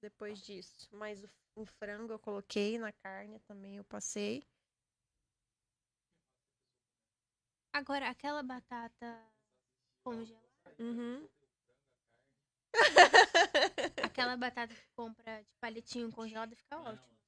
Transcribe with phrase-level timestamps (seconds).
[0.00, 0.88] depois disso.
[0.92, 4.42] Mas o, o frango eu coloquei na carne também, eu passei.
[7.72, 9.22] Agora, aquela batata
[10.02, 11.28] congelada, Uhum.
[14.04, 17.20] aquela batata que compra de palitinho congelada fica ótimo.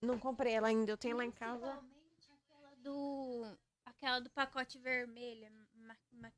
[0.00, 1.72] Não comprei ela ainda, eu tenho lá em casa.
[1.72, 3.58] Aquela do.
[3.84, 5.50] Aquela do pacote vermelho.
[5.74, 6.32] Ma, uma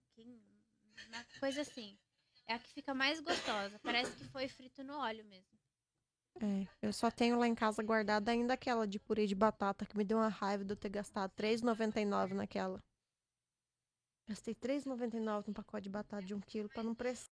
[1.40, 1.98] coisa assim.
[2.46, 3.78] É a que fica mais gostosa.
[3.82, 5.58] Parece que foi frito no óleo mesmo.
[6.42, 9.96] É, eu só tenho lá em casa guardada ainda aquela de purê de batata que
[9.96, 12.82] me deu uma raiva de eu ter gastado R$3,99 naquela.
[14.28, 17.33] Gastei R$3,99 num pacote de batata de um quilo pra não precisar.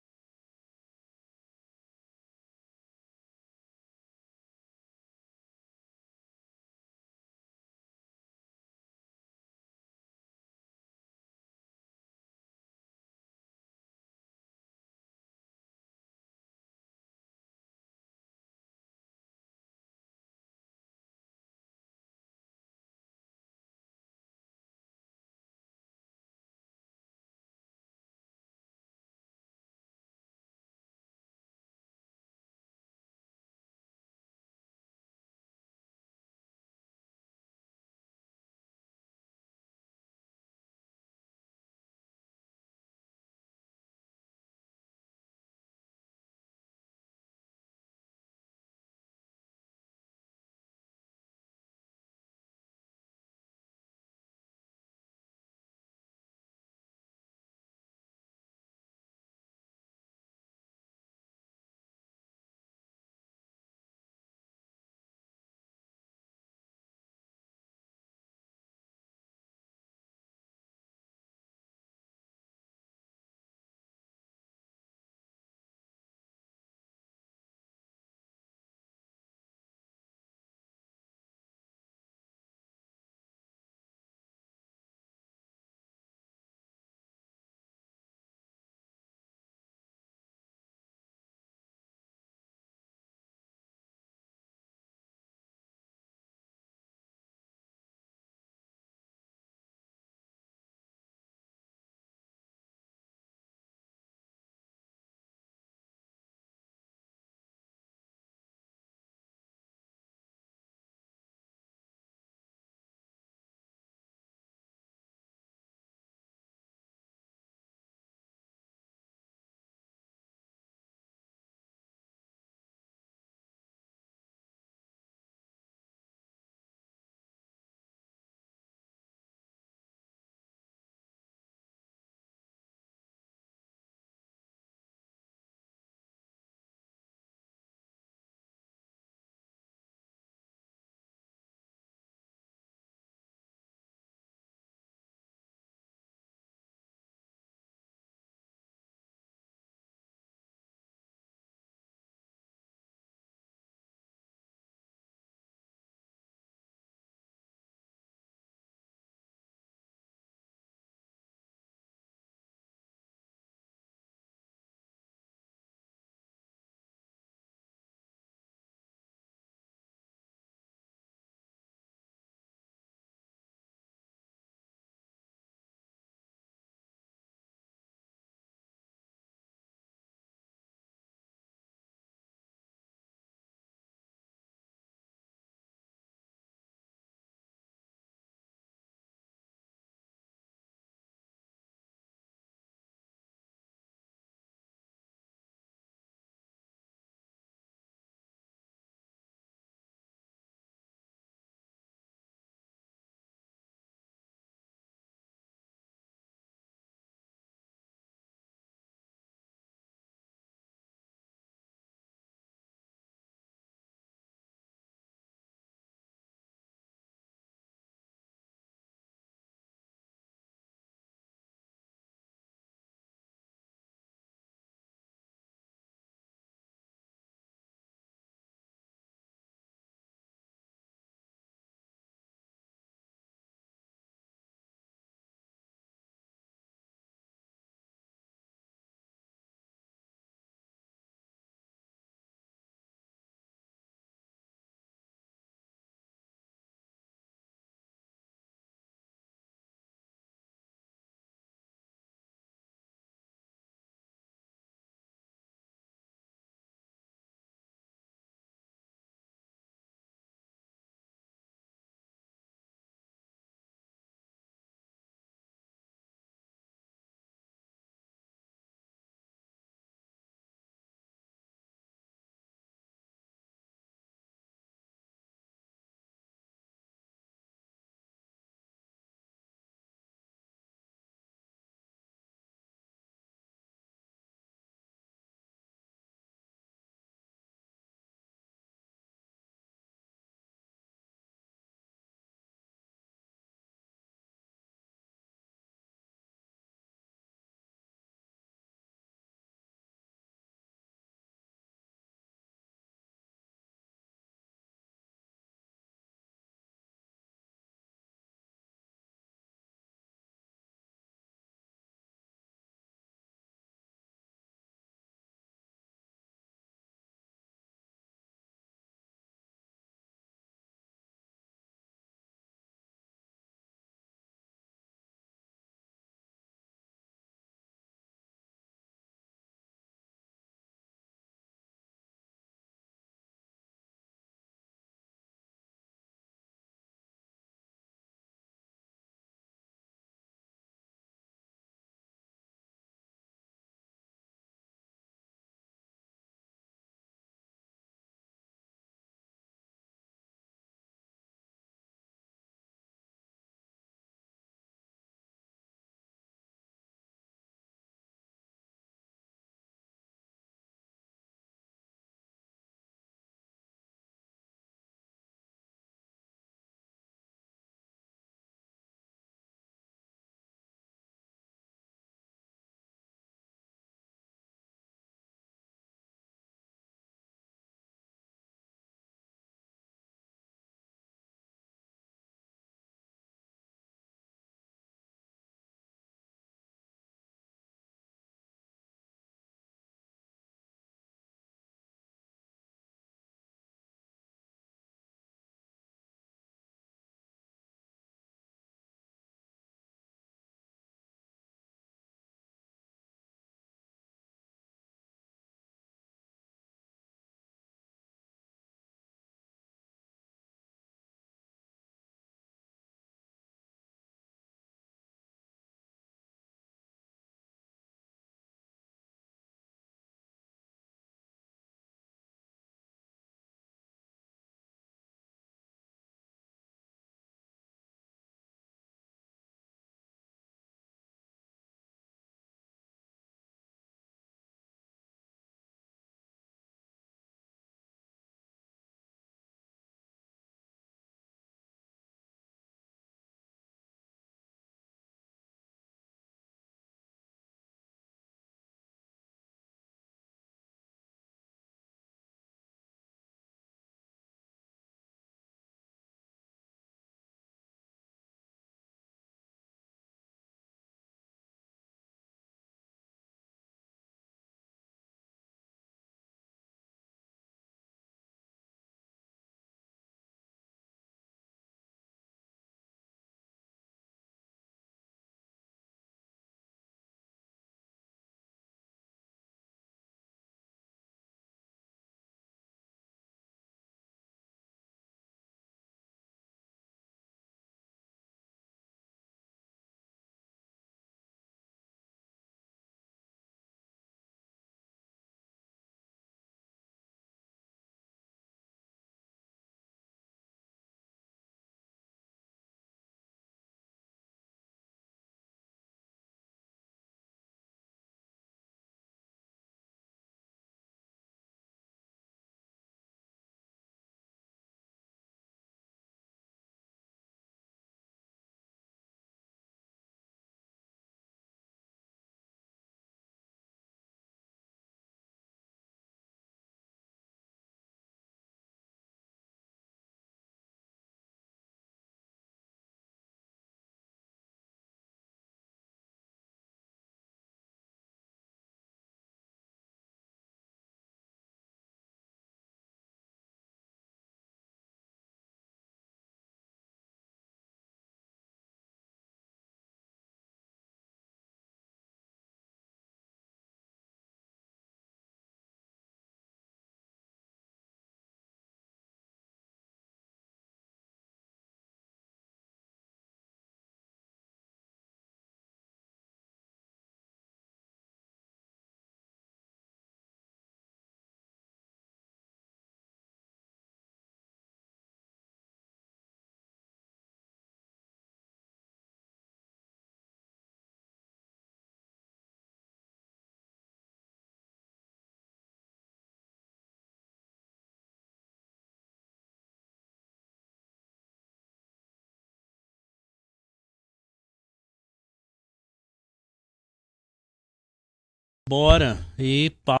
[598.72, 599.22] Bora.
[599.38, 600.00] E pau.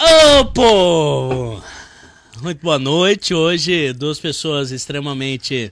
[0.00, 1.62] Ô, povo!
[2.40, 3.34] Muito boa noite.
[3.34, 5.70] Hoje, duas pessoas extremamente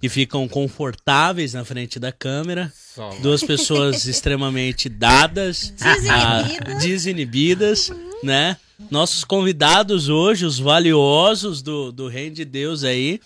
[0.00, 2.72] que ficam confortáveis na frente da câmera.
[2.74, 3.10] Só.
[3.20, 6.08] Duas pessoas extremamente dadas, Desinibidas.
[6.10, 7.90] ah, desinibidas,
[8.22, 8.56] né?
[8.90, 13.20] Nossos convidados hoje, os valiosos do, do Reino de Deus aí,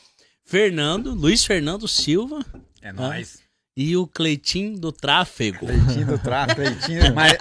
[0.45, 2.45] Fernando, Luiz Fernando Silva
[2.83, 3.40] É nóis.
[3.77, 5.61] E o Cleitinho do Tráfego.
[5.67, 7.15] Cleitinho do tráfico, Cleitinho.
[7.15, 7.33] Mas,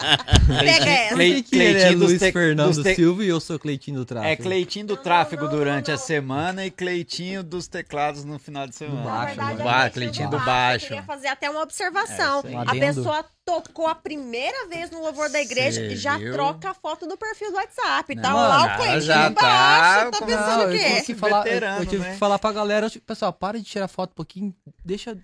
[0.62, 4.32] ele é Cleitinho dos Luiz te- Fernando te- Silva e eu sou Cleitinho do Tráfico?
[4.32, 9.02] É Cleitinho do tráfego durante a semana e Cleitinho dos teclados no final de semana.
[9.02, 9.62] Do baixo, verdade, né?
[9.62, 10.88] a Ba- Cleitinho do Eu baixo.
[10.88, 12.44] queria fazer até uma observação.
[12.46, 16.32] É a pessoa tocou a primeira vez no louvor da igreja e já viu?
[16.34, 18.16] troca a foto do perfil do WhatsApp.
[18.16, 19.40] Tá Não, lá o Cleitinho já embaixo.
[19.42, 21.02] tá Tá com- pensando Não, o eu tive quê?
[21.02, 22.12] que falar, eu- Veterano, eu tive né?
[22.14, 24.54] que falar pra galera, tipo, pessoal, para de tirar foto um pouquinho,
[24.86, 25.18] deixa,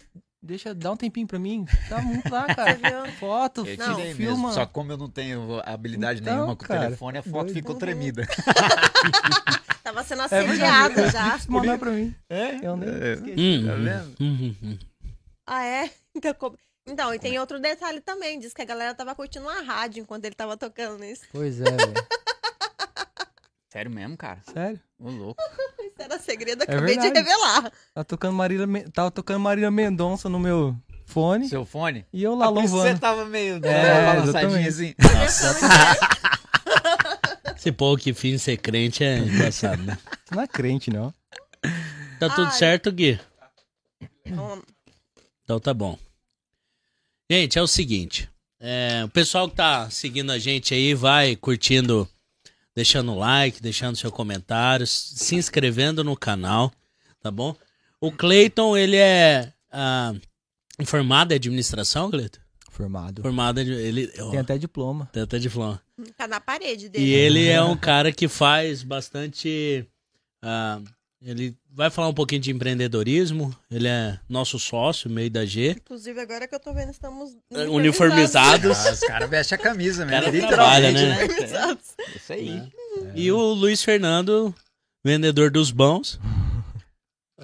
[0.46, 1.66] deixa, dá um tempinho pra mim.
[1.90, 2.76] Tá muito lá, cara.
[2.76, 3.12] viu?
[3.20, 3.96] Foto, Eu Não.
[3.96, 4.16] filma.
[4.16, 4.52] mesmo.
[4.54, 7.76] Só que como eu não tenho habilidade Então, nenhuma com o telefone, a foto ficou
[7.76, 8.26] tremida.
[9.84, 11.40] Tava sendo É assediado eu já.
[11.48, 12.16] mandar pra mim.
[12.30, 12.56] É?
[12.66, 13.14] Eu nem É.
[13.14, 13.40] esqueci.
[13.40, 14.16] Hum, Tá hum, vendo?
[14.20, 14.78] hum, hum.
[15.48, 15.92] Ah, é?
[16.16, 18.40] Então, co- então, e tem outro detalhe também.
[18.40, 21.24] Diz que a galera tava curtindo a rádio enquanto ele tava tocando isso.
[21.32, 21.94] Pois é, velho.
[23.76, 24.40] Sério mesmo, cara?
[24.54, 24.80] Sério.
[24.98, 25.44] Ô, louco.
[25.84, 27.28] Isso era segredo, eu É acabei de verdade.
[27.30, 27.72] revelar.
[27.94, 30.74] Tá tocando Marília, Men- tava tocando Marília Mendonça no meu
[31.06, 32.06] fone Seu fone?
[32.14, 32.96] e eu lá por isso louvando.
[32.96, 34.96] Você tava meio É, balançadinho assim.
[37.56, 39.98] Esse povo que finge ser crente é engraçado, né?
[40.32, 41.14] Não é crente, não.
[42.20, 42.54] Tá tudo Ai.
[42.54, 43.20] certo, Gui?
[44.26, 44.64] Então,
[45.44, 45.98] Então tá bom.
[47.30, 48.30] Gente, é o seguinte.
[48.60, 52.08] é, o pessoal que tá seguindo a gente aí, vai curtindo,
[52.76, 56.72] deixando o like, deixando seu comentário, se inscrevendo no canal,
[57.22, 57.56] tá bom?
[58.02, 60.14] O Cleiton, ele é ah,
[60.86, 62.40] formado em administração, Cleiton?
[62.70, 63.22] Formado.
[63.22, 63.60] Formado.
[63.62, 65.10] Ele, ó, Tem até diploma.
[65.14, 65.82] tem até diploma.
[66.18, 67.06] Tá na parede dele.
[67.06, 69.88] E ele é um cara que faz bastante.
[70.42, 70.82] ah,
[71.26, 73.54] ele vai falar um pouquinho de empreendedorismo.
[73.72, 75.72] Ele é nosso sócio, meio da G.
[75.72, 78.86] Inclusive, agora que eu tô vendo, estamos É, Uniformizados.
[78.86, 80.22] Ah, os caras vestem a camisa mesmo.
[80.22, 81.24] cara literalmente, trabalha, né?
[81.24, 81.86] Uniformizados.
[82.16, 82.64] Isso aí.
[83.16, 84.54] E o Luiz Fernando,
[85.04, 86.20] vendedor dos bons.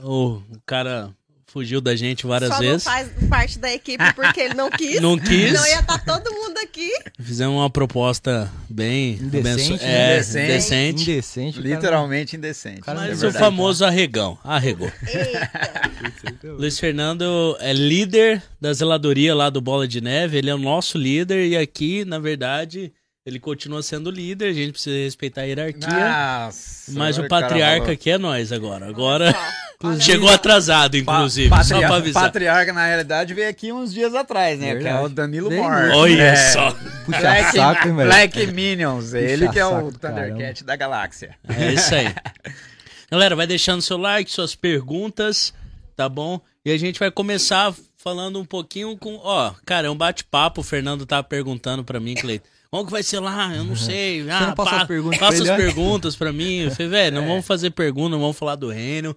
[0.03, 1.11] O, o cara
[1.51, 2.83] fugiu da gente várias Só não vezes.
[2.83, 5.01] faz parte da equipe porque ele não quis.
[5.01, 5.53] Não quis.
[5.53, 6.89] Não ia estar todo mundo aqui.
[7.19, 10.43] Fizemos uma proposta bem Indecente, abenço- é, Indecente.
[10.51, 11.01] indecente.
[11.11, 11.59] Indecente.
[11.59, 12.81] o cara- Literalmente indecente.
[12.81, 13.43] Cara, Mas é o verdade.
[13.45, 14.37] famoso arregão.
[14.43, 14.91] Arregou.
[15.07, 16.51] Eita.
[16.57, 20.37] Luiz Fernando é líder da zeladoria lá do Bola de Neve.
[20.37, 22.91] Ele é o nosso líder e aqui, na verdade,
[23.25, 24.49] ele continua sendo líder.
[24.49, 25.87] A gente precisa respeitar a hierarquia.
[25.87, 28.87] Nossa, mas o patriarca aqui é nós agora.
[28.87, 29.35] Agora
[29.99, 32.23] chegou atrasado, inclusive, Pa- só pra avisar.
[32.23, 34.75] Patriarca, na realidade, veio aqui uns dias atrás, né?
[34.75, 35.13] Que é o Verdade.
[35.13, 35.89] Danilo Moore.
[35.95, 36.35] Olha É.
[36.35, 36.71] só.
[37.05, 37.93] Puxa Black, saco.
[37.93, 41.35] Black Minions, ele que é o saco do Thundercat da galáxia.
[41.47, 42.13] É isso aí.
[43.11, 45.53] Galera, vai deixando seu like, suas perguntas,
[45.97, 46.39] tá bom?
[46.63, 49.15] E a gente vai começar falando um pouquinho com.
[49.21, 50.61] Ó, cara, é um bate-papo.
[50.61, 52.47] O Fernando tava perguntando pra mim, Cleiton.
[52.71, 53.53] Como que vai ser lá?
[53.53, 54.29] Eu não sei.
[54.29, 55.65] Ah, não passa as perguntas pra Passa as ele, né?
[55.65, 56.59] perguntas pra mim.
[56.61, 57.19] Eu falei, velho, É.
[57.19, 59.15] não vamos fazer pergunta, não vamos falar do reino.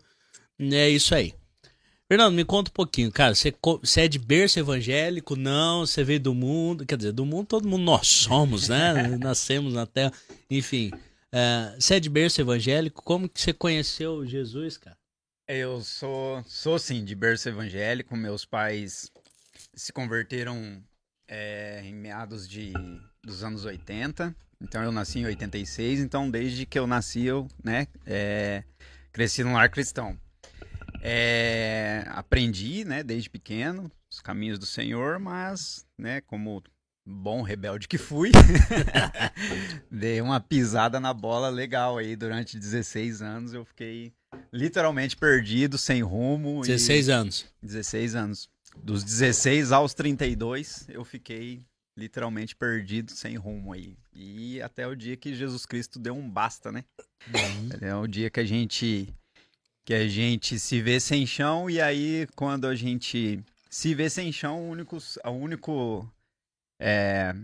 [0.59, 1.33] É isso aí.
[2.09, 3.35] Fernando, me conta um pouquinho, cara.
[3.35, 5.37] Você, você é de berço evangélico?
[5.37, 6.85] Não, você veio do mundo.
[6.85, 9.17] Quer dizer, do mundo todo mundo nós somos, né?
[9.23, 10.13] Nascemos na terra.
[10.51, 10.91] Enfim.
[11.33, 13.03] é, você é de berço evangélico?
[13.05, 14.97] Como que você conheceu Jesus, cara?
[15.47, 18.17] Eu sou, sou sim, de berço evangélico.
[18.17, 19.11] Meus pais
[19.75, 20.83] se converteram
[21.29, 22.73] é, em meados de,
[23.25, 24.35] dos anos 80.
[24.61, 26.01] Então eu nasci em 86.
[26.01, 28.63] Então desde que eu nasci eu, né, é,
[29.13, 30.19] cresci num lar cristão.
[31.03, 36.63] É, aprendi, né, desde pequeno os caminhos do Senhor, mas, né, como
[37.05, 38.31] bom rebelde que fui,
[39.91, 43.53] dei uma pisada na bola legal aí durante 16 anos.
[43.53, 44.13] Eu fiquei
[44.53, 46.61] literalmente perdido, sem rumo.
[46.65, 47.47] e- 16 anos.
[47.63, 48.49] 16 anos.
[48.83, 51.63] Dos 16 aos 32, eu fiquei
[51.97, 53.97] literalmente perdido, sem rumo aí.
[54.13, 56.85] E até o dia que Jesus Cristo deu um basta, né?
[57.81, 59.09] É o dia que a gente
[59.85, 64.33] que a gente se vê sem chão e aí quando a gente se vê sem
[64.33, 66.11] chão, o único, o único
[66.81, 67.35] é,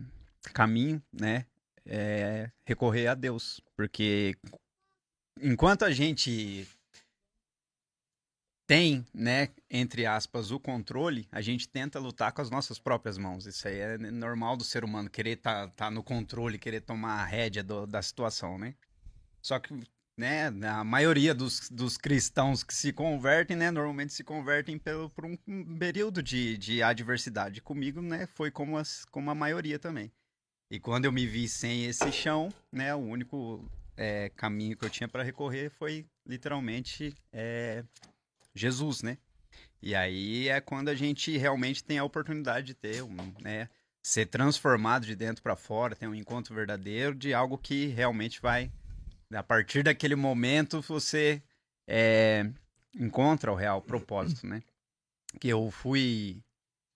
[0.54, 1.44] caminho, né,
[1.84, 4.36] é recorrer a Deus, porque
[5.40, 6.66] enquanto a gente
[8.70, 13.44] tem, né, entre aspas, o controle, a gente tenta lutar com as nossas próprias mãos.
[13.44, 17.14] Isso aí é normal do ser humano, querer estar tá, tá no controle, querer tomar
[17.14, 18.76] a rédea do- da situação, né?
[19.42, 19.74] Só que
[20.16, 25.24] né, a maioria dos, dos cristãos que se convertem, né, normalmente se convertem pelo, por
[25.24, 25.36] um
[25.76, 27.60] período de, de adversidade.
[27.60, 30.12] Comigo, né, foi como, as, como a maioria também.
[30.70, 34.90] E quando eu me vi sem esse chão, né, o único é, caminho que eu
[34.90, 37.82] tinha para recorrer foi literalmente é,
[38.54, 39.18] Jesus, né?
[39.82, 43.68] E aí é quando a gente realmente tem a oportunidade de ter, um, né,
[44.02, 48.70] ser transformado de dentro para fora, ter um encontro verdadeiro de algo que realmente vai,
[49.32, 51.42] a partir daquele momento você
[51.88, 52.50] é,
[52.98, 54.62] encontra o real propósito, né?
[55.38, 56.42] Que eu fui,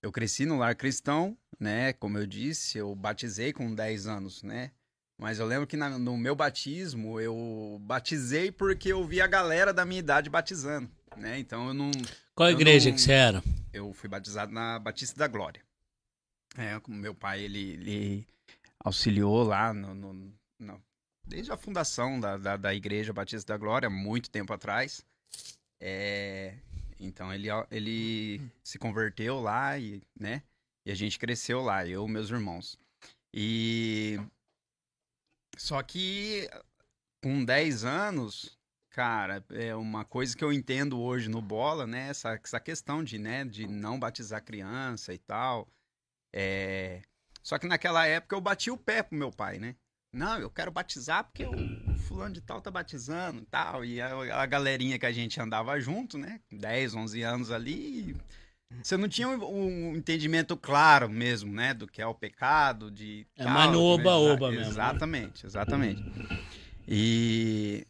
[0.03, 1.93] eu cresci no lar cristão, né?
[1.93, 4.73] Como eu disse, eu batizei com 10 anos, né?
[5.19, 9.73] Mas eu lembro que na- no meu batismo eu batizei porque eu vi a galera
[9.73, 11.39] da minha idade batizando, né?
[11.39, 11.91] Então eu não,
[12.35, 13.43] Qual Eu igreja não- que você era?
[13.73, 15.63] eu fui batizado na Batista da Glória.
[16.57, 18.27] É, meu pai, ele, ele
[18.85, 20.83] auxiliou lá no, no- no-
[21.27, 25.05] desde a fundação da, da, da Igreja Batista da Glória, muito tempo atrás.
[25.81, 26.55] É,
[26.99, 30.43] então ele, ele se converteu lá e, né,
[30.87, 32.79] e a gente cresceu lá, eu e meus irmãos.
[33.33, 34.21] E
[35.57, 36.49] só que
[37.23, 38.59] com 10 anos,
[38.95, 42.11] Cara, é uma coisa que eu entendo hoje no bola, né?
[42.11, 45.69] Essa, essa questão de, né, de não batizar criança e tal.
[46.33, 47.03] É...
[47.43, 49.75] Só que naquela época eu bati o pé pro meu pai, né?
[50.13, 53.85] Não, eu quero batizar porque o fulano de tal tá batizando e tal.
[53.85, 56.41] E a, a galerinha que a gente andava junto, né?
[56.53, 58.17] 10, 11 anos ali.
[58.83, 61.73] Você não tinha um, um entendimento claro mesmo, né?
[61.75, 63.27] Do que é o pecado, de.
[63.37, 64.69] É mais no oba-oba mesmo, né?
[64.71, 66.03] Exatamente, exatamente.
[66.87, 67.87] E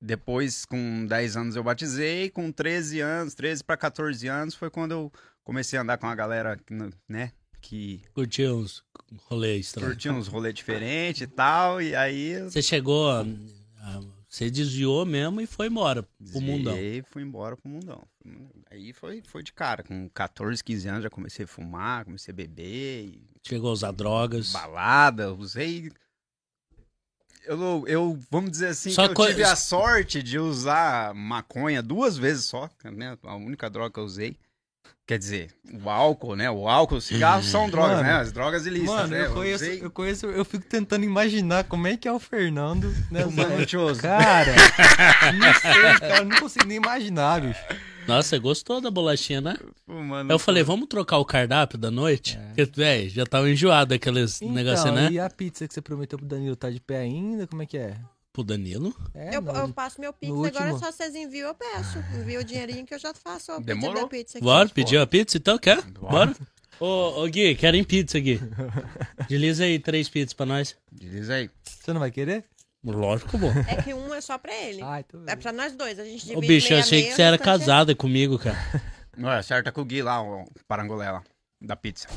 [0.00, 2.30] depois, com 10 anos, eu batizei.
[2.30, 5.12] Com 13 anos, 13 para 14 anos, foi quando eu
[5.42, 6.58] comecei a andar com a galera,
[7.08, 7.32] né?
[7.60, 8.84] Que Curtiu uns
[9.26, 9.92] rolês estranhos.
[9.94, 11.80] curtia uns rolês diferentes e tal.
[11.80, 12.38] E aí.
[12.42, 14.02] Você chegou, a- a-
[14.34, 16.76] você desviou mesmo e foi embora pro mundão.
[16.76, 18.02] e fui embora pro mundão.
[18.70, 19.82] Aí foi, foi de cara.
[19.84, 23.04] Com 14, 15 anos já comecei a fumar, comecei a beber.
[23.06, 24.50] E Chegou a usar drogas.
[24.50, 25.90] balada, usei.
[27.44, 31.82] Eu, eu vamos dizer assim, Só que eu co- tive a sorte de usar maconha
[31.82, 33.18] duas vezes só, né?
[33.22, 34.36] A única droga que eu usei.
[35.06, 35.50] Quer dizer,
[35.84, 36.50] o álcool, né?
[36.50, 38.12] O álcool, o cigarro são drogas, Mano, né?
[38.14, 39.26] As drogas ilícitas, Mano, né?
[39.26, 43.22] eu conheço, eu conheço, eu fico tentando imaginar como é que é o Fernando, né?
[43.22, 44.00] fumando choso.
[44.00, 44.54] Cara,
[45.38, 47.60] não sei, cara, não consigo nem imaginar, bicho.
[48.06, 49.56] Nossa, você gostou da bolachinha, né?
[49.84, 52.38] Fumando Eu falei, vamos trocar o cardápio da noite?
[52.38, 52.46] É.
[52.46, 55.08] Porque, velho, já tava enjoado daqueles Então, negocinhos, né?
[55.10, 57.46] e a pizza que você prometeu pro Danilo tá de pé ainda?
[57.46, 57.96] Como é que é?
[58.34, 58.92] Pro Danilo.
[59.14, 61.98] É, eu, não, eu passo meu Pix, no agora último- só vocês enviam, eu peço.
[62.20, 64.02] Envia o dinheirinho que eu já faço o pedido Demorou.
[64.02, 64.44] da pizza aqui.
[64.44, 65.56] Bora, pediu a pizza então?
[65.56, 65.80] Quer?
[65.82, 66.34] Bora.
[66.80, 68.40] Ô, ô Gui, querem pizza, Gui.
[69.30, 70.76] Desliza aí três pizzas pra nós.
[70.90, 71.48] Diz aí.
[71.62, 72.44] Você não vai querer?
[72.84, 73.52] Lógico, bom.
[73.68, 74.82] É que um é só pra ele.
[74.82, 75.22] Ah, então...
[75.28, 77.22] É pra nós dois, a gente divide Ô, bicho, eu meia achei que meia, você
[77.22, 78.58] era é- casada comigo, cara.
[79.16, 81.22] Não, é certo, é com o Gui lá, o parangolé lá,
[81.62, 82.08] da pizza.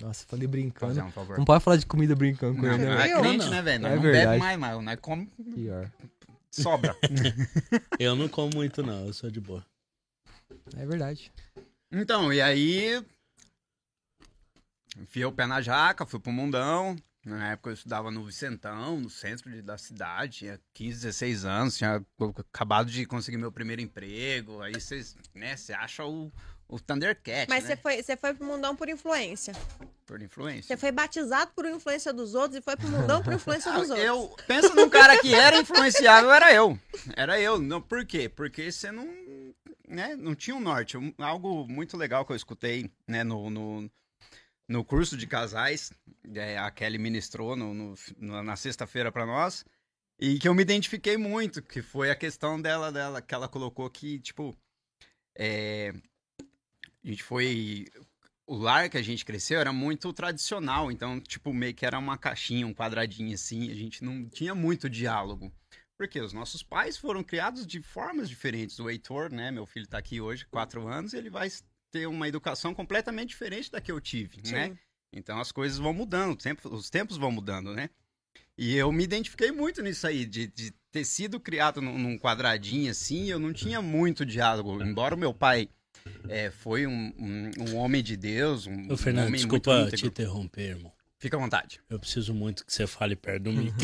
[0.00, 0.94] Nossa, falei brincando.
[0.94, 1.38] Fazer um favor.
[1.38, 3.04] Não pode falar de comida brincando com Não, ele, não né?
[3.04, 3.20] é Viu?
[3.20, 3.50] crente, Não.
[3.50, 3.86] né, velho?
[3.86, 4.26] É não verdade.
[4.26, 5.90] bebe mais, mas nós come, Pior.
[6.50, 6.96] sobra.
[7.98, 9.06] Eu não como muito, não.
[9.06, 9.64] Eu sou de boa.
[10.76, 11.30] É verdade.
[11.90, 13.04] Então, e aí.
[15.00, 16.96] Enfiei o pé na jaca, fui pro mundão.
[17.24, 21.76] Na época eu estudava no Vicentão, no centro de- da cidade, tinha 15, 16 anos,
[21.76, 22.02] tinha
[22.50, 24.62] acabado de conseguir meu primeiro emprego.
[24.62, 26.32] Aí vocês, né, você acha o,
[26.68, 27.70] o Thundercat, Mas né?
[27.70, 29.54] você foi, você foi pro mundão por influência.
[30.06, 30.64] Por influência.
[30.68, 34.06] Você foi batizado por influência dos outros e foi pro mundão por influência dos outros.
[34.06, 36.78] Eu penso num cara que era influenciável, era eu.
[37.16, 37.58] Era eu.
[37.58, 38.28] Não, por quê?
[38.28, 39.06] Porque você não,
[39.88, 40.96] né, não tinha um norte.
[41.18, 43.90] Algo muito legal que eu escutei, né, no, no,
[44.68, 45.90] no curso de casais,
[46.34, 49.64] é, a Kelly ministrou no, no- na- sexta-feira pra nós,
[50.20, 53.88] e que eu me identifiquei muito, que foi a questão dela, dela que ela colocou
[53.88, 54.56] que, tipo,
[55.36, 55.92] é,
[57.04, 57.86] a gente foi
[58.46, 62.16] o lar que a gente cresceu era muito tradicional, então, tipo, meio que era uma
[62.16, 65.52] caixinha, um quadradinho assim, a gente não tinha muito diálogo.
[65.98, 68.78] Porque os nossos pais foram criados de formas diferentes.
[68.78, 71.48] O Heitor, né, meu filho tá aqui hoje, quatro anos, ele vai
[71.90, 74.68] ter uma educação completamente diferente da que eu tive, né?
[74.68, 74.78] Sim.
[75.12, 77.90] Então as coisas vão mudando, tempo- os tempos vão mudando, né?
[78.56, 82.90] E eu me identifiquei muito nisso aí, de, de ter sido criado num, num quadradinho
[82.90, 84.82] assim, eu não tinha muito diálogo.
[84.82, 85.68] Embora o meu pai
[86.28, 89.96] é, foi um, um, um homem de Deus, um, Ô, um Fernando, homem desculpa muito
[89.96, 90.92] te interromper, irmão.
[91.20, 91.80] Fica à vontade.
[91.90, 93.72] Eu preciso muito que você fale perto do mim.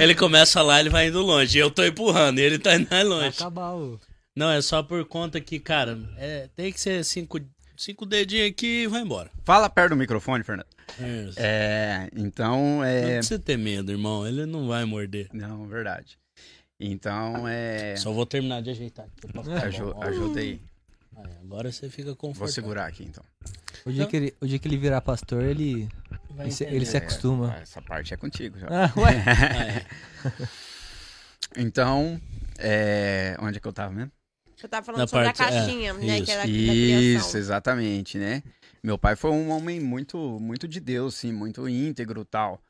[0.00, 1.58] ele começa lá, ele vai indo longe.
[1.58, 3.36] Eu tô empurrando e ele tá indo mais Vai longe.
[3.36, 4.00] acabar o...
[4.36, 7.40] Não, é só por conta que, cara, é, tem que ser cu-
[7.76, 9.30] Cinco dedinhos aqui e vai embora.
[9.44, 10.66] Fala perto do microfone, Fernando.
[11.28, 11.38] Isso.
[11.40, 13.14] É, então, Não é...
[13.16, 14.24] precisa ter medo, irmão.
[14.26, 15.28] Ele não vai morder.
[15.32, 16.16] Não, verdade.
[16.78, 17.96] Então, é...
[17.96, 19.32] Só vou terminar de ajeitar aqui.
[19.32, 19.92] pra ficar Aju bom.
[19.96, 20.60] Ó, ajuda aí.
[21.16, 22.46] aí, agora você fica confortável.
[22.46, 23.24] Vou segurar aqui, então.
[23.86, 25.88] O dia, que ele, o dia que ele virar pastor, ele,
[26.30, 27.56] Vai ele, se, ele se acostuma.
[27.56, 28.66] É, essa parte é contigo já.
[28.68, 29.14] Ah, ué.
[29.14, 29.86] É.
[31.56, 32.20] Então,
[32.58, 33.36] é...
[33.40, 34.10] onde é que eu tava mesmo?
[34.56, 36.16] Você tava falando Na sobre parte- a é, caixinha, né?
[36.18, 36.24] isso.
[36.24, 38.42] Que era da Isso, exatamente, né?
[38.82, 42.60] Meu pai foi um homem muito, muito de Deus, sim, muito íntegro tal.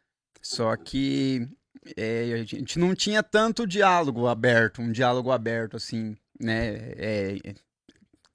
[0.42, 1.48] Só que
[1.96, 6.76] é, a gente não tinha tanto diálogo aberto, um diálogo aberto, assim, né?
[6.96, 7.54] É,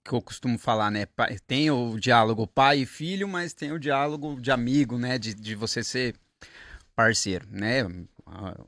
[0.04, 1.06] que eu costumo falar, né?
[1.46, 5.18] Tem o diálogo pai e filho, mas tem o diálogo de amigo, né?
[5.18, 6.16] De, de você ser
[6.96, 7.82] parceiro, né?
[7.82, 8.08] Eu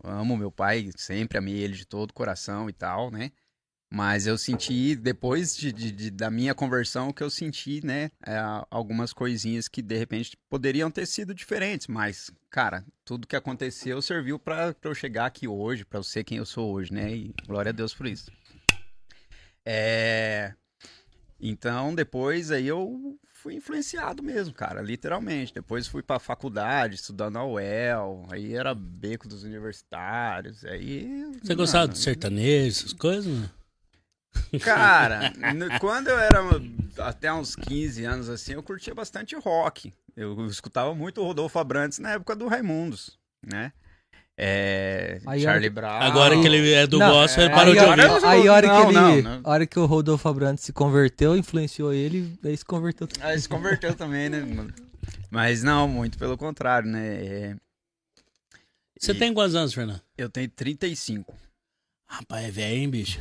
[0.04, 3.32] Amo meu pai, sempre amei ele de todo o coração e tal, né?
[3.94, 8.38] Mas eu senti, depois de, de- de- da minha conversão, que eu senti, né, é,
[8.70, 14.40] algumas coisinhas que de repente poderiam ter sido diferentes, mas, cara, tudo que aconteceu serviu
[14.40, 17.72] pra eu chegar aqui hoje, pra eu ser quem eu sou hoje, né, e glória
[17.72, 18.32] a Deus por isso.
[19.66, 20.54] É.
[21.38, 25.54] Então, depois aí eu fui influenciado mesmo, cara, literalmente.
[25.54, 31.26] Depois fui pra faculdade, estudando a UEL, aí era beco dos universitários, aí...
[31.44, 33.26] Você gostava do sertanejo, essas coisas?
[33.26, 33.50] né?
[34.64, 35.34] Cara,
[35.80, 36.40] quando eu era
[37.00, 39.94] até uns 15 anos assim, eu curtia bastante rock.
[40.16, 43.72] Eu escutava muito o Rodolfo Abrantes na época do Raimundos, né?
[44.38, 46.02] É, Aí, Charlie Brown.
[46.02, 48.26] Agora que ele é do Não, gospel, ele é, parou aí, de ouvir.
[48.26, 51.94] aí a hora Não, que ele, não, hora que o Rodolfo Abrantes se converteu, influenciou
[51.94, 53.08] ele, aí se converteu.
[53.20, 54.40] Ah, se converteu também, né?
[54.40, 54.74] mano?
[55.30, 57.08] Mas não, muito pelo contrário, né?
[57.24, 57.56] É,
[59.00, 60.02] Você e tem quantos anos, Fernando?
[60.18, 61.36] Eu tenho 35.
[62.12, 63.20] Rapaz, é velho, hein, bicho?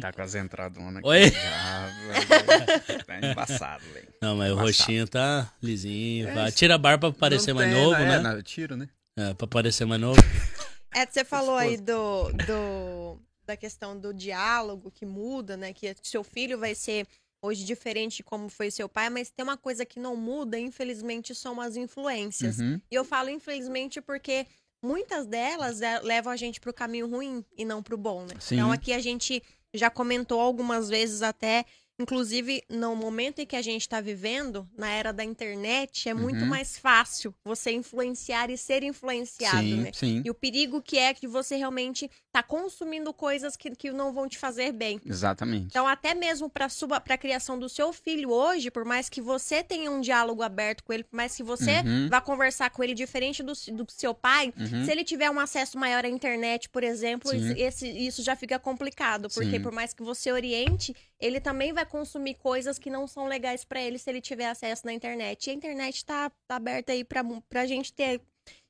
[0.00, 1.06] Tá com as entradonas aqui.
[1.06, 1.30] Oi?
[1.30, 4.08] Já, tá embaçado, velho.
[4.22, 4.66] Não, mas o Embaçado.
[4.66, 6.26] roxinho tá lisinho.
[6.26, 8.18] É, Tira a barba pra parecer mais tem, novo, é, né?
[8.18, 8.88] não, eu tiro, né?
[9.14, 10.18] É, pra parecer mais novo.
[10.92, 15.72] É, você falou aí do, do, da questão do diálogo que muda, né?
[15.72, 17.06] Que seu filho vai ser
[17.40, 21.32] hoje diferente de como foi seu pai, mas tem uma coisa que não muda, infelizmente,
[21.32, 22.58] são as influências.
[22.58, 22.80] Uhum.
[22.90, 24.48] E eu falo infelizmente porque
[24.82, 28.34] muitas delas é, levam a gente pro caminho ruim e não pro bom, né?
[28.38, 28.56] Sim.
[28.56, 31.64] Então aqui a gente já comentou algumas vezes até,
[32.00, 36.42] inclusive no momento em que a gente está vivendo, na era da internet, é muito
[36.42, 36.48] Uhum.
[36.48, 39.90] mais fácil você influenciar e ser influenciado, Sim, né?
[39.92, 40.22] sim.
[40.24, 44.28] E o perigo que é que você realmente tá consumindo coisas que, que não vão
[44.28, 45.00] te fazer bem.
[45.04, 45.66] Exatamente.
[45.66, 49.90] Então, até mesmo para a criação do seu filho hoje, por mais que você tenha
[49.90, 52.08] um diálogo aberto com ele, por mais que você Uhum.
[52.08, 54.84] vá conversar com ele diferente do, do seu pai, Uhum.
[54.84, 57.52] se ele tiver um acesso maior à internet, por exemplo, Sim.
[57.56, 59.28] esse, isso já fica complicado.
[59.28, 59.60] Porque Sim.
[59.62, 63.80] por mais que você oriente, ele também vai consumir coisas que não são legais para
[63.82, 65.46] ele se ele tiver acesso na internet.
[65.46, 68.20] E a internet tá, tá aberta aí pra, pra gente ter.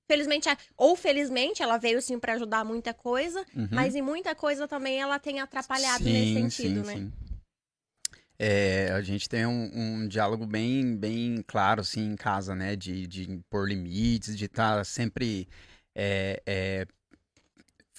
[0.09, 3.69] Felizmente, ou felizmente, ela veio sim para ajudar muita coisa, Uhum.
[3.71, 7.13] mas em muita coisa também ela tem atrapalhado nesse sentido, né?
[8.37, 12.75] É, a gente tem um, um diálogo bem, bem claro, assim, em casa, né?
[12.75, 15.47] De, de impor limites, de estar sempre
[15.95, 16.87] é, é,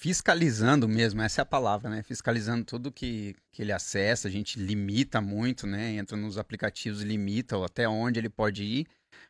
[0.02, 2.02] fiscalizando mesmo, essa é a palavra, né?
[2.02, 5.94] Fiscalizando tudo que, que ele acessa, a gente limita muito, né?
[5.94, 8.86] Entra nos aplicativos e limita ou até onde ele pode ir,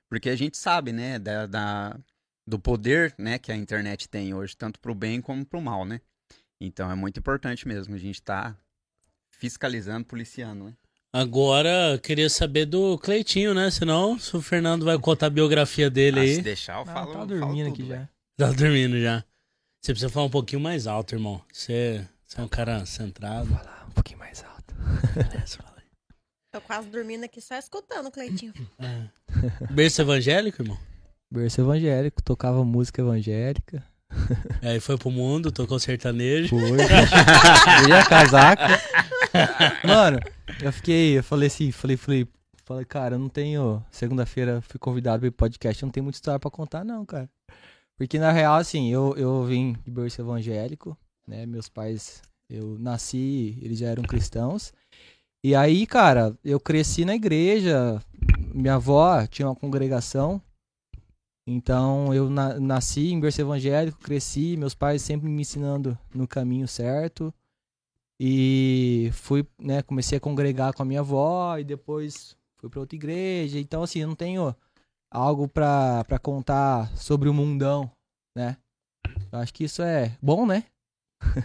[0.09, 1.19] porque a gente sabe, né?
[1.19, 2.01] Da, da-
[2.49, 3.39] do poder, né?
[3.39, 6.01] Que a internet tem hoje, tanto para o bem como para o mal, né?
[6.59, 8.57] Então é muito importante mesmo a gente estar
[9.31, 10.73] fiscalizando, policiando, né?
[11.15, 13.71] Agora, eu queria saber do Cleitinho, né?
[13.71, 16.35] Senão, se o Fernando vai contar a biografia dele Ah, aí.
[16.37, 17.07] se deixar, eu falo.
[17.09, 18.09] tá falo dormindo tudo, aqui já.
[18.39, 19.23] Tá dormindo já.
[19.85, 21.43] Você precisa falar um pouquinho mais alto, irmão.
[21.53, 23.49] Você, você é um cara centrado.
[23.49, 24.73] Falar um pouquinho mais alto.
[25.57, 25.83] Fala aí.
[26.53, 28.53] Tô quase dormindo aqui só escutando o Cleitinho.
[28.79, 29.09] É.
[29.73, 30.79] Berço evangélico, irmão?
[31.29, 33.85] Berço evangélico, tocava música evangélica.
[34.63, 36.51] Aí foi pro mundo, tocou sertanejo.
[36.51, 36.61] Foi.
[37.81, 38.81] Virei a casaca.
[39.85, 40.21] Mano,
[40.63, 42.29] eu fiquei, eu falei assim, falei, falei,
[42.65, 43.85] falei, cara, eu não tenho.
[43.91, 47.29] Segunda-feira fui convidado pro podcast, eu não tenho muita história pra contar, não, cara.
[48.03, 51.47] Porque na real, assim, eu, eu vim de berço evangélico, né?
[51.47, 54.73] Meus pais, eu nasci, eles já eram cristãos.
[55.41, 58.03] E aí, cara, eu cresci na igreja.
[58.53, 60.43] Minha avó tinha uma congregação.
[61.47, 66.67] Então eu na- nasci em berço evangélico, cresci, meus pais sempre me ensinando no caminho
[66.67, 67.33] certo.
[68.19, 72.97] E fui, né, comecei a congregar com a minha avó e depois fui para outra
[72.97, 73.61] igreja.
[73.61, 74.53] Então assim, eu não tenho
[75.13, 77.91] algo pra pra contar sobre o mundão,
[78.37, 78.57] né?
[79.31, 80.65] Eu acho que isso é bom, né?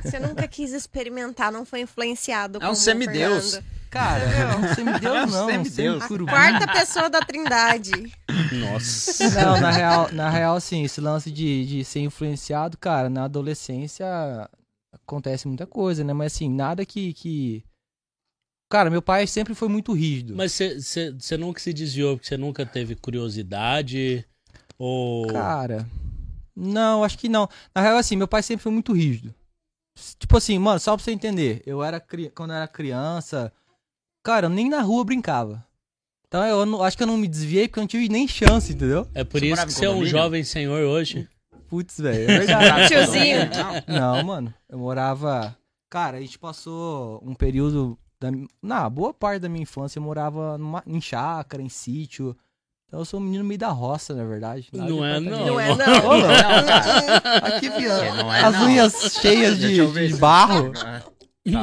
[0.04, 3.54] Você nunca quis experimentar, não foi influenciado É um semideus.
[3.56, 3.78] Fernando.
[3.90, 4.76] Cara, Entendeu?
[4.76, 5.74] semideus não, Semideus.
[5.74, 6.32] semicurubim.
[6.32, 7.92] Quarta pessoa da trindade.
[8.52, 9.30] Nossa.
[9.30, 14.06] Não, na real, na real, assim, esse lance de, de ser influenciado, cara, na adolescência
[14.94, 16.12] acontece muita coisa, né?
[16.12, 17.14] Mas assim, nada que.
[17.14, 17.64] que...
[18.70, 20.36] Cara, meu pai sempre foi muito rígido.
[20.36, 24.26] Mas você nunca se desviou porque você nunca teve curiosidade?
[24.78, 25.28] Ou.
[25.28, 25.88] Cara,
[26.56, 27.48] não, acho que não.
[27.74, 29.34] Na real, assim, meu pai sempre foi muito rígido.
[30.20, 32.30] Tipo assim, mano, só pra você entender, eu era cri...
[32.30, 33.52] quando eu era criança,
[34.24, 35.66] cara, eu nem na rua brincava.
[36.28, 38.74] Então eu não- acho que eu não me desviei porque eu não tive nem chance,
[38.74, 39.08] entendeu?
[39.16, 41.28] É por Você isso que você é um jovem senhor hoje.
[41.68, 42.88] Putz, velho, é verdade.
[42.90, 43.38] Tiozinho.
[43.88, 44.54] Não, mano.
[44.70, 45.58] Eu morava.
[45.90, 47.98] Cara, a gente passou um período.
[48.20, 48.30] Da...
[48.62, 50.84] Na boa parte da minha infância eu morava numa...
[50.88, 52.36] em chácara, em sítio.
[52.88, 54.70] Então eu sou um menino meio da roça, na verdade.
[54.74, 55.38] Não é, apartamento.
[55.40, 55.46] não.
[55.46, 55.86] Não é, Ô, não.
[55.94, 56.18] louco.
[56.18, 57.48] Não.
[57.56, 57.70] Aqui.
[57.70, 58.66] Não é, As não.
[58.66, 60.72] unhas cheias de, de barro.
[60.72, 61.04] Tá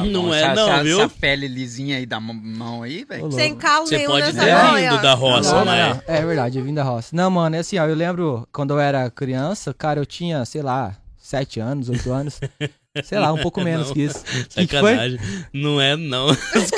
[0.03, 1.01] não bom, é, essa- não, essa- viu?
[1.03, 3.31] Essa pele lisinha aí da mão- aí, velho.
[3.33, 4.97] Sem calo Você nenhum pode nessa ter mão, vindo ó.
[5.03, 6.03] da roça, Não, não, não.
[6.07, 7.09] É verdade, eu vim da roça.
[7.15, 10.63] Não, mano, é assim, ó, eu lembro quando eu era criança, cara, eu tinha, sei
[10.63, 12.41] lá, sete anos, oito anos.
[13.03, 13.95] sei lá, um pouco menos Não.
[13.95, 14.23] que isso.
[14.51, 14.93] Que que foi?
[14.93, 15.19] Sacanagem.
[15.53, 16.27] Não é, não.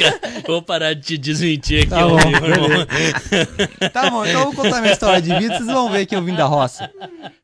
[0.47, 2.87] Vou parar de te desmentir aqui, Tá bom, meu irmão.
[3.93, 6.23] Tá bom, então eu vou contar minha história de vida, vocês vão ver que eu
[6.23, 6.91] vim da roça.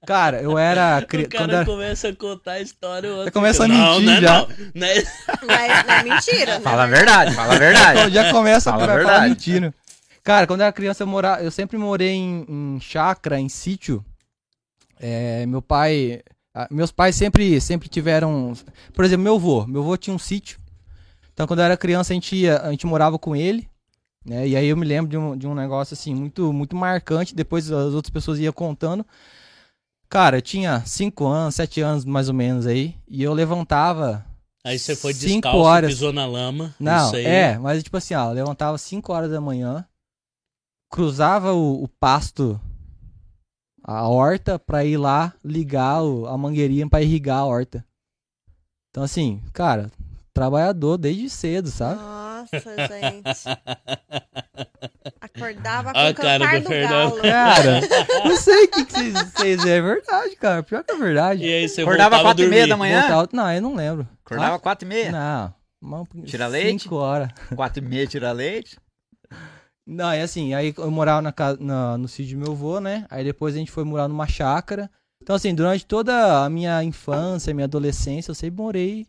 [0.06, 1.28] Cara, eu era O criança.
[1.30, 1.64] cara Quando era...
[1.64, 3.10] começa a contar a história.
[3.10, 4.32] o outro começa a fica, não, mentir não é já.
[4.40, 5.02] Não, não é-
[5.42, 6.60] Não é, não é mentira, né?
[6.60, 7.98] Fala a verdade, fala a verdade.
[8.00, 9.28] Então, já começa a Fala a falar verdade.
[9.30, 9.74] mentindo.
[10.24, 14.04] Cara, quando eu era criança, eu, morava, eu sempre morei em, em chácara, em sítio.
[15.00, 16.20] É, meu pai.
[16.54, 18.52] Ah, Meus pais sempre, sempre tiveram.
[18.92, 19.66] Por exemplo, meu avô.
[19.66, 20.60] Meu avô tinha um sítio.
[21.32, 23.68] Então, quando eu era criança, a gente, ia, a gente morava com ele.
[24.24, 24.48] Né?
[24.48, 27.34] E aí eu me lembro de um, de um negócio assim, muito, muito marcante.
[27.34, 29.04] Depois as outras pessoas iam contando.
[30.08, 32.94] Cara, eu tinha 5 anos, 7 anos mais ou menos aí.
[33.08, 34.24] E eu levantava.
[34.64, 35.90] Aí você foi Cinco descalço, horas.
[35.90, 36.74] pisou na lama.
[36.78, 39.84] Não, é, mas tipo assim, ó, eu levantava 5 horas da manhã,
[40.90, 42.60] cruzava o, o pasto,
[43.82, 47.84] a horta, pra ir lá ligar o- a mangueirinha pra irrigar a horta.
[48.90, 49.90] Então assim, cara,
[50.34, 52.00] trabalhador desde cedo, sabe?
[52.00, 53.42] Nossa, gente.
[55.20, 57.10] Acordava com A o cara cantar do do Fernando.
[57.10, 57.22] galo.
[57.22, 57.80] Cara,
[58.24, 60.62] não sei o que, que vocês, vocês é verdade, cara.
[60.62, 61.44] Pior que é verdade.
[61.44, 63.00] E aí você Acordava quatro e meia da manhã?
[63.00, 64.06] Voltava- Não, eu não lembro.
[64.24, 65.10] Acordava quatro e meia.
[65.12, 65.54] Não.
[66.26, 66.82] Tira leite?
[66.82, 67.28] Cinco horas.
[67.56, 68.76] Quatro e meia tira leite.
[69.86, 73.06] Não, é assim, aí eu morava na casa, na- no sítio do meu avô, né?
[73.10, 74.90] Aí depois a gente foi morar numa chácara.
[75.20, 79.06] Então, assim, durante toda a minha infância, minha adolescência, eu sempre morei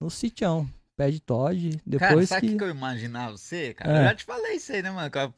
[0.00, 0.68] no sitião.
[0.96, 1.70] Pé de Todd.
[1.70, 2.52] Cara, Depois sabe o que.
[2.54, 2.58] que...
[2.58, 3.92] que eu imaginava você, cara?
[3.92, 4.00] É.
[4.00, 5.08] Eu já te falei isso aí, né, mano?
[5.08, 5.32] Que A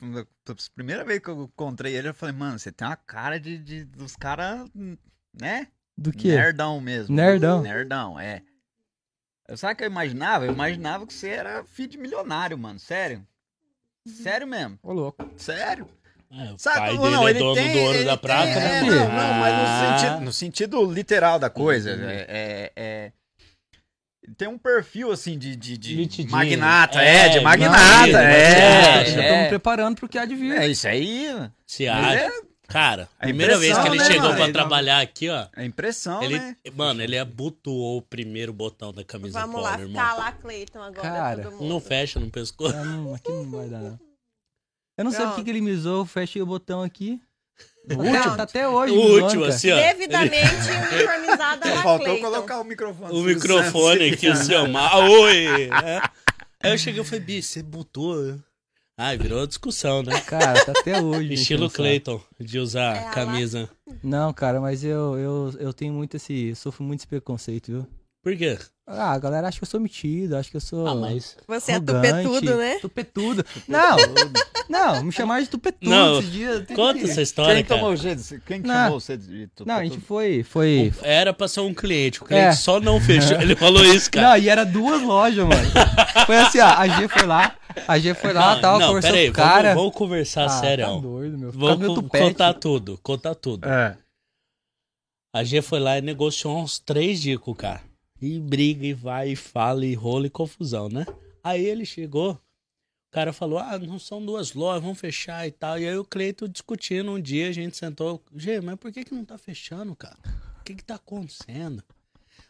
[0.74, 3.84] primeira vez que eu encontrei ele, eu falei, mano, você tem uma cara de, de-
[3.84, 4.66] dos caras,
[5.38, 5.68] né?
[5.98, 6.28] Do quê?
[6.28, 7.14] Nerdão mesmo.
[7.14, 7.60] Nerdão?
[7.60, 8.42] Nerdão, é.
[9.54, 10.46] Sabe o que eu imaginava?
[10.46, 12.78] Eu imaginava que você era filho de milionário, mano.
[12.78, 13.26] Sério.
[14.06, 14.78] Sério mesmo.
[14.82, 15.28] Ô, louco.
[15.36, 15.86] Sério.
[16.32, 18.44] É, o Sabe, pai não, dele não, é ele dono tem, do ouro da prata,
[18.52, 18.78] tem- né?
[18.78, 19.98] é, não, não, mas no Ah.
[19.98, 21.92] sentido, no sentido literal da coisa.
[21.96, 22.08] Uhum.
[22.08, 23.12] É, é- é-
[24.38, 27.02] Tem um perfil, assim, de, de, de magnata.
[27.02, 28.06] É, É, de não, magnata.
[28.06, 30.52] ele- é, é, já tô me é, preparando pro que há de vir.
[30.56, 31.26] é isso aí.
[31.66, 32.30] Se acha.
[32.70, 35.46] É Cara, A primeira vez que ele né, chegou Ele- trabalhar aqui, ó.
[35.54, 36.56] a impressão, Ele, né?
[36.74, 39.88] mano, ele abotoou o primeiro botão da camisa Vamos polo, lá, irmão.
[39.88, 41.02] ficar lá, Cleiton, agora.
[41.08, 41.68] Cara, todo mundo.
[41.68, 42.76] Não fecha no pescoço.
[42.76, 43.98] Ah, não, aqui não vai dar, não.
[44.96, 45.30] Eu não sei Pronto.
[45.34, 47.20] porque que ele me usou, fechei o botão aqui.
[47.84, 48.06] O Pronto.
[48.14, 48.92] último, tá até hoje.
[48.94, 49.76] O último, assim, ó.
[49.76, 50.44] Devidamente
[50.92, 52.30] uniformizada lá, Faltou Cleiton.
[52.30, 53.12] colocar o microfone.
[53.18, 55.02] O microfone aqui, o seu mal.
[55.10, 55.46] Oi!
[55.84, 56.00] É.
[56.62, 58.38] Aí eu cheguei e falei, bicho, você botou.
[59.02, 60.20] Ai, virou discussão, né?
[60.28, 61.32] Cara, tá até hoje.
[61.32, 61.70] Estilo.
[61.70, 63.68] Clayton, de usar É, camisa.
[64.02, 66.54] Não, cara, mas eu, eu, eu tenho muito esse.
[66.54, 67.86] Sofro muito esse preconceito, viu?
[68.22, 68.58] Por quê?
[68.86, 70.86] Ah, a galera acha que eu sou metido, acha que eu sou.
[70.86, 71.36] Ah, mas.
[71.48, 72.78] Você é arrogante, tupetudo, né?
[72.80, 73.44] Tupetudo.
[73.66, 73.96] Não,
[74.68, 76.66] não, me chamaram de tupetudo Não, esses dias.
[76.66, 77.80] tem Conta que- essa história, Quem cara.
[77.80, 78.22] tomou o jeito?
[78.46, 78.74] Quem que Não.
[78.84, 80.42] chamou você de Não, a gente foi.
[80.42, 80.92] foi...
[81.02, 82.52] Era pra ser um cliente, o cliente É.
[82.52, 83.36] só não fechou.
[83.40, 84.28] Ele falou isso, cara.
[84.30, 85.70] Não, e era duas lojas, mano.
[86.26, 86.66] Foi assim, ó.
[86.66, 87.54] A G foi lá,
[87.86, 89.68] a G foi lá, não, tava não, conversando peraí, com o cara.
[89.68, 90.86] vamos, vamos conversar ah, sério.
[90.86, 91.52] Tá doido, meu.
[91.52, 93.68] Co- contar tudo, contar tudo.
[93.68, 93.96] É.
[95.32, 97.82] A G foi lá e negociou uns três dias com o cara.
[98.20, 101.06] E briga, e vai, e fala, e rola, e confusão, né?
[101.42, 105.78] Aí ele chegou, o cara falou, ah, não são duas lojas, vamos fechar e tal.
[105.78, 109.14] E aí o Cleito discutindo um dia, a gente sentou, G, mas por que que
[109.14, 110.18] não tá fechando, cara?
[110.60, 111.82] O que que tá acontecendo?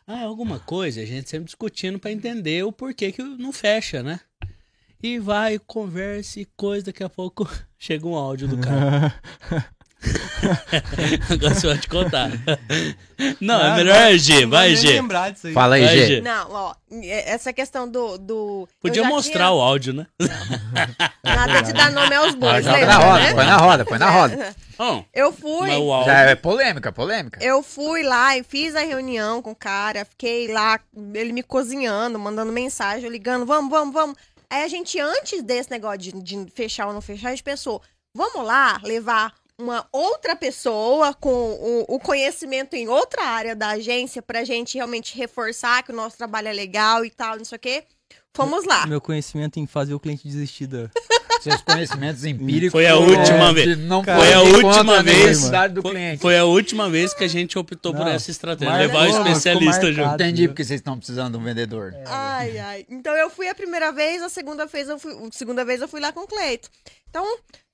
[0.07, 4.03] Ah, é alguma coisa, a gente sempre discutindo pra entender o porquê que não fecha,
[4.03, 4.21] né?
[5.03, 9.15] E vai, conversa e coisa, daqui a pouco chega um áudio do cara.
[11.31, 12.31] Agora você vai te contar.
[13.39, 14.93] Não, Ah, é melhor G, não vai nem G.
[14.95, 15.53] lembrar disso aí.
[15.53, 16.07] Fala aí, Vai, Gê.
[16.07, 16.21] Gê.
[16.23, 18.17] Não, ó, essa questão do.
[18.17, 20.07] do Podia mostrar tinha- o áudio, né?
[21.23, 23.35] Nada de dar nome aos bois, Põe lembra, na roda, né?
[23.35, 24.57] põe na roda, põe na roda.
[24.79, 25.69] Bom, Eu fui.
[26.07, 27.45] Já é polêmica, polêmica.
[27.45, 30.81] Eu fui lá e fiz a reunião com o cara, fiquei lá,
[31.13, 34.17] ele me cozinhando, mandando mensagem, ligando, vamos, vamos, vamos.
[34.51, 37.81] Aí a gente, antes desse negócio de, de fechar ou não fechar, a gente pensou,
[38.13, 44.21] vamos lá levar uma outra pessoa com o, o conhecimento em outra área da agência
[44.21, 47.61] pra gente realmente reforçar que o nosso trabalho é legal e tal, não sei o
[47.61, 47.85] quê.
[48.35, 48.87] Fomos lá.
[48.87, 50.89] Meu conhecimento em fazer o cliente desistir da...
[51.41, 52.73] Seus conhecimentos empíricos.
[52.73, 53.79] Foi a última é, vez.
[53.79, 55.27] Não Cara, Foi a última vez.
[55.27, 56.21] necessidade do Foi, cliente.
[56.21, 58.77] foi a última vez que a gente optou por Não, essa estratégia.
[58.77, 60.15] levar o especialista junto.
[60.15, 61.95] Entendi porque vocês estão precisando de um vendedor.
[62.07, 62.87] Ai, ai.
[62.91, 65.89] Então eu fui a primeira vez, a segunda vez eu fui, a segunda vez eu
[65.89, 66.69] fui lá com o Cleito.
[67.09, 67.25] Então,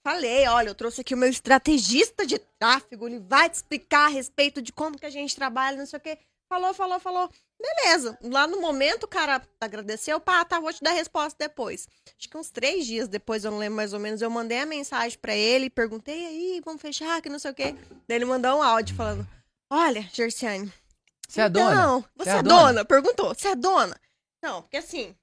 [0.04, 4.10] falei, olha, eu trouxe aqui o meu estrategista de tráfego, ele vai te explicar a
[4.10, 6.16] respeito de como que a gente trabalha, não sei o quê.
[6.48, 7.28] Falou, falou, falou.
[7.60, 8.18] Beleza.
[8.22, 11.88] Lá no momento o cara agradeceu, pá, tá, vou te dar a resposta depois.
[12.18, 14.66] Acho que uns três dias depois, eu não lembro mais ou menos, eu mandei a
[14.66, 17.74] mensagem pra ele, perguntei, aí, vamos fechar, que não sei o quê.
[18.06, 19.26] Daí ele mandou um áudio falando,
[19.70, 20.72] olha, Gersiane,
[21.28, 21.74] Você é dona?
[21.74, 22.84] não, você é dona?
[22.84, 23.34] Perguntou.
[23.34, 23.98] Você é dona?
[24.42, 25.16] Não, porque assim,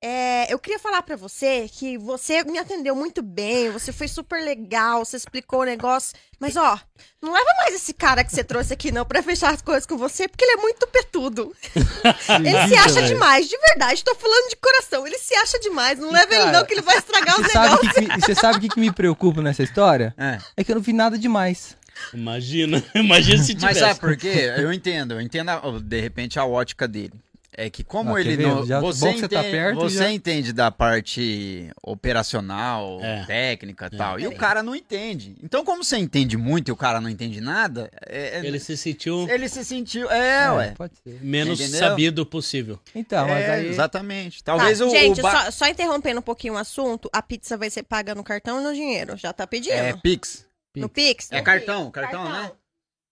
[0.00, 4.40] é, eu queria falar pra você que você me atendeu muito bem, você foi super
[4.42, 6.78] legal, você explicou o negócio, mas ó,
[7.20, 9.96] não leva mais esse cara que você trouxe aqui não pra fechar as coisas com
[9.96, 11.52] você, porque ele é muito petudo.
[11.74, 16.10] Ele se acha demais, de verdade, tô falando de coração, ele se acha demais, não
[16.12, 17.92] leva ele cara, não que ele vai estragar os o negócios.
[17.92, 20.14] que, que me- você sabe o que, que me preocupa nessa história?
[20.16, 20.38] É.
[20.56, 21.76] É que eu não vi nada demais.
[22.14, 23.80] Imagina, imagina se Mas tivesse.
[23.80, 24.52] sabe por quê?
[24.56, 27.14] Eu entendo, eu entendo de repente a ótica dele.
[27.60, 28.64] É que como Ah, ele não.
[28.64, 33.24] Já- você bom que você tá entende, perto, você já- entende da parte operacional, É.
[33.24, 34.20] técnica e tal.
[34.20, 34.38] E o Peraí.
[34.38, 35.34] cara não entende.
[35.42, 38.76] Então, como você entende muito e o cara não entende nada, é- é- Ele se
[38.76, 40.08] sentiu ele se sentiu.
[40.08, 40.74] É, ué.
[40.76, 41.18] Pode ser.
[41.20, 41.80] menos Entendeu?
[41.80, 42.78] sabido possível.
[42.94, 43.66] Então, mas É, aí...
[43.66, 44.44] Exatamente.
[44.44, 44.88] Tá, Talvez o.
[44.90, 48.14] gente, o ba- só, só interrompendo um pouquinho o assunto, a pizza vai ser paga
[48.14, 49.16] no cartão ou no dinheiro?
[49.16, 49.72] Já tá pedindo?
[49.74, 50.46] É Pix.
[50.76, 51.32] no Pix?
[51.32, 51.94] É cartão, Pix.
[51.94, 52.52] cartão, né?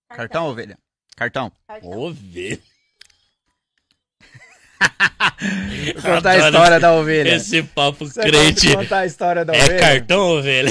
[0.09, 0.78] Cartão, ovelha.
[1.16, 1.51] Cartão.
[1.66, 1.90] Cartão.
[1.90, 2.14] Vou
[6.03, 7.35] contar a história da ovelha.
[7.37, 8.74] Esse papo Você crente.
[8.74, 9.81] contar a história da É ovelha?
[9.81, 10.70] cartão, ovelha?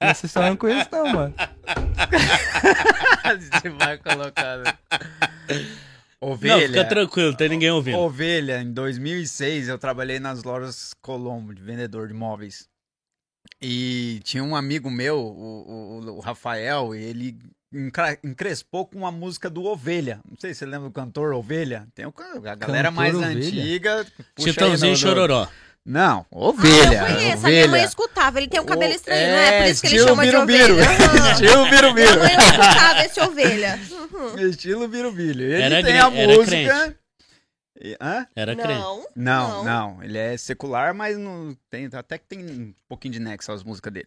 [0.00, 1.34] Essa história eu não conheço não, mano.
[3.62, 4.64] Você vai colocando.
[6.20, 6.68] Não, Ovelha.
[6.68, 7.98] fica tranquilo, não tem ninguém ouvindo.
[7.98, 12.68] Ovelha, em 2006 eu trabalhei nas lojas Colombo, de vendedor de móveis.
[13.60, 17.36] E tinha um amigo meu, o, o- o Rafael, e ele
[18.22, 20.20] encrespou com uma música do Ovelha.
[20.28, 21.86] Não sei se você lembra do cantor Ovelha.
[21.94, 23.36] Tem can- a galera Cantor mais Ovelha?
[23.46, 24.06] antiga.
[24.38, 25.48] Chitãozinho no- e Chororó.
[25.84, 27.00] Não, Ah, Ovelha.
[27.00, 27.50] eu conheço, a ovelha.
[27.50, 28.38] minha mãe escutava.
[28.38, 29.62] Ele tem um cabelo O- estranho, não é?
[29.62, 30.74] Por isso que ele estilo chama de birubiru.
[30.74, 30.86] ovelha.
[31.18, 31.32] Aham.
[31.32, 32.18] Estilo Minha birubiru.
[32.20, 33.80] mãe escutava esse ovelha.
[34.12, 34.38] Uhum.
[34.48, 35.40] Estilo birubiru.
[35.42, 36.96] Ele Era tem a era música...
[38.00, 38.26] Hã?
[38.36, 38.78] Era crente.
[38.80, 43.18] Não, Não, não, Ele é secular, mas não tem, até que tem um pouquinho de
[43.18, 44.06] nexo as músicas dele.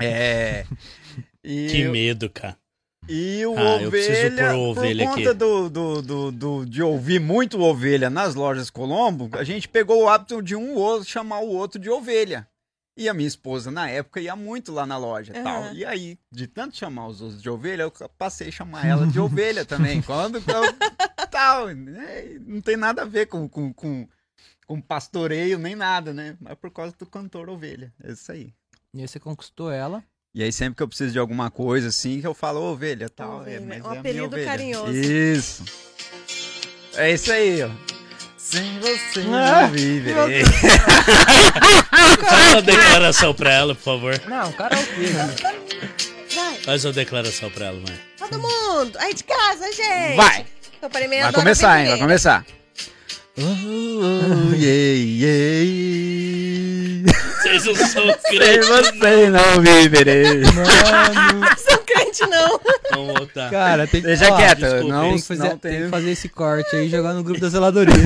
[0.00, 0.64] É.
[1.42, 2.56] E, Que medo, cara.
[3.08, 5.24] E o Ah, eu preciso ovelha, pôr o ovelha por aqui.
[5.24, 10.02] conta do, do, do, do- de ouvir muito ovelha nas lojas Colombo, a gente pegou
[10.04, 12.48] o hábito de um ou outro chamar o outro de ovelha.
[12.96, 15.72] E a minha esposa, na época, ia muito lá na loja e tal.
[15.74, 19.18] E aí, de tanto chamar os outros de ovelha, eu passei a chamar ela de
[19.20, 20.00] ovelha também.
[20.00, 20.42] Quando eu,
[21.28, 22.38] tal, né?
[22.46, 24.08] não tem nada a ver com, com, com,
[24.64, 26.36] com pastoreio nem nada, né?
[26.40, 27.92] Mas por causa do cantor ovelha.
[28.02, 28.54] É isso aí.
[28.94, 30.04] E aí você conquistou ela.
[30.34, 33.40] E aí, sempre que eu preciso de alguma coisa assim, que eu falo ovelha tal.
[33.40, 34.92] Ovelha, é, mas um é apelido carinhoso.
[34.92, 35.64] Isso.
[36.96, 37.70] É isso aí, ó.
[38.36, 40.42] Sem você Ah, não viverei.
[42.28, 44.20] Faz uma declaração pra ela, por favor.
[44.28, 46.34] Não, cara é o quê?
[46.34, 47.98] Vai, Faz uma declaração pra ela, mãe.
[48.18, 48.98] todo mundo.
[48.98, 50.16] Aí de casa, gente.
[50.16, 50.46] Vai!
[50.80, 51.88] Vai começar, hein?
[51.90, 52.44] Vai começar.
[53.36, 55.64] Oh, oh, yeah, yeah.
[57.42, 58.68] Vocês não são Sem crentes.
[58.68, 60.42] você não viverei.
[60.44, 62.60] Mano, Sou crente, não.
[62.92, 63.50] Vamos voltar.
[63.50, 65.82] cara, tem que, Deixa ó, quieto, desculpa, não, Tem que, fazer, não tem tem...
[65.82, 67.92] que fazer esse corte aí e jogar no grupo da zeladoria.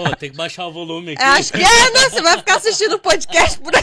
[0.00, 1.22] Ô, tem que baixar o volume aqui.
[1.22, 2.08] É, acho que é, né?
[2.10, 3.82] Você vai ficar assistindo o podcast por aí.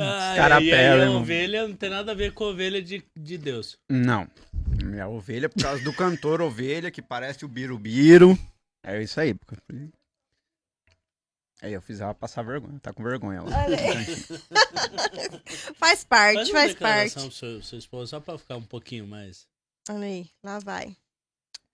[0.00, 2.82] Ai, cara e aí pela, a ovelha não tem nada a ver com a ovelha
[2.82, 3.76] de, de Deus.
[3.90, 4.28] Não.
[4.82, 8.38] Minha ovelha é por causa do cantor ovelha, que parece o Birubiru.
[8.84, 9.34] É isso aí.
[11.60, 12.78] Aí eu fiz ela passar vergonha.
[12.80, 13.40] Tá com vergonha.
[13.42, 14.06] Aí.
[15.74, 17.38] Faz parte, Faz uma faz declaração parte.
[17.38, 19.46] pro seu, seu esposo, só pra ficar um pouquinho mais.
[19.90, 20.96] Olha aí, lá vai.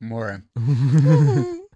[0.05, 0.45] Amor,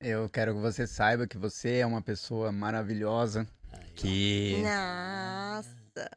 [0.00, 3.46] eu quero que você saiba que você é uma pessoa maravilhosa.
[3.94, 6.10] Que Nossa.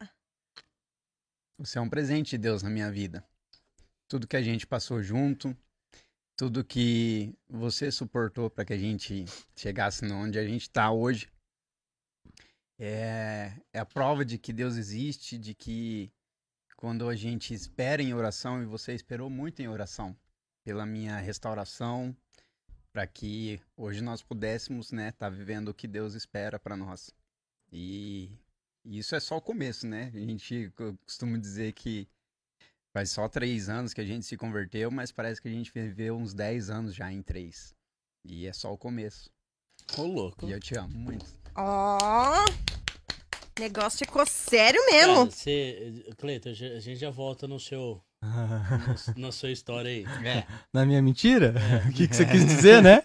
[1.58, 3.22] você é um presente de Deus na minha vida.
[4.08, 5.54] Tudo que a gente passou junto,
[6.38, 11.30] tudo que você suportou para que a gente chegasse onde a gente está hoje,
[12.78, 16.10] é, é a prova de que Deus existe, de que
[16.78, 20.16] quando a gente espera em oração, e você esperou muito em oração
[20.64, 22.16] pela minha restauração,
[22.92, 27.10] para que hoje nós pudéssemos, né, estar vivendo o que Deus espera para nós.
[27.72, 28.30] E
[28.84, 30.10] isso é só o começo, né?
[30.14, 32.06] A gente eu costumo dizer que
[32.92, 36.16] faz só três anos que a gente se converteu, mas parece que a gente viveu
[36.16, 37.74] uns 10 anos já em três.
[38.24, 39.30] E é só o começo.
[39.96, 40.46] Ô, louco.
[40.46, 41.24] E eu te amo muito.
[41.56, 42.44] Ó.
[43.58, 45.30] Negócio ficou sério Cara, mesmo.
[45.30, 48.02] você, Cleiton, a gente já volta no seu,
[49.16, 50.04] na sua história aí.
[50.72, 51.54] Na minha mentira?
[51.88, 53.02] O que, que você quis dizer, né?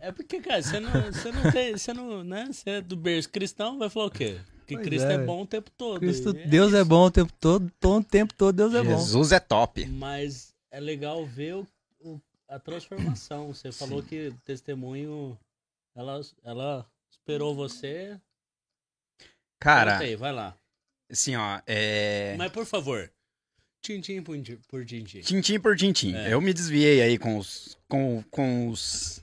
[0.00, 2.46] É, é porque, cara, você não, você não tem, você não, né?
[2.52, 4.38] Você é do berço cristão, vai falar o quê?
[4.66, 6.00] Que Pois Cristo é, é, bom o tempo todo.
[6.00, 6.84] Cristo, E Deus é isso.
[6.88, 8.90] bom o tempo todo, todo o tempo todo Deus é bom.
[8.90, 9.86] Jesus é top.
[9.86, 11.66] Mas é legal ver o,
[12.00, 13.48] o- a transformação.
[13.54, 15.38] Você falou que o testemunho,
[15.94, 18.20] ela, ela esperou você.
[19.60, 20.54] Cara, aí, vai lá.
[21.10, 22.34] assim, ó, é.
[22.36, 23.10] Mas, por favor,
[23.86, 25.20] tintim por tin- por tintim.
[25.20, 26.14] Tintim por tintim.
[26.14, 26.32] É.
[26.32, 27.76] Eu me desviei aí com os.
[27.88, 29.20] Com, com os.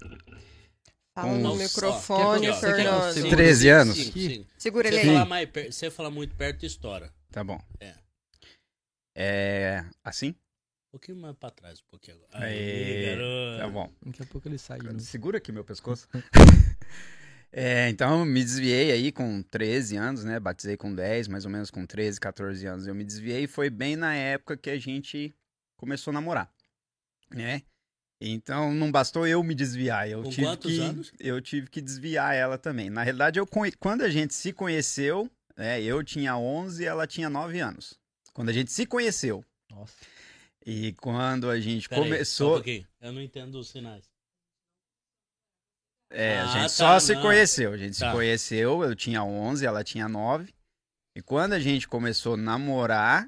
[1.15, 3.13] Fala Com no os- microfone, ó, Fernando.
[3.13, 3.95] quer- 13 anos?
[3.95, 4.49] Cinco, cinco.
[4.57, 5.47] Segura ele Você aí.
[5.47, 7.13] per- você falar muito perto, estoura.
[7.31, 7.59] Tá bom.
[7.79, 7.93] É.
[9.15, 9.85] É.
[10.03, 10.29] Assim?
[10.29, 12.45] Um pouquinho mais pra trás, um pouquinho agora.
[12.45, 13.57] Aê, garoto.
[13.59, 13.91] Tá bom.
[14.05, 14.79] Daqui a pouco ele sai.
[14.99, 16.07] Segura aqui meu pescoço.
[17.55, 20.39] É, então, eu me desviei aí com 13 anos, né?
[20.39, 22.87] Batizei com 10, mais ou menos com 13, 14 anos.
[22.87, 25.31] Eu me desviei e foi bem na época que a gente
[25.77, 26.51] começou a namorar,
[27.29, 27.61] né?
[28.19, 30.09] Então, não bastou eu me desviar.
[30.09, 31.13] Eu Com tive que, anos?
[31.19, 32.89] Eu tive que desviar ela também.
[32.89, 33.45] Na realidade, eu,
[33.79, 37.99] quando a gente se conheceu, né, eu tinha 11 e ela tinha 9 anos.
[38.33, 39.45] Quando a gente se conheceu.
[39.69, 39.93] Nossa.
[40.65, 42.63] E quando a gente Pera aí, só um começou.
[43.01, 44.12] Eu não entendo os sinais.
[46.13, 47.21] É, a Ah, gente tá, só se não.
[47.21, 47.73] conheceu.
[47.73, 48.09] A gente Tá.
[48.09, 50.53] se conheceu, eu tinha 11, ela tinha 9.
[51.15, 53.27] E quando a gente começou a namorar,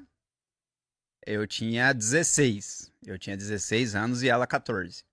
[1.26, 2.92] eu tinha 16.
[3.04, 5.04] Eu tinha 16 anos e ela 14.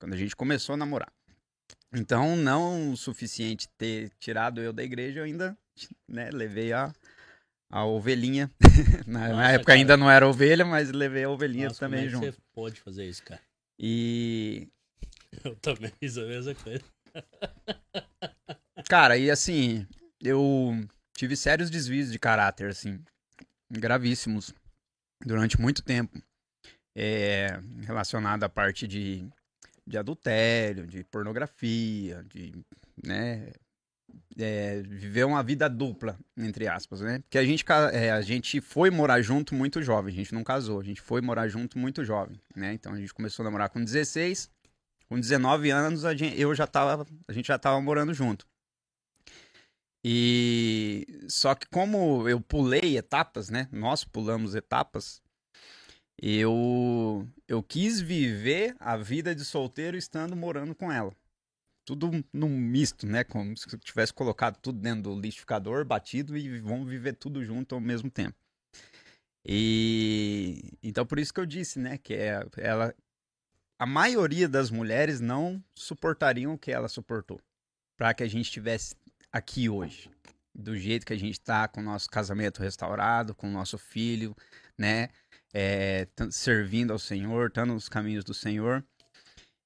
[0.00, 1.12] Quando a gente começou a namorar.
[1.92, 5.56] Então, não o suficiente ter tirado eu da igreja, eu ainda
[6.06, 6.92] né, levei a,
[7.70, 8.50] a ovelhinha.
[9.06, 9.78] na, Nossa, época cara.
[9.78, 12.32] ainda não era ovelha, mas levei a ovelhinha Nossa, como também é que junto.
[12.32, 13.40] Você pode fazer isso, cara.
[13.78, 14.68] E,
[15.44, 16.84] Eu também fiz a mesma coisa.
[18.88, 19.86] Cara, e assim,
[20.20, 20.72] eu
[21.16, 23.00] tive sérios desvios de caráter, assim,
[23.70, 24.54] gravíssimos,
[25.24, 26.20] durante muito tempo,
[26.94, 29.28] é, relacionado à parte de,
[29.86, 32.52] de adultério, de pornografia, de,
[33.04, 33.50] né,
[34.38, 37.20] é, viver uma vida dupla, entre aspas, né?
[37.20, 40.80] Porque a gente, é, a gente foi morar junto muito jovem, a gente não casou,
[40.80, 42.72] a gente foi morar junto muito jovem, né?
[42.74, 44.50] Então a gente começou a namorar com 16,
[45.08, 48.46] com 19 anos a gente, eu já tava, a gente já tava morando junto.
[50.04, 53.68] E só que como eu pulei etapas, né?
[53.72, 55.20] Nós pulamos etapas.
[56.20, 61.12] Eu eu quis viver a vida de solteiro estando morando com ela.
[61.84, 63.24] Tudo num misto, né?
[63.24, 67.80] Como se tivesse colocado tudo dentro do liquidificador, batido e vamos viver tudo junto ao
[67.80, 68.36] mesmo tempo.
[69.44, 72.94] E então por isso que eu disse, né, que é, ela
[73.78, 77.40] a maioria das mulheres não suportariam o que ela suportou
[77.96, 78.94] para que a gente estivesse
[79.32, 80.10] aqui hoje,
[80.54, 84.34] do jeito que a gente tá, com o nosso casamento restaurado, com o nosso filho,
[84.78, 85.08] né?
[85.54, 88.84] É, servindo ao Senhor, estando nos caminhos do Senhor.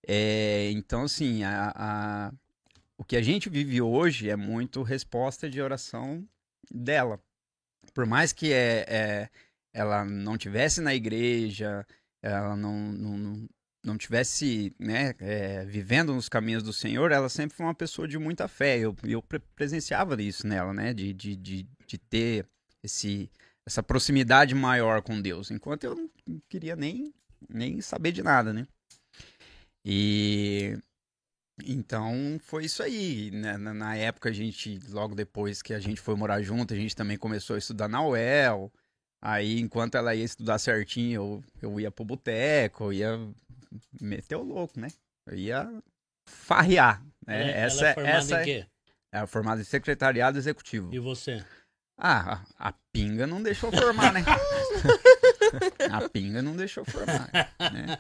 [0.06, 2.32] É, então, assim, a, a-
[2.96, 6.24] o que a gente vive hoje é muito resposta de oração
[6.70, 7.20] dela.
[7.94, 9.30] Por mais que é, é,
[9.72, 11.84] ela não tivesse na igreja,
[12.22, 13.48] ela não, não, não,
[13.84, 18.18] não tivesse né, é, vivendo nos caminhos do Senhor, ela sempre foi uma pessoa de
[18.18, 18.78] muita fé.
[18.78, 20.92] Eu, eu pre- presenciava isso nela, né?
[20.92, 22.46] De, de, de, de ter
[22.82, 23.30] esse,
[23.66, 26.10] essa proximidade maior com Deus, enquanto eu não
[26.48, 27.12] queria nem,
[27.48, 28.66] nem saber de nada, né?
[29.84, 30.78] E
[31.64, 33.30] então foi isso aí.
[33.30, 33.56] né?
[33.56, 36.96] Na, na época a gente, logo depois que a gente foi morar junto, a gente
[36.96, 38.70] também começou a estudar na UEL.
[39.22, 43.18] Aí, enquanto ela ia estudar certinho, eu, eu ia pro boteco, ia
[44.00, 44.88] meter o louco, né?
[45.26, 45.82] Eu ia
[46.26, 47.02] farrear.
[47.26, 47.42] Né?
[47.42, 48.66] Ela, essa, ela é formada essa em quê?
[49.12, 50.94] Era formado em secretariado executivo.
[50.94, 51.44] E você?
[52.02, 54.24] Ah, a, a pinga não deixou formar, né?
[55.92, 57.30] a pinga não deixou formar.
[57.32, 57.98] Né?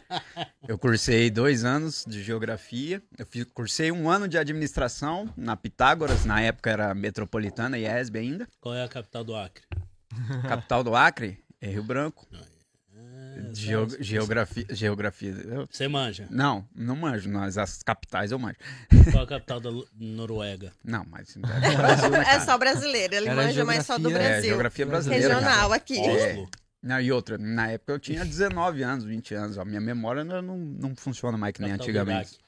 [0.66, 3.02] Eu cursei dois anos de geografia.
[3.18, 6.24] Eu fiz, cursei um ano de administração na Pitágoras.
[6.24, 8.48] Na época era metropolitana e ESB ainda.
[8.58, 9.64] Qual é a capital do Acre?
[10.48, 12.26] Capital do Acre é Rio Branco.
[12.32, 12.38] É,
[13.52, 15.30] Geo- sabe- geografia, geografia.
[15.30, 16.26] eu- Você manja.
[16.30, 17.30] não, não manjo.
[17.30, 18.56] Mas as capitais eu manjo.
[19.12, 20.72] Qual a capital da Noruega?
[20.84, 21.40] Não, mas é
[21.76, 22.40] Brasil, né, É cara?
[22.40, 24.26] só brasileiro, ele Era manja mais só do geografia.
[24.26, 24.48] É, Brasil.
[24.50, 25.28] geografia brasileira.
[25.28, 25.40] cara.
[25.40, 25.98] Regional aqui.
[25.98, 26.44] É.
[26.82, 29.58] Não, e outra, na época eu tinha 19 anos, 20 anos.
[29.58, 30.56] A minha memória não, não,
[30.96, 32.38] funciona mais que nem Capital do antigamente.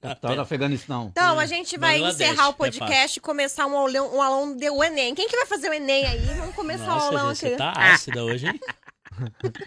[0.00, 1.08] Capital do Afeganistão.
[1.10, 4.56] Então, a gente vai Bangladesh, encerrar o é podcast e começar um aulão, um aulão
[4.56, 5.14] do Enem.
[5.14, 6.20] Quem que vai fazer o Enem aí?
[6.36, 7.50] Vamos começar o Nossa, aulão gente, aqui.
[7.54, 8.60] você tá ácida hoje, hein?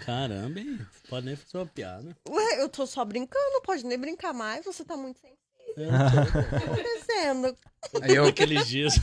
[0.05, 0.79] Caramba, hein?
[1.09, 2.17] Pode nem fazer uma piada.
[2.29, 4.65] Ué, eu tô só brincando, não pode nem brincar mais.
[4.65, 5.31] Você tá muito sem
[5.77, 5.93] Eu tô.
[5.93, 7.57] o tá acontecendo.
[8.01, 8.93] Aí eu Aqueles dias.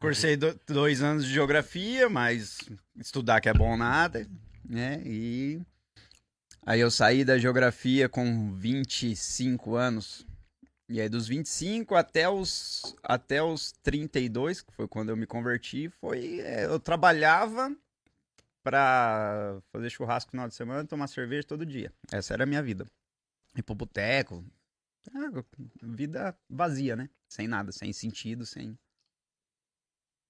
[0.00, 2.58] cursei do- dois anos de geografia, mas
[2.96, 4.26] estudar que é bom nada,
[4.68, 5.00] né?
[5.06, 5.60] E
[6.64, 10.26] aí eu saí da geografia com 25 anos.
[10.88, 15.88] E aí dos 25 até os até os 32, que foi quando eu me converti,
[16.00, 17.74] foi é, eu trabalhava
[18.62, 21.92] pra fazer churrasco no final de semana, tomar cerveja todo dia.
[22.12, 22.84] Essa era a minha vida.
[23.56, 24.44] Ir pro boteco.
[25.14, 25.44] Ah,
[25.82, 27.08] vida vazia, né?
[27.28, 28.76] Sem nada, sem sentido, sem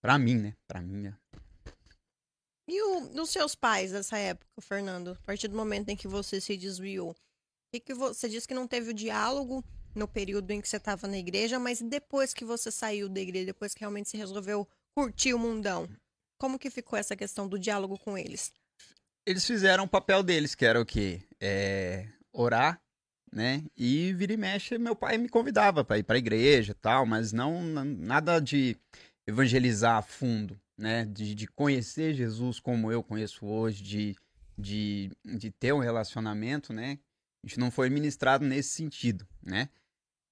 [0.01, 0.55] Pra mim, né?
[0.67, 1.13] Pra mim?
[2.73, 5.19] E o, os seus pais dessa época, Fernando?
[5.21, 7.17] A partir do momento em que você se desviou.
[7.73, 10.77] Que que vo- você disse que não teve o diálogo no período em que você
[10.77, 14.69] estava na igreja, mas depois que você saiu da igreja, depois que realmente se resolveu
[14.97, 15.89] curtir o mundão,
[16.39, 18.53] como que ficou essa questão do diálogo com eles?
[19.27, 21.23] Eles fizeram o papel deles, que era o quê?
[21.41, 22.81] É, orar,
[23.33, 23.65] né?
[23.77, 27.33] E vira e mexe, meu pai me convidava pra ir pra igreja e tal, mas
[27.33, 28.77] não nada de
[29.27, 31.05] evangelizar a fundo, né?
[31.05, 34.17] De, de conhecer Jesus como eu conheço hoje, de,
[34.59, 36.99] de, de ter um relacionamento, né?
[37.45, 39.69] A gente não foi ministrado nesse sentido, né?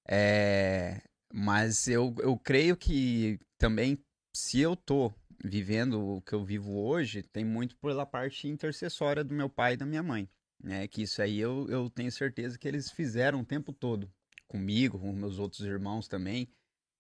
[0.09, 3.99] É, mas eu, eu creio que também,
[4.35, 5.13] se eu tô
[5.45, 9.77] vivendo o que eu vivo hoje, tem muito pela parte intercessória do meu pai e
[9.77, 10.29] da minha mãe,
[10.63, 10.89] né?
[10.89, 14.11] Que isso aí eu, eu tenho certeza que eles fizeram o tempo todo,
[14.47, 16.49] comigo, com meus outros irmãos também,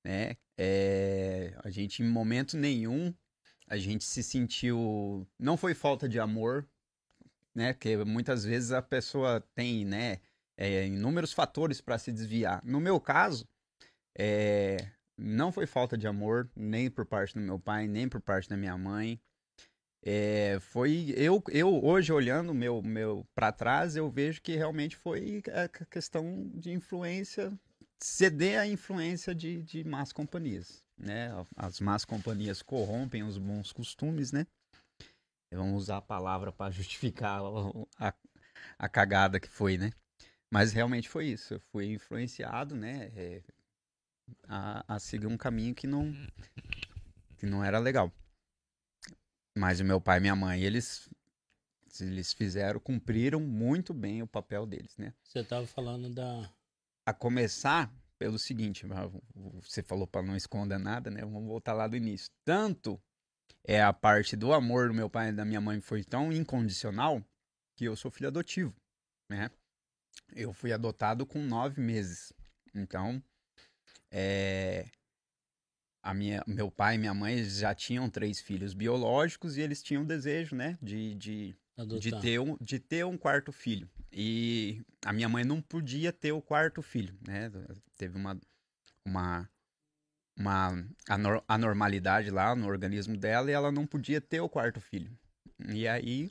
[0.05, 0.37] né?
[0.59, 3.15] É, a gente, em momento nenhum,
[3.69, 5.27] a gente se sentiu...
[5.39, 6.69] Não foi falta de amor,
[7.55, 7.73] né?
[7.73, 10.21] Porque muitas vezes a pessoa tem, né?
[10.59, 12.61] é, inúmeros fatores para se desviar.
[12.64, 13.49] No meu caso,
[14.19, 14.77] é,
[15.16, 18.57] não foi falta de amor, nem por parte do meu pai, nem por parte da
[18.57, 19.21] minha mãe.
[20.05, 25.43] É, foi eu, eu hoje olhando meu, meu para trás, eu vejo que realmente foi
[25.53, 27.53] a que- questão de influência,
[27.99, 31.31] ceder à influência de, de más companhias, né?
[31.57, 34.47] As más companhias corrompem os bons costumes, né?
[35.51, 37.41] Vamos usar a palavra para justificar
[37.99, 38.15] a,
[38.79, 39.91] a cagada que foi, né?
[40.51, 41.55] Mas realmente foi isso.
[41.55, 43.11] Eu fui influenciado, né?
[43.15, 43.43] é,
[44.47, 46.13] a, a seguir um caminho que não,
[47.37, 48.13] que não era legal.
[49.57, 51.09] Mas o meu pai e minha mãe, eles,
[52.01, 55.13] eles fizeram, cumpriram muito bem o papel deles, né?
[55.23, 56.51] Você tava falando da.
[57.05, 58.85] A começar pelo seguinte,
[59.62, 61.21] você falou para não esconder nada, né?
[61.21, 62.31] Vamos voltar lá do início.
[62.45, 63.01] Tanto
[63.64, 67.23] é a parte do amor do meu pai e da minha mãe foi tão incondicional
[67.77, 68.75] que eu sou filho adotivo,
[69.31, 69.51] né?
[70.35, 72.33] Eu fui adotado com nove meses.
[72.75, 73.23] Então,
[74.11, 74.87] é,
[76.03, 80.05] a minha, meu pai e minha mãe já tinham três filhos biológicos e eles tinham
[80.05, 81.57] desejo, né, de, de,
[82.01, 83.89] de, ter um, de ter um quarto filho.
[84.12, 87.51] E a minha mãe não podia ter o quarto filho, né?
[87.97, 88.39] Teve uma,
[89.05, 89.49] uma,
[90.37, 95.11] uma anor- anormalidade lá no organismo dela e ela não podia ter o quarto filho.
[95.68, 96.31] E aí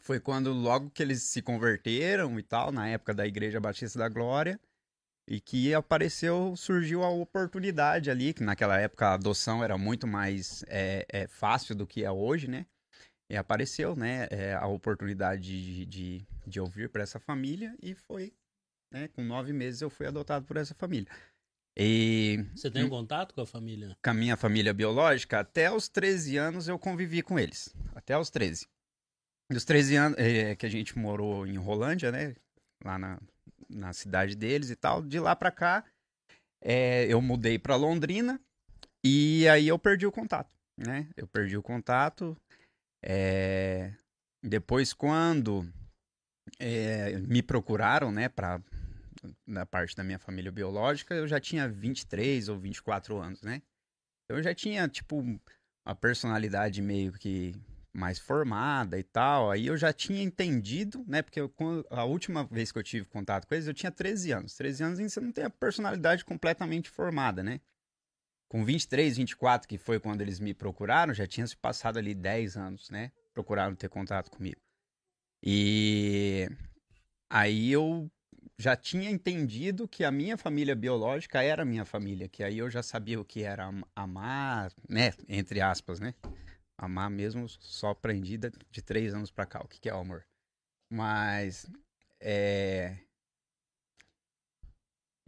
[0.00, 4.08] foi quando logo que eles se converteram e tal, na época da Igreja Batista da
[4.08, 4.60] Glória,
[5.26, 10.64] e que apareceu, surgiu a oportunidade ali, que naquela época a adoção era muito mais
[10.68, 12.66] é, é, fácil do que é hoje, né?
[13.30, 18.32] E apareceu, né, é, a oportunidade de, de, de ouvir para essa família e foi,
[18.90, 21.10] né, com nove meses eu fui adotado por essa família.
[21.76, 23.96] E Você tem um contato com a família?
[24.02, 27.72] com a minha família biológica, até os 13 anos eu convivi com eles.
[27.94, 28.66] Até os 13.
[29.50, 32.34] Dos 13 anos é, que a gente morou em Rolândia, né?
[32.84, 33.20] Lá na,
[33.68, 35.02] na cidade deles e tal.
[35.02, 35.84] De lá pra cá,
[36.60, 38.40] é, eu mudei pra Londrina
[39.04, 41.08] e aí eu perdi o contato, né?
[41.16, 42.36] Eu perdi o contato.
[43.02, 43.92] É,
[44.42, 45.68] depois, quando
[46.58, 48.60] é, me procuraram, né, pra
[49.46, 53.62] na parte da minha família biológica, eu já tinha 23 ou 24 anos, né?
[54.24, 57.54] Então eu já tinha, tipo, uma personalidade meio que
[57.92, 59.50] mais formada e tal.
[59.50, 61.22] Aí eu já tinha entendido, né?
[61.22, 61.52] Porque eu,
[61.90, 64.54] a última vez que eu tive contato com eles, eu tinha 13 anos.
[64.54, 67.60] 13 anos ainda você não tem a personalidade completamente formada, né?
[68.48, 72.56] Com 23, 24, que foi quando eles me procuraram, já tinha se passado ali 10
[72.56, 73.12] anos, né?
[73.34, 74.60] Procuraram ter contato comigo.
[75.42, 76.48] E
[77.30, 78.10] aí eu
[78.58, 82.82] já tinha entendido que a minha família biológica era minha família, que aí eu já
[82.82, 85.12] sabia o que era am- amar, né?
[85.28, 86.14] Entre aspas, né?
[86.76, 89.98] Amar mesmo, só aprendi da- de três anos pra cá, o que que é o
[89.98, 90.24] amor.
[90.90, 91.66] Mas,
[92.20, 92.96] é...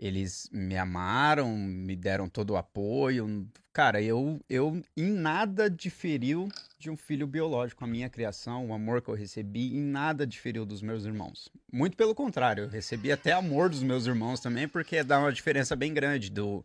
[0.03, 3.46] Eles me amaram, me deram todo o apoio.
[3.70, 6.48] Cara, eu, eu em nada diferiu
[6.78, 7.84] de um filho biológico.
[7.84, 11.51] A minha criação, o amor que eu recebi, em nada diferiu dos meus irmãos.
[11.70, 15.76] Muito pelo contrário, eu recebi até amor dos meus irmãos também, porque dá uma diferença
[15.76, 16.64] bem grande do,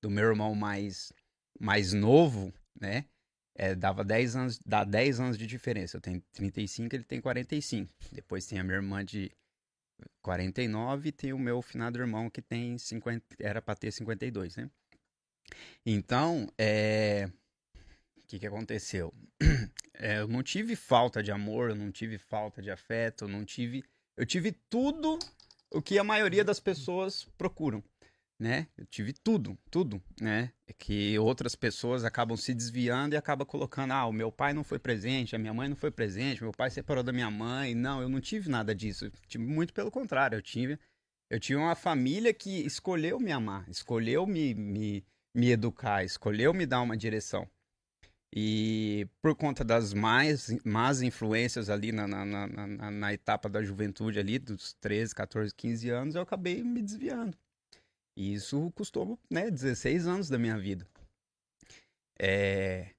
[0.00, 1.12] do meu irmão mais,
[1.58, 3.04] mais novo, né?
[3.58, 5.96] É, dava 10 anos, dá 10 anos de diferença.
[5.96, 7.92] Eu tenho 35, ele tem 45.
[8.12, 9.32] Depois tem a minha irmã de
[10.22, 14.70] 49 e tem o meu finado irmão que tem 50, era pra ter 52, né?
[15.84, 17.30] Então, é,
[18.16, 19.12] o que que aconteceu?
[19.98, 23.46] É, eu não tive falta de amor, eu não tive falta de afeto, eu não
[23.46, 23.82] tive.
[24.14, 25.18] Eu tive tudo
[25.70, 27.82] o que a maioria das pessoas procuram,
[28.38, 28.68] né?
[28.76, 30.52] Eu tive tudo, tudo, né?
[30.66, 34.62] É que outras pessoas acabam se desviando e acabam colocando, ah, o meu pai não
[34.62, 37.74] foi presente, a minha mãe não foi presente, meu pai separou da minha mãe.
[37.74, 39.10] Não, eu não tive nada disso.
[39.26, 40.78] Tive muito pelo contrário, eu tive,
[41.30, 46.66] eu tive uma família que escolheu me amar, escolheu me, me, me educar, escolheu me
[46.66, 47.48] dar uma direção.
[48.34, 53.62] E por conta das mais, más influências ali na, na, na, na, na etapa da
[53.62, 57.36] juventude ali, dos 13, 14, 15 anos, eu acabei me desviando.
[58.16, 60.88] E isso custou, né, 16 anos da minha vida.
[62.18, 62.90] É...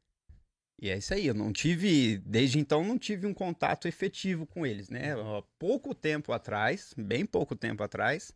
[0.80, 4.64] E é isso aí, eu não tive, desde então não tive um contato efetivo com
[4.64, 5.14] eles, né?
[5.14, 8.32] Há pouco tempo atrás, bem pouco tempo atrás,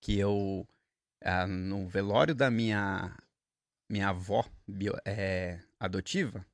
[0.00, 0.64] que eu,
[1.20, 3.16] ah, no velório da minha,
[3.90, 6.46] minha avó bio- é, adotiva,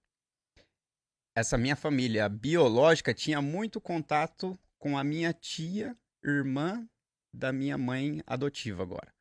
[1.37, 6.89] essa minha família biológica tinha muito contato com a minha tia, irmã
[7.31, 9.14] da minha mãe adotiva agora.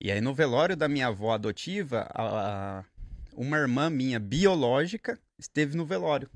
[0.00, 2.84] E aí no velório da minha avó adotiva, a- a-
[3.34, 6.30] uma irmã minha biológica esteve no velório,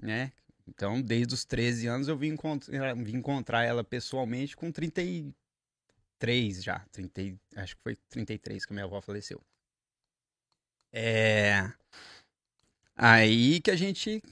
[0.00, 0.32] né?
[0.68, 6.80] Então, desde os 13 anos eu vim encontrar, vim encontrar ela pessoalmente com 33 já,
[6.92, 9.42] 30, e- acho que foi 33 que a minha avó faleceu.
[10.92, 11.72] É
[12.96, 14.22] aí que a gente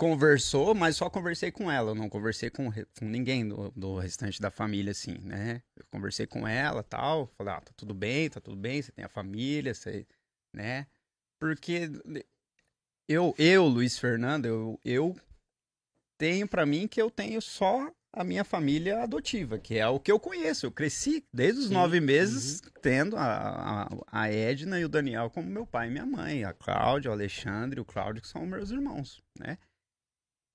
[0.00, 4.40] conversou, mas só conversei com ela, eu não conversei com, com ninguém do, do restante
[4.40, 5.62] da família, assim, né?
[5.76, 9.04] Eu conversei com ela tal, falei, ah, tá tudo bem, tá tudo bem, você tem
[9.04, 10.06] a família, você,
[10.56, 10.86] né?
[11.38, 11.90] Porque
[13.06, 15.14] eu, eu Luiz Fernando, eu, eu
[16.18, 20.10] tenho pra mim que eu tenho só a minha família adotiva, que é o que
[20.10, 20.64] eu conheço.
[20.64, 25.28] Eu cresci desde os Sim, nove meses tendo a, a, a Edna e o Daniel
[25.28, 28.46] como meu pai e minha mãe, a Cláudia, o Alexandre e o Cláudio, que são
[28.46, 29.58] meus irmãos, né?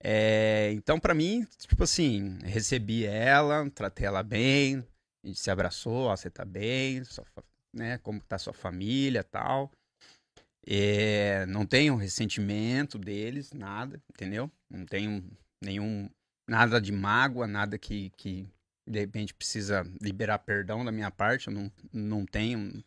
[0.03, 4.85] É, então, pra mim, tipo assim, recebi ela, tratei ela bem,
[5.23, 7.25] a gente se abraçou, ó, você tá bem, sua
[7.75, 7.97] né?
[7.99, 9.71] Como tá sua família tal.
[10.65, 14.49] É, não tenho ressentimento deles, nada, entendeu?
[14.69, 15.23] Não tenho
[15.61, 16.09] nenhum,
[16.49, 18.47] nada de mágoa, nada que, que
[18.87, 22.83] de repente precisa liberar perdão da minha parte, eu não, não tenho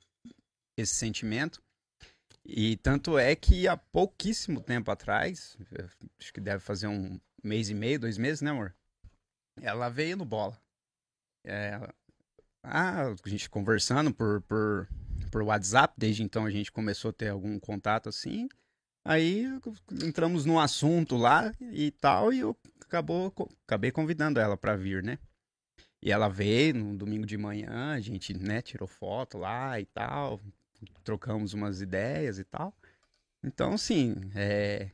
[0.76, 1.62] esse sentimento.
[2.50, 5.54] E tanto é que há pouquíssimo tempo atrás,
[6.18, 8.74] acho que deve fazer um mês e meio, dois meses, né, amor?
[9.60, 10.58] Ela veio no bola.
[11.44, 11.78] É,
[12.62, 14.88] ah, a gente conversando por, por,
[15.30, 18.48] por WhatsApp, desde então a gente começou a ter algum contato assim.
[19.04, 19.44] Aí
[20.02, 23.30] entramos no assunto lá e tal, e eu acabou,
[23.66, 25.18] acabei convidando ela pra vir, né?
[26.02, 30.40] E ela veio no domingo de manhã, a gente, né, tirou foto lá e tal,
[31.02, 32.74] trocamos umas ideias e tal.
[33.42, 34.90] Então, assim, é,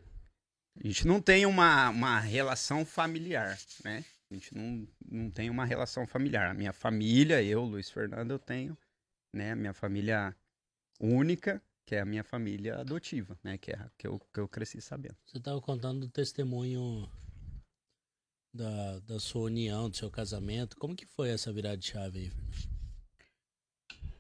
[0.82, 4.04] a gente não tem uma, uma relação familiar, né?
[4.30, 6.50] A gente não, não tem uma relação familiar.
[6.50, 8.76] A minha família, eu, Luiz Fernando, eu tenho,
[9.32, 9.54] né?
[9.54, 10.34] Minha família
[11.00, 13.56] única, que é a minha família adotiva, né?
[13.56, 15.16] Que é a que eu, que eu cresci sabendo.
[15.24, 17.08] Você estava contando do testemunho
[18.52, 20.76] da, da sua união, do seu casamento.
[20.76, 22.73] Como que foi essa virada de chave aí?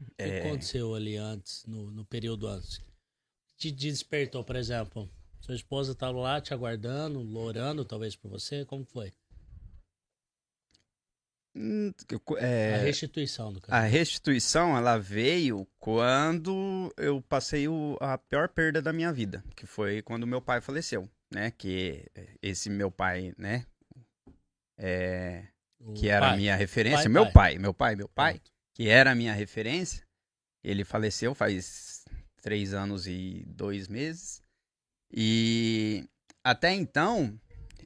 [0.00, 0.38] O que É.
[0.40, 2.80] aconteceu ali antes, no, no período antes?
[3.56, 5.08] Te despertou, por exemplo,
[5.40, 9.12] sua esposa estava lá te aguardando, orando talvez por você, como foi?
[11.56, 11.92] Hum,
[12.32, 13.86] A é, restituição do a cara.
[13.86, 20.02] restituição, ela veio quando eu passei o- a pior perda da minha vida, que foi
[20.02, 21.52] quando meu pai faleceu, né?
[21.52, 22.04] Que
[22.42, 23.64] esse meu pai, né?
[24.76, 25.46] É,
[25.94, 27.32] que era a minha referência, Pai, meu pai.
[27.32, 28.50] pai, meu pai, meu pai, Pronto.
[28.74, 30.04] Que era a minha referência,
[30.62, 32.04] ele faleceu faz
[32.42, 34.42] três anos e dois meses.
[35.10, 36.08] E
[36.42, 37.40] até então,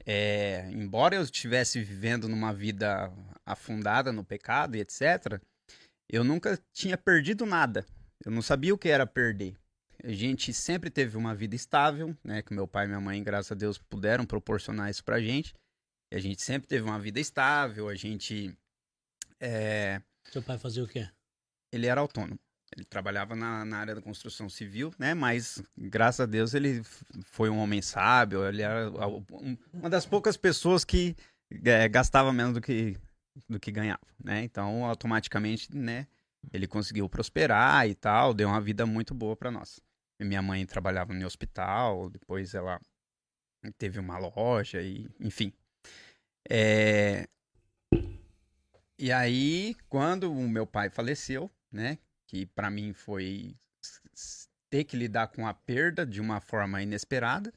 [0.05, 3.11] é, embora eu estivesse vivendo numa vida
[3.45, 5.39] afundada no pecado e etc.,
[6.09, 7.85] eu nunca tinha perdido nada.
[8.25, 9.55] Eu não sabia o que era perder.
[10.03, 12.41] A gente sempre teve uma vida estável, né?
[12.41, 15.53] Que meu pai e minha mãe, graças a Deus, puderam proporcionar isso pra gente.
[16.11, 18.57] E a gente sempre teve uma vida estável, a gente.
[19.39, 20.01] é,
[20.31, 21.07] Seu pai fazia o quê?
[21.71, 22.39] ele era autônomo.
[22.75, 25.13] Ele trabalhava na, na área da construção civil, né?
[25.13, 26.83] Mas, graças a Deus, ele
[27.23, 28.45] foi um homem sábio.
[28.47, 31.15] Ele era um- uma das poucas pessoas que
[31.65, 32.95] é, gastava menos do que,
[33.47, 34.43] do que ganhava, né?
[34.43, 36.07] Então, automaticamente, né?
[36.53, 39.79] Ele conseguiu prosperar e tal, deu uma vida muito boa para nós.
[40.19, 42.79] Minha mãe trabalhava no hospital, depois ela
[43.77, 45.51] teve uma loja e, enfim.
[46.49, 47.27] É,
[48.99, 51.97] E aí, quando o meu pai faleceu, né?
[52.27, 53.55] Que pra mim foi
[54.69, 57.51] ter que lidar com a perda de uma forma inesperada,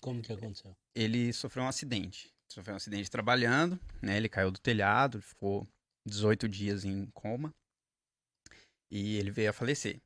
[0.00, 0.76] Como que aconteceu?
[0.94, 2.28] ele sofreu um acidente.
[2.52, 4.16] Sofreu um acidente trabalhando, né?
[4.16, 5.66] Ele caiu do telhado, ficou
[6.06, 7.54] 18 dias em coma
[8.90, 9.98] e ele veio a falecer.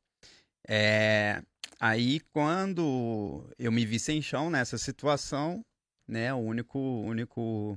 [0.69, 1.43] É,
[1.85, 5.65] Aí, quando eu me vi sem chão nessa situação,
[6.07, 6.33] né?
[6.33, 7.77] O único, único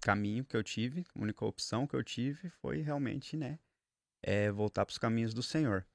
[0.00, 3.58] caminho que eu tive, a única opção que eu tive foi realmente, né?
[4.22, 5.86] É voltar para os caminhos do Senhor.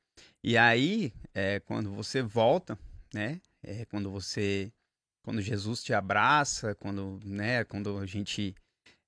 [0.44, 2.78] E aí, é, quando você volta,
[3.14, 3.42] né?
[3.62, 4.72] É, quando você
[5.26, 8.54] quando Jesus te abraça, quando, né, quando a gente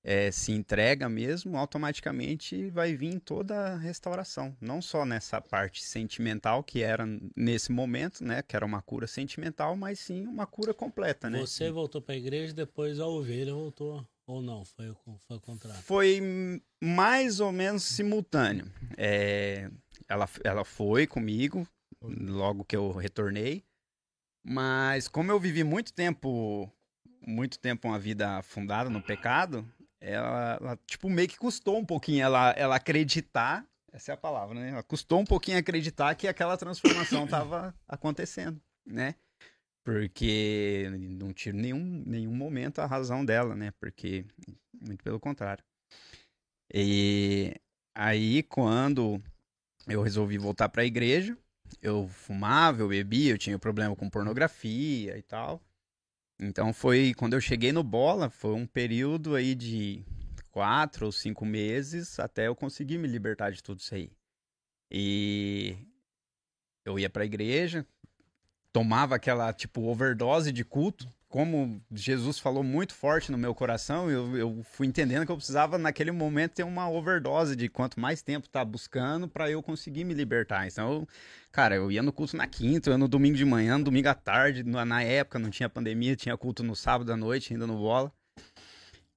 [0.04, 4.58] é, se entrega mesmo, automaticamente vai vir toda a restauração.
[4.60, 9.76] Não só nessa parte sentimental que era nesse momento, né, que era uma cura sentimental,
[9.76, 11.39] mas sim uma cura completa, né?
[11.39, 14.04] Você voltou pra igreja, depois a ovelha voltou.
[14.28, 14.66] Ou não?
[14.66, 14.94] Foi,
[15.26, 15.82] foi o contrário.
[15.82, 16.22] Foi
[16.84, 18.70] mais ou menos simultâneo.
[18.98, 19.72] É,
[20.08, 21.66] ela, ela foi comigo
[22.02, 23.64] logo que eu retornei,
[24.46, 26.70] mas como eu vivi muito tempo,
[27.26, 29.66] muito tempo uma vida afundada no pecado,
[30.00, 34.60] ela, ela, tipo meio que custou um pouquinho ela, ela acreditar, essa é a palavra,
[34.60, 34.72] né?
[34.72, 39.16] Ela custou um pouquinho acreditar que aquela transformação estava acontecendo, né?
[39.88, 43.72] Porque não tiro nenhum, nenhum momento a razão dela, né?
[43.80, 44.26] Porque,
[44.86, 45.64] muito pelo contrário.
[46.74, 47.56] E
[47.96, 49.24] aí, quando
[49.88, 51.38] eu resolvi voltar para a igreja,
[51.82, 55.64] eu fumava, eu bebia, eu tinha problema com pornografia e tal.
[56.38, 60.04] Então foi quando eu cheguei no Bola, foi um período aí de
[60.52, 64.12] quatro ou cinco meses até eu conseguir me libertar de tudo isso aí.
[64.92, 65.78] E
[66.84, 67.88] eu ia pra igreja,
[68.78, 71.12] tomava aquela tipo overdose de culto.
[71.28, 75.80] Como Jesus falou muito forte no meu coração, eu, eu fui entendendo que eu precisava
[75.80, 80.14] naquele momento ter uma overdose de quanto mais tempo tá buscando para eu conseguir me
[80.14, 80.68] libertar.
[80.68, 81.08] Então, eu,
[81.52, 84.10] cara, eu ia no culto na quinta, eu ia no domingo de manhã, no domingo
[84.10, 87.66] à tarde, na, na época não tinha pandemia, tinha culto no sábado à noite, ainda
[87.66, 88.12] no bola.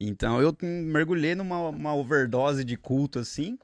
[0.01, 3.59] Então eu mergulhei numa uma overdose de culto assim,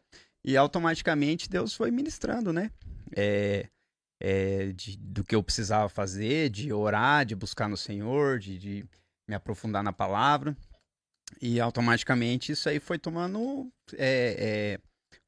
[0.44, 2.70] e automaticamente Deus foi ministrando, né?
[3.16, 3.68] É,
[4.20, 8.84] é, de- do que eu precisava fazer, de orar, de buscar no Senhor, de, de
[9.28, 10.56] me aprofundar na palavra.
[11.40, 14.80] E automaticamente isso aí foi tomando é, é,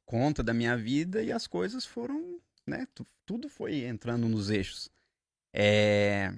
[0.06, 2.86] conta da minha vida e as coisas foram, né?
[2.94, 4.90] tu- Tudo foi entrando nos eixos.
[5.52, 6.32] É,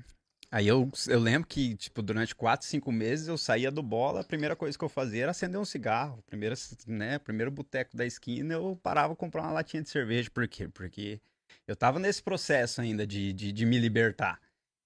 [0.50, 4.24] aí eu, eu lembro que, tipo, durante quatro, cinco meses eu saía do bola, a
[4.24, 6.22] primeira coisa que eu fazia era acender um cigarro.
[6.26, 6.54] Primeiro,
[6.86, 10.30] né, primeiro boteco da esquina eu parava comprar uma latinha de cerveja.
[10.30, 10.68] Por quê?
[10.68, 11.20] Porque
[11.66, 14.40] eu tava nesse processo ainda de, de, de me libertar.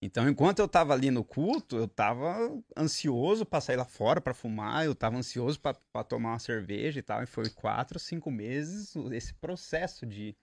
[0.04, 2.36] Então, enquanto eu tava ali no culto, eu tava
[2.76, 7.02] ansioso pra sair lá fora pra fumar, eu tava ansioso pra tomar uma cerveja e
[7.02, 7.22] tal.
[7.22, 10.36] E foi quatro, cinco meses esse processo de,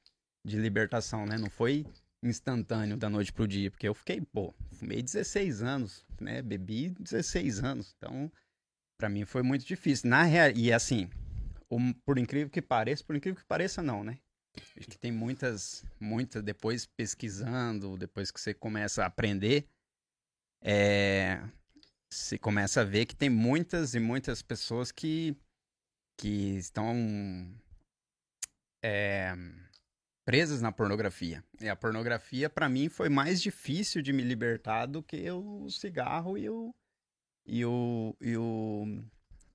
[0.43, 1.37] de libertação, né?
[1.37, 1.85] Não foi
[2.23, 6.41] instantâneo da noite pro dia, porque eu fiquei, pô, fumei 16 anos, né?
[6.41, 7.93] Bebi 16 anos.
[7.97, 8.31] Então,
[8.97, 10.09] pra mim foi muito difícil.
[10.09, 11.07] Na real, e assim,
[12.03, 14.17] por incrível que pareça, por incrível que pareça, não, né?
[14.77, 19.67] Acho que tem muitas, muitas, depois pesquisando, depois que você começa a aprender,
[20.61, 21.41] é,
[22.09, 25.35] você começa a ver que tem muitas e muitas pessoas que,
[26.17, 26.95] que estão
[28.83, 29.33] é,
[30.25, 31.43] presas na pornografia.
[31.59, 36.37] E a pornografia, pra mim, foi mais difícil de me libertar do que o cigarro
[36.37, 36.75] e o,
[37.45, 39.03] e o, e o,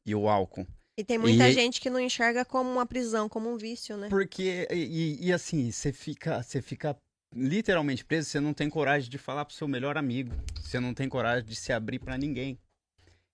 [0.05, 0.67] e o álcool.
[0.99, 4.09] E tem muita E- gente que não enxerga como uma prisão, como um vício, né?
[4.09, 6.97] Porque, e, e assim, você fica, você fica
[7.35, 10.33] literalmente preso, você não tem coragem de falar pro seu melhor amigo.
[10.55, 12.59] Você não tem coragem de se abrir pra ninguém.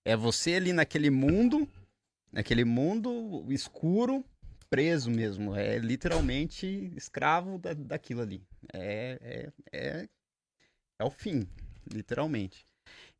[0.05, 1.65] É você ali naquele mundo,
[2.33, 4.25] naquele mundo escuro,
[4.69, 5.55] preso mesmo.
[5.55, 8.43] É literalmente escravo da, daquilo ali.
[8.73, 10.09] É, é, é,
[10.99, 11.47] é o fim,
[11.89, 12.65] literalmente.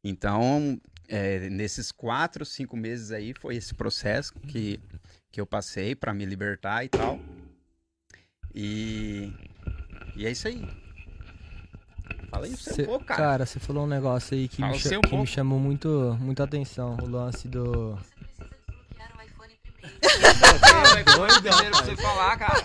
[0.04, 0.78] Então,
[1.08, 4.80] é, nesses quatro, cinco meses aí, foi esse processo que,
[5.32, 7.20] que eu passei pra me libertar e tal.
[8.56, 9.32] E,
[10.16, 10.64] e é isso aí.
[12.30, 13.22] Fala aí o seu Cê- pouco, cara.
[13.22, 16.18] cara, você falou um negócio aí que, Fala me, o cha- que me chamou muito,
[16.20, 16.98] muita atenção.
[17.02, 17.98] O lance do.
[21.16, 22.64] doido, primeiro pra você falar, cara.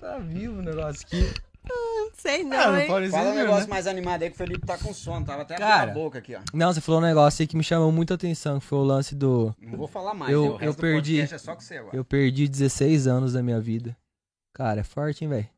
[0.00, 1.32] Tá vivo o negócio aqui.
[1.68, 2.86] Não sei não, Ah, não hein?
[2.88, 3.34] Fala um ser, né?
[3.34, 5.24] negócio mais animado aí que o Felipe tá com sono.
[5.24, 5.90] Tava até Cara.
[5.90, 6.40] a boca aqui, ó.
[6.52, 9.14] Não, você falou um negócio aí que me chamou muita atenção, que foi o lance
[9.14, 9.54] do.
[9.60, 10.32] Não vou falar mais.
[10.32, 11.20] Eu- resto eu perdi.
[11.20, 11.96] É só com você agora.
[11.96, 13.96] Eu perdi 16 anos da minha vida.
[14.54, 15.48] Cara, é forte, hein, velho?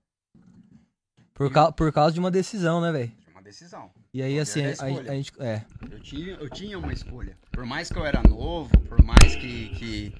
[1.34, 3.12] Por, cau- por causa de uma decisão, né, velho?
[3.28, 3.90] É uma decisão.
[4.12, 5.32] E aí, Poder assim, da a, a gente.
[5.40, 5.62] É.
[5.90, 7.36] Eu tinha, eu tinha uma escolha.
[7.50, 10.14] Por mais que eu era novo, por mais que, que,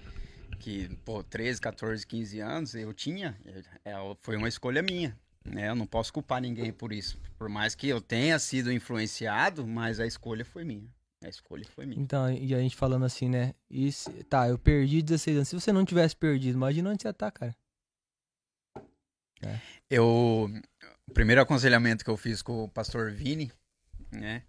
[0.58, 3.36] que pô, 13, 14, 15 anos, eu tinha.
[3.84, 5.14] é, foi uma escolha minha.
[5.44, 5.68] Né?
[5.68, 7.18] Eu não posso culpar ninguém por isso.
[7.38, 10.86] Por mais que eu tenha sido influenciado, mas a escolha foi minha.
[11.24, 12.00] A escolha foi minha.
[12.00, 13.54] Então, e a gente falando assim, né?
[13.92, 15.48] Se- tá, eu perdi 16 anos.
[15.48, 17.54] Se você não tivesse perdido, imagina onde você tá, cara.
[19.88, 20.50] Eu.
[21.08, 23.50] O primeiro aconselhamento que eu fiz com o pastor Vini,
[24.12, 24.42] né?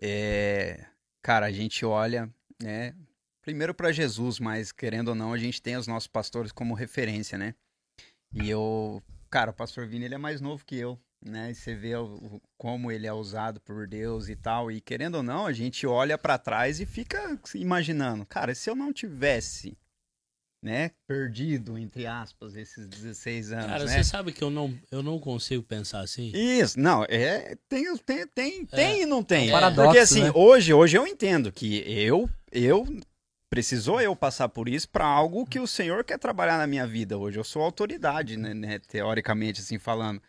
[0.00, 0.86] É.
[1.22, 2.28] Cara, a gente olha,
[2.60, 2.94] né?
[3.42, 7.36] Primeiro para Jesus, mas querendo ou não, a gente tem os nossos pastores como referência,
[7.38, 7.54] né?
[8.32, 9.02] E eu.
[9.32, 11.50] Cara, o pastor Vini, ele é mais novo que eu, né?
[11.50, 14.70] E você vê o- o- como ele é usado por Deus e tal.
[14.70, 18.76] E querendo ou não, a gente olha para trás e fica imaginando, cara, se eu
[18.76, 19.74] não tivesse.
[20.64, 23.90] Né, perdido, entre aspas, esses 16 anos, Cara, né?
[23.90, 26.30] você sabe que eu não, eu não consigo pensar assim?
[26.32, 29.46] Isso, não, é, tem, tem, tem, tem e não tem.
[29.46, 30.30] É um paradoxo, Porque assim, né?
[30.32, 32.86] hoje, hoje eu entendo que eu, eu,
[33.52, 37.18] precisou eu passar por isso para algo que o Senhor quer trabalhar na minha vida.
[37.18, 40.22] Hoje eu sou autoridade, né, né, teoricamente assim falando.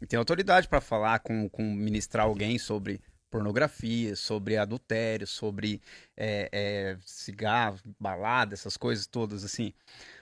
[0.00, 5.82] E tenho autoridade para falar com, com ministrar alguém sobre pornografia, sobre adultério, sobre
[6.16, 9.72] é, é, cigarro, balada, essas coisas todas assim.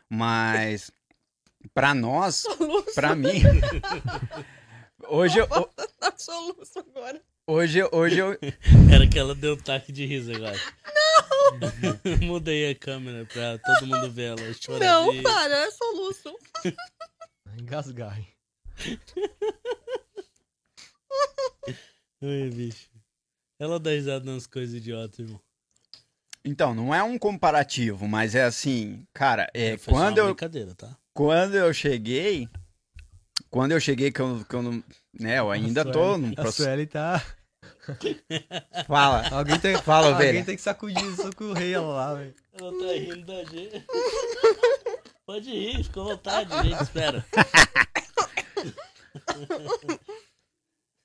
[0.08, 0.90] Mas
[1.74, 2.46] para nós,
[2.96, 3.42] para mim,
[5.08, 7.20] hoje, eu- Tá soluço agora.
[7.48, 8.32] Hoje, hoje eu.
[8.92, 10.56] Era que ela deu um taque de riso agora.
[10.94, 12.18] Não!
[12.26, 14.80] Mudei a câmera pra todo mundo ver ela chorando.
[14.82, 16.36] Não, para, é soluço.
[17.58, 18.18] Engasgar.
[22.22, 22.90] Ai, bicho.
[23.58, 25.40] Ela dá risada nas coisas idiotas, irmão.
[26.44, 30.74] Então, não é um comparativo, mas é assim, cara, é, só quando, uma eu, brincadeira,
[30.74, 30.96] tá?
[31.12, 32.48] quando eu cheguei.
[33.50, 34.82] Quando eu cheguei, que eu, que eu não.
[35.18, 36.62] Né, eu ainda A tô Sueli- no A processo.
[36.64, 37.22] Sueli tá.
[38.86, 39.28] Fala.
[39.30, 40.44] Alguém tem, Fala, alguém ovelha.
[40.44, 42.34] tem que sacudir isso com o rei ela lá, velho.
[42.58, 43.84] Ela tá rindo da gente.
[45.26, 47.24] Pode rir, fica à vontade, a gente espera.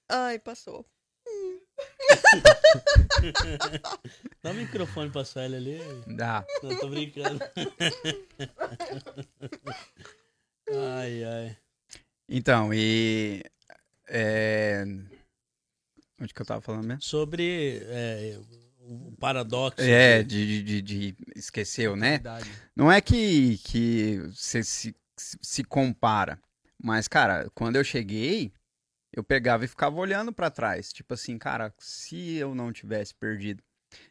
[0.10, 0.86] Ai, passou.
[4.44, 5.80] Dá o microfone pra Sueli ali.
[6.16, 6.46] Dá.
[6.64, 7.40] Não, tô brincando.
[10.70, 11.58] Ai, ai.
[12.34, 13.44] Então, e.
[14.08, 14.86] É...
[16.20, 17.02] Onde que eu tava falando mesmo?
[17.02, 18.40] Sobre é,
[18.80, 19.82] o paradoxo.
[19.82, 22.12] É, de- de, de, esqueceu, né?
[22.12, 22.50] Verdade.
[22.74, 26.40] Não é que, que você se, se compara,
[26.82, 28.54] mas, cara, quando eu cheguei,
[29.12, 30.94] eu pegava e ficava olhando pra trás.
[30.94, 33.62] Tipo assim, cara, se eu não tivesse perdido.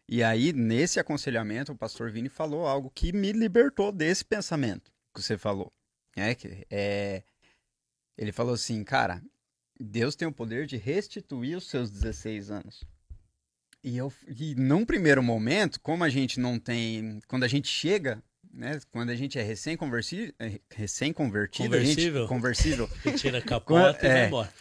[0.06, 5.22] E aí, nesse aconselhamento, o pastor Vini falou algo que me libertou desse pensamento que
[5.22, 5.72] você falou.
[6.14, 7.22] É, que, é,
[8.20, 9.22] ele falou assim, cara,
[9.80, 12.84] Deus tem o poder de restituir os seus 16 anos.
[13.82, 18.22] E eu, e num primeiro momento, como a gente não tem, quando a gente chega,
[18.52, 20.32] né, quando a gente é recém-convertido,
[20.74, 22.26] recém-convertido, a gente, Conversível.
[22.28, 24.12] conversível, Você tira a capota e É.
[24.14, 24.52] vai embora.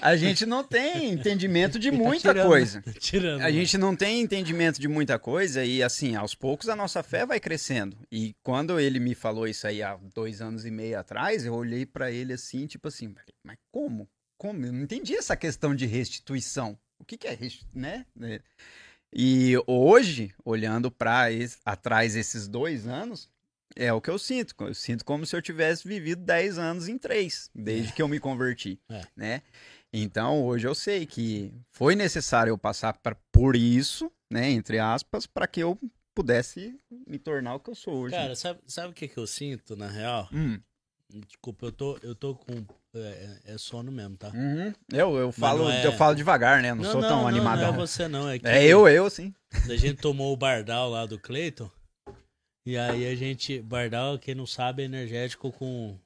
[0.00, 2.46] a gente não tem entendimento de tá muita tirando.
[2.48, 2.82] coisa.
[2.98, 3.40] Tirando.
[3.42, 7.26] A gente não tem entendimento de muita coisa e, assim, aos poucos a nossa fé
[7.26, 7.96] vai crescendo.
[8.10, 11.84] E quando ele me falou isso aí há dois anos e meio atrás, eu olhei
[11.84, 13.14] pra ele assim, tipo assim,
[13.44, 14.08] mas como?
[14.38, 14.64] Como?
[14.64, 16.78] Eu não entendi essa questão de restituição.
[16.98, 18.06] O que, que é restituição, né?
[18.22, 18.40] É.
[19.16, 21.26] E hoje, olhando para
[21.64, 23.28] atrás esses dois anos,
[23.76, 24.54] é o que eu sinto.
[24.60, 28.18] Eu sinto como se eu tivesse vivido 10 anos em três, desde que eu me
[28.20, 29.02] converti, É.
[29.16, 29.42] né?
[29.92, 35.24] Então, hoje eu sei que foi necessário eu passar pra- por isso, né, entre aspas,
[35.26, 35.78] para que eu
[36.14, 38.14] pudesse me tornar o que eu sou hoje.
[38.14, 40.28] Cara, sabe, sabe o que, que eu sinto, na real?
[40.32, 40.60] Hum,
[41.28, 42.64] Desculpa, eu tô, eu tô com.
[42.96, 44.30] É, é sono mesmo, tá?
[44.34, 44.72] uhum.
[44.92, 46.74] Eu, eu, falo, não é- eu falo devagar, né?
[46.74, 47.68] Não, sou tão não, animadão.
[47.68, 48.28] Não é você, não.
[48.28, 49.32] É, que É eu, eu, sim.
[49.52, 51.70] A gente tomou o Bardal lá do Cleiton.
[52.66, 53.60] E aí a gente.
[53.60, 55.98] Bardal, quem não sabe, é energético com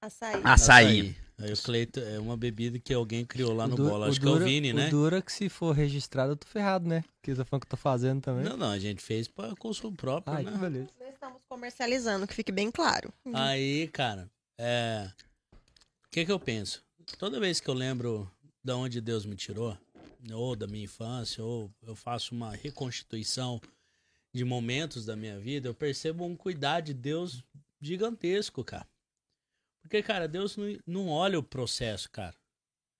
[0.00, 0.40] Açaí.
[0.44, 1.16] Açaí.
[1.38, 4.06] Aí o Cleiton é uma bebida que alguém criou lá no du- bola.
[4.06, 4.86] o Acho que é o Vini, né?
[4.86, 7.04] O dura que se for registrado, eu tô ferrado, né?
[7.22, 8.42] Que eu tô falando que eu tô fazendo também.
[8.44, 10.52] Não, não, a gente fez para consumo próprio, Ai, né?
[10.52, 10.88] que beleza.
[10.98, 13.12] Não estamos comercializando, que fique bem claro.
[13.34, 15.10] Aí, cara, é.
[16.06, 16.82] O que que eu penso?
[17.18, 18.30] Toda vez que eu lembro
[18.64, 19.76] de onde Deus me tirou,
[20.32, 23.60] ou da minha infância, ou eu faço uma reconstituição
[24.36, 27.42] de momentos da minha vida, eu percebo um cuidar de Deus
[27.80, 28.86] gigantesco, cara.
[29.80, 32.36] Porque, cara, Deus não, não olha o processo, cara.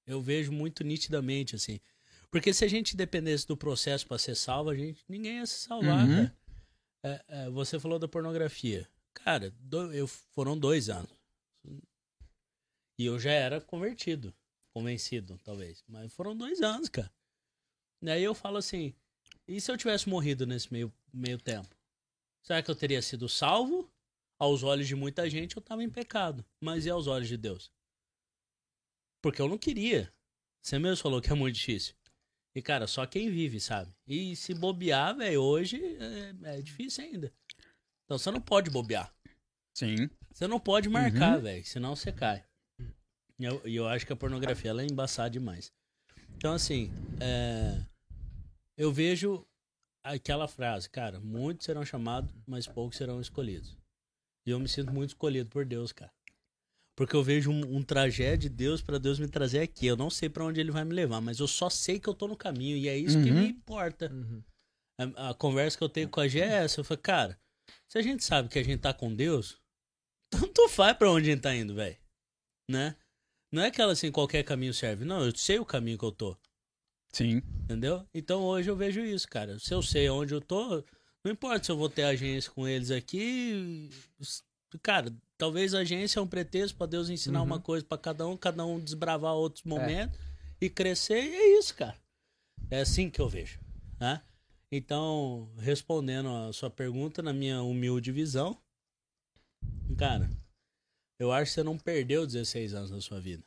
[0.07, 1.79] Eu vejo muito nitidamente, assim.
[2.31, 5.61] Porque se a gente dependesse do processo para ser salvo, a gente ninguém ia se
[5.61, 6.15] salvar, Uhum.
[6.15, 6.37] cara.
[7.05, 8.89] É, é, você falou da pornografia.
[9.13, 11.11] Cara, do- eu, foram dois anos.
[12.99, 14.35] E eu já era convertido.
[14.73, 15.83] Convencido, talvez.
[15.87, 17.13] Mas foram dois anos, cara.
[18.03, 18.95] E aí eu falo assim:
[19.49, 21.75] e se eu tivesse morrido nesse meio, meio tempo?
[22.43, 23.91] Será que eu teria sido salvo?
[24.39, 26.45] Aos olhos de muita gente, eu tava em pecado.
[26.61, 27.73] Mas e aos olhos de Deus?
[29.23, 30.13] Porque eu não queria.
[30.63, 31.95] Você mesmo falou que é muito difícil.
[32.55, 33.95] E, cara, só quem vive, sabe?
[34.07, 35.81] E se bobear, velho, hoje
[36.45, 37.33] é, é difícil ainda.
[38.05, 39.15] Então você não pode bobear.
[39.77, 40.09] Sim.
[40.33, 42.45] Você não pode marcar, velho, senão você cai.
[43.39, 45.73] E eu, eu acho que a pornografia ela é embaçada demais.
[46.37, 46.91] Então, assim,
[47.21, 47.79] é,
[48.77, 49.47] eu vejo
[50.05, 53.77] aquela frase, cara, muitos serão chamados, mas poucos serão escolhidos.
[54.47, 56.13] E eu me sinto muito escolhido por Deus, cara.
[56.97, 59.87] Porque eu vejo um, um trajeto de Deus pra Deus me trazer aqui.
[59.87, 62.15] Eu não sei pra onde ele vai me levar, mas eu só sei que eu
[62.15, 63.41] tô no caminho e é isso que Uhum.
[63.41, 64.11] me importa.
[64.99, 66.81] A, a conversa que eu tenho com a Gé é essa.
[66.81, 67.41] Eu falei, cara,
[67.91, 69.61] se a gente sabe que a gente tá com Deus,
[70.31, 71.99] tanto faz pra onde a gente tá indo, velho.
[72.71, 72.97] Né?
[73.53, 75.05] Não é aquela assim, qualquer caminho serve.
[75.05, 76.37] Não, eu sei o caminho que eu tô.
[77.13, 77.43] Sim.
[77.65, 78.07] Entendeu?
[78.15, 79.59] Então hoje eu vejo isso, cara.
[79.59, 80.85] Se eu sei onde eu tô,
[81.25, 83.89] não importa se eu vou ter agência com eles aqui.
[84.83, 87.47] Cara, talvez a agência é um pretexto pra Deus ensinar Uhum.
[87.47, 90.19] uma coisa pra cada um, cada um desbravar outros momentos
[90.61, 91.97] e crescer, e é isso, cara.
[92.71, 93.59] É assim que eu vejo,
[93.99, 94.23] né?
[94.71, 98.61] Então, respondendo a sua pergunta, na minha humilde visão,
[99.97, 100.29] cara,
[101.19, 103.45] eu acho que você não perdeu 16 anos da sua vida.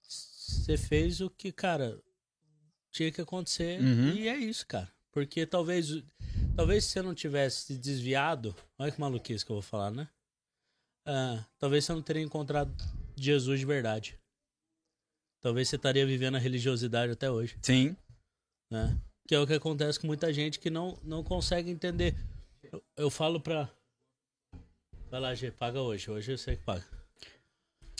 [0.00, 2.00] Você fez o que, cara,
[2.94, 4.10] tinha que acontecer Uhum.
[4.14, 4.88] e é isso, cara.
[5.12, 6.02] Porque talvez,
[6.56, 10.08] talvez se você não tivesse se desviado, olha que maluquice que eu vou falar, né?
[11.06, 12.72] Ah, talvez você não teria encontrado
[13.16, 14.16] Jesus de verdade.
[15.40, 17.96] Talvez você estaria vivendo a religiosidade até hoje, Sim.
[18.70, 18.96] né?
[19.28, 22.14] Que é o que acontece com muita gente que não, não consegue entender.
[22.62, 23.68] Eu, eu falo pra.
[25.10, 26.10] Vai lá, G, paga hoje.
[26.10, 26.84] Hoje eu sei que paga.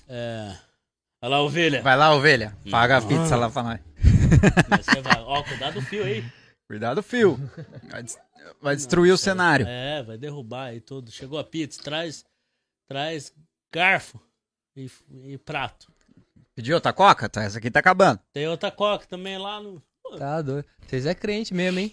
[0.08, 0.56] É.
[1.22, 1.82] Olha lá, ovelha.
[1.82, 2.56] Vai lá, ovelha.
[2.70, 3.08] Paga a Uhum.
[3.08, 3.80] pizza lá pra nós.
[4.82, 5.20] Você vai.
[5.22, 6.24] Ó, cuidado do fio aí.
[6.66, 7.38] Cuidado, fio.
[7.90, 8.18] Vai, des-
[8.60, 9.66] vai destruir o cenário.
[9.66, 11.10] É, vai derrubar aí tudo.
[11.10, 12.24] Chegou a pizza, traz,
[12.88, 13.32] traz
[13.72, 14.20] garfo
[14.76, 15.92] e, e prato.
[16.54, 17.28] Pediu outra coca?
[17.28, 18.20] Tá, essa aqui tá acabando.
[18.32, 19.82] Tem outra coca também lá no.
[20.18, 20.64] Tá doido.
[20.86, 21.92] Vocês é crente mesmo, hein?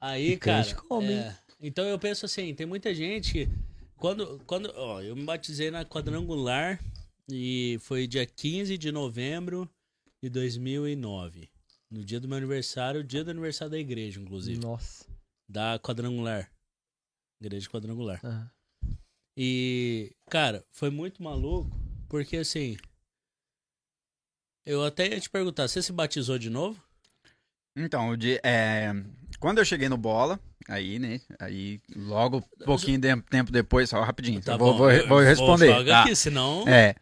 [0.00, 0.74] Aí, E cara.
[0.74, 3.48] come, é, então eu penso assim, tem muita gente que.
[3.96, 4.72] Quando, quando.
[4.76, 6.78] Ó, eu me batizei na quadrangular
[7.30, 9.70] e foi dia 15 de novembro
[10.24, 11.50] de 2009.
[11.90, 14.58] No dia do meu aniversário, dia do aniversário da igreja, inclusive.
[14.58, 15.06] Nossa.
[15.46, 16.50] Da quadrangular.
[17.40, 18.20] Igreja quadrangular.
[18.24, 18.50] Aham.
[19.36, 21.70] E, cara, foi muito maluco,
[22.08, 22.76] porque assim.
[24.64, 26.82] Eu até ia te perguntar, você se batizou de novo?
[27.76, 28.92] Então, o de, é,
[29.38, 31.20] quando eu cheguei no bola, aí, né?
[31.38, 34.40] Aí, logo, um pouquinho de tempo depois, só rapidinho.
[34.46, 35.66] eu vou, vou, eu- vou responder.
[35.66, 36.02] joga tá?
[36.04, 36.66] aqui, senão.
[36.66, 36.94] É.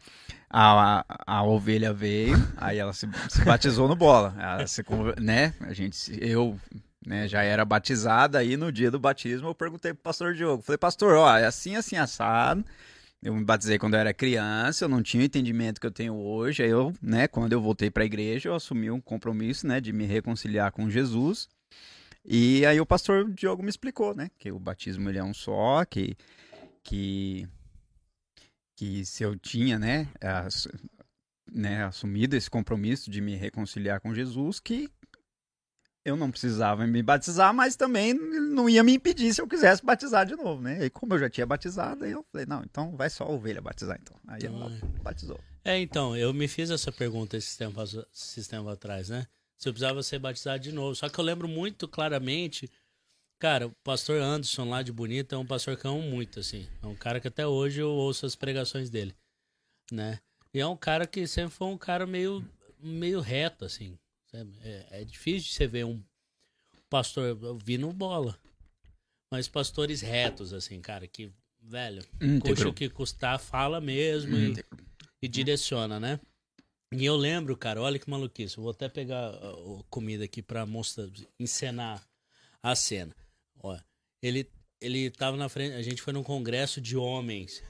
[0.55, 4.35] A, a, a ovelha veio, aí ela se, se batizou no bola.
[4.37, 4.83] Ela se,
[5.19, 5.51] né?
[5.61, 6.59] A gente, eu,
[7.03, 10.61] né, já era batizada, aí no dia do batismo eu perguntei pro pastor Diogo.
[10.61, 12.63] Falei, pastor, ó, é assim, assim, assado.
[13.23, 16.13] Eu me batizei quando eu era criança, eu não tinha o entendimento que eu tenho
[16.13, 16.61] hoje.
[16.61, 20.05] Aí eu, né, quando eu voltei pra igreja, eu assumi um compromisso, né, de me
[20.05, 21.49] reconciliar com Jesus.
[22.23, 25.83] E aí o pastor Diogo me explicou, né, que o batismo ele é um só,
[25.83, 26.15] que
[26.83, 27.47] que
[28.75, 30.67] que se eu tinha, né, ass-
[31.51, 34.89] né, assumido esse compromisso de me reconciliar com Jesus, que
[36.05, 40.25] eu não precisava me batizar, mas também não ia me impedir se eu quisesse batizar
[40.25, 40.85] de novo, né?
[40.85, 43.61] E como eu já tinha batizado, aí eu falei, não, então vai só a ovelha
[43.61, 44.17] batizar, então.
[44.27, 44.69] Aí ela
[45.01, 45.39] batizou.
[45.63, 49.25] É, então, eu me fiz essa pergunta esses tempos, esses tempos atrás, né?
[49.57, 50.93] Se eu precisava ser batizado de novo.
[50.93, 52.69] Só que eu lembro muito claramente,
[53.43, 56.65] Cara, o pastor Anderson lá de Bonito é um pastor que eu amo muito, assim.
[56.81, 59.13] É um cara que até hoje eu ouço as pregações dele,
[59.91, 60.21] né?
[60.53, 62.41] E é um cara que sempre foi um cara meio,
[62.79, 63.99] meio reto, assim.
[64.61, 66.01] É, é difícil de você ver um
[66.89, 68.39] pastor vindo bola.
[69.29, 71.29] Mas pastores retos, assim, cara, que,
[71.61, 72.69] velho, custa Íntegro.
[72.69, 74.77] o que custar, fala mesmo e, Íntegro.
[75.21, 76.17] e direciona, né?
[76.93, 78.57] E eu lembro, cara, olha que maluquice.
[78.57, 82.01] Eu vou até pegar ó, ó, comida aqui pra mostrar, encenar
[82.61, 83.13] a cena.
[83.63, 83.79] Ó,
[84.21, 84.49] ele,
[84.81, 87.63] ele tava na frente, a gente foi num congresso de homens.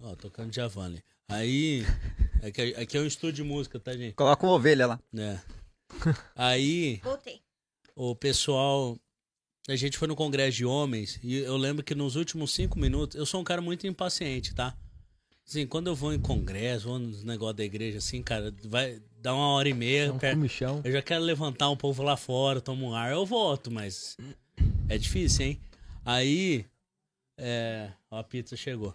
[0.00, 1.02] Ó, tocando Javane.
[1.28, 1.82] Aí,
[2.42, 4.14] aqui, aqui é um estúdio de música, tá, gente?
[4.14, 5.00] Coloca uma ovelha lá.
[5.16, 5.40] É.
[6.36, 7.40] Aí, Voltei.
[7.96, 8.98] o pessoal.
[9.66, 13.16] A gente foi no congresso de homens e eu lembro que nos últimos cinco minutos.
[13.16, 14.76] Eu sou um cara muito impaciente, tá?
[15.48, 19.34] Assim, quando eu vou em congresso, vou nos negócios da igreja, assim, cara, vai dar
[19.34, 20.12] uma hora e meia.
[20.12, 20.36] Um per-
[20.84, 24.18] eu já quero levantar um povo lá fora, tomo um ar, eu volto, mas
[24.86, 25.60] é difícil, hein?
[26.04, 26.66] Aí,
[27.40, 28.94] é, ó, a pizza chegou.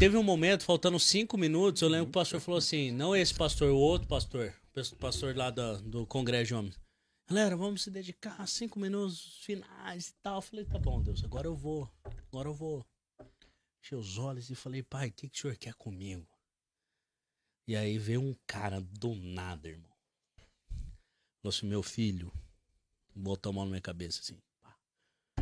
[0.00, 3.32] Teve um momento, faltando cinco minutos, eu lembro que o pastor falou assim, não esse
[3.32, 6.80] pastor, o outro pastor, o pastor lá do, do Congresso de Homens.
[7.28, 10.38] Galera, vamos se dedicar cinco minutos finais e tal.
[10.38, 11.88] Eu falei, tá bom, Deus, agora eu vou,
[12.32, 12.84] agora eu vou.
[13.80, 16.26] Fechei os olhos e falei, pai, o que, que o senhor quer comigo?
[17.66, 19.90] E aí veio um cara do nada, irmão.
[21.40, 22.32] Falou assim, meu filho.
[23.14, 24.38] Botou a mão na minha cabeça assim.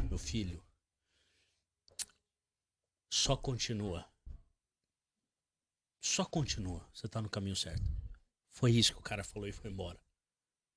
[0.08, 0.62] Meu filho.
[3.12, 4.06] Só continua.
[6.00, 6.88] Só continua.
[6.92, 7.82] Você tá no caminho certo.
[8.50, 9.98] Foi isso que o cara falou e foi embora.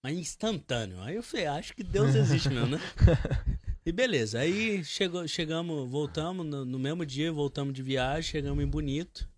[0.02, 1.02] Mas instantâneo.
[1.02, 2.80] Aí eu falei, acho que Deus existe mesmo, né?
[3.86, 4.40] E beleza.
[4.40, 9.30] Aí chegou, chegamos, voltamos no, no mesmo dia, voltamos de viagem, chegamos em Bonito.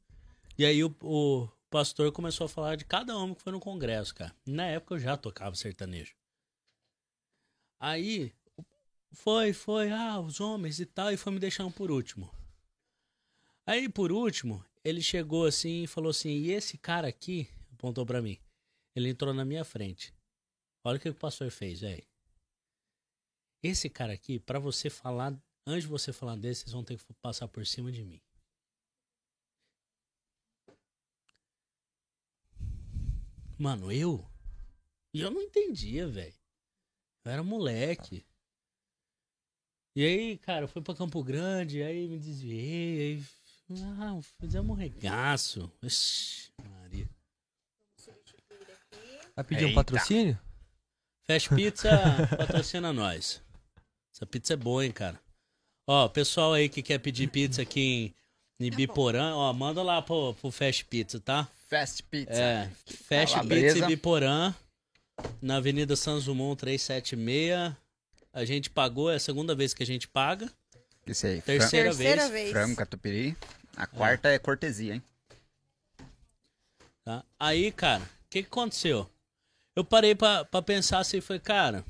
[0.56, 4.14] E aí o, o pastor começou a falar de cada homem que foi no congresso,
[4.16, 4.36] cara.
[4.46, 6.16] Na época eu já tocava sertanejo.
[7.80, 8.34] Aí
[9.12, 12.30] foi, foi, ah, os homens e tal, e foi me deixando por último.
[13.66, 18.22] Aí, por último, ele chegou assim e falou assim: e esse cara aqui, apontou pra
[18.22, 18.38] mim,
[18.96, 20.14] ele entrou na minha frente.
[20.84, 22.06] Olha o que o pastor fez, velho.
[23.64, 25.36] Esse cara aqui, pra você falar,
[25.66, 28.22] antes de você falar desse, vocês vão ter que passar por cima de mim.
[33.57, 34.26] Mano, eu?
[35.14, 36.34] E eu não entendia, velho.
[37.23, 38.26] Eu era moleque.
[39.95, 43.23] E aí, cara, eu fui pra Campo Grande, aí me desviei, aí.
[43.98, 45.72] Ah, fizemos um regaço.
[45.82, 47.10] Ixi, Maria.
[49.36, 49.76] Vai pedir um Eita.
[49.84, 50.40] patrocínio?
[51.26, 51.90] Fast Pizza
[52.38, 53.41] patrocina nós.
[54.14, 55.19] Essa pizza é boa, hein, cara.
[55.88, 58.14] Ó, pessoal aí que quer pedir pizza aqui
[58.60, 61.49] em, em Biporã, ó, manda lá pro, pro Fast Pizza, tá?
[61.68, 62.34] Fast Pizza.
[62.34, 62.70] É,
[63.08, 63.74] Fast Calabresa.
[63.76, 64.54] Pizza Biporã,
[65.42, 67.74] na Avenida San Zumon 376.
[68.34, 70.52] A gente pagou, é a segunda vez que a gente paga.
[71.08, 71.42] Isso aí.
[71.42, 72.32] Terceira, Terceira vez.
[72.32, 72.52] vez.
[72.52, 73.36] Frango, catupiry.
[73.76, 75.04] A quarta é cortesia, hein?
[77.04, 77.24] Tá?
[77.40, 79.10] Aí, cara, o que, que aconteceu?
[79.76, 81.84] Eu parei pra, pra pensar assim, foi, cara,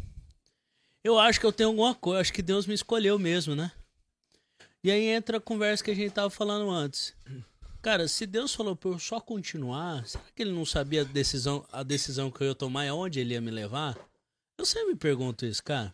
[1.03, 3.71] eu acho que eu tenho alguma coisa, acho que Deus me escolheu mesmo, né?
[4.83, 7.13] E aí entra a conversa que a gente tava falando antes.
[7.85, 11.63] Cara, se Deus falou pra eu só continuar, será que ele não sabia a decisão,
[11.71, 13.95] a decisão que eu ia tomar e aonde ele ia me levar?
[14.57, 15.93] Eu sempre me pergunto isso, cara.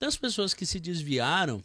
[0.00, 1.60] Das pessoas que se desviaram,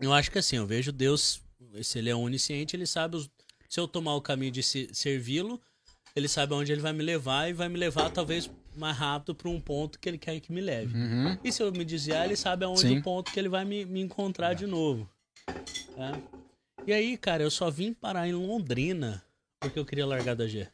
[0.00, 1.42] eu acho que assim, eu vejo Deus,
[1.82, 3.28] se ele é onisciente, ele sabe os-
[3.68, 5.60] se eu tomar o caminho de se- servi-lo,
[6.16, 9.50] ele sabe aonde ele vai me levar e vai me levar talvez mais rápido para
[9.50, 10.96] um ponto que ele quer que me leve.
[10.96, 11.36] Uhum.
[11.44, 12.98] E se eu me desviar, ele sabe aonde Sim.
[13.00, 15.06] o ponto que ele vai me, me encontrar de novo.
[15.46, 16.47] É.
[16.86, 19.22] E aí, cara, eu só vim parar em Londrina
[19.60, 20.70] porque eu queria largar da G.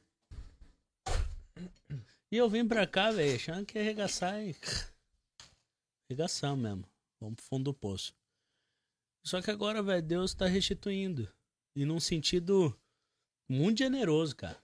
[2.31, 4.57] E eu vim pra cá, velho, achando que ia arregaçar e.
[6.11, 6.85] Arregaçar mesmo.
[7.21, 8.15] Vamos pro fundo do poço.
[9.25, 11.33] Só que agora, velho, Deus tá restituindo.
[11.77, 12.79] E num sentido
[13.49, 14.59] muito generoso, cara.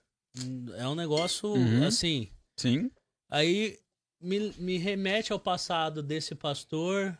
[0.77, 1.85] É um negócio, Uhum.
[1.85, 2.29] assim.
[2.57, 2.91] Sim.
[3.29, 3.79] Aí
[4.21, 7.11] me, me remete ao passado desse pastor.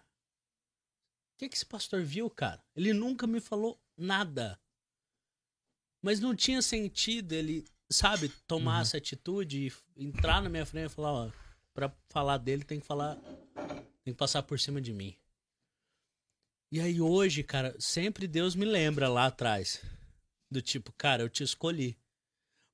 [1.34, 2.64] O que, que esse pastor viu, cara?
[2.76, 4.60] Ele nunca me falou nada.
[6.04, 8.82] Mas não tinha sentido ele, sabe, tomar Uhum.
[8.82, 11.32] essa atitude e entrar na minha frente e falar, ó,
[11.74, 13.16] pra falar dele tem que falar,
[14.04, 15.16] tem que passar por cima de mim.
[16.72, 19.82] E aí hoje, cara, sempre Deus me lembra lá atrás.
[20.50, 21.98] Do tipo, cara, eu te escolhi.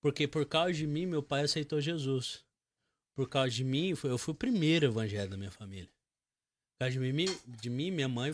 [0.01, 2.45] Porque por causa de mim, meu pai aceitou Jesus.
[3.15, 5.89] Por causa de mim, eu fui o primeiro evangelho da minha família.
[5.89, 8.31] Por causa de mim, de mim, minha mãe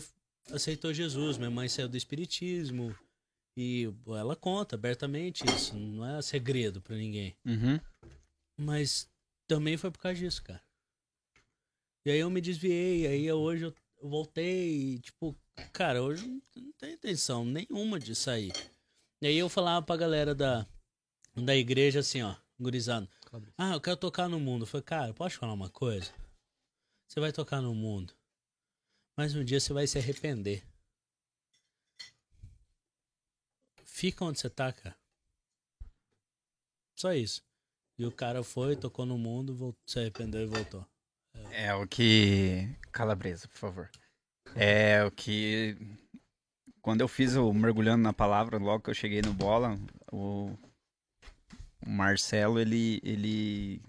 [0.50, 1.38] aceitou Jesus.
[1.38, 2.96] Minha mãe saiu do espiritismo.
[3.56, 5.76] E ela conta abertamente isso.
[5.76, 7.36] Não é segredo pra ninguém.
[7.44, 7.80] Uhum.
[8.58, 9.08] Mas
[9.46, 10.62] também foi por causa disso, cara.
[12.06, 15.34] E aí eu me desviei, aí hoje eu voltei, e, tipo,
[15.72, 18.52] cara, hoje eu não tenho intenção nenhuma de sair.
[19.22, 20.66] E aí eu falava pra galera da,
[21.34, 23.08] da igreja assim, ó, gurizando.
[23.56, 24.62] Ah, eu quero tocar no mundo.
[24.62, 26.12] Eu falei, cara, posso falar uma coisa?
[27.08, 28.12] Você vai tocar no mundo.
[29.16, 30.64] Mas um dia você vai se arrepender.
[33.84, 34.96] Fica onde você tá, cara.
[36.96, 37.42] Só isso.
[37.96, 40.84] E o cara foi, tocou no mundo, voltou, se arrependeu e voltou.
[41.52, 42.68] É o que.
[42.90, 43.90] Calabresa, por favor.
[44.56, 45.76] É o que.
[46.82, 49.78] Quando eu fiz o Mergulhando na Palavra, logo que eu cheguei no bola,
[50.12, 50.50] o,
[51.80, 53.80] o Marcelo, ele, ele.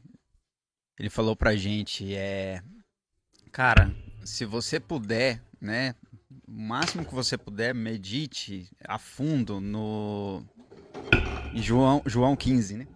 [0.98, 2.64] Ele falou pra gente, é.
[3.52, 3.94] Cara,
[4.26, 5.96] se você puder, né?
[6.48, 10.44] O máximo que você puder, medite a fundo no.
[11.54, 12.88] em João, João 15, né?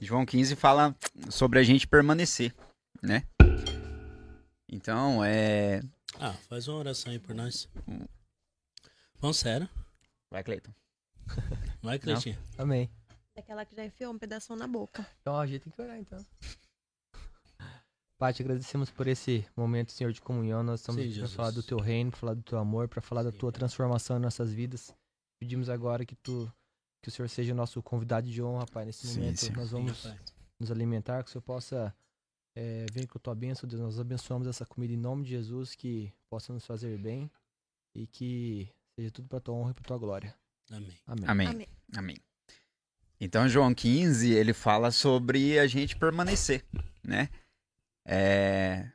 [0.00, 0.96] João 15 fala
[1.30, 2.54] sobre a gente permanecer,
[3.02, 3.24] né?
[4.68, 5.82] Então, é.
[6.18, 7.68] Ah, faz uma oração aí por nós.
[9.20, 9.68] Vamos sério.
[10.30, 10.72] Vai, Cleiton.
[11.82, 12.38] Vai, Cleitinho.
[12.56, 12.90] Amém.
[13.36, 15.06] Aquela que já enfiou um pedaço na boca.
[15.20, 16.24] Então a gente tem que orar, então.
[18.18, 20.60] Pai, te agradecemos por esse momento, Senhor, de comunhão.
[20.64, 23.00] Nós estamos Sim, aqui para falar do teu reino, para falar do teu amor, para
[23.00, 24.92] falar da tua transformação em nossas vidas.
[25.38, 26.52] Pedimos agora que tu,
[27.00, 28.86] que o Senhor seja o nosso convidado de honra, Pai.
[28.86, 29.52] Nesse Sim, momento sim.
[29.52, 30.18] nós vamos Pai.
[30.58, 31.94] nos alimentar, que o Senhor possa
[32.56, 33.80] eh, vir com a tua bênção, Deus.
[33.80, 37.30] Nós abençoamos essa comida em nome de Jesus, que possa nos fazer bem
[37.94, 38.68] e que
[38.98, 40.34] seja tudo para tua honra e para tua glória.
[40.72, 40.98] Amém.
[41.06, 41.24] Amém.
[41.28, 41.46] Amém.
[41.46, 41.68] Amém.
[41.96, 42.16] Amém.
[43.20, 46.64] Então, João 15, ele fala sobre a gente permanecer,
[47.04, 47.28] né?
[48.10, 48.90] É...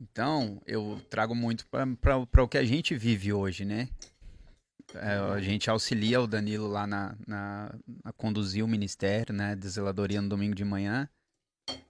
[0.00, 3.88] Então, eu trago muito para o que a gente vive hoje, né?
[4.94, 9.54] É, a gente auxilia o Danilo lá na, na, a conduzir o ministério, né?
[9.54, 11.08] De zeladoria no domingo de manhã.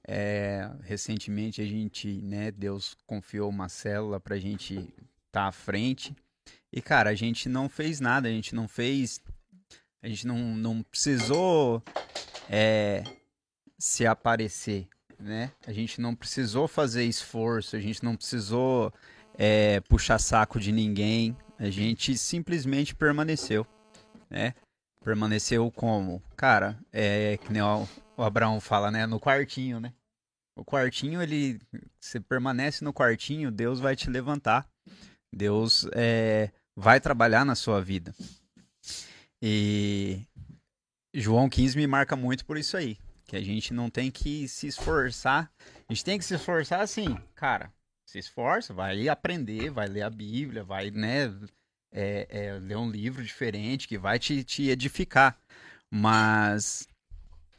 [0.07, 2.51] É, recentemente a gente, né?
[2.51, 4.89] Deus confiou uma célula pra gente
[5.27, 6.15] estar à frente.
[6.73, 9.21] E, cara, a gente não fez nada, a gente não fez.
[10.03, 11.83] A gente não, não precisou
[12.49, 13.03] é,
[13.79, 14.87] se aparecer,
[15.19, 15.53] né?
[15.67, 18.93] A gente não precisou fazer esforço, a gente não precisou
[19.35, 21.37] é, puxar saco de ninguém.
[21.59, 23.67] A gente simplesmente permaneceu,
[24.29, 24.55] né?
[25.03, 26.23] Permaneceu como?
[26.37, 29.07] Cara, é que nem o, o Abraão fala, né?
[29.07, 29.93] No quartinho, né?
[30.55, 31.61] O quartinho, ele.
[32.01, 34.67] Você permanece no quartinho, Deus vai te levantar.
[35.33, 38.15] Deus é, vai trabalhar na sua vida.
[39.41, 40.23] E
[41.15, 42.99] João 15 me marca muito por isso aí.
[43.27, 45.51] Que a gente não tem que se esforçar.
[45.89, 47.73] A gente tem que se esforçar assim, cara.
[48.07, 51.25] Se esforça, vai aprender, vai ler a Bíblia, vai, né,
[51.91, 55.37] é, é, ler um livro diferente que vai te, te edificar.
[55.91, 56.87] Mas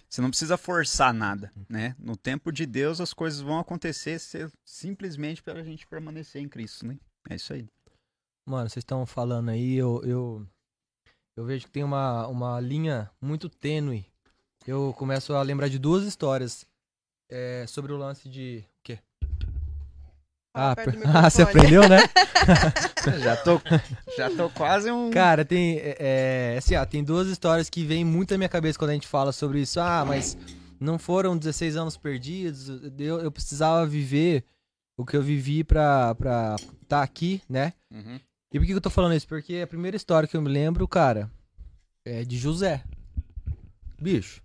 [0.10, 1.96] você não precisa forçar nada, né?
[2.00, 4.20] No tempo de Deus as coisas vão acontecer
[4.64, 6.98] simplesmente para a gente permanecer em Cristo, né?
[7.30, 7.68] É isso aí.
[8.46, 10.48] Mano, vocês estão falando aí, eu, eu,
[11.36, 14.06] eu vejo que tem uma, uma linha muito tênue.
[14.68, 16.68] Eu começo a lembrar de duas histórias
[17.32, 18.66] é, sobre o lance de.
[18.68, 19.00] O quê?
[20.54, 20.76] Ah,
[21.26, 22.00] ah, você aprendeu, né?
[23.24, 23.62] Já tô,
[24.18, 25.10] já tô quase um.
[25.10, 25.78] Cara, tem.
[25.78, 28.94] É, é, assim, ó, tem duas histórias que vêm muito na minha cabeça quando a
[28.94, 29.80] gente fala sobre isso.
[29.80, 30.38] Ah, mas
[30.78, 32.68] não foram 16 anos perdidos.
[33.00, 34.44] Eu, eu precisava viver
[34.98, 36.58] o que eu vivi pra estar
[36.88, 37.72] tá aqui, né?
[37.90, 38.20] Uhum.
[38.54, 39.28] E por que eu tô falando isso?
[39.28, 41.32] Porque a primeira história que eu me lembro, cara,
[42.04, 42.84] é de José.
[44.02, 44.42] Bicho.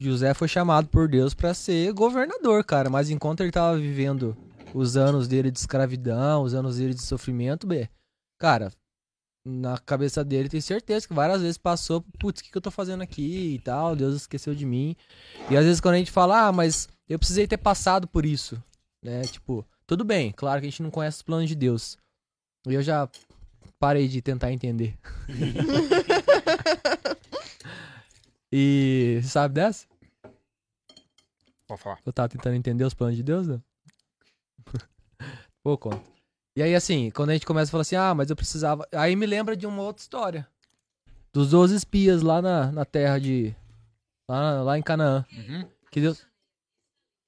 [0.00, 2.88] José foi chamado por Deus pra ser governador, cara.
[2.88, 4.34] Mas enquanto ele tava vivendo
[4.72, 7.86] os anos dele de escravidão, os anos dele de sofrimento, B,
[8.38, 8.72] cara,
[9.44, 12.70] na cabeça dele tem certeza que várias vezes passou, putz, o que, que eu tô
[12.70, 14.96] fazendo aqui e tal, Deus esqueceu de mim.
[15.50, 18.62] E às vezes quando a gente fala, ah, mas eu precisei ter passado por isso,
[19.04, 19.22] né?
[19.22, 21.98] Tipo, tudo bem, claro que a gente não conhece os planos de Deus.
[22.66, 23.06] E eu já
[23.78, 24.98] parei de tentar entender.
[28.52, 29.86] e você sabe dessa?
[31.66, 31.98] Pode falar.
[32.04, 33.60] Eu tava tentando entender os planos de Deus, né?
[35.62, 36.02] Pô, conta.
[36.56, 38.86] E aí, assim, quando a gente começa a falar assim, ah, mas eu precisava.
[38.92, 40.48] Aí me lembra de uma outra história.
[41.32, 43.54] Dos 12 espias lá na, na terra de.
[44.28, 45.24] Lá, lá em Canaã.
[45.32, 45.68] Uhum.
[45.90, 46.26] Que Deus.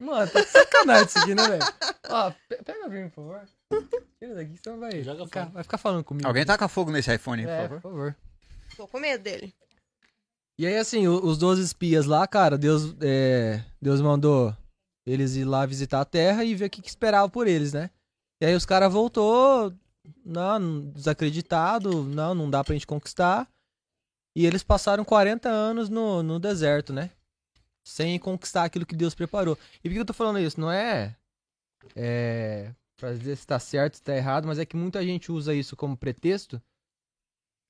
[0.00, 1.62] Mano, tá de sacanagem isso aqui, né, velho?
[2.10, 3.48] Ó, pe- pega pra mim, por favor.
[4.18, 5.02] Tira daqui, senão vai.
[5.04, 6.26] Joga ficar, vai ficar falando comigo.
[6.26, 7.80] Alguém taca fogo nesse iPhone, por É, favor?
[7.80, 8.16] por favor.
[8.76, 9.54] Tô com medo dele.
[10.58, 14.54] E aí, assim, os 12 espias lá, cara, Deus, é, Deus mandou
[15.06, 17.90] eles ir lá visitar a terra e ver o que, que esperava por eles, né?
[18.40, 19.72] E aí os caras voltou,
[20.24, 23.48] não, desacreditado, não, não dá pra gente conquistar.
[24.36, 27.10] E eles passaram 40 anos no, no deserto, né?
[27.86, 29.58] Sem conquistar aquilo que Deus preparou.
[29.82, 30.60] E por que eu tô falando isso?
[30.60, 31.16] Não é
[31.96, 35.54] É, pra dizer se tá certo, se tá errado, mas é que muita gente usa
[35.54, 36.62] isso como pretexto.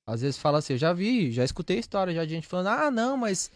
[0.05, 2.91] Às vezes fala assim, eu já vi, já escutei história já de gente falando, ah,
[2.91, 3.49] não, mas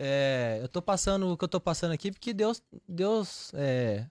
[0.00, 4.06] é, eu tô passando o que eu tô passando aqui porque Deus, Deus, é,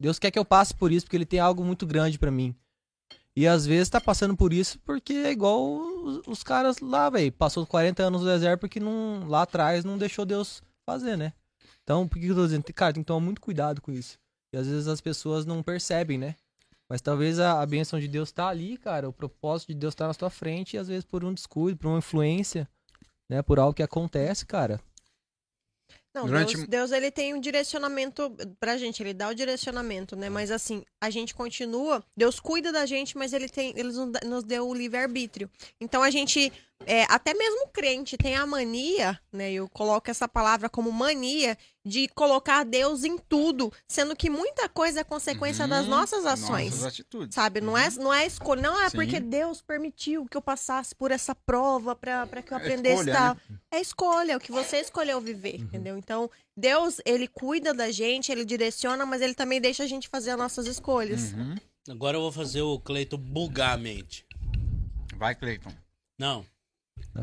[0.00, 2.54] Deus quer que eu passe por isso, porque ele tem algo muito grande pra mim.
[3.36, 7.30] E às vezes tá passando por isso porque é igual os, os caras lá, velho.
[7.30, 11.34] Passou 40 anos no deserto porque não, lá atrás não deixou Deus fazer, né?
[11.84, 12.64] Então, por que eu tô dizendo?
[12.72, 14.18] Cara, tem que tomar muito cuidado com isso.
[14.52, 16.34] E às vezes as pessoas não percebem, né?
[16.88, 19.08] Mas talvez a, a bênção de Deus tá ali, cara.
[19.08, 21.88] O propósito de Deus tá na sua frente e às vezes por um descuido, por
[21.88, 22.68] uma influência,
[23.28, 23.42] né?
[23.42, 24.80] Por algo que acontece, cara.
[26.14, 30.30] Não, Durante- Deus, Deus, ele tem um direcionamento pra gente, ele dá o direcionamento, né?
[30.30, 33.90] Mas assim, a gente continua, Deus cuida da gente, mas ele tem, ele
[34.24, 35.50] nos deu o livre-arbítrio.
[35.78, 36.50] Então a gente,
[36.84, 39.50] é, até mesmo o crente tem a mania, né?
[39.52, 45.00] Eu coloco essa palavra como mania de colocar Deus em tudo, sendo que muita coisa
[45.00, 46.70] é consequência Uhum, das nossas ações.
[46.72, 47.34] Nossas atitudes.
[47.34, 48.96] Sabe, não é, não é escolha, não é Sim.
[48.98, 52.94] porque Deus permitiu que eu passasse por essa prova pra pra que eu É aprendesse
[53.00, 53.34] escolha, tal.
[53.48, 53.58] né?
[53.72, 55.96] É escolha, é o que você escolheu viver, entendeu?
[55.96, 60.30] Então, Deus, ele cuida da gente, ele direciona, mas ele também deixa a gente fazer
[60.32, 61.32] as nossas escolhas.
[61.32, 61.54] Uhum.
[61.88, 64.26] Agora eu vou fazer o Cleito bugar a mente.
[65.16, 65.70] Vai, Cleiton.
[66.18, 66.44] Não,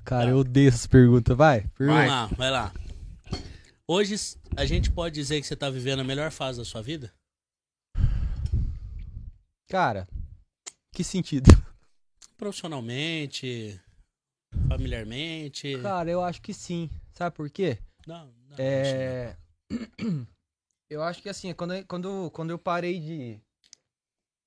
[0.03, 1.35] Cara, eu odeio essas perguntas.
[1.35, 1.97] Vai, pergunta.
[1.99, 2.73] vamos lá, vai lá.
[3.87, 4.15] Hoje
[4.55, 7.13] a gente pode dizer que você tá vivendo a melhor fase da sua vida?
[9.69, 10.07] Cara,
[10.91, 11.49] que sentido?
[12.37, 13.79] Profissionalmente,
[14.67, 15.79] familiarmente.
[15.81, 16.89] Cara, eu acho que sim.
[17.13, 17.77] Sabe por quê?
[18.05, 19.35] Não, não, É.
[20.89, 23.41] Eu acho que assim, quando, quando, quando eu parei de,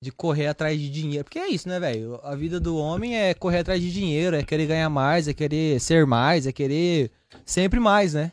[0.06, 1.24] de correr atrás de dinheiro.
[1.24, 2.20] Porque é isso, né, velho?
[2.22, 5.80] A vida do homem é correr atrás de dinheiro, é querer ganhar mais, é querer
[5.80, 7.10] ser mais, é querer
[7.44, 8.30] sempre mais, né?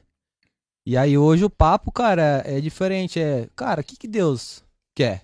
[0.85, 3.19] E aí hoje o papo, cara, é diferente.
[3.19, 4.63] É, cara, o que, que Deus
[4.95, 5.23] quer?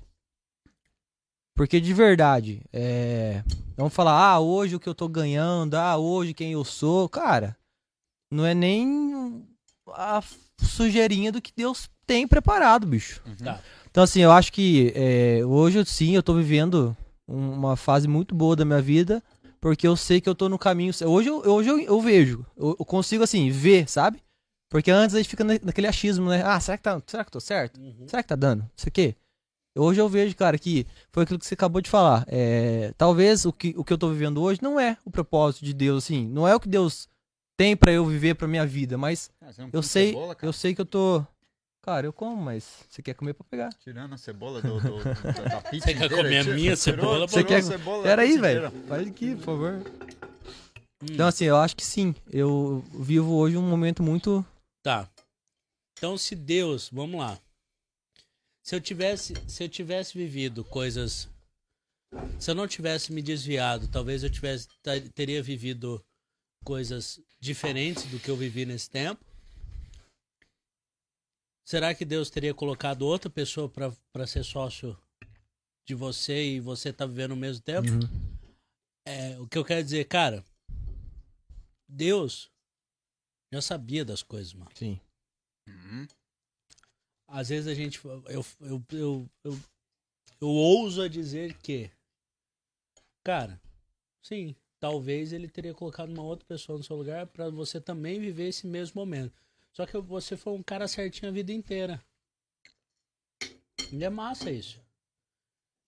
[1.56, 3.44] Porque de verdade, é.
[3.78, 7.08] Vamos falar, ah, hoje o que eu tô ganhando, ah, hoje quem eu sou.
[7.08, 7.56] Cara,
[8.32, 9.46] não é nem
[9.88, 10.24] a
[10.58, 13.22] sujeirinha do que Deus tem preparado, bicho.
[13.24, 13.36] Uhum.
[13.36, 13.62] Tá.
[13.90, 16.96] Então, assim, eu acho que é, hoje, sim, eu tô vivendo
[17.28, 19.24] um- uma fase muito boa da minha vida,
[19.60, 20.94] porque eu sei que eu tô no caminho.
[21.06, 24.22] Hoje eu, hoje eu, eu vejo, eu, eu consigo, assim, ver, sabe?
[24.70, 26.44] Porque antes a gente fica na- naquele achismo, né?
[26.46, 27.80] Ah, será que, tá, será que eu tô certo?
[27.80, 28.08] Uhum.
[28.08, 28.70] Será que tá dando?
[28.78, 29.16] Isso aqui?
[29.78, 32.26] Hoje eu vejo, cara, que foi aquilo que você acabou de falar.
[32.28, 35.74] É, talvez o que, o que eu tô vivendo hoje não é o propósito de
[35.74, 36.28] Deus, assim.
[36.28, 37.08] Não é o que Deus
[37.58, 40.76] tem pra eu viver pra minha vida, mas Ah, não eu sei, cebola, eu sei
[40.76, 41.26] que eu tô.
[41.82, 43.70] Cara, eu como, mas você quer comer pra pegar.
[43.80, 45.04] Tirando a cebola do, do-
[45.50, 48.70] da pizza Você quer comer a minha cebola, Você quer- cebola Pera aí, velho.
[48.88, 49.74] Faz aqui, por favor.
[51.02, 52.14] Hum, Então, assim, eu acho que sim.
[52.30, 54.46] Eu vivo hoje um momento muito.
[54.84, 55.10] Tá.
[55.98, 57.40] Então, se Deus, vamos lá.
[58.64, 61.30] Se eu tivesse, se eu tivesse vivido coisas,
[62.38, 64.68] se eu não tivesse me desviado, talvez eu tivesse
[65.16, 66.04] teria vivido
[66.64, 69.24] coisas diferentes do que eu vivi nesse tempo.
[71.70, 74.98] Será que Deus teria colocado outra pessoa pra pra ser sócio
[75.88, 77.88] de você e você tá vivendo ao mesmo tempo?
[79.06, 80.44] É, o que eu quero dizer, cara,
[81.88, 82.52] Deus
[83.54, 84.72] já sabia das coisas, mano.
[84.74, 85.00] Sim.
[85.68, 86.08] Uhum.
[87.28, 88.04] Às vezes a gente.
[88.04, 88.24] Eu,
[88.62, 89.60] eu, eu, eu,
[90.42, 91.92] eu ouso a dizer que.
[93.24, 93.62] Cara,
[94.24, 98.48] sim, talvez ele teria colocado uma outra pessoa no seu lugar pra você também viver
[98.48, 99.40] esse mesmo momento.
[99.76, 102.04] Só que você foi um cara certinho a vida inteira.
[103.92, 104.82] E é massa isso.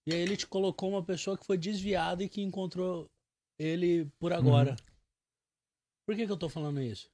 [0.07, 3.09] E aí ele te colocou uma pessoa que foi desviada e que encontrou
[3.59, 4.75] ele por agora.
[6.07, 7.11] Por que, que eu tô falando isso?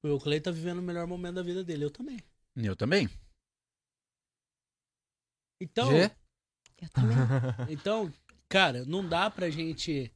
[0.00, 2.18] Porque o Clay tá vivendo o melhor momento da vida dele, eu também.
[2.56, 3.08] Eu também.
[5.60, 6.10] Então, Gê?
[6.80, 7.16] Eu também.
[7.70, 8.12] então,
[8.48, 10.12] cara, não dá pra gente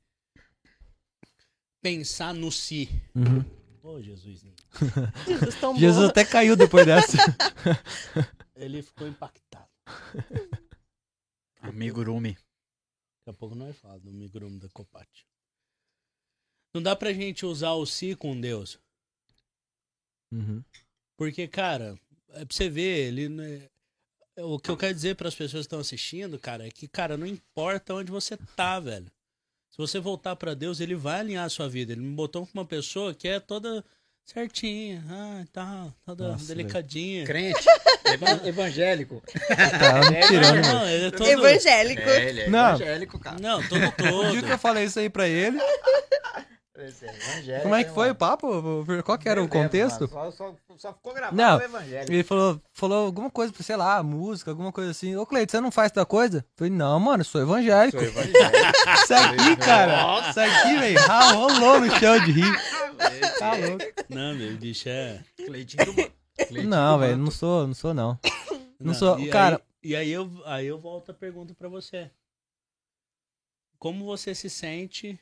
[1.81, 2.89] pensar no si.
[3.15, 3.56] Uhum.
[3.87, 4.41] Ô, Jesus.
[5.29, 6.11] Jesus Jesus bom.
[6.11, 7.17] até caiu depois dessa.
[8.57, 9.69] Ele ficou impactado.
[11.61, 12.33] Amigurumi.
[12.33, 15.25] Daqui a pouco nós falamos do migrumo da Copate.
[16.75, 18.77] Não dá pra gente usar o si com Deus.
[20.33, 20.65] Uhum.
[21.17, 21.97] Porque, cara,
[22.31, 23.29] é pra você ver, ele.
[23.29, 23.69] né,
[24.39, 27.17] O que eu quero dizer para as pessoas que estão assistindo, cara, é que, cara,
[27.17, 29.11] não importa onde você tá, velho.
[29.77, 31.93] Se você voltar pra Deus, ele vai alinhar a sua vida.
[31.93, 33.85] Ele me botou com uma pessoa que é toda
[34.25, 37.27] certinha, ah, tá, toda Nossa, delicadinha.
[37.27, 37.61] Crente.
[38.07, 39.23] evan- evangélico.
[39.47, 40.63] Tá tirando.
[40.67, 41.29] Não, ele é todo.
[41.29, 42.01] Evangélico.
[42.01, 42.69] É, ele é Não.
[42.71, 43.37] evangélico, cara.
[43.39, 44.51] Não, todo O dia que todo.
[44.53, 45.59] eu falei isso aí pra ele.
[46.79, 48.85] É Como é que hein, foi o papo?
[49.05, 50.07] Qual que era o contexto?
[50.09, 51.59] Só, só, só ficou gravado Não.
[51.59, 52.13] o evangélico.
[52.13, 55.17] Ele falou, falou alguma coisa, sei lá, música, alguma coisa assim.
[55.17, 56.39] Ô, Cleide, você não faz tal coisa?
[56.39, 57.99] Eu falei, não, mano, eu sou evangélico.
[57.99, 58.59] Sou evangélico.
[59.03, 60.29] Isso aqui, cara.
[60.31, 61.01] Isso aqui, velho,
[61.35, 62.53] rolou no chão de rir.
[63.39, 63.85] Tá louco.
[64.09, 65.23] Não, meu bicho é.
[65.47, 68.19] Cleitinho do Cleitinho Não, velho, não sou, não sou, não.
[68.79, 72.11] Não sou- e cara- Aí, e aí eu, aí eu volto a pergunta pra você.
[73.79, 75.19] Como você se sente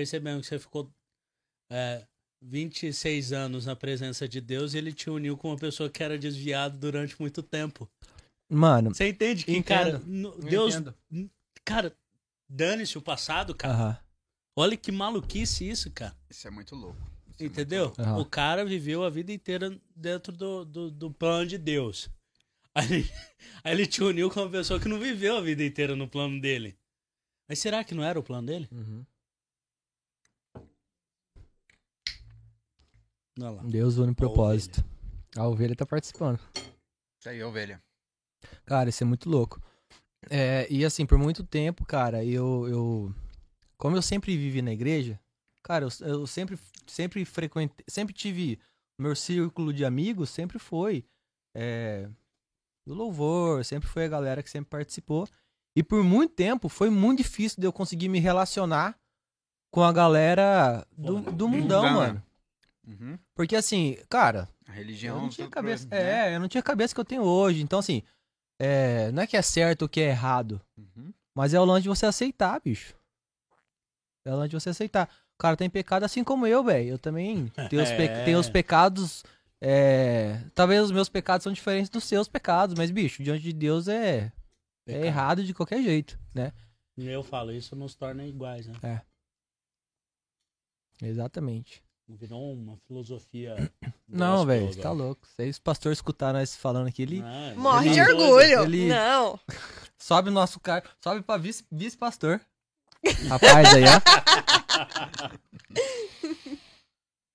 [0.00, 0.92] percebendo que você ficou
[1.72, 2.06] é,
[2.42, 6.18] 26 anos na presença de Deus e ele te uniu com uma pessoa que era
[6.18, 7.88] desviada durante muito tempo?
[8.52, 9.98] Mano, Você entende que, Entendo.
[9.98, 10.74] cara, Deus.
[10.74, 10.94] entendo.
[11.64, 11.96] Cara,
[12.48, 13.72] dane-se o passado, cara.
[13.74, 13.98] Aham.
[14.58, 16.14] Olha que maluquice isso, cara.
[16.30, 16.98] Isso é muito louco.
[17.00, 17.84] Isso é muito Entendeu?
[17.86, 18.02] louco.
[18.02, 18.18] Aham.
[18.18, 22.10] O cara viveu a vida inteira dentro do, do, do plano de Deus.
[22.74, 23.10] Aí, ele-
[23.64, 26.38] aí ele te uniu com uma pessoa que não viveu a vida inteira no plano
[26.40, 26.76] dele.
[27.48, 28.68] Mas será que não era o plano dele?
[28.70, 29.04] Uhum.
[33.38, 33.62] Olha lá.
[33.62, 34.84] Deus une propósito.
[35.36, 36.40] A ovelha tá participando.
[37.20, 37.82] Isso aí, ovelha.
[38.64, 39.60] Cara, isso é muito louco.
[40.30, 43.14] É, e assim, por muito tempo, cara, eu, eu.
[43.76, 45.20] Como eu sempre vivi na igreja,
[45.62, 47.84] cara, eu, eu sempre, sempre frequentei.
[47.88, 48.58] Sempre tive.
[48.98, 51.04] Meu círculo de amigos sempre foi.
[51.54, 52.08] É,
[52.86, 55.28] do louvor, sempre foi a galera que sempre participou.
[55.76, 58.98] E por muito tempo foi muito difícil de eu conseguir me relacionar
[59.70, 62.22] com a galera do, do mundão, mano.
[62.86, 63.18] Uhum.
[63.34, 65.16] Porque assim, cara, A religião.
[65.16, 65.86] eu não tinha cabeça.
[65.88, 66.30] pro- né?
[66.32, 67.60] É, eu não tinha a cabeça que eu tenho hoje.
[67.62, 68.02] Então, assim,
[68.58, 70.60] é, não é que é certo ou que é errado.
[70.76, 71.12] Uhum.
[71.34, 72.94] Mas é o lance de você aceitar, bicho.
[74.24, 75.08] É o lance de você aceitar.
[75.34, 76.90] O cara tem pecado assim como eu, velho.
[76.90, 78.24] Eu também tenho os, pe- É.
[78.24, 79.24] tenho os pecados.
[79.60, 83.88] é, Talvez os meus pecados são diferentes dos seus pecados, mas, bicho, diante de Deus
[83.88, 84.32] é, é
[84.86, 85.04] Pecado.
[85.04, 86.52] errado de qualquer jeito, né?
[86.96, 89.02] E eu falo, isso nos torna iguais, né?
[91.02, 91.82] Exatamente.
[92.08, 93.56] Virou uma filosofia.
[94.08, 95.26] Não, velho, você tá louco.
[95.26, 98.62] Se o pastor escutar nós falando aqui, ele Ah, Morre ele- de orgulho.
[98.64, 99.38] ele- Não.
[99.98, 102.40] sobe o nosso cargo, sobe pra vice- vice-pastor.
[103.28, 104.00] Rapaz, aí, ó.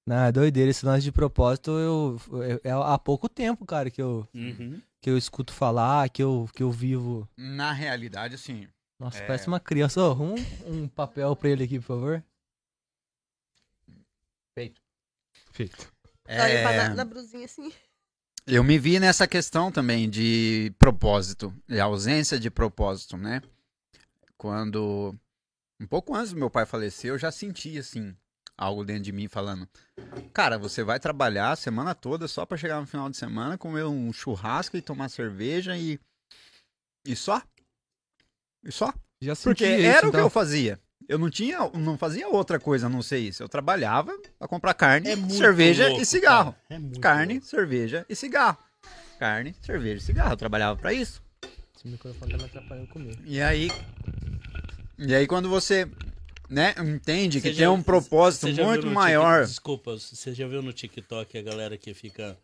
[0.05, 0.71] Não, é doideira.
[0.71, 2.19] Esse lance de propósito, eu,
[2.63, 4.81] é, é há pouco tempo, cara, que eu, Uhum.
[4.99, 7.27] que eu escuto falar, que eu, que eu vivo.
[7.37, 8.67] Na realidade, assim.
[8.99, 9.25] Nossa, É.
[9.27, 10.01] parece uma criança.
[10.01, 10.35] Ô, um,
[10.65, 12.23] um papel pra ele aqui, por favor.
[14.53, 14.81] Feito.
[15.51, 15.77] Feito.
[15.77, 17.71] Só limpar É, na, na brusinha assim.
[18.47, 23.41] eu me vi nessa questão também de propósito, e ausência de propósito, né?
[24.37, 25.15] Quando.
[25.79, 28.15] Um pouco antes do meu pai falecer, eu já senti, assim,
[28.57, 29.67] algo dentro de mim falando:
[30.33, 33.85] Cara, você vai trabalhar a semana toda só pra chegar no final de semana, comer
[33.85, 35.99] um churrasco e tomar cerveja e.
[37.05, 37.41] E só?
[38.63, 38.93] E só?
[39.21, 40.19] Já senti Porque isso, era o que então.
[40.21, 40.79] eu fazia.
[41.07, 43.43] Eu não tinha, não fazia outra coisa a não ser isso.
[43.43, 46.55] Eu trabalhava pra comprar carne, É cerveja louco, e cigarro.
[46.69, 47.47] É muito Carne, louco.
[47.47, 48.57] cerveja e cigarro.
[49.19, 50.33] Carne, cerveja e cigarro.
[50.33, 51.21] Eu trabalhava pra isso.
[51.75, 53.21] Esse microfone tá me atrapalhando comigo.
[53.25, 53.69] E aí,
[54.97, 55.89] e aí quando você,
[56.49, 59.41] né, entende que Você tem já- um propósito muito maior.
[59.41, 62.37] Tik- Desculpa, você já viu no TikTok a galera que fica.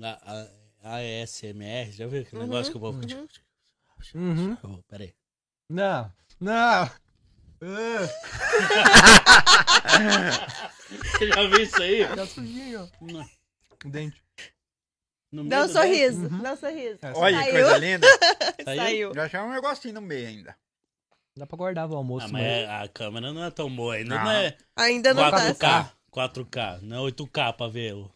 [0.00, 0.46] A,
[0.82, 3.00] a, ASMR, já viu aquele Uhum, negócio que o povo.
[4.14, 4.56] Uhum.
[4.62, 5.12] Oh, peraí.
[5.68, 6.10] Não,
[6.40, 6.90] não.
[11.00, 12.06] Você já viu isso aí?
[12.16, 12.90] Tá sujinho.
[13.00, 13.20] No,
[13.84, 14.22] O dente.
[15.32, 16.26] no meio Dá um do sorriso.
[16.28, 16.38] Uhum.
[16.42, 16.98] Dá um sorriso.
[17.16, 17.52] Olha que Saiu.
[17.64, 18.06] coisa linda.
[18.58, 18.76] dente.
[18.76, 19.14] Saiu?
[19.14, 20.56] Já achava um negocinho no meio ainda.
[21.36, 22.44] Dá pra guardar o almoço, Ah, mano.
[22.44, 24.16] mas é- a câmera não é tão boa ainda.
[24.16, 24.30] Não, Não.
[24.30, 25.52] é Ainda não tá.
[25.54, 25.92] 4K.
[26.10, 27.94] 4K, não é 8K pra ver.
[27.94, 28.10] o-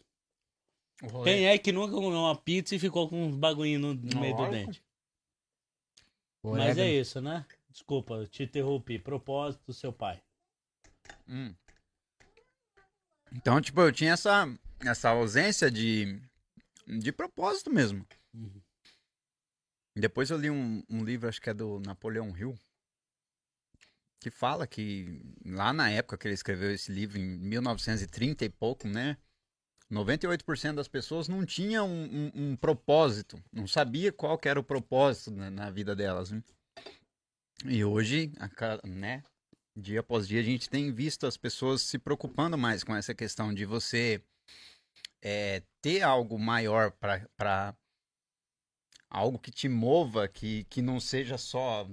[1.02, 1.32] O rolê.
[1.32, 4.34] Quem é que nunca comeu uma pizza e ficou com uns bagulhinhos no, no meio
[4.36, 4.66] do Lógico.
[4.66, 4.82] dente?
[6.44, 6.88] Mas é orégano.
[6.88, 7.44] isso, né?
[7.72, 8.98] Desculpa, te interrompi.
[8.98, 10.22] Propósito do seu pai.
[11.26, 11.54] Hum.
[13.32, 14.46] Então, tipo, eu tinha essa,
[14.80, 16.20] essa ausência de,
[16.86, 18.06] de propósito mesmo.
[18.34, 18.60] Uhum.
[19.96, 22.58] Depois eu li um, um livro, acho que é do Napoleão Hill,
[24.20, 28.86] que fala que lá na época que ele escreveu esse livro, em 1930 e pouco,
[28.86, 29.16] né?
[29.90, 34.64] 98% das pessoas não tinham um, um- um propósito, não sabia qual que era o
[34.64, 36.30] propósito na, na vida delas.
[36.30, 36.42] né?
[37.66, 38.32] E hoje,
[38.84, 39.22] né?
[39.76, 43.54] Dia após dia, a gente tem visto as pessoas se preocupando mais com essa questão
[43.54, 44.22] de você
[45.22, 47.74] é, ter algo maior para
[49.08, 51.88] algo que te mova, que, que não seja só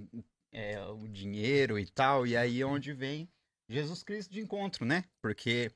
[0.52, 2.28] é, o dinheiro e tal.
[2.28, 3.30] E aí é onde vem
[3.70, 5.06] Jesus Cristo de encontro, né?
[5.22, 5.72] Porque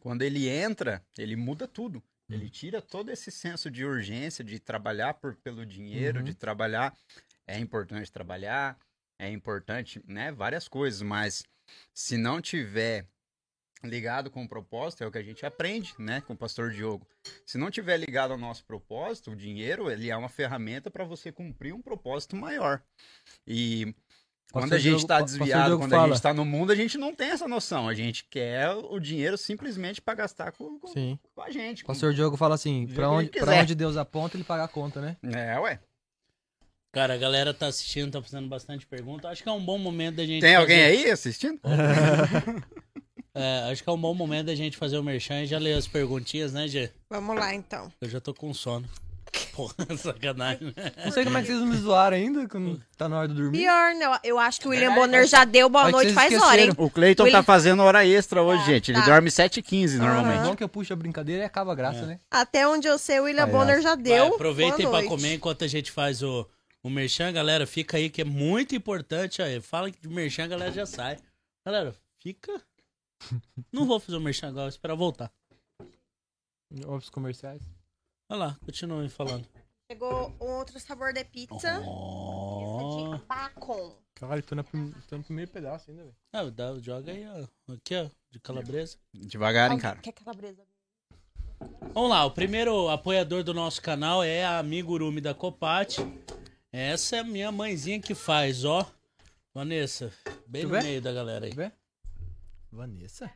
[0.00, 2.02] quando ele entra, ele muda tudo.
[2.30, 6.24] Ele tira todo esse senso de urgência de trabalhar por, pelo dinheiro, Uhum.
[6.24, 6.96] de trabalhar.
[7.46, 8.78] É importante trabalhar,
[9.18, 10.32] é importante, né?
[10.32, 11.44] Várias coisas, mas
[11.94, 13.06] Se não tiver
[13.82, 17.06] ligado com o propósito, é o que a gente aprende, né, com o pastor Diogo.
[17.46, 21.30] Se não tiver ligado ao nosso propósito, o dinheiro, ele é uma ferramenta para você
[21.32, 22.82] cumprir um propósito maior.
[23.46, 23.94] E
[24.52, 26.08] quando Pastor a gente está desviado, quando a fala.
[26.08, 27.88] gente está no mundo, a gente não tem essa noção.
[27.88, 30.92] A gente quer o dinheiro simplesmente para gastar com, com-
[31.34, 31.82] com a gente.
[31.82, 33.30] O pastor Diogo fala assim, que onde,
[33.60, 35.16] onde Deus aponta, ele paga a conta, né?
[35.24, 35.80] É, ué.
[36.94, 39.28] Cara, a galera tá assistindo, tá fazendo bastante pergunta.
[39.28, 40.40] Acho que é um bom momento da gente.
[40.40, 41.60] Tem alguém fazer- aí assistindo?
[43.36, 45.72] É, acho que é um bom momento da gente fazer o merchan e já ler
[45.76, 46.90] as perguntinhas, né, Gê?
[47.10, 47.92] Vamos lá, então.
[48.00, 48.86] Eu já tô com sono.
[49.56, 50.72] Porra, sacanagem.
[50.76, 50.92] né?
[51.04, 53.34] Não sei como é que vocês não me zoaram ainda, quando tá na hora de
[53.34, 53.58] dormir.
[53.58, 54.18] Pior, né?
[54.22, 56.70] Eu acho que o William Verdade, Bonner já deu boa noite faz hora, hein?
[56.76, 58.92] O Cleiton William- tá fazendo hora extra hoje, Tá, gente.
[58.92, 59.04] Ele tá.
[59.06, 60.42] dorme 7h15 normalmente.
[60.44, 62.06] Não que eu puxo a brincadeira e acaba a graça, É.
[62.06, 62.18] né?
[62.30, 63.48] Até onde eu sei, o William.
[63.48, 64.26] Bonner já Vai, deu.
[64.34, 66.46] aproveitem boa pra comer enquanto a gente faz o,
[66.84, 67.66] o merchan, galera.
[67.66, 69.42] Fica aí que é muito importante.
[69.42, 69.60] Aí.
[69.60, 71.18] Fala que de merchan, a galera já sai.
[71.66, 72.62] Galera, fica.
[73.72, 75.32] Não vou fazer o merchan agora, vou esperar voltar.
[76.86, 77.62] Outros comerciais.
[78.28, 79.46] Vai lá, continuem falando.
[79.90, 81.80] Chegou um outro sabor de pizza.
[81.86, 83.10] Oh.
[83.10, 83.96] Essa de bacon.
[84.14, 86.16] Caralho, tô, na prim- tô no primeiro pedaço ainda, velho.
[86.32, 87.72] Ah, dá- joga aí, ó.
[87.74, 88.96] Aqui, ó, de calabresa.
[89.12, 89.98] Devagar, hein, cara.
[90.00, 90.62] Quer calabresa?
[91.92, 96.00] Vamos lá, o primeiro apoiador do nosso canal é a Amigurumi da Copate.
[96.76, 98.84] Essa é a minha mãezinha que faz, ó.
[99.54, 100.12] Vanessa,
[100.44, 100.82] bem Tu no vê?
[100.82, 101.52] meio da galera aí.
[101.52, 101.72] Quer ver?
[102.72, 103.30] Vanessa?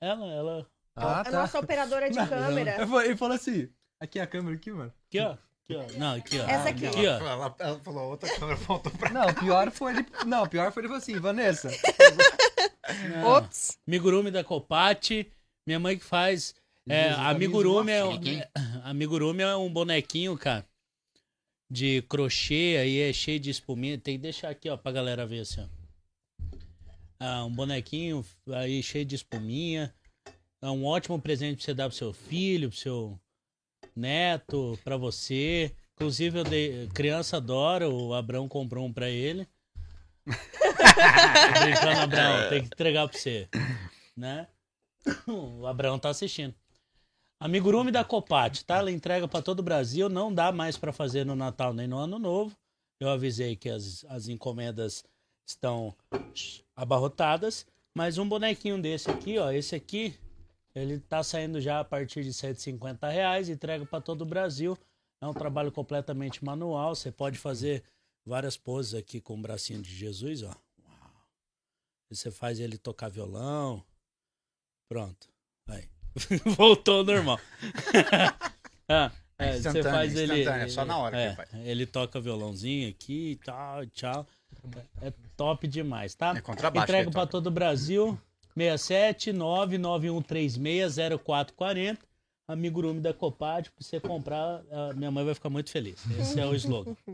[0.00, 0.66] Ela, ela.
[0.94, 2.76] Ah, a nossa operadora de Não, câmera.
[3.04, 3.68] Ele falou assim,
[3.98, 4.94] aqui é a câmera aqui, mano.
[5.08, 5.32] Aqui, ó.
[5.32, 5.98] Aqui, ó.
[5.98, 6.44] Não, aqui, ó.
[6.44, 6.86] Essa aqui.
[6.86, 7.18] Aqui, ó.
[7.18, 10.06] Ela, ela falou outra câmera, voltou pra Não, pior foi ele...
[10.24, 11.70] Não, pior foi ele falou assim, Vanessa.
[13.36, 13.78] Ops.
[13.84, 15.28] Amigurumi da Copate.
[15.66, 16.54] Minha mãe que faz.
[16.88, 18.20] É, amigurumi, é, um-
[18.84, 20.64] amigurumi é um bonequinho, cara.
[21.70, 23.96] De crochê, aí é cheio de espuminha.
[23.96, 25.80] Tem que deixar aqui, ó, pra galera ver assim, ó.
[27.18, 29.94] Ah, um bonequinho aí cheio de espuminha.
[30.62, 33.20] É um ótimo presente pra você dar pro seu filho, pro seu
[33.94, 35.72] neto, pra você.
[35.94, 39.46] Inclusive, eu dei, criança adora, o Abrão comprou um pra ele.
[40.24, 43.48] Brincando, Abrão, tem que entregar pra você.
[44.16, 44.46] Né?
[45.26, 46.54] O Abrão tá assistindo.
[47.40, 48.76] Amigurumi da Copate, tá?
[48.76, 51.96] Ela entrega pra todo o Brasil, não dá mais pra fazer no Natal nem no
[51.96, 52.54] Ano Novo.
[53.00, 55.02] Eu avisei que as, as encomendas
[55.46, 55.96] estão
[56.76, 60.14] abarrotadas, mas um bonequinho desse aqui, ó, esse aqui,
[60.74, 64.76] ele tá saindo já a partir de 150 reais, entrega pra todo o Brasil.
[65.18, 67.82] É um trabalho completamente manual, você pode fazer
[68.24, 70.54] várias poses aqui com o bracinho de Jesus, ó.
[72.10, 73.82] Você faz ele tocar violão.
[74.88, 75.28] Pronto.
[75.68, 75.88] Aí.
[76.56, 77.40] Voltou ao normal.
[78.88, 80.40] ah, é, você Instantâneo, faz ele.
[80.40, 81.48] instantâneo, é só na hora que é, ele faz.
[81.54, 84.26] Ele toca violãozinho aqui e tal, tchau.
[85.00, 86.34] É top demais, tá?
[86.36, 86.84] É contrabaixo.
[86.84, 88.18] Entrega que para ele todo o Brasil.
[88.56, 92.10] 67 99136 0440.
[92.48, 96.04] Amigurumi da Copade, pra você comprar, a minha mãe vai ficar muito feliz.
[96.18, 96.96] Esse é o slogan.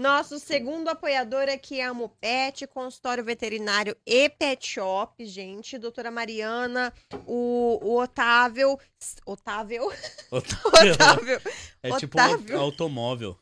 [0.00, 5.76] Nosso segundo apoiador aqui é a Mupet, consultório veterinário e pet shop, gente.
[5.76, 6.90] Doutora Mariana,
[7.26, 8.78] o, o Otávio.
[9.26, 9.92] Otávio?
[10.32, 11.42] Otávio.
[11.82, 12.56] É tipo Otávio.
[12.56, 13.36] um automóvel.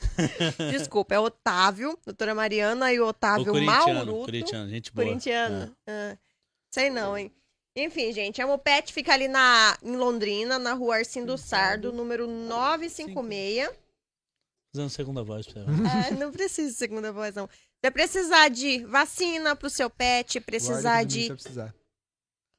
[0.72, 1.98] Desculpa, é Otávio.
[2.06, 4.24] Doutora Mariana e o O Otávio corintiano, Mauruto.
[4.24, 5.06] corintiano, gente boa.
[5.06, 5.76] Corintiano.
[5.86, 6.16] Ah,
[6.72, 7.30] sei não, hein?
[7.76, 13.83] Enfim, gente, a Mopet fica ali na, em Londrina, na rua Arcindo Sardo, número 956.
[14.74, 15.70] Fazendo segunda voz pra ela.
[15.70, 17.48] Ah, não precisa de segunda voz, não.
[17.80, 21.72] Vai precisar de vacina pro seu pet, precisar de precisar.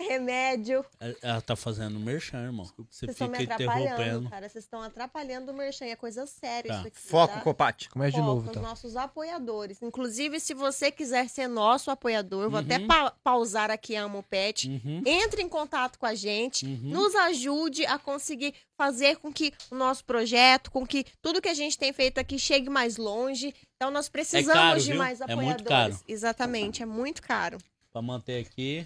[0.01, 0.85] Remédio.
[0.99, 2.65] Ela- Ela tá fazendo merchan, irmão.
[2.65, 4.29] Você Vocês estão me fica atrapalhando, interrompendo.
[4.29, 4.49] cara.
[4.49, 5.85] Vocês estão atrapalhando o merchan.
[5.85, 6.77] É coisa séria Tá.
[6.79, 6.99] isso aqui.
[6.99, 7.41] Foco, tá?
[7.41, 7.89] Copate.
[7.89, 8.61] Começa de novo, os então.
[8.61, 9.81] nossos apoiadores.
[9.81, 12.87] Inclusive, se você quiser ser nosso apoiador, vou até Uhum.
[12.87, 14.67] pa- pausar aqui a Amopet.
[14.69, 16.65] Uhum, Entre em contato com a gente.
[16.65, 16.79] uhum.
[16.95, 21.53] nos ajude a conseguir fazer com que o nosso projeto, com que tudo que a
[21.53, 23.53] gente tem feito aqui chegue mais longe.
[23.75, 24.97] Então nós precisamos caro, de viu?
[24.97, 25.55] mais É apoiadores.
[25.55, 25.99] muito caro.
[26.07, 27.57] Exatamente, é muito caro.
[27.91, 28.85] Pra manter aqui,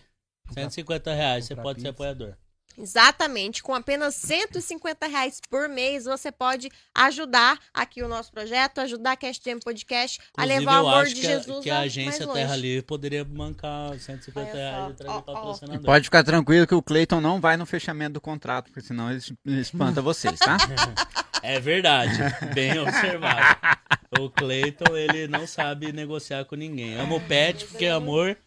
[0.54, 1.90] 150 reais, você pode ser pizza.
[1.90, 2.36] apoiador.
[2.82, 9.12] Exatamente, com apenas 150 reais por mês, você pode ajudar aqui o nosso projeto, ajudar
[9.12, 11.80] a Cast Jam Podcast a Inclusive, levar o amor de que a, Jesus que a
[11.80, 12.26] agência.
[12.26, 14.58] Terra Livre poderia bancar 150 Olha só.
[14.58, 15.22] reais e trazer ó.
[15.22, 15.86] patrocinador.
[15.86, 19.22] Pode ficar tranquilo que o Cleiton não vai no fechamento do contrato, porque senão ele
[19.60, 20.58] espanta vocês, tá?
[21.42, 22.20] É verdade,
[22.54, 23.58] bem observado.
[24.20, 26.96] O Cleiton, ele não sabe negociar com ninguém.
[27.00, 28.38] Ama o pet, porque amor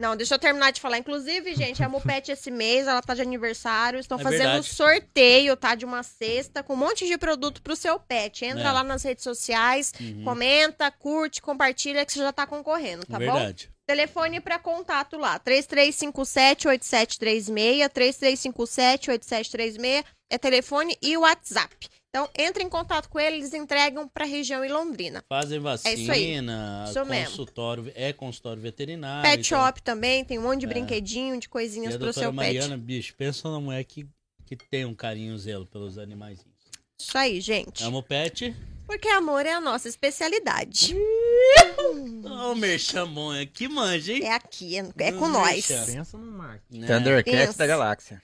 [0.00, 0.98] Não, deixa eu terminar de falar.
[0.98, 4.00] Inclusive, gente, a Mupet esse mês, ela tá de aniversário.
[4.00, 5.74] Estão É fazendo um sorteio, tá?
[5.76, 8.44] De uma cesta com um monte de produto pro seu pet.
[8.44, 8.72] Entra É.
[8.72, 10.24] lá nas redes sociais, Uhum.
[10.24, 13.32] comenta, curte, compartilha, que você já tá concorrendo, tá bom?
[13.32, 13.70] Verdade.
[13.86, 21.88] Telefone para contato lá, 3357-8736, 3357-8736 é telefone e WhatsApp.
[22.14, 25.24] Então, entre em contato com eles, eles entregam pra região e Londrina.
[25.30, 26.34] Fazem É isso aí.
[26.34, 27.30] vacina, Isso mesmo.
[27.30, 29.22] consultório, é consultório veterinário.
[29.22, 30.68] Pet então- shop também, tem um monte de É.
[30.68, 32.84] brinquedinho, de coisinhas a pro doutora seu Mariana, pet.
[32.84, 34.06] bicho, pensa numa mulher que,
[34.44, 36.52] que tem um carinho zelo pelos animaizinhos.
[37.00, 37.82] Isso aí, gente.
[37.82, 38.54] Amo pet.
[38.86, 40.94] Porque amor é a nossa especialidade.
[42.24, 44.24] Ô, merchamon, é que manja, hein?
[44.24, 45.66] É aqui, é, é com nós.
[45.66, 46.80] Pensa no marketing.
[46.80, 46.86] Né?
[46.86, 48.20] Thundercats da Galáxia.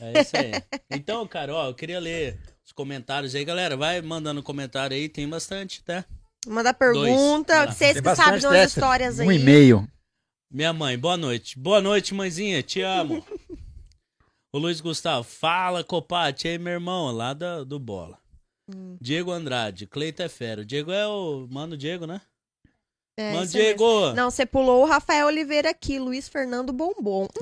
[0.00, 0.52] É isso aí.
[0.90, 3.44] Então, cara, ó, eu queria ler os comentários aí.
[3.44, 6.04] Galera, vai mandando comentário aí, tem bastante, tá?
[6.46, 6.78] Manda Dois.
[6.78, 7.64] pergunta.
[7.64, 7.72] Lá.
[7.72, 8.64] Vocês Tem que sabem dessa.
[8.78, 9.26] histórias aí.
[9.26, 9.88] Um e-mail.
[10.50, 11.58] Minha mãe, boa noite.
[11.58, 13.24] Boa noite, mãezinha, te amo.
[14.52, 16.48] o Luiz Gustavo, fala, Copate.
[16.48, 18.18] aí, meu irmão, lá da, do Bola.
[18.68, 18.96] Hum.
[19.00, 20.62] Diego Andrade, Cleito é fera.
[20.62, 21.46] O Diego é o.
[21.48, 22.20] Mano, Diego, né?
[23.18, 23.46] É, Mano.
[23.46, 24.12] Diego!
[24.12, 27.26] Não, você pulou o Rafael Oliveira aqui, Luiz Fernando Bombom.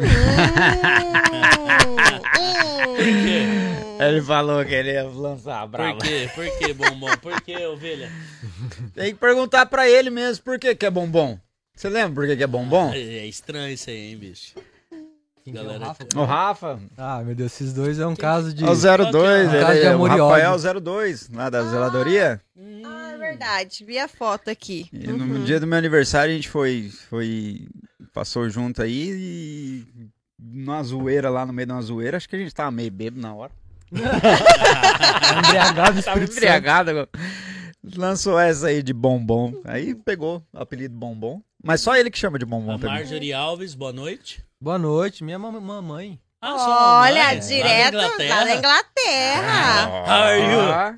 [1.86, 1.96] Hum,
[2.40, 3.98] hum.
[4.00, 6.30] Ele falou que ele ia lançar Por quê?
[6.34, 7.16] Por quê, bombom?
[7.18, 8.10] Por quê, ovelha?
[8.94, 11.38] Tem que perguntar pra ele mesmo por que, que é bombom.
[11.74, 12.92] Você lembra por que, que é bombom?
[12.92, 14.54] É, é estranho isso aí, hein, bicho?
[15.44, 16.06] Quem é o Galera, Rafa?
[16.16, 18.64] O Rafa, Ah, meu Deus, esses dois é um caso de.
[18.64, 22.40] é o 02, Um caso de é o amor e Rafael 02, lá da zeladoria.
[22.84, 23.84] Ah, é verdade.
[23.84, 24.88] Vi a foto aqui.
[24.90, 25.44] E no Uhum.
[25.44, 27.68] dia do meu aniversário a gente foi, foi
[28.14, 30.08] passou junto aí e
[30.38, 33.20] numa zoeira lá no meio de uma zoeira, acho que a gente tava meio bêbado
[33.20, 33.52] na hora.
[35.38, 36.90] Embriagado, Tava embriagado.
[36.90, 37.08] agora.
[37.96, 39.52] Lançou essa aí de bombom.
[39.64, 41.42] Aí pegou o apelido bombom.
[41.64, 42.96] Mas só ele que chama de bombom A também.
[42.96, 44.44] Marjorie Alves, boa noite.
[44.60, 46.18] Boa noite, minha mam- mamãe.
[46.46, 48.56] Ah, Olha, mamãe, direto lá da lá da Inglaterra.
[48.58, 49.88] Inglaterra.
[49.88, 50.60] How are you?
[50.60, 50.94] Ah,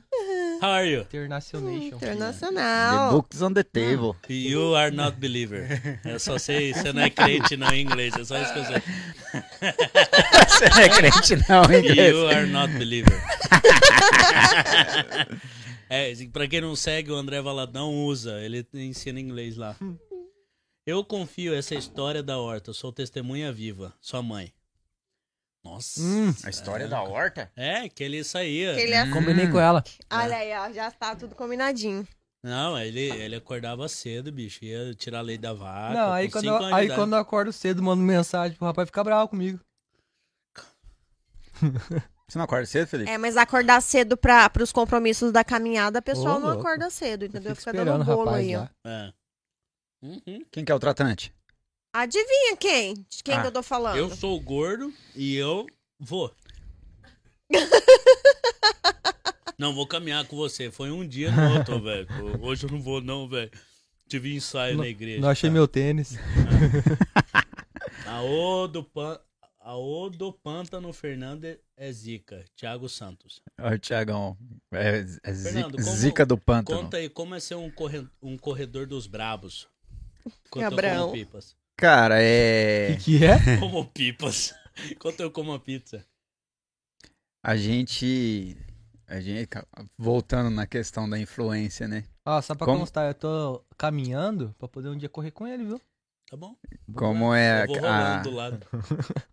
[0.61, 1.01] How are you?
[1.03, 1.99] Internacionation.
[1.99, 3.13] The Internacional.
[3.13, 4.17] books on the table.
[4.29, 6.01] You are not believer.
[6.05, 8.65] Eu só sei, você não é crente não em inglês, é só isso que eu
[8.65, 8.83] sei.
[10.49, 11.85] Você não é crente não, hein?
[12.11, 13.13] You are not believer.
[15.91, 19.77] é, pra quem não segue, o André Valadão usa, ele ensina inglês lá.
[20.87, 24.53] Eu confio essa história da horta, sou testemunha viva, sua mãe.
[25.65, 26.01] Nossa.
[26.01, 26.33] Hum.
[26.45, 27.51] A história da horta?
[27.57, 28.73] É, que ele saía.
[28.77, 29.83] Que ele é- Combinei com ela.
[30.13, 32.07] Olha aí, ó, já tá tudo combinadinho.
[32.41, 35.95] Não, ele, ele acordava cedo, bicho, ia tirar leite da vaca.
[35.95, 39.29] Não, aí quando, eu, aí quando eu acordo cedo, mando mensagem pro rapaz ficar bravo
[39.29, 39.59] comigo.
[42.29, 43.11] Você não acorda cedo, Felipe?
[43.11, 46.61] É, mas acordar cedo para os compromissos da caminhada, o pessoal Ô, não louco.
[46.61, 47.57] acorda cedo, Eu entendeu?
[47.57, 48.67] Fica dando o bolo rapaz aí, ó.
[48.85, 49.13] É.
[50.07, 50.45] Uhum.
[50.53, 51.33] Quem que é o tratante?
[51.95, 52.95] Adivinha quem?
[53.09, 53.97] De quem Ah, que eu tô falando?
[53.97, 55.67] Eu sou gordo e eu
[55.99, 56.31] vou.
[59.59, 60.71] não vou caminhar com você.
[60.71, 62.07] Foi um dia no outro, velho.
[62.41, 63.51] Hoje eu não vou, não, velho.
[64.09, 65.21] Tive ensaio na igreja.
[65.21, 65.55] Não achei cara.
[65.59, 66.15] meu tênis.
[68.07, 69.19] A O do, pan...
[69.61, 71.45] a o do Pântano Fernando
[71.77, 72.45] é Zica.
[72.55, 73.41] Thiago Santos.
[73.61, 74.37] Ó, o Tiagão.
[74.73, 76.83] É, é zi- Fernando, como- zica do pântano.
[76.83, 78.07] Conta aí como é ser um, corre...
[78.23, 79.67] um corredor dos brabos.
[80.47, 81.01] Enquanto eu Gabrão.
[81.03, 81.57] como pipas.
[81.77, 82.97] Cara, O é.
[82.99, 83.37] que, que é?
[83.61, 84.55] Como pipas.
[84.91, 86.05] Enquanto eu como a pizza.
[87.43, 88.57] A gente.
[89.07, 89.49] A gente.
[89.97, 92.05] Voltando na questão da influência, né?
[92.25, 92.81] Ó, só pra Como?
[92.81, 95.81] constar, eu tô caminhando pra poder um dia correr com ele, viu?
[96.29, 96.57] Tá bom?
[96.95, 98.67] Como é eu vou a, lado.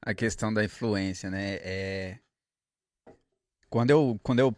[0.01, 1.55] a questão da influência, né?
[1.61, 2.19] É.
[3.69, 4.19] Quando eu.
[4.21, 4.55] Quando eu.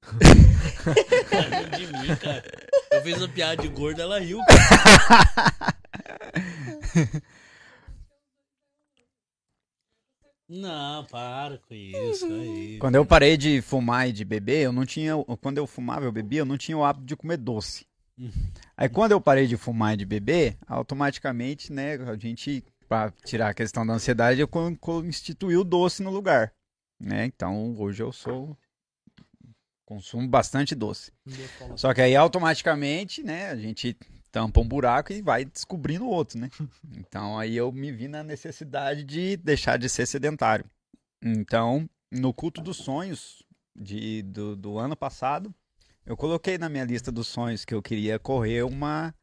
[0.00, 2.44] Tá de mim, cara.
[2.90, 4.38] Eu fiz a piada de gordo, ela riu.
[10.48, 12.78] Não, para com isso aí.
[12.78, 15.12] Quando eu parei de fumar e de beber, eu não tinha.
[15.40, 17.84] Quando eu fumava, eu bebia, eu não tinha o hábito de comer doce.
[18.18, 18.30] Hum.
[18.76, 23.48] Aí quando eu parei de fumar e de beber, automaticamente, né, a gente, pra tirar
[23.48, 26.52] a questão da ansiedade, eu co- co- instituí o doce no lugar.
[27.00, 27.24] Né?
[27.26, 28.56] Então hoje eu sou.
[29.86, 31.12] Consumo bastante doce.
[31.76, 33.96] Só que aí automaticamente, né, a gente
[34.32, 36.50] tampa um buraco e vai descobrindo outro, né?
[36.98, 40.68] Então aí eu me vi na necessidade de deixar de ser sedentário.
[41.22, 43.42] Então, no culto dos sonhos
[43.74, 45.54] de, do, do ano passado,
[46.04, 49.14] eu coloquei na minha lista dos sonhos que eu queria correr uma,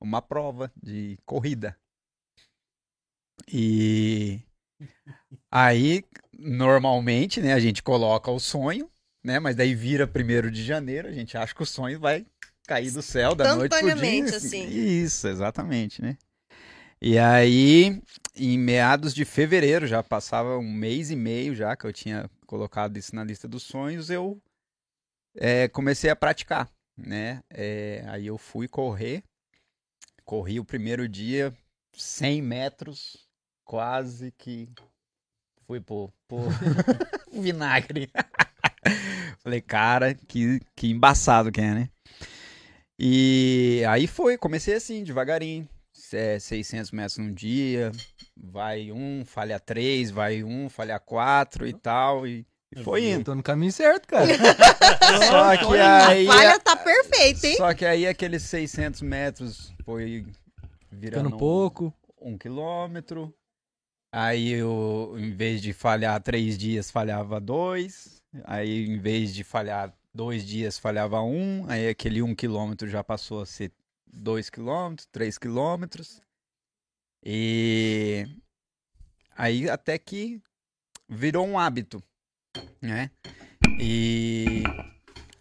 [0.00, 1.76] uma prova de corrida.
[3.46, 4.40] E
[5.50, 8.90] aí, normalmente, né, a gente coloca o sonho,
[9.22, 12.26] né, mas daí vira primeiro de janeiro, a gente acha que o sonho vai
[12.66, 13.92] cair do céu da noite pro dia.
[13.92, 14.66] Instantaneamente, assim.
[14.68, 16.16] Isso, exatamente, né?
[17.00, 18.00] E aí,
[18.36, 22.96] em meados de fevereiro, já passava um mês e meio já que eu tinha colocado
[22.96, 24.40] isso na lista dos sonhos, eu
[25.36, 27.42] é, comecei a praticar, né?
[27.50, 29.24] É, aí eu fui correr,
[30.24, 31.52] corri o primeiro dia
[31.92, 33.28] 100 metros,
[33.64, 34.68] quase que
[35.66, 36.38] fui pro, pro
[37.32, 38.10] vinagre.
[39.42, 41.88] Falei, cara, que, que embaçado que é, né?
[42.98, 45.68] E aí foi, comecei assim, devagarinho.
[46.12, 47.90] É, 600 metros num dia,
[48.36, 52.26] vai um, falha três, vai um, falha quatro e tal.
[52.26, 52.46] E,
[52.76, 53.24] e foi Eu indo.
[53.24, 54.26] tô no caminho certo, cara.
[55.30, 56.28] Só que aí.
[56.28, 57.56] A falha tá perfeita, hein?
[57.56, 60.26] Só que aí aqueles 600 metros foi
[60.90, 61.94] virando Ficando pouco.
[62.20, 63.34] um quilômetro.
[64.14, 68.21] Aí eu, em vez de falhar três dias, falhava dois.
[68.44, 71.64] Aí, em vez de falhar dois dias, falhava um.
[71.68, 73.72] Aí aquele um quilômetro já passou a ser
[74.06, 76.20] dois quilômetros, três quilômetros.
[77.24, 78.26] E
[79.36, 80.40] aí até que
[81.08, 82.02] virou um hábito,
[82.80, 83.10] né?
[83.78, 84.62] E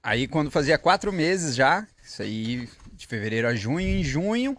[0.03, 4.57] aí quando fazia quatro meses já, isso aí de fevereiro a junho, em junho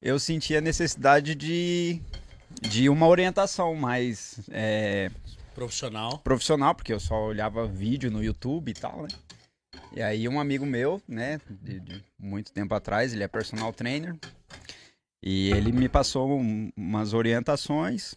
[0.00, 2.00] eu senti a necessidade de,
[2.62, 5.10] de uma orientação mais é,
[5.58, 6.18] Profissional.
[6.20, 9.08] profissional, porque eu só olhava vídeo no YouTube e tal, né?
[9.92, 14.14] E aí um amigo meu, né, de, de muito tempo atrás, ele é personal trainer,
[15.22, 18.14] e ele me passou um- umas orientações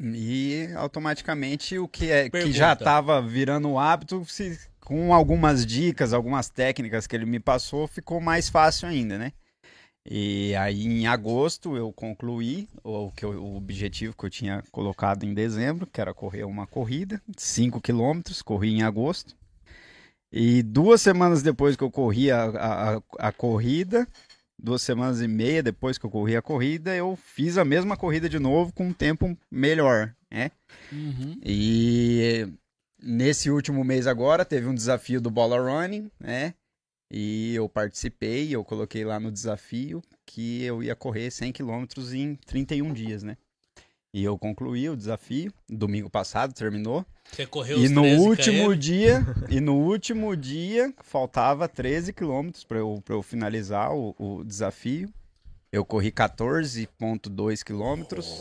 [0.00, 2.56] e automaticamente o que, é, que Pergunta.
[2.56, 7.86] já estava virando um hábito, se, com algumas dicas, algumas técnicas que ele me passou,
[7.86, 9.32] ficou mais fácil ainda, né?
[10.06, 15.24] E aí em agosto eu concluí o, que eu- o objetivo que eu tinha colocado
[15.24, 19.34] em dezembro, que era correr uma corrida, 5 quilômetros, corri em agosto.
[20.30, 24.06] E duas semanas depois que eu corri a, a, a- corrida,
[24.58, 28.28] duas semanas e meia depois que eu corri a corrida, eu fiz a mesma corrida
[28.28, 30.50] de novo com um tempo melhor, né?
[30.92, 31.38] Uhum.
[31.42, 32.48] E
[33.02, 36.52] nesse último mês agora teve um desafio do Bola Running, né?
[37.10, 42.34] E eu participei, eu coloquei lá no desafio que eu ia correr 100 quilômetros em
[42.34, 43.36] 31 dias, né?
[44.12, 47.04] E eu concluí o desafio, domingo passado terminou.
[47.30, 48.78] Você correu E os no 13 último km?
[48.78, 54.44] dia, e no último dia, faltava 13 quilômetros para eu, pra eu finalizar o, o
[54.44, 55.12] desafio.
[55.72, 58.40] Eu corri 14,2 quilômetros.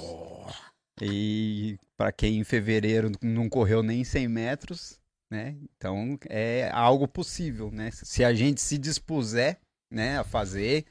[1.02, 5.00] E para quem em fevereiro não correu nem 100 metros,
[5.34, 5.56] né?
[5.76, 7.90] Então é algo possível, né?
[7.92, 9.60] Se a gente se dispuser,
[9.92, 10.86] né, a fazer.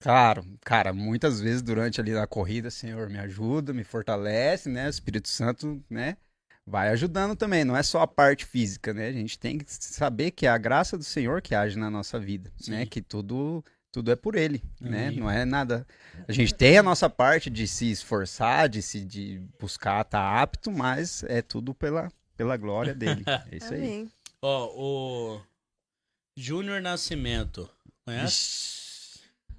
[0.00, 4.86] Claro, cara, muitas vezes durante ali na corrida, Senhor, me ajuda, me fortalece, né?
[4.86, 6.16] O Espírito Santo, né?
[6.64, 9.08] vai ajudando também, não é só a parte física, né?
[9.08, 12.20] A gente tem que saber que é a graça do Senhor que age na nossa
[12.20, 12.70] vida, Sim.
[12.70, 12.86] né?
[12.86, 15.10] Que tudo tudo é por ele, né?
[15.10, 15.86] Não é nada.
[16.26, 20.70] A gente tem a nossa parte de se esforçar, de se de buscar estar apto,
[20.70, 23.22] mas é tudo pela pela glória dele.
[23.50, 23.80] É isso aí.
[23.80, 24.10] Amém.
[24.42, 25.40] Ó, o
[26.36, 27.68] Júnior Nascimento.
[28.04, 28.82] Conhece?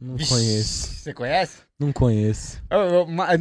[0.01, 0.87] Não Vixe, conheço.
[0.95, 1.57] Você conhece?
[1.79, 2.61] Não conheço.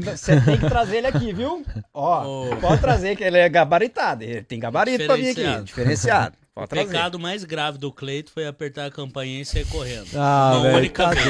[0.06, 1.64] Você tem que trazer ele aqui, viu?
[1.92, 2.56] Ó, Ô.
[2.58, 4.22] pode trazer que ele é gabaritado.
[4.22, 5.34] Ele tem gabarito pra vir aqui.
[5.34, 5.64] Diferenciado.
[5.64, 6.36] Diferenciado.
[6.54, 6.86] Pode O trazer.
[6.90, 10.08] pecado mais grave do Cleito foi apertar a campainha e sair correndo.
[10.14, 11.24] Ah, Uma velho, única tá vez.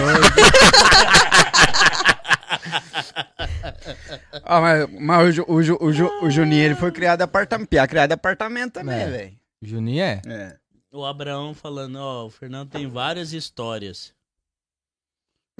[4.45, 5.55] Ah, mas, mas o, o,
[5.87, 7.69] o, Ju- o Juninho ele foi criado apartamento.
[7.69, 9.09] Piá, criado apartamento também, É.
[9.11, 9.39] velho.
[9.61, 10.23] Juninho é?
[10.27, 10.59] É.
[10.91, 14.15] O Abraão falando, ó, o Fernando tem várias histórias.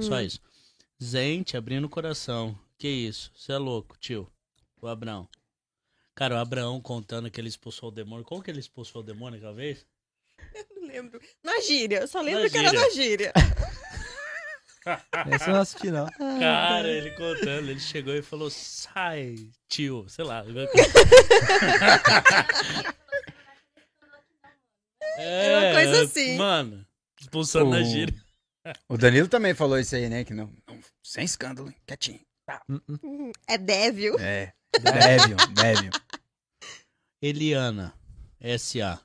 [0.01, 0.20] Só Hum.
[0.20, 0.40] isso.
[0.98, 2.59] Gente, abrindo o coração.
[2.78, 3.31] Que isso?
[3.35, 4.28] Você é louco, tio.
[4.81, 5.28] O Abraão.
[6.14, 8.24] Cara, o Abraão contando que ele expulsou o demônio.
[8.24, 9.86] Como que ele expulsou o demônio aquela vez?
[10.77, 11.20] Não lembro.
[11.43, 12.81] Na gíria, eu só lembro Na que era gíria.
[12.82, 13.32] na gíria.
[15.30, 16.06] Essa eu não assisti, não.
[16.40, 19.36] Cara, ele contando, ele chegou e falou, sai,
[19.68, 20.44] tio, sei lá.
[25.18, 26.36] é, uma coisa assim.
[26.36, 26.86] Mano,
[27.20, 28.14] expulsando na O- gíria.
[28.88, 30.24] O Danilo também falou isso aí, né?
[30.24, 31.76] Que não, não- sem escândalo, hein?
[31.86, 32.20] quietinho.
[32.68, 33.32] Hum, hum.
[33.48, 34.18] É débil.
[34.20, 34.52] É.
[34.80, 35.90] Débil, débil.
[37.20, 37.92] Eliana,
[38.40, 38.98] S.A.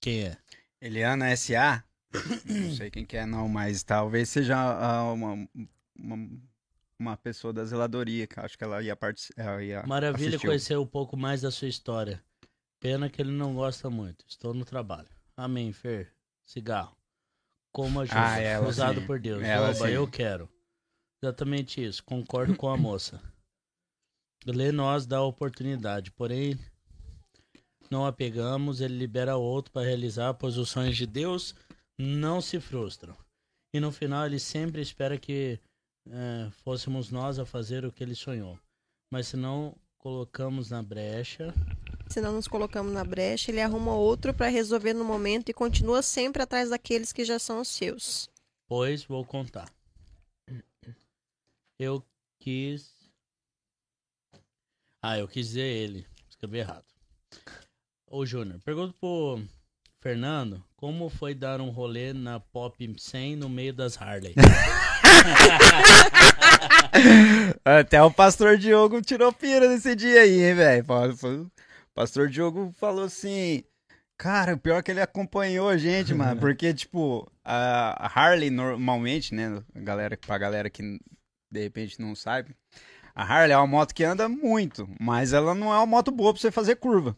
[0.00, 0.36] Quem é?
[0.80, 1.82] Eliana S.A.
[2.44, 5.48] Não sei quem que é, não, mas talvez seja ah, uma,
[5.96, 6.28] uma,
[6.98, 9.58] uma pessoa da zeladoria, que acho que ela ia participar.
[9.86, 12.22] Maravilha conhecer um pouco mais da sua história.
[12.80, 14.24] Pena que ele não gosta muito.
[14.28, 15.08] Estou no trabalho.
[15.36, 16.12] Amém, Fer.
[16.44, 16.96] Cigarro.
[17.72, 18.32] Como ajuda.
[18.32, 19.06] Ah, ela Usado sim.
[19.06, 19.42] por Deus.
[19.42, 20.48] Ela Oba, eu quero.
[21.22, 22.04] Exatamente isso.
[22.04, 23.20] Concordo com a moça.
[24.46, 26.58] Lê nós dá a oportunidade, porém
[27.90, 31.54] não a pegamos, ele libera outro para realizar, pois os sonhos de Deus
[31.98, 33.16] não se frustram.
[33.72, 35.58] E no final ele sempre espera que
[36.08, 38.58] é, fôssemos nós a fazer o que ele sonhou.
[39.10, 41.52] Mas se não colocamos na brecha,
[42.10, 46.02] Se não nos colocamos na brecha, ele arruma outro pra resolver no momento e continua
[46.02, 48.28] sempre atrás daqueles que já são os seus.
[48.68, 49.72] pois vou contar.
[51.78, 52.04] Eu
[52.38, 52.94] quis.
[55.02, 56.06] Ah, eu quis dizer ele.
[56.28, 56.84] Escrevi errado.
[58.06, 59.42] Ô, Júnior, pergunta pro
[60.00, 64.34] Fernando como foi dar um rolê na Pop 100 no meio das Harley.
[67.64, 70.84] Até o pastor Diogo tirou pira nesse dia aí, hein, velho?
[70.84, 71.50] O
[71.94, 73.64] pastor Diogo falou assim.
[74.18, 76.38] Cara, o pior é que ele acompanhou a gente, mano.
[76.46, 79.62] Porque, tipo, a Harley normalmente, né?
[79.74, 81.00] Galera, pra galera que
[81.50, 82.54] de repente não sabe,
[83.14, 86.34] a Harley é uma moto que anda muito, mas ela não é uma moto boa
[86.34, 87.16] pra você fazer curva.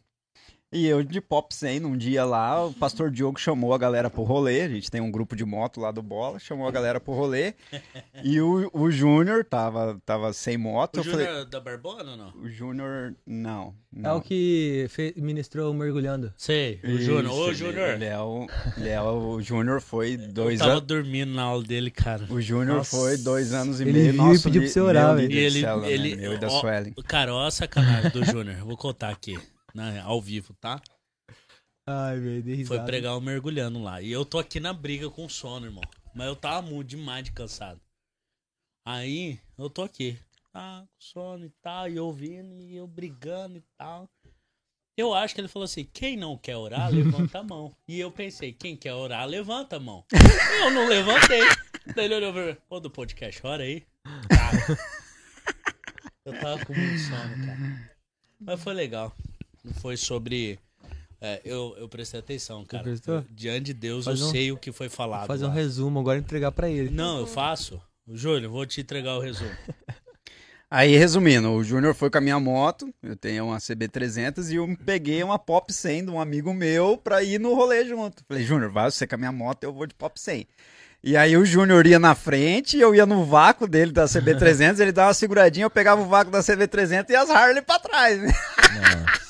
[0.72, 4.24] E eu de Pop 100, num dia lá, o pastor Diogo chamou a galera pro
[4.24, 4.62] rolê.
[4.62, 7.54] A gente tem um grupo de moto lá do Bola, chamou a galera pro rolê.
[8.24, 10.96] E o, o Júnior tava, tava sem moto.
[10.96, 12.32] O eu falei, Júnior da Barbona ou não?
[12.42, 13.74] o Júnior, não.
[13.94, 14.16] É não.
[14.16, 16.32] o que fe- ministrou o mergulhando.
[16.36, 17.32] Sei, o Júnior.
[17.32, 17.88] Ô, ele- Júnior.
[17.90, 20.86] Ele é o, ele é o, Júnior foi dois Eu tava anos.
[20.86, 22.26] dormindo na aula dele, cara.
[22.30, 24.12] O Júnior foi dois anos e Ele meio.
[24.14, 25.32] viu e pediu pra você orar, meu velho.
[25.32, 25.92] E ele, célula, né?
[25.92, 26.94] ele, Meu e da ó, Suelen.
[27.06, 28.56] Cara, ó a sacanagem do Júnior.
[28.64, 29.38] Vou contar aqui,
[29.76, 30.80] né, ao vivo, tá?
[31.86, 34.00] Ai, velho, dei Foi pregar o mergulhando lá.
[34.00, 35.84] E eu tô aqui na briga com sono, irmão.
[36.14, 37.80] Mas eu tava muito demais de cansado.
[38.84, 40.18] Aí, eu tô aqui.
[40.50, 44.08] Tá, com sono e tal, e ouvindo, e eu brigando e tal.
[44.96, 47.76] Eu acho que ele falou assim: quem não quer orar, levanta a mão.
[47.86, 50.06] E eu pensei: quem quer orar, levanta a mão.
[50.62, 51.42] Eu não levantei.
[51.94, 53.86] Daí ele olhou pra mim: ô do podcast, ora aí.
[54.30, 54.78] Cara,
[56.24, 57.96] eu tava com muito sono, cara.
[58.40, 59.14] Mas foi legal.
[59.80, 60.58] Foi sobre.
[61.20, 62.82] é, eu, eu prestei atenção, cara.
[62.84, 63.16] prestou?
[63.16, 65.20] Eu- diante de Deus, Faz eu um- sei o que foi falado.
[65.20, 65.54] Vou fazer um lá.
[65.54, 66.90] resumo agora e entregar pra ele.
[66.90, 67.80] Não, eu faço.
[68.08, 69.50] Júlio, vou te entregar o resumo.
[70.68, 74.76] Aí, resumindo, o Júnior foi com a minha moto, eu tenho uma CB300 e eu
[74.84, 78.24] peguei uma Pop 100 de um amigo meu pra ir no rolê junto.
[78.26, 80.44] Falei, Júnior, vai você com a minha moto, eu vou de Pop 100.
[81.04, 84.90] E aí o Júnior ia na frente, eu ia no vácuo dele da CB300, ele
[84.90, 88.32] dava uma seguradinha, eu pegava o vácuo da CB300 e as Harley pra trás, né?
[88.74, 89.25] Nossa.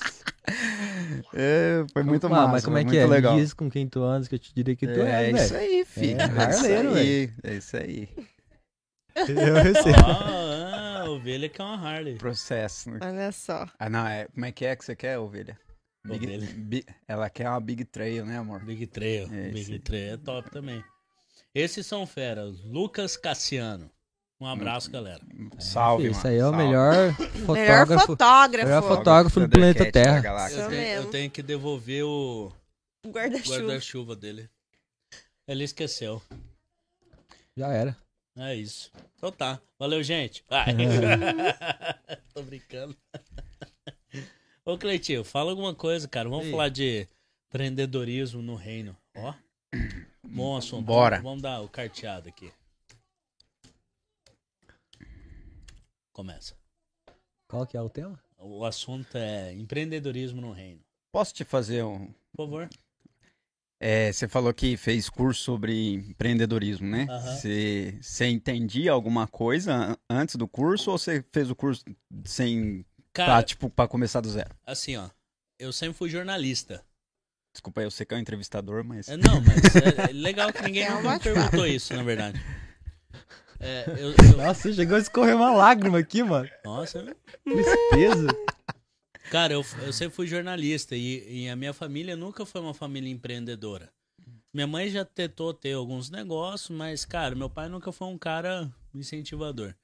[1.34, 3.06] É, foi muito Ah, massa, mas como é que é?
[3.06, 3.34] legal.
[3.34, 5.54] Me diz com quem tu andas que eu te diria que tu é, é isso
[5.56, 6.20] aí, filho.
[6.20, 8.08] É É, isso aí, é isso aí.
[9.16, 9.92] Eu sei.
[9.94, 12.16] Ah, ah, ovelha que é uma Harley.
[12.16, 12.90] Processo.
[12.90, 12.98] né?
[13.02, 13.66] Olha só.
[13.78, 15.58] Ah, não, é, como é que é que você quer, ovelha?
[16.06, 16.48] Big- Ovelha.
[16.54, 18.64] bi- ela quer uma Big Trail, né, amor?
[18.64, 19.28] Big Trail.
[19.32, 20.84] É, Big Trail é top também.
[21.54, 22.62] Esses são feras.
[22.62, 23.90] Lucas Cassiano.
[24.40, 25.20] Um abraço, galera.
[25.58, 26.58] Salve, Isso aí é o salve.
[26.58, 26.94] melhor
[27.48, 28.06] Melhor fotógrafo.
[28.06, 28.66] fotógrafo.
[28.68, 30.50] Melhor fotógrafo do planeta Terra.
[30.50, 32.52] Eu tenho, eu tenho que devolver o
[33.06, 34.14] Guarda-chuva.
[34.14, 34.48] dele.
[35.48, 36.20] Ele esqueceu.
[37.56, 37.96] Já era.
[38.36, 38.92] É isso.
[39.16, 39.58] Então tá.
[39.78, 40.44] Valeu, gente.
[40.50, 40.66] Vai.
[42.34, 42.94] Tô brincando.
[44.64, 46.28] Ô, Cleitinho, fala alguma coisa, cara.
[46.28, 46.50] Vamos Ei.
[46.50, 47.08] falar de
[47.48, 48.94] empreendedorismo no reino.
[49.16, 49.32] Ó.
[50.22, 50.84] Bom assunto.
[50.84, 51.20] Bora.
[51.22, 52.52] Vamos dar o carteado aqui.
[56.16, 56.54] Começa.
[57.46, 58.18] Qual que é o tema?
[58.38, 60.80] O assunto é empreendedorismo no reino.
[61.12, 62.06] Posso te fazer um.
[62.34, 62.70] Por favor.
[63.78, 67.04] É, você falou que fez curso sobre empreendedorismo, né?
[67.20, 71.84] Você você entendia alguma coisa an- antes do curso ou você fez o curso
[72.24, 72.82] sem.
[73.12, 74.56] Cara, Pra, tipo, pra começar do zero?
[74.64, 75.10] assim, ó.
[75.58, 76.82] Eu sempre fui jornalista.
[77.52, 79.06] Desculpa, eu sei que é um entrevistador, mas.
[79.10, 79.76] É, não, mas
[80.08, 82.40] é legal que ninguém É me perguntou isso, na verdade.
[83.60, 86.48] É, eu, eu- Nossa, chegou a escorrer uma lágrima aqui, mano.
[86.64, 87.04] nossa,
[87.44, 88.28] Tristeza.
[89.30, 93.10] Cara, eu, eu sempre fui jornalista e, e a minha família nunca foi uma família
[93.10, 93.92] empreendedora.
[94.54, 98.72] Minha mãe já tentou ter alguns negócios, mas, cara, meu pai nunca foi um cara
[98.94, 99.74] incentivador.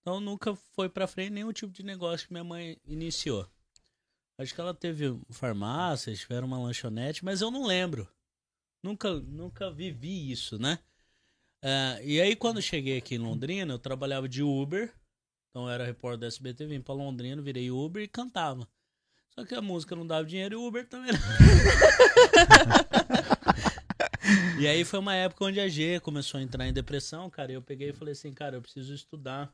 [0.00, 3.46] Então nunca foi pra frente nenhum tipo de negócio que minha mãe iniciou.
[4.38, 8.08] Acho que ela teve farmácia, tiveram uma lanchonete, mas eu não lembro.
[8.82, 10.78] Nunca, nunca vivi isso, né?
[11.64, 14.92] Ah, e aí, quando cheguei aqui em Londrina, eu trabalhava de Uber.
[15.50, 18.68] Então, eu era repórter da SBT, vim pra Londrina, virei Uber e cantava.
[19.34, 21.18] Só que a música não dava dinheiro e o Uber também não.
[24.60, 27.52] e aí foi uma época onde a G começou a entrar em depressão, cara.
[27.52, 29.52] E eu peguei e falei assim, cara, eu preciso estudar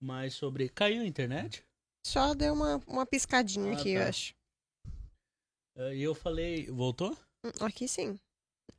[0.00, 0.68] mais sobre.
[0.68, 1.64] Caiu a internet?
[2.06, 4.00] Só deu uma, uma piscadinha Ah, aqui, tá.
[4.00, 4.34] eu acho.
[5.76, 6.66] Eh, E eu falei.
[6.70, 7.16] Voltou?
[7.44, 8.18] Hum, Aqui sim.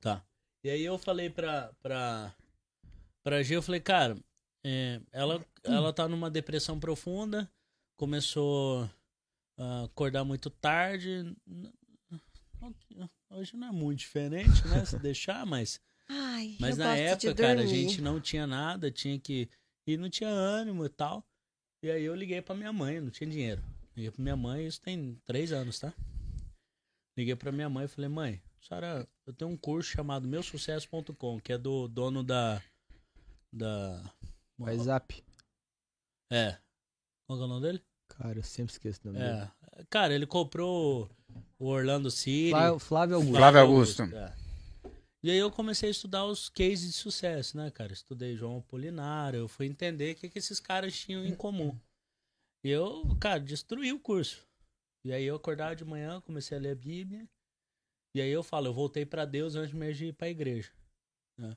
[0.01, 0.23] Tá.
[0.63, 2.33] E aí eu falei pra, pra,
[3.23, 4.17] pra G, eu falei, cara,
[4.65, 7.49] é, ela, ela tá numa depressão profunda,
[7.97, 8.89] começou
[9.57, 11.35] a acordar muito tarde.
[13.29, 14.85] Hoje não é muito diferente, né?
[14.85, 15.81] Se deixar, mas.
[16.07, 19.49] Ai, Mas na época, cara, a gente não tinha nada, tinha que
[19.87, 21.25] E não tinha ânimo e tal.
[21.83, 23.61] E aí eu liguei pra minha mãe, não tinha dinheiro.
[23.95, 25.93] Liguei pra minha mãe, isso tem três anos, tá?
[27.17, 31.53] Liguei pra minha mãe e falei, mãe, senhora, eu tenho um curso chamado meusucesso.com, que
[31.53, 32.61] é do dono da.
[33.53, 34.13] Da.
[34.57, 35.23] WhatsApp.
[36.31, 36.57] É.
[37.27, 37.83] Qual que é o nome dele?
[38.09, 39.49] Cara, eu sempre esqueço o nome dele.
[39.77, 39.83] É.
[39.89, 41.09] Cara, ele comprou
[41.59, 42.49] o Orlando City.
[42.49, 43.35] Flávio, Flávio Augusto.
[43.37, 44.03] Flávio Augusto.
[44.03, 44.35] é.
[45.23, 47.93] E aí eu comecei a estudar os cases de sucesso, né, cara?
[47.93, 51.79] Estudei João Apolinário, eu fui entender o que, que esses caras tinham em comum.
[52.61, 54.45] E eu, cara, destruí o curso.
[55.05, 57.25] E aí eu acordava de manhã, comecei a ler a Bíblia.
[58.13, 60.71] E aí eu falo, eu voltei pra Deus antes mesmo de ir pra igreja.
[61.37, 61.55] né?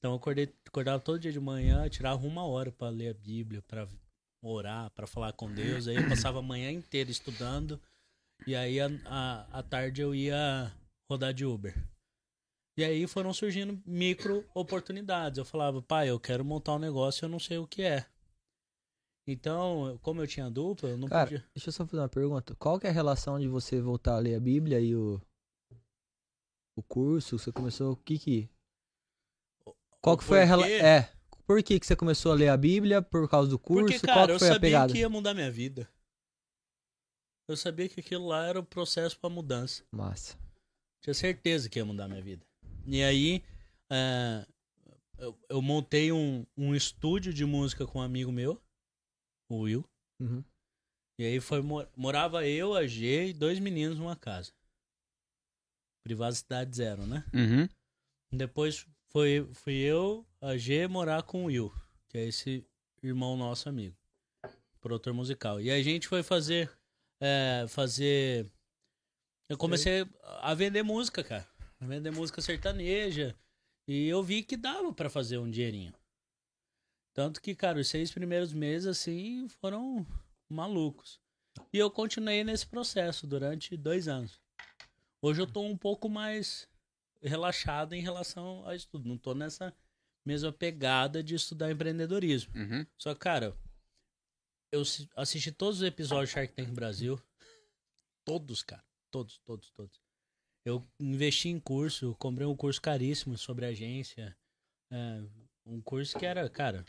[0.00, 3.60] Então eu acordei, acordava todo dia de manhã, tirava uma hora pra ler a Bíblia,
[3.62, 3.86] pra
[4.42, 5.86] orar, pra falar com Deus.
[5.86, 7.78] Aí eu passava a manhã inteira estudando.
[8.46, 10.74] E aí a, a, à tarde eu ia
[11.10, 11.74] rodar de Uber.
[12.78, 15.36] E aí foram surgindo micro oportunidades.
[15.36, 18.06] Eu falava, pai, eu quero montar um negócio, eu não sei o que é.
[19.28, 21.46] Então, como eu tinha dupla, eu não Cara, podia.
[21.54, 22.54] deixa eu só fazer uma pergunta.
[22.54, 25.20] Qual que é a relação de você voltar a ler a Bíblia e o
[26.74, 27.38] o curso?
[27.38, 28.48] Você começou o que que
[30.02, 30.70] Qual que foi a relação?
[30.70, 30.84] porquê?
[30.84, 31.12] É.
[31.46, 33.84] Por que que você começou a ler a Bíblia por causa do curso?
[33.92, 34.92] Porque, Qual cara, que eu foi a sabia pegada?
[34.92, 35.88] que ia mudar minha vida.
[37.48, 39.82] Eu sabia que aquilo lá era o processo pra mudança.
[39.90, 40.38] Massa.
[41.02, 42.46] Tinha certeza que ia mudar minha vida.
[42.86, 43.42] E aí,
[43.90, 44.46] é,
[45.18, 48.62] eu, eu montei um, um estúdio de música com um amigo meu,
[49.50, 49.84] o Will.
[50.20, 50.44] Uhum.
[51.18, 54.52] E aí foi, mo- morava eu, a G e dois meninos numa casa.
[56.04, 57.24] Privacidade zero, né?
[57.34, 57.68] Uhum.
[58.32, 61.72] Depois foi, fui eu, a G, morar com o Will,
[62.08, 62.64] que é esse
[63.02, 63.96] irmão nosso amigo,
[64.80, 65.60] produtor musical.
[65.60, 66.70] E a gente foi fazer.
[67.20, 68.50] é, fazer.
[69.48, 70.06] Eu comecei
[70.40, 71.48] a vender música, cara.
[71.80, 73.36] A vender música sertaneja.
[73.88, 75.92] E eu vi que dava pra fazer um dinheirinho.
[77.12, 80.06] Tanto que, cara, os seis primeiros meses, assim, foram
[80.48, 81.20] malucos.
[81.72, 84.40] E eu continuei nesse processo durante dois anos.
[85.20, 86.68] Hoje eu tô um pouco mais
[87.22, 89.08] relaxado em relação ao estudo.
[89.08, 89.74] Não tô nessa
[90.24, 92.52] mesma pegada de estudar empreendedorismo.
[92.56, 92.86] Uhum.
[92.98, 93.56] Só que, cara,
[94.72, 97.20] eu assi- assisti todos os episódios Shark Tank Brasil.
[98.24, 98.84] Todos, cara.
[99.10, 100.00] Todos, todos, todos.
[100.64, 104.36] Eu investi em curso, comprei um curso caríssimo sobre agência.
[104.92, 105.22] É,
[105.66, 106.84] um curso que era, cara,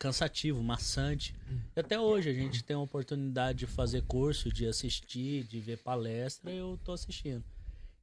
[0.00, 1.34] cansativo, maçante.
[1.76, 5.78] E até hoje a gente tem a oportunidade de fazer curso, de assistir, de ver
[5.78, 7.44] palestra, eu tô assistindo.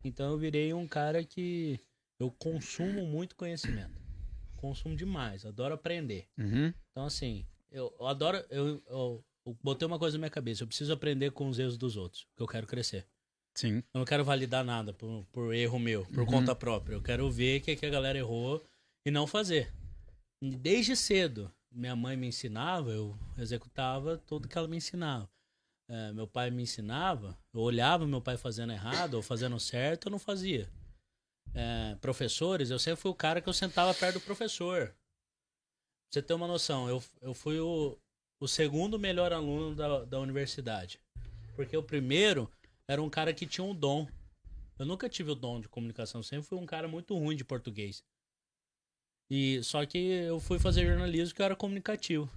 [0.08, 1.80] Então eu virei um cara que
[2.20, 4.00] eu consumo muito conhecimento.
[4.58, 6.28] Consumo demais, adoro aprender.
[6.38, 6.72] Uhum.
[6.92, 8.38] Então, assim, eu, eu adoro.
[8.50, 10.62] Eu, eu, eu botei uma coisa na minha cabeça.
[10.64, 13.06] Eu preciso aprender com os erros dos outros, porque eu quero crescer.
[13.56, 13.78] Sim.
[13.94, 16.26] Eu não quero validar nada por, por erro meu, por Uhum.
[16.26, 16.94] conta própria.
[16.96, 18.64] Eu quero ver o que, que a galera errou
[19.06, 19.74] e não fazer.
[20.42, 25.28] Desde cedo, minha mãe me ensinava, eu executava tudo que ela me ensinava.
[25.88, 30.12] É, meu pai me ensinava, eu olhava meu pai fazendo errado ou fazendo certo, eu
[30.12, 30.68] não fazia.
[31.54, 34.88] É, professores, eu sempre fui o cara que eu sentava perto do professor.
[34.88, 34.96] Pra
[36.12, 37.98] você ter uma noção, eu, eu fui o,
[38.40, 41.00] o segundo melhor aluno da, da universidade.
[41.56, 42.52] Porque o primeiro
[42.88, 44.08] era um cara que tinha um dom.
[44.78, 48.04] Eu nunca tive o dom de comunicação, sempre fui um cara muito ruim de português.
[49.30, 52.30] E só que eu fui fazer jornalismo que eu era comunicativo.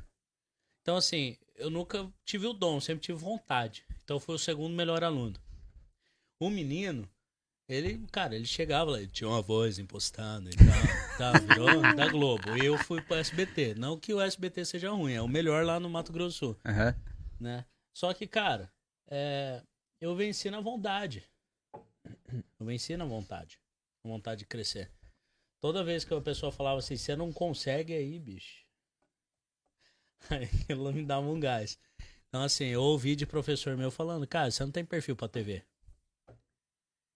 [0.88, 3.84] Então assim, eu nunca tive o dom, sempre tive vontade.
[4.02, 5.38] Então fui o segundo melhor aluno.
[6.40, 7.06] O menino,
[7.68, 12.08] ele, cara, ele chegava lá, ele tinha uma voz impostando e tal, tá, virou da
[12.08, 12.56] Globo.
[12.56, 13.74] E eu fui pro SBT.
[13.74, 16.96] Não que o SBT seja ruim, é o melhor lá no Mato Grosso Aham.
[17.38, 17.66] né?
[17.94, 18.72] Só que, cara,
[19.10, 19.62] é,
[20.00, 21.22] eu venci na vontade.
[22.58, 23.60] Eu venci na vontade.
[24.02, 24.90] Na vontade de crescer.
[25.60, 28.66] Toda vez que a pessoa falava assim, você não consegue aí, bicho.
[30.30, 31.78] Aí aquilo me dava um gás.
[32.28, 35.62] Então, assim, eu ouvi de professor meu falando, cara, você não tem perfil pra TV.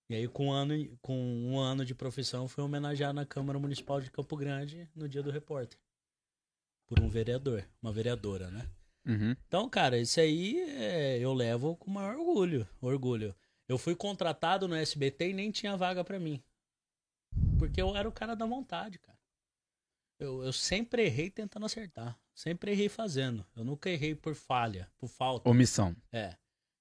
[0.09, 4.01] E aí, com um ano, com um ano de profissão, fui homenageado na Câmara Municipal
[4.01, 5.79] de Campo Grande no dia do repórter.
[6.87, 8.69] Por um vereador, uma vereadora, né?
[9.07, 9.35] Uhum.
[9.47, 12.69] Então, cara, isso aí é, eu levo com o maior orgulho.
[12.81, 13.35] Orgulho.
[13.69, 16.43] Eu fui contratado no SBT e nem tinha vaga pra mim.
[17.59, 19.19] Porque eu era o cara da vontade, cara.
[20.19, 22.19] Eu, eu sempre errei tentando acertar.
[22.35, 23.45] Sempre errei fazendo.
[23.57, 25.49] Eu nunca errei por falha, por falta.
[25.49, 25.95] Omissão.
[26.13, 26.35] É.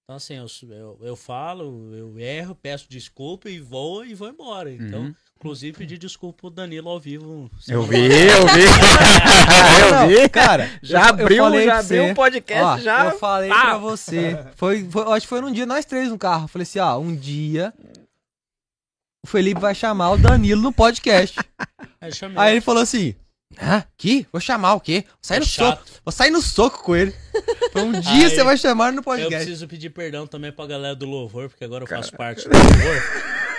[0.04, 4.70] Então, assim, eu, eu, eu falo, eu erro, peço desculpa e vou e vou embora.
[4.72, 5.16] Então, Uhum.
[5.38, 7.50] inclusive, pedir desculpa pro Danilo ao vivo.
[7.68, 8.64] Eu vi, eu vi.
[10.12, 10.30] eu vi.
[10.30, 13.06] Cara, Já abriu, já abriu um podcast, ó, já.
[13.06, 13.62] Eu falei Pá.
[13.62, 14.38] pra você.
[14.56, 16.44] Foi, foi- acho que foi num dia, nós três no carro.
[16.46, 17.74] Eu Falei assim, ó, um dia
[19.24, 21.38] o Felipe vai chamar o Danilo no podcast.
[22.36, 23.16] Aí ele falou assim,
[23.60, 23.78] Hã?
[23.78, 24.28] Aqui?
[24.32, 25.04] Vou chamar o quê?
[25.08, 25.84] Vou sair É no soco.
[26.06, 27.14] Vou sair no soco com ele.
[27.76, 29.36] Um dia Aí, você vai chamar no Eu podcast.
[29.38, 33.02] preciso pedir perdão também pra galera do louvor, porque agora eu faço parte do louvor.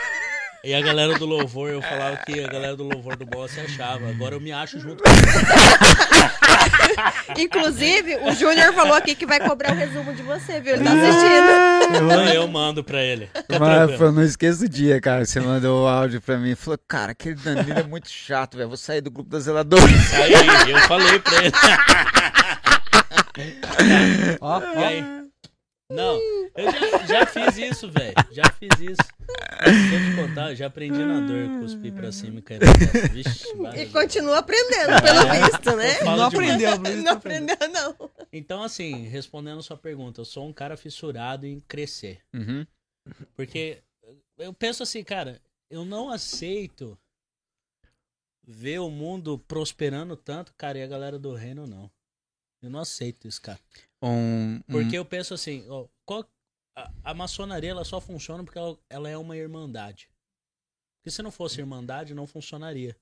[0.64, 3.58] E a galera do louvor, eu falava que a galera do louvor do bola se
[3.58, 4.08] achava.
[4.08, 5.10] Agora eu me acho junto com
[7.36, 10.76] Inclusive, o Júnior falou aqui que vai cobrar o resumo de você, viu?
[10.76, 12.12] Ele tá assistindo.
[12.12, 13.28] Aí eu mando pra ele.
[13.34, 15.24] Fica Mas eu não esqueço o dia, cara.
[15.24, 18.68] Você mandou o áudio pra mim e falou: Cara, aquele Danilo é muito chato, velho.
[18.68, 19.90] Vou sair do grupo das zeladoras.
[20.14, 20.32] Aí
[20.70, 21.52] eu falei pra ele.
[24.40, 24.86] Ó, E ó.
[24.86, 25.21] aí?
[25.94, 26.16] Não,
[26.54, 28.14] eu já, já fiz isso, velho.
[28.30, 29.02] Já fiz isso.
[29.64, 32.72] Se eu te contar, eu já aprendi na dor, cuspir pra cima e cair na
[32.72, 33.08] testa.
[33.08, 33.46] Vixe,
[33.76, 36.00] E continua aprendendo, pelo visto, né?
[36.02, 36.20] Não demais.
[36.22, 37.52] aprendeu, isso Não aprendendo.
[37.52, 38.10] aprendeu, não.
[38.32, 42.20] Então, assim, respondendo a sua pergunta, eu sou um cara fissurado em crescer.
[42.34, 42.66] Uhum.
[43.36, 43.82] Porque
[44.38, 45.40] eu penso assim, cara,
[45.70, 46.98] eu não aceito
[48.44, 51.90] ver o mundo prosperando tanto, cara, e a galera do reino não.
[52.62, 53.58] Eu não aceito isso, cara.
[54.02, 56.28] Um, um- Porque eu penso assim, ó, qual-
[56.76, 60.08] a, a maçonaria ela só funciona porque ela, ela é uma irmandade.
[60.98, 62.96] Porque se não fosse irmandade, não funcionaria.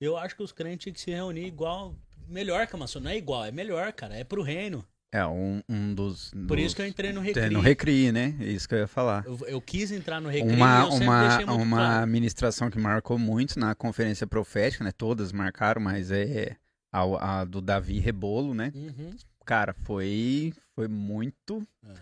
[0.00, 1.94] Eu acho que os crentes tinham que se reunir igual,
[2.28, 3.10] melhor que a maçonaria.
[3.10, 4.14] Não é igual, é melhor, cara.
[4.16, 4.84] É pro reino.
[5.12, 6.30] É, um, um dos.
[6.32, 7.48] Por dos- isso que eu entrei no Recri.
[7.50, 8.36] no Recri, né?
[8.40, 9.24] É isso que eu ia falar.
[9.24, 12.06] Eu, eu quis entrar no Recri Uma, e uma, uma claro.
[12.08, 14.90] ministração que marcou muito na conferência profética, né?
[14.90, 16.56] Todas marcaram, mas é
[16.92, 18.72] a, a do Davi Rebolo, né?
[18.74, 19.16] Uhum.
[19.44, 21.94] Cara, foi, foi muito, É.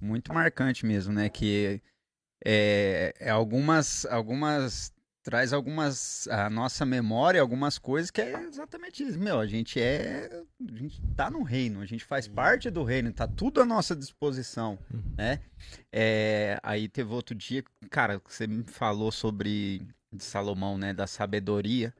[0.00, 1.28] muito marcante mesmo, né?
[1.28, 1.80] Que
[2.44, 9.18] é, é algumas, algumas, traz algumas, a nossa memória, algumas coisas que é exatamente isso.
[9.18, 12.34] Meu, a gente é, a gente tá no reino, a gente faz Uhum.
[12.34, 15.02] parte do reino, tá tudo à nossa disposição, Uhum.
[15.16, 15.40] né?
[15.92, 20.92] É, aí teve outro dia, cara, que você me falou sobre de Salomão, né?
[20.92, 21.94] Da sabedoria,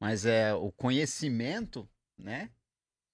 [0.00, 2.50] mas é o conhecimento, né?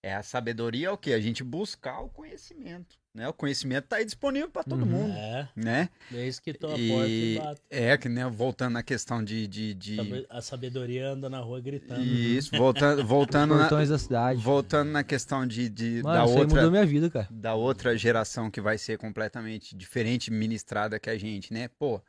[0.03, 1.13] É a sabedoria é o quê?
[1.13, 3.29] A gente buscar o conhecimento, né?
[3.29, 4.89] O conhecimento tá aí disponível para todo Uhum.
[4.91, 5.91] mundo, É, né?
[6.11, 7.61] desde que tô a porta e E bato.
[7.69, 12.03] é que né, voltando na questão de, de, de- A sabedoria anda na rua gritando.
[12.03, 14.41] isso, voltando voltando na, Portões da cidade.
[14.41, 17.29] voltando na questão de, de Mano, da isso aí outra mudou minha vida, cara.
[17.31, 21.69] da outra geração que vai ser completamente diferente ministrada que a gente, né?
[21.79, 22.01] Pô,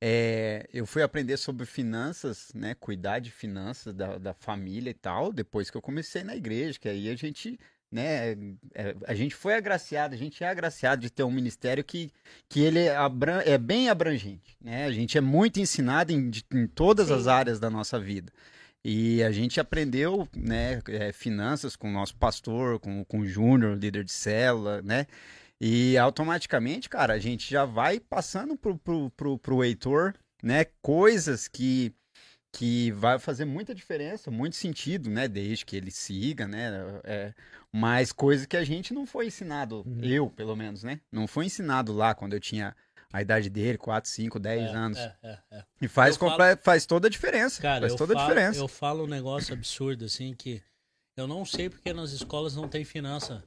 [0.00, 2.74] é, eu fui aprender sobre finanças, né?
[2.78, 6.88] Cuidar de finanças da, da família e tal, depois que eu comecei na igreja, que
[6.88, 7.58] aí a gente,
[7.90, 8.32] né?
[8.74, 12.12] é, a gente foi agraciado, a gente é agraciado de ter um ministério que,
[12.48, 14.84] que ele é, abran- é bem abrangente, né?
[14.84, 17.30] A gente é muito ensinado em, em todas as Sim.
[17.30, 18.32] áreas da nossa vida.
[18.84, 23.76] E a gente aprendeu, né, é, finanças com o nosso pastor, com, com o Júnior,
[23.76, 25.06] líder de célula, né?
[25.60, 30.66] E automaticamente, cara, a gente já vai passando pro, pro, pro, pro Heitor, né?
[30.80, 31.92] Coisas que,
[32.52, 35.26] que vai fazer muita diferença, muito sentido, né?
[35.26, 36.70] Desde que ele siga, né?
[37.02, 37.34] É,
[37.72, 40.00] mas coisas que a gente não foi ensinado, Uhum.
[40.04, 41.00] eu, pelo menos, né?
[41.10, 42.74] Não foi ensinado lá quando eu tinha
[43.12, 44.98] a idade dele, 4, 5, 10 É, anos.
[44.98, 45.64] é, é, é.
[45.80, 47.60] E faz, falo- faz toda a diferença.
[47.60, 48.60] Cara, faz toda a falo, diferença.
[48.60, 50.62] eu falo um negócio absurdo, assim, que
[51.16, 53.42] eu não sei porque nas escolas não tem finança.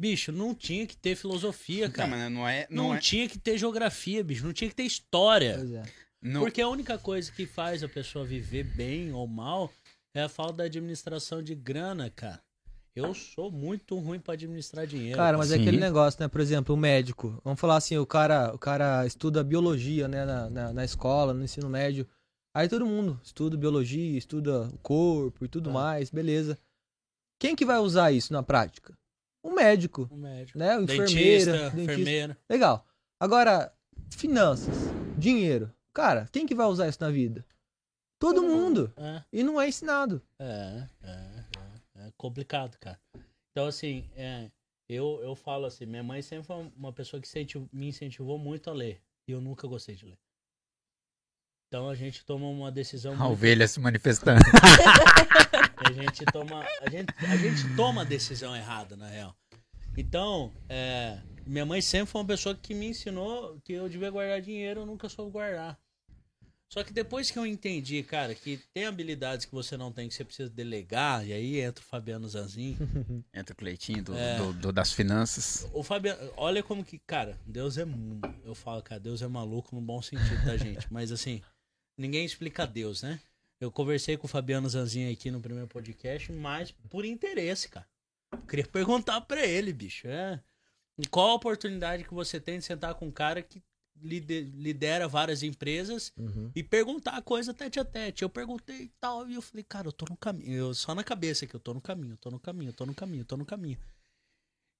[0.00, 2.08] Bicho, não tinha que ter filosofia, cara.
[2.08, 2.66] Não, mas não é.
[2.70, 4.44] Não, Não é tinha que ter geografia, bicho.
[4.46, 5.56] Não tinha que ter história.
[5.58, 5.82] Pois é.
[6.22, 9.72] não- Porque a única coisa que faz a pessoa viver bem ou mal
[10.14, 12.40] é a falta da administração de grana, cara.
[12.94, 15.16] Eu sou muito ruim pra administrar dinheiro.
[15.16, 15.62] Cara, mas é Sim.
[15.62, 16.26] aquele negócio, né?
[16.26, 17.40] Por exemplo, o médico.
[17.44, 20.24] Vamos falar assim, o cara, o cara estuda biologia, né?
[20.24, 22.08] Na, na, na escola, no ensino médio.
[22.54, 25.74] Aí todo mundo estuda biologia, estuda o corpo e tudo Tá.
[25.74, 26.58] mais, beleza.
[27.40, 28.92] Quem que vai usar isso na prática?
[29.48, 30.58] O médico, O médico.
[30.58, 30.76] né?
[30.76, 31.80] O Dentista, enfermeira, dentista.
[31.92, 32.38] enfermeira.
[32.50, 32.86] Legal.
[33.20, 33.72] Agora,
[34.10, 34.74] finanças,
[35.16, 35.72] dinheiro.
[35.94, 37.44] Cara, quem que vai usar isso na vida?
[38.20, 38.92] Todo mundo.
[38.96, 39.24] É.
[39.32, 40.20] E não é ensinado.
[40.38, 41.44] É, é,
[41.98, 43.00] é, é complicado, cara.
[43.50, 44.50] Então, assim, é,
[44.88, 47.28] eu, eu falo assim, minha mãe sempre foi uma pessoa que
[47.72, 49.00] me incentivou muito a ler.
[49.28, 50.18] E eu nunca gostei de ler.
[51.68, 53.12] Então a gente toma uma decisão.
[53.12, 54.40] A muito- ovelha se manifestando.
[55.88, 56.64] a gente toma.
[56.80, 59.34] A gente, a gente toma a decisão errada, na real.
[59.96, 64.40] Então, é, minha mãe sempre foi uma pessoa que me ensinou que eu devia guardar
[64.40, 65.78] dinheiro, eu nunca soube guardar.
[66.70, 70.14] Só que depois que eu entendi, cara, que tem habilidades que você não tem, que
[70.14, 72.76] você precisa delegar, e aí entra o Fabiano Zanzin.
[73.32, 74.36] Entra o Cleitinho do, É.
[74.36, 75.66] do- do- das finanças.
[75.72, 77.86] O Fabiano, olha como que, cara, Deus é.
[78.44, 80.86] Eu falo, cara, Deus é maluco no bom sentido da gente.
[80.92, 81.40] Mas assim,
[81.96, 83.18] ninguém explica Deus, né?
[83.60, 87.88] Eu conversei com o Fabiano Zanzin aqui no primeiro podcast, mas por interesse, cara.
[88.32, 90.06] Eu queria perguntar pra ele, bicho.
[90.06, 90.40] É,
[91.10, 93.62] qual a oportunidade que você tem de sentar com um cara que
[94.00, 96.52] lide- lidera várias empresas Uhum.
[96.54, 98.22] e perguntar coisa tete a tete.
[98.22, 100.52] Eu perguntei e tal, e eu falei, cara, eu tô no caminho.
[100.52, 103.24] Eu, só na cabeça que eu tô no caminho, tô no caminho, tô no caminho,
[103.24, 103.78] tô no caminho.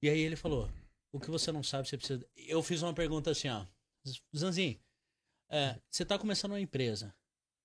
[0.00, 0.70] E aí ele falou,
[1.12, 2.24] o que você não sabe, você precisa.
[2.36, 3.66] Eu fiz uma pergunta assim, ó.
[4.36, 4.78] Zanzinho,
[5.50, 7.12] é, você tá começando uma empresa.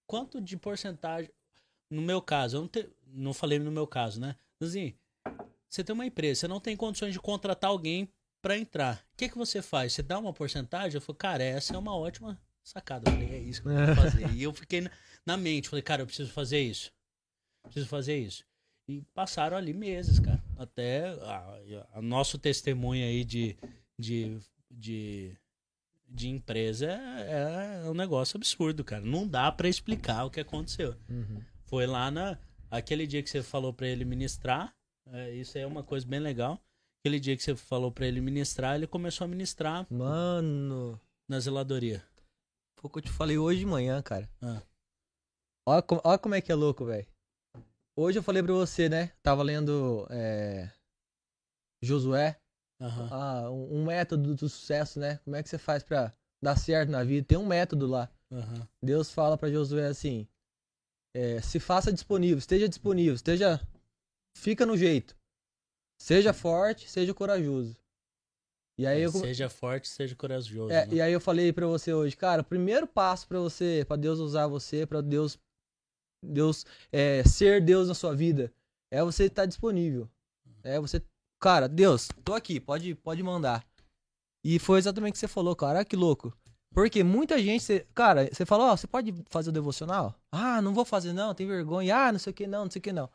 [0.07, 1.31] Quanto de porcentagem.
[1.89, 4.35] No meu caso, eu não, te, não falei no meu caso, né?
[4.61, 4.95] Zanzinho,
[5.69, 8.09] você tem uma empresa, você não tem condições de contratar alguém
[8.41, 9.05] pra entrar.
[9.13, 9.93] O que, que você faz?
[9.93, 10.95] Você dá uma porcentagem?
[10.95, 13.09] Eu falei, cara, essa é uma ótima sacada.
[13.09, 14.29] Eu falei, é isso que eu vou fazer.
[14.33, 14.91] e eu fiquei na,
[15.25, 16.91] na mente, falei, cara, eu preciso fazer isso.
[17.63, 18.45] Preciso fazer isso.
[18.87, 20.43] E passaram ali meses, cara.
[20.57, 21.05] Até
[21.93, 23.57] a nosso testemunho aí de,
[23.97, 24.37] de,
[24.69, 25.37] de,
[26.07, 29.01] de empresa é, é um negócio absurdo, cara.
[29.03, 30.95] Não dá pra explicar o que aconteceu.
[31.09, 31.41] Uhum.
[31.65, 32.37] Foi lá na.
[32.69, 34.73] Aquele dia que você falou pra ele ministrar.
[35.07, 36.59] é, isso aí é uma coisa bem legal.
[37.01, 42.03] Aquele dia que você falou pra ele ministrar, ele começou a ministrar Mano, na zeladoria.
[42.79, 44.29] foi o que eu te falei hoje de manhã, cara.
[44.41, 44.61] Ah.
[45.67, 47.05] Olha, co- olha como é que é louco, velho.
[47.95, 49.11] Hoje eu falei pra você, né?
[49.21, 50.71] Tava lendo é,
[51.81, 52.39] Josué.
[53.11, 55.17] Ah, um, um método do sucesso, né?
[55.23, 57.25] Como é que você faz pra dar certo na vida?
[57.27, 58.09] Tem um método lá.
[58.31, 58.67] Aham.
[58.81, 60.27] Deus fala pra Josué assim:
[61.15, 63.59] é, se faça disponível, esteja disponível, esteja.
[64.35, 65.15] Fica no jeito.
[66.01, 67.77] Seja forte, seja corajoso.
[68.77, 70.73] E aí eu, come- Seja forte, seja corajoso.
[70.73, 70.95] é, né?
[70.95, 74.17] e aí eu falei pra você hoje, cara, o primeiro passo pra você, pra Deus
[74.19, 75.37] usar você, pra Deus
[76.25, 78.51] Deus é, ser Deus na sua vida,
[78.91, 80.09] é você estar disponível.
[80.63, 81.01] É você,
[81.43, 83.65] cara, Deus, tô aqui, pode pode mandar.
[84.45, 86.33] E foi exatamente o que você falou, cara, olha que louco.
[86.73, 90.15] Porque muita gente, você, cara, você falou, ó, você pode fazer o devocional?
[90.31, 91.95] Ah, não vou fazer não, tem vergonha.
[91.97, 93.09] Ah, não sei o que não, não sei o que não.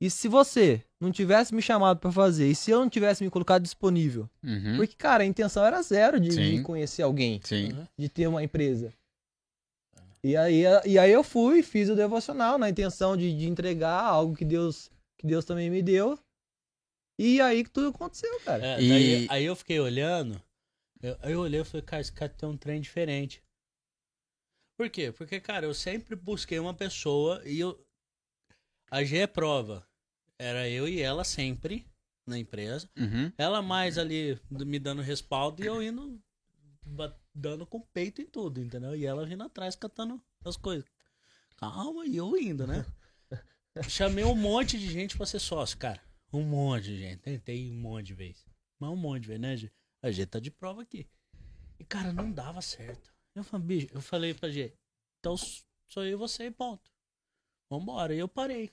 [0.00, 3.30] E se você não tivesse me chamado pra fazer, e se eu não tivesse me
[3.30, 4.76] colocado disponível, Uhum.
[4.76, 7.70] porque, cara, a intenção era zero de, de conhecer alguém, Sim.
[7.70, 7.88] Aham.
[7.96, 8.92] de ter uma empresa.
[10.22, 14.34] E aí, e aí eu fui, fiz o devocional na intenção de, de entregar algo
[14.34, 16.18] que Deus, que Deus também me deu.
[17.18, 18.64] E aí que tudo aconteceu, cara.
[18.66, 20.40] É, E- daí- aí eu fiquei olhando.
[21.02, 23.42] Eu, aí eu olhei e falei, cara, esse cara tem um trem diferente.
[24.76, 25.10] Por quê?
[25.12, 27.82] Porque, cara, eu sempre busquei uma pessoa e eu.
[28.90, 29.86] A G é prova.
[30.38, 31.86] Era eu e ela sempre
[32.26, 32.88] na empresa.
[32.96, 33.32] Uhum.
[33.38, 36.20] Ela mais ali me dando respaldo e eu indo
[37.34, 38.94] dando com o peito em tudo, entendeu?
[38.94, 40.84] E ela vindo atrás catando as coisas.
[41.56, 42.84] Calma, e eu indo, né?
[43.88, 46.00] Chamei um monte de gente pra ser sócio, cara.
[46.36, 47.20] Um monte gente.
[47.20, 48.44] Tentei um monte de vezes.
[48.78, 49.72] Mas um monte de vezes, né, G?
[50.02, 51.08] A G tá de prova aqui.
[51.78, 53.14] E, cara, não dava certo.
[53.34, 54.72] Eu falei, bicho, eu falei pra G,
[55.18, 56.90] então sou eu e você e ponto.
[57.70, 58.14] Vambora.
[58.14, 58.70] E eu parei.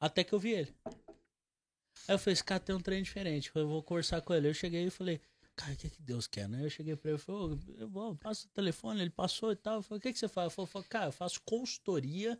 [0.00, 0.74] Até que eu vi ele.
[0.86, 3.50] Aí eu falei, esse cara tem um trem diferente.
[3.54, 4.48] Eu vou conversar com ele.
[4.48, 5.20] Eu cheguei e falei,
[5.56, 6.64] cara, o que, que Deus quer, né?
[6.64, 9.76] Eu cheguei pra ele e falei, eu vou, passa o telefone, ele passou e tal.
[9.76, 10.54] Eu falei, o que, que você faz?
[10.56, 12.38] Eu falei, cara, eu faço consultoria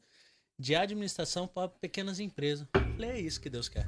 [0.58, 2.68] de administração para pequenas empresas.
[2.74, 3.86] Eu falei, é isso que Deus quer.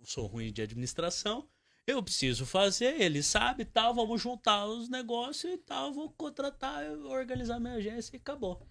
[0.00, 1.46] Eu sou ruim de administração,
[1.86, 7.60] eu preciso fazer, ele sabe tal, vamos juntar os negócios e tal, vou contratar, organizar
[7.60, 8.66] minha agência e acabou.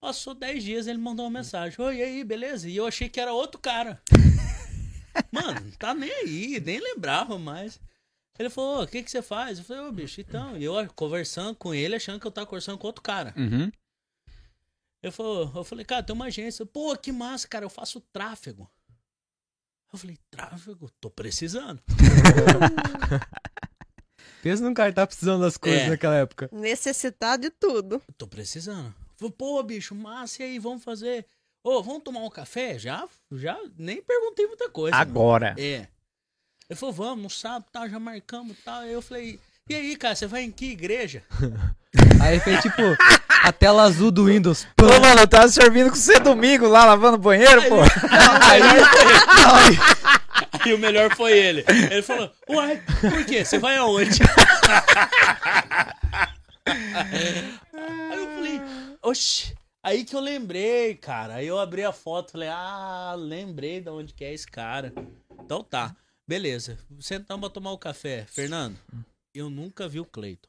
[0.00, 1.80] Passou 10 dias, ele mandou uma mensagem.
[1.80, 2.68] Oi, e aí, beleza?
[2.68, 4.02] E eu achei que era outro cara.
[5.32, 7.80] Mano, tá nem aí, nem lembrava mais.
[8.38, 9.58] Ele falou, "Ô, o que que você faz?
[9.58, 10.58] Eu falei, ô bicho, então.
[10.58, 13.32] E eu conversando com ele, achando que eu tava conversando com outro cara.
[13.36, 13.70] Uhum.
[15.02, 16.66] Ele falou, eu falei, cara, tem uma agência.
[16.66, 18.70] Pô, que massa, cara, eu faço tráfego.
[19.94, 20.90] Eu falei, tráfego?
[21.00, 21.80] Tô precisando.
[24.42, 25.88] Pensa num cara que tá precisando das coisas É.
[25.90, 26.50] naquela época.
[26.52, 28.02] Necessitar de tudo.
[28.18, 28.92] Tô precisando.
[29.16, 31.24] Falei, pô, bicho, massa, e aí, vamos fazer.
[31.62, 32.76] Ô, vamos tomar um café?
[32.78, 34.96] Já, já, nem perguntei muita coisa.
[34.96, 35.08] mano.
[35.10, 35.54] Agora.
[35.56, 35.86] É.
[36.68, 38.80] Ele falou, vamos, no sábado, tá, já marcamos e tal.
[38.80, 39.38] Aí eu falei,
[39.68, 41.22] e aí, cara, você vai em que igreja?
[42.20, 42.82] Aí fez tipo
[43.44, 44.66] a tela azul do Windows.
[44.80, 47.82] Ô, mano, eu tava servindo com você domingo lá, lavando o banheiro, pô.
[47.82, 48.62] Aí,
[50.62, 51.62] aí o melhor foi ele.
[51.68, 53.44] Ele falou, uai, por quê?
[53.44, 54.20] Você vai aonde?
[56.66, 58.62] Aí eu falei,
[59.02, 59.54] oxi.
[59.82, 61.34] Aí que eu lembrei, cara.
[61.34, 64.90] Aí eu abri a foto, falei, ah, lembrei de onde que é esse cara.
[65.38, 65.94] Então tá,
[66.26, 66.78] beleza.
[66.98, 68.24] Sentamos pra tomar o café.
[68.26, 68.78] Fernando,
[69.34, 70.48] eu nunca vi o Cleiton.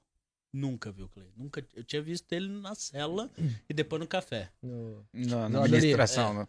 [0.58, 1.34] Nunca vi o Cleiton.
[1.36, 3.30] Nunca, eu tinha visto ele na cela
[3.70, 4.50] e depois no café.
[4.62, 6.48] No- Na, Não, na administração, né?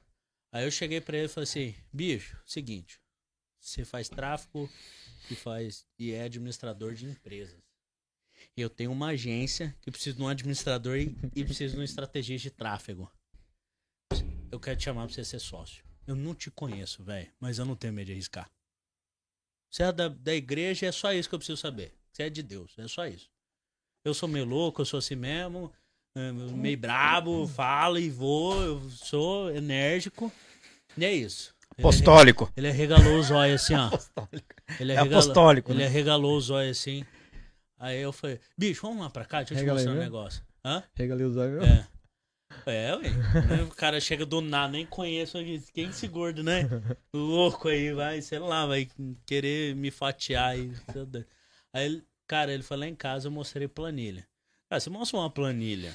[0.52, 3.00] Aí eu cheguei pra ele e falei assim, bicho, seguinte,
[3.58, 4.70] você faz tráfico
[5.28, 7.60] e faz e é administrador de empresas.
[8.56, 12.48] Eu tenho uma agência que precisa de um administrador e, e precisa de um estrategista
[12.48, 13.10] de tráfego.
[14.52, 15.84] Eu quero te chamar pra você ser sócio.
[16.06, 18.48] Eu não te conheço, velho, mas eu não tenho medo de arriscar.
[19.68, 21.92] Você é da, da igreja, é só isso que eu preciso saber.
[22.12, 23.28] Você é de Deus, é só isso.
[24.06, 25.72] Eu sou meio louco, eu sou assim mesmo,
[26.16, 30.30] é, meio brabo, falo e vou, eu sou enérgico.
[30.96, 31.52] E é isso.
[31.76, 32.52] Ele Apostólico.
[32.56, 33.90] Ele arregalou os olhos assim, ó.
[34.78, 35.86] Ele É arregalou, apostólico, Ele né?
[35.86, 37.04] arregalou os olhos assim.
[37.80, 40.12] Aí eu falei, bicho, vamos lá pra cá, deixa eu te Regalei mostrar um mesmo?
[40.12, 40.42] negócio.
[40.64, 40.84] Hã?
[40.94, 41.64] Regalei os olhos.
[41.64, 41.86] É.
[42.64, 43.62] É, ué.
[43.64, 45.36] O cara chega do nada, nem conheço
[45.74, 46.62] quem esse gordo, né?
[47.12, 48.88] Louco aí, vai, sei lá, vai
[49.26, 50.70] querer me fatiar aí.
[51.72, 54.26] Aí, ele- cara, ele foi lá em casa, eu mostrei planilha.
[54.68, 55.94] Cara, você mostra uma planilha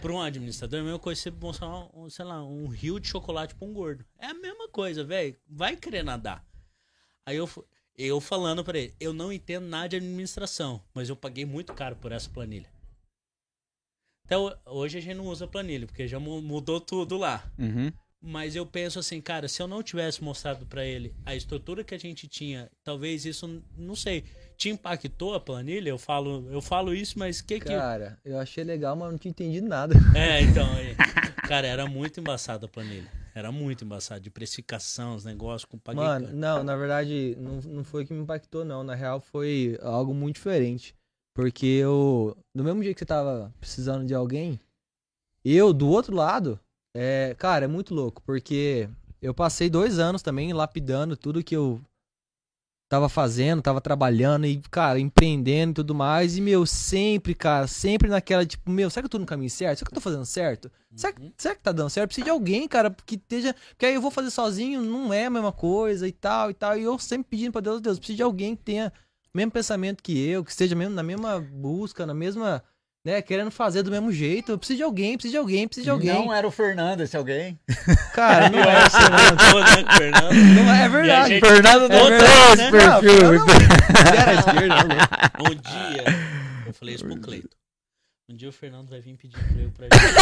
[0.00, 2.98] pra um administrador, é a mesma coisa que você mostrar, um, sei lá, um rio
[2.98, 4.04] de chocolate pra um gordo.
[4.18, 5.36] É a mesma coisa, velho.
[5.48, 6.44] Vai querer nadar.
[7.26, 7.48] Aí eu,
[7.96, 11.96] eu falando pra ele, eu não entendo nada de administração, mas eu paguei muito caro
[11.96, 12.68] por essa planilha.
[14.26, 17.50] Até ho- hoje a gente não usa planilha, porque já mu- mudou tudo lá.
[17.58, 17.92] Uhum.
[18.20, 21.94] Mas eu penso assim, cara, se eu não tivesse mostrado pra ele a estrutura que
[21.94, 24.24] a gente tinha, talvez isso, não sei,
[24.56, 25.88] te impactou a planilha?
[25.88, 27.66] Eu falo, eu falo isso, mas o que que...
[27.66, 29.94] Cara, eu achei legal, mas não tinha entendido nada.
[30.16, 30.94] É, então, aí,
[31.48, 33.10] cara, era muito embaçado a planilha.
[33.34, 38.04] Era muito embaçado, de precificação, os negócios com Mano, não, na verdade, não, não foi
[38.04, 38.84] o que me impactou, não.
[38.84, 40.94] Na real, foi algo muito diferente.
[41.34, 44.60] Porque eu, do mesmo jeito que você tava precisando de alguém,
[45.44, 46.60] eu, do outro lado,
[46.96, 48.22] é, cara, é muito louco.
[48.22, 48.88] Porque
[49.20, 51.80] eu passei dois anos também lapidando tudo que eu
[52.94, 56.36] tava fazendo, tava trabalhando e, cara, empreendendo e tudo mais.
[56.36, 59.78] E, meu, sempre, cara, sempre naquela, tipo, meu, será que eu tô no caminho certo?
[59.78, 60.70] Será que eu tô fazendo certo?
[60.94, 61.32] Será, que- Uhum.
[61.36, 62.08] será que tá dando certo?
[62.08, 63.54] Precisa de alguém, cara, que esteja.
[63.70, 66.78] Porque aí eu vou fazer sozinho, não é a mesma coisa e tal e tal.
[66.78, 68.92] E eu sempre pedindo pra Deus, Deus, preciso de alguém que tenha
[69.32, 72.62] o mesmo pensamento que eu, que esteja mesmo na mesma busca, na mesma.
[73.04, 74.52] Né, querendo fazer do mesmo jeito.
[74.52, 76.14] Eu preciso de alguém, preciso de alguém, preciso de alguém.
[76.24, 77.58] Não era o Fernando esse alguém.
[78.14, 78.84] Cara, não é
[79.30, 80.32] mudou, né, Fernando?
[80.34, 81.28] Não é, é verdade.
[81.34, 82.70] gente- Fernando não É esse né?
[82.70, 83.22] perfil.
[83.22, 83.54] Não, não,
[84.16, 85.50] Era esquerda, não.
[85.50, 86.04] Um dia,
[86.66, 87.50] eu falei isso pro Cleito.
[88.26, 90.14] Um dia o Fernando vai vir pedir emprego pra gente.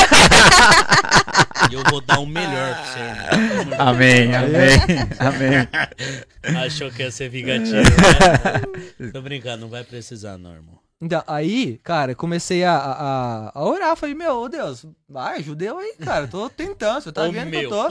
[1.70, 2.98] e eu vou dar o melhor pra você.
[2.98, 3.76] né?
[3.78, 4.76] Amém, amém,
[5.20, 5.68] amém.
[6.64, 9.10] Achou que ia ser vingativo, né?
[9.12, 10.81] Tô brincando, não vai precisar, não, irmão.
[11.04, 13.96] Então, aí, cara, comecei a, a, a orar.
[13.96, 16.28] Falei, meu, ô Deus, vai, ajuda eu aí, cara.
[16.28, 17.58] Tô tentando, você tá Ô, vendo meu.
[17.60, 17.88] que eu tô.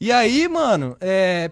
[0.00, 1.50] e aí, mano, é,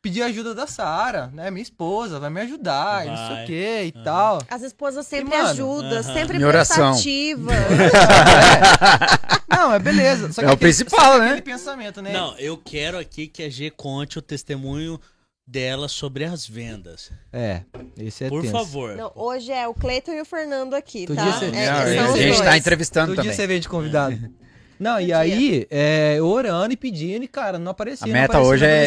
[0.00, 1.50] pedi ajuda da Sara, né?
[1.50, 3.42] Minha esposa, vai me ajudar, e não sei Vai.
[3.42, 4.04] o que e Aham.
[4.04, 4.38] tal.
[4.48, 6.02] As esposas sempre E, mano, ajudam, aham.
[6.14, 6.92] sempre Em oração.
[6.92, 7.50] prestativa.
[9.50, 10.32] Não, é beleza.
[10.32, 11.26] Só que É o aquele- principal, né?
[11.26, 12.12] Aquele pensamento, né?
[12.12, 14.98] Não, eu quero aqui que a G conte o testemunho
[15.46, 17.10] dela sobre as vendas.
[17.32, 17.62] É,
[17.98, 18.52] esse é Por tenso.
[18.52, 18.96] favor.
[18.96, 21.32] Não, hoje é o Cleiton e o Fernando aqui, Todo tá?
[21.32, 22.40] você- É, são a gente dois.
[22.40, 23.30] tá entrevistando Todo também.
[23.30, 24.18] dia você vem de convidado.
[24.80, 28.04] Não, e aí, é, orando e pedindo, e, cara, não aparecia.
[28.04, 28.84] A não meta aparecia, hoje é,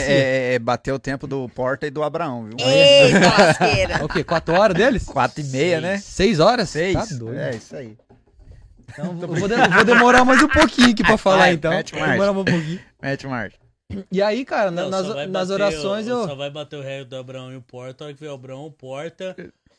[0.51, 2.57] é- é bater o tempo do Porta e do Abraão, viu?
[2.59, 4.03] Eita, lasqueira.
[4.03, 4.21] O quê?
[4.21, 5.05] Quatro horas deles?
[5.05, 5.97] Quatro e meia, né?
[5.99, 6.69] Seis horas?
[6.69, 6.95] Seis.
[6.95, 7.39] Tá doido.
[7.39, 7.95] É, isso aí.
[8.91, 11.71] Então, vou, vou de- vou demorar mais um pouquinho aqui pra falar, Vai, então.
[11.71, 12.11] mete marcha.
[12.11, 12.79] demorar mais um pouquinho.
[13.01, 13.57] Mete marcha.
[14.11, 16.27] E aí, cara, Não, nas, nas bater orações o- eu.
[16.27, 18.03] Só vai bater o réu do Abraão e o Porta.
[18.03, 19.35] A hora que vê o Abraão, o Porta,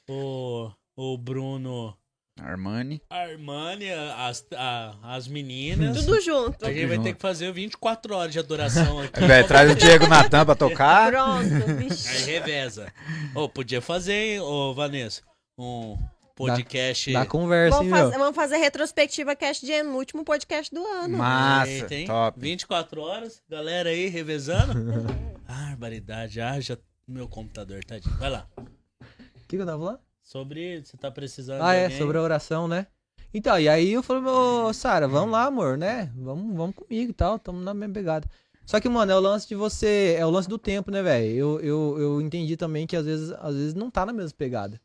[0.08, 1.96] o, o Bruno
[2.40, 3.02] Armani.
[3.10, 6.04] Armani, as, a- as meninas.
[6.04, 6.64] Tudo junto.
[6.64, 9.20] A gente vai ter que fazer 24 horas de adoração aqui.
[9.26, 11.10] Vai, traz o Diego Natan pra tocar.
[11.10, 12.30] Pronto, Aí vixe.
[12.30, 12.92] reveza.
[13.34, 15.22] Ô, podia fazer, hein, ô Vanessa?
[15.58, 15.96] Um
[16.36, 17.12] podcast.
[17.12, 18.04] Dá conversa, hein, Vamos meu?
[18.04, 21.18] fazer, vamos fazer retrospectiva cast de ano, no último podcast do ano.
[21.18, 22.06] Massa, Eita, hein?
[22.06, 22.38] top.
[22.38, 24.74] 24 horas, galera aí revezando.
[25.48, 26.40] barbaridade.
[26.40, 26.76] Ah, já.
[27.08, 28.16] Meu computador, tadinho.
[28.18, 28.48] Vai lá.
[28.58, 30.00] O que, que eu tava falando?
[30.22, 30.84] Sobre.
[30.84, 31.62] Você tá precisando.
[31.62, 31.98] Ah, de é, alguém?
[31.98, 32.86] sobre a oração, né?
[33.32, 36.10] Então, e aí eu falei, ô, Sara, vamos lá, amor, né?
[36.16, 38.28] Vamos, vamos comigo e tal, tamo na mesma pegada.
[38.64, 40.16] Só que, mano, é o lance de você.
[40.18, 41.26] É o lance do tempo, né, velho?
[41.26, 44.80] Eu, eu, eu entendi também que às vezes, às vezes não tá na mesma pegada.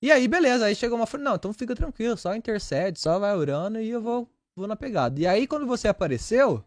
[0.00, 3.34] E aí, beleza, aí chegou uma falei, não, então fica tranquilo, só intercede, só vai
[3.36, 5.18] orando e eu vou, vou na pegada.
[5.20, 6.64] E aí, quando você apareceu,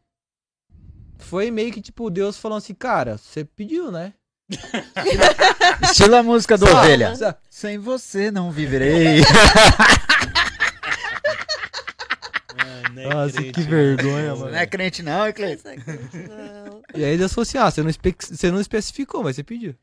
[1.18, 4.14] foi meio que tipo, Deus falando assim, cara, você pediu, né?
[5.82, 7.16] Estilo a música do Só, Ovelha.
[7.16, 7.36] né?
[7.50, 9.22] Sem você não viverei.
[12.58, 14.52] Ah, não é Nossa, crente, que vergonha, Ô, mano.
[14.52, 15.70] Não é crente não, é Cleiton?
[15.70, 16.82] Não.
[16.94, 19.74] E aí Deus falou assim, ah, você não, espe- você não especificou, mas você pediu.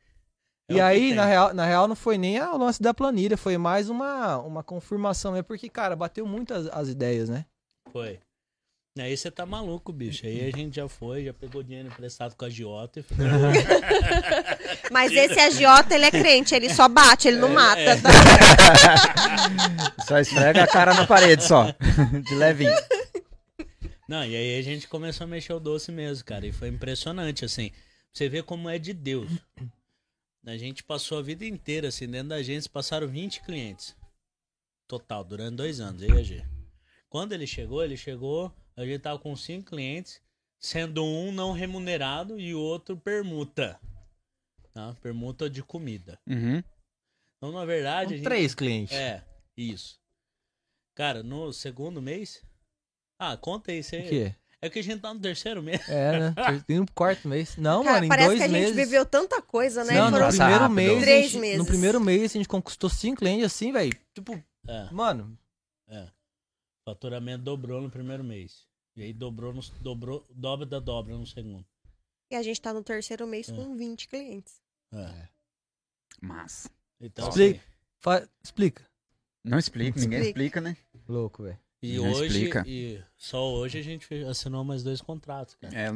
[0.69, 3.57] É e aí, na real, na real, não foi nem o lance da planilha, foi
[3.57, 7.45] mais uma, uma confirmação, é porque, cara, bateu muito as, as ideias, né?
[7.91, 8.19] Foi.
[8.97, 10.25] Aí você tá maluco, bicho.
[10.25, 13.15] Aí a gente já foi, já pegou dinheiro emprestado com a Giota e foi.
[14.91, 17.79] Mas esse agiota, ele é crente, ele só bate, ele não mata.
[17.79, 17.95] é.
[17.95, 18.09] tá?
[20.05, 21.67] Só esfrega a cara na parede só.
[22.27, 22.73] De levinho.
[24.07, 26.45] Não, e aí a gente começou a mexer o doce mesmo, cara.
[26.47, 27.71] E foi impressionante, assim.
[28.11, 29.29] Você vê como é de Deus.
[30.45, 33.95] A gente passou a vida inteira, assim, dentro da agência, passaram 20 clientes.
[34.87, 36.43] Total, durante dois anos, eu e a G.
[37.09, 40.21] Quando ele chegou, ele chegou, a gente tava com cinco clientes,
[40.59, 43.79] sendo um não remunerado e o outro permuta.
[44.73, 44.95] Tá?
[45.01, 46.19] Permuta de comida.
[46.27, 46.63] Uhum.
[47.37, 48.15] Então, na verdade.
[48.15, 48.95] gente- três clientes.
[48.95, 49.25] É,
[49.57, 49.99] isso.
[50.95, 52.43] Cara, no segundo mês.
[53.19, 54.01] Ah, conta aí, O você.
[54.03, 54.35] quê?
[54.61, 55.87] É que a gente tá no terceiro mês.
[55.87, 56.33] É, né?
[56.67, 57.55] Tem um quarto mês.
[57.57, 58.75] Não, Cara, mano, em parece dois que a gente meses.
[58.75, 59.93] viveu tanta coisa, né?
[59.93, 60.75] Não, no foram primeiro rápido.
[60.75, 61.01] mês.
[61.01, 61.57] Três gente- meses.
[61.59, 63.97] No primeiro mês a gente conquistou cinco clientes assim, velho.
[64.13, 64.33] Tipo,
[64.67, 65.37] É, mano,
[65.87, 66.07] é.
[66.85, 68.67] Faturamento dobrou no primeiro mês.
[68.95, 71.65] E aí dobrou, no, dobrou, dobra da dobra no segundo.
[72.29, 73.53] E a gente tá no terceiro mês É.
[73.55, 74.61] com 20 clientes.
[74.93, 75.27] É.
[76.21, 76.67] Mas.
[76.99, 77.59] Então, Explica.
[77.59, 77.67] assim,
[77.99, 78.83] fa- explica.
[79.43, 80.29] Não explica, ninguém Explica.
[80.39, 80.75] explica, né?
[81.07, 81.57] Louco, velho.
[81.81, 82.25] E Não hoje.
[82.27, 82.63] explica.
[82.67, 85.73] E só hoje a gente assinou mais dois contratos, cara.
[85.77, 85.89] É,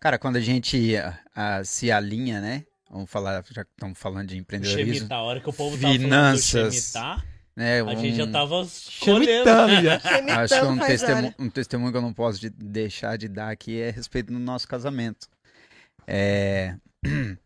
[0.00, 2.64] cara, quando a gente ah, ah, se alinha, né?
[2.90, 4.94] Vamos falar, já que estamos falando de empreendedorismo.
[4.94, 6.50] Chemitar, a hora que o povo tava Finanças.
[6.50, 7.26] falando do Chemitar,
[7.56, 8.66] Né, a gente já um- tava.
[8.68, 9.96] Chamitando já.
[10.42, 11.34] Acho que um, faz testemu- hora.
[11.38, 14.38] um testemunho que eu não posso de- deixar de dar aqui é a respeito do
[14.38, 15.28] nosso casamento.
[16.06, 16.74] É,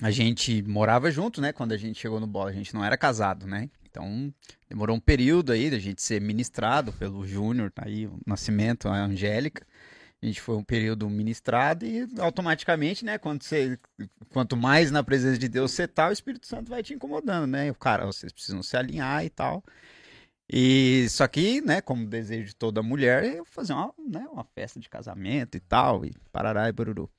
[0.00, 1.52] A gente morava junto, né?
[1.52, 3.68] Quando a gente chegou no bola, a gente não era casado, né?
[3.98, 4.32] Então,
[4.68, 8.94] demorou um período aí da gente ser ministrado pelo Júnior, tá aí, o Nascimento, a
[8.94, 9.66] Angélica.
[10.22, 13.18] A gente foi um período ministrado e automaticamente, né?
[13.18, 13.78] Quando você,
[14.30, 17.70] quanto mais na presença de Deus você tá, o Espírito Santo vai te incomodando, né?
[17.70, 19.64] O cara, vocês precisam se alinhar e tal.
[20.50, 24.80] E só que, né, como desejo de toda mulher, é fazer uma, né, uma festa
[24.80, 27.10] de casamento e tal, e parará e bururu.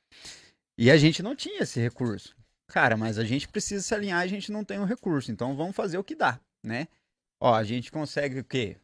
[0.78, 2.36] E a gente não tinha esse recurso.
[2.68, 5.76] Cara, mas a gente precisa se alinhar, a gente não tem o recurso, então vamos
[5.76, 6.88] fazer o que dá, né?
[7.40, 8.78] Ó, a gente consegue o quê?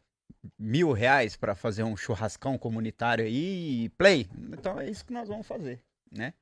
[0.58, 4.28] Mil reais para fazer um churrascão comunitário aí e play.
[4.52, 5.80] Então é isso que nós vamos fazer,
[6.10, 6.32] né?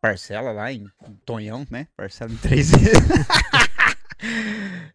[0.00, 0.90] Parcela lá em
[1.24, 1.86] Tonhão, né?
[1.96, 2.92] Parcela em três vezes.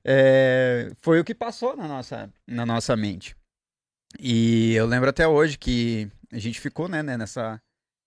[0.07, 3.35] É, foi o que passou na nossa, na nossa mente.
[4.19, 7.59] E eu lembro até hoje que a gente ficou né, né, nessa,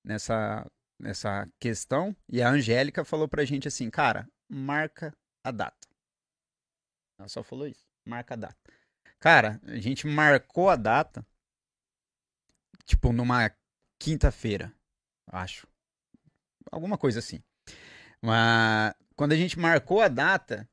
[0.05, 0.65] nessa,
[1.01, 5.13] nessa questão e a Angélica falou pra gente assim, cara, marca
[5.45, 5.88] a data.
[7.19, 8.57] Ela só falou isso, marca a data.
[9.19, 11.27] Cara, a gente marcou a data,
[12.85, 13.51] tipo, numa
[13.99, 14.73] quinta-feira,
[15.27, 15.67] acho.
[16.71, 17.43] Alguma coisa assim.
[18.23, 20.69] Mas quando a gente marcou a data,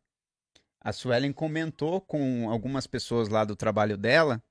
[0.80, 4.44] a Suelen comentou com algumas pessoas lá do trabalho dela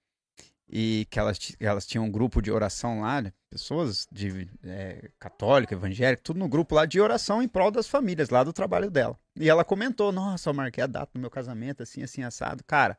[0.69, 3.33] e que elas, elas tinham um grupo de oração lá, né?
[3.55, 8.29] Pessoas de é, católica, evangélica, tudo no grupo lá de oração em prol das famílias
[8.29, 9.17] lá do trabalho dela.
[9.39, 12.65] E ela comentou: Nossa, eu marquei a data do meu casamento, assim, assim, assado.
[12.65, 12.99] Cara,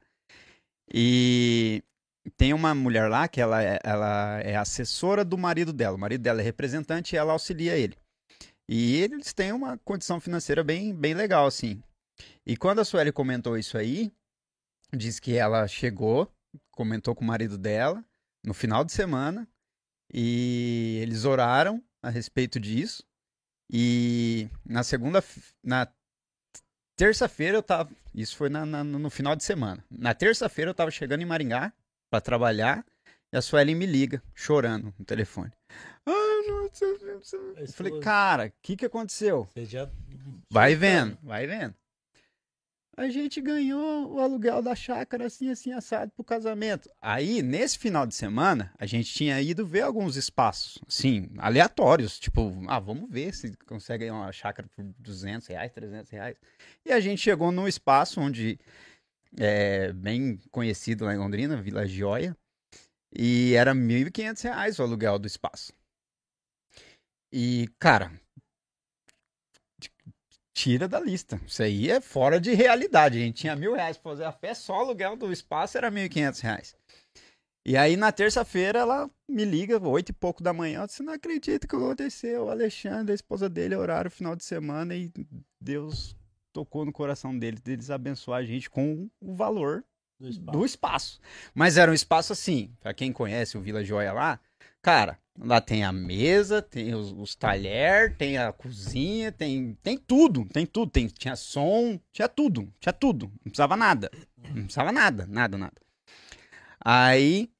[0.89, 1.83] e
[2.37, 5.97] tem uma mulher lá que ela é, ela é assessora do marido dela.
[5.97, 7.97] O marido dela é representante e ela auxilia ele.
[8.67, 11.83] E eles têm uma condição financeira bem, bem legal, assim.
[12.45, 14.09] E quando a Sueli comentou isso aí,
[14.95, 16.31] diz que ela chegou,
[16.71, 18.03] comentou com o marido dela
[18.43, 19.45] no final de semana
[20.13, 23.03] e eles oraram a respeito disso.
[23.71, 25.23] E na segunda,
[25.63, 25.87] na
[26.95, 29.83] terça-feira eu tava, isso foi na- na- no final de semana.
[29.89, 31.73] Na terça-feira eu tava chegando em Maringá
[32.09, 32.85] para trabalhar
[33.33, 35.51] e a Sueli me liga, chorando no telefone.
[36.05, 36.11] Ah,
[36.47, 36.69] não, não.
[37.57, 39.47] Eu falei, cara, o que que aconteceu?
[39.53, 39.89] Você já.
[40.51, 41.73] Vai vendo, vai vendo.
[42.97, 46.89] A gente ganhou o aluguel da chácara assim, assim, assado pro casamento.
[47.01, 52.17] Aí, nesse final de semana, a gente tinha ido ver alguns espaços, assim, aleatórios.
[52.17, 56.37] Tipo, ah, vamos ver se consegue uma chácara por 200 reais, 300 reais.
[56.85, 58.57] E a gente chegou num espaço onde
[59.37, 62.35] é bem conhecido lá em Londrina, Vila Gioia.
[63.13, 65.73] E era 1.500 reais o aluguel do espaço.
[67.31, 68.11] E, cara,
[70.55, 71.39] tira da lista.
[71.45, 73.17] Isso aí é fora de realidade.
[73.17, 75.91] A gente tinha mil reais pra fazer a festa, só o aluguel do espaço era
[75.91, 76.73] mil e quinhentos reais.
[77.67, 81.13] E aí na terça-feira ela me liga, oito e pouco da manhã, eu disse, não
[81.13, 82.45] acredito que aconteceu.
[82.45, 85.11] O Alexandre, a esposa dele, horário final de semana e
[85.59, 86.15] Deus
[86.53, 89.83] tocou no coração deles, deles abençoar a gente com o valor
[90.19, 90.57] Do espaço.
[90.57, 91.21] do espaço.
[91.53, 94.39] Mas era um espaço assim, pra quem conhece o Vila Joia lá,
[94.81, 100.45] cara, lá tem a mesa, tem os, os talher, tem a cozinha, tem, tem tudo,
[100.45, 105.25] tem tudo, tem, tinha som, tinha tudo, tinha tudo, não precisava nada, não precisava nada,
[105.27, 105.81] nada, nada.
[106.83, 107.51] Aí,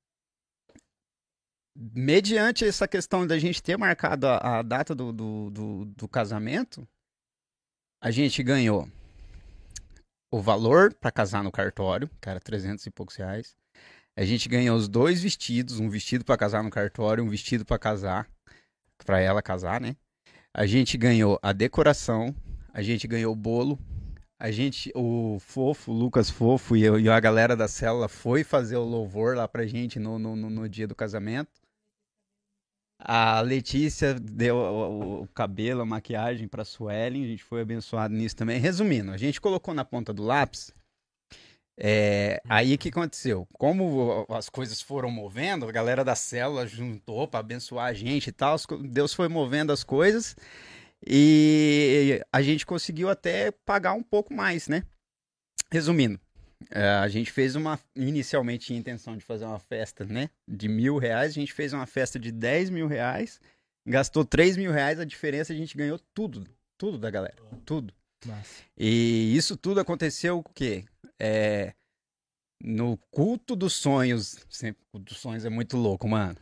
[1.75, 6.87] mediante essa questão da gente ter marcado a, a data do, do, do, do casamento,
[8.01, 8.87] a gente ganhou
[10.31, 13.55] o valor para casar no cartório, que era 300 e poucos reais.
[14.17, 17.77] A gente ganhou os dois vestidos, um vestido para casar no cartório, um vestido para
[17.77, 18.27] casar,
[19.05, 19.95] para ela casar, né?
[20.53, 22.33] A gente ganhou a decoração,
[22.73, 23.77] a gente ganhou o bolo.
[24.39, 28.43] A gente, o Fofo, o Lucas Fofo e, eu- e a galera da célula foi
[28.43, 31.51] fazer o louvor lá pra gente no, no, no- dia do casamento.
[32.99, 38.35] A Letícia deu o- o cabelo, a maquiagem pra Suelen, a gente foi abençoado nisso
[38.35, 38.59] também.
[38.59, 40.71] Resumindo, a gente colocou na ponta do lápis.
[41.77, 43.47] É, aí o que aconteceu?
[43.53, 48.31] Como as coisas foram movendo, a galera da célula juntou pra abençoar a gente e
[48.31, 48.55] tal,
[48.89, 50.35] Deus foi movendo as coisas
[51.05, 54.83] e a gente conseguiu até pagar um pouco mais, né?
[55.69, 56.19] Resumindo,
[56.71, 57.79] é, a gente fez uma.
[57.95, 60.29] Inicialmente tinha intenção de fazer uma festa, né?
[60.47, 63.39] De mil reais, a gente fez uma festa de 10 mil reais,
[63.85, 66.47] gastou 3 mil reais, a diferença a gente ganhou tudo,
[66.77, 67.35] tudo da galera,
[67.65, 67.93] tudo.
[68.25, 68.63] Massa.
[68.77, 70.85] E isso tudo aconteceu o quê?
[71.19, 71.73] É,
[72.63, 74.37] no culto dos sonhos.
[74.49, 76.37] Sempre, o culto dos sonhos é muito louco, mano.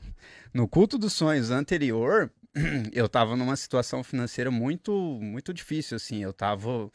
[0.53, 2.31] No culto dos sonhos anterior,
[2.93, 4.91] eu tava numa situação financeira muito,
[5.21, 6.23] muito difícil, assim.
[6.23, 6.91] Eu tava.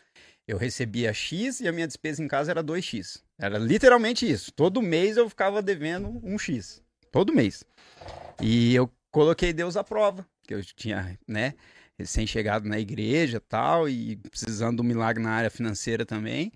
[0.46, 3.22] Eu recebia X e a minha despesa em casa era 2X.
[3.38, 4.50] Era literalmente isso.
[4.50, 6.82] Todo mês eu ficava devendo um X.
[7.12, 7.64] Todo mês.
[8.40, 10.26] E eu coloquei Deus à prova.
[10.46, 11.52] Que eu tinha, né?
[11.98, 16.52] recém-chegado na igreja tal, e precisando um milagre na área financeira também.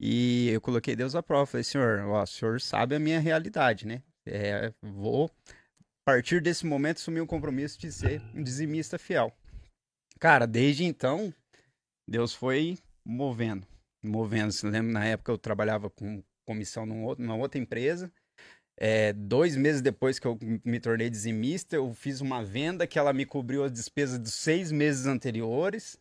[0.00, 1.46] E eu coloquei Deus à prova.
[1.46, 4.02] Falei, senhor, ó, o senhor sabe a minha realidade, né?
[4.26, 9.32] É, vou, a partir desse momento, assumir um compromisso de ser um dizimista fiel.
[10.20, 11.32] Cara, desde então,
[12.08, 13.66] Deus foi movendo,
[14.02, 14.52] movendo.
[14.52, 18.12] Você lembra, na época eu trabalhava com comissão num outro- numa outra empresa.
[18.80, 23.12] É, dois meses depois que eu me tornei dizimista, eu fiz uma venda que ela
[23.12, 25.98] me cobriu as despesas dos seis meses anteriores.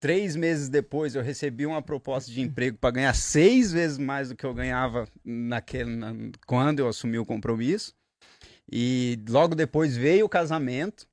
[0.00, 4.36] Três meses depois, eu recebi uma proposta de emprego para ganhar seis vezes mais do
[4.36, 6.12] que eu ganhava naquele, na-
[6.46, 7.94] quando eu assumi o compromisso.
[8.70, 11.06] E logo depois veio o casamento.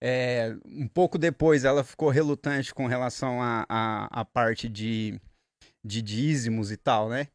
[0.00, 5.20] É, um pouco depois, ela ficou relutante com relação à a, a, a parte de,
[5.84, 7.28] de dízimos e tal, né?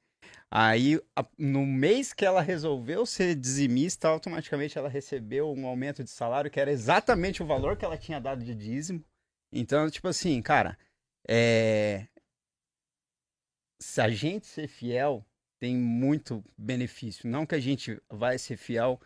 [0.49, 6.09] Aí, a- no mês que ela resolveu ser dizimista, automaticamente ela recebeu um aumento de
[6.09, 9.03] salário que era exatamente o valor que ela tinha dado de dízimo.
[9.51, 10.77] Então, tipo assim, cara,
[11.27, 12.07] é...
[13.79, 15.25] se a gente ser fiel,
[15.59, 17.29] tem muito benefício.
[17.29, 18.99] Não que a gente vai ser fiel,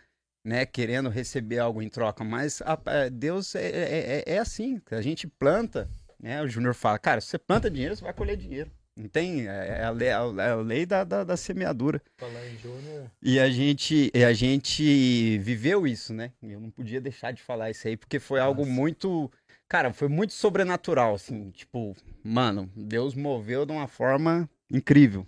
[0.46, 4.82] né, querendo receber algo em troca, mas a- a- Deus é, é, é- é assim.
[4.92, 5.90] A gente planta,
[6.20, 6.42] né?
[6.42, 8.72] O Júnior fala, cara, se você planta dinheiro, você vai colher dinheiro.
[8.98, 12.02] Não tem, é é a lei, é a lei da, da, da semeadura.
[12.18, 13.10] Falar em Júnior.
[13.22, 16.34] E a gente, e a gente viveu isso, né?
[16.44, 18.74] Eu não podia deixar de falar isso aí, porque foi algo Nossa.
[18.74, 19.32] muito.
[19.72, 21.50] Cara, foi muito sobrenatural, assim.
[21.52, 25.26] Tipo, mano, Deus moveu de uma forma incrível.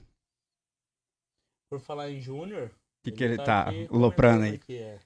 [1.69, 2.67] Por falar em Júnior.
[2.67, 4.55] O que, que ele tá aqui loprando aí?
[4.55, 4.99] aqui, é.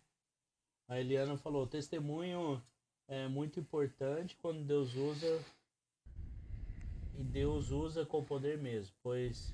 [0.89, 2.59] A Eliana falou: testemunho
[3.07, 5.39] é muito importante quando Deus usa.
[7.13, 9.53] E Deus usa com poder mesmo, pois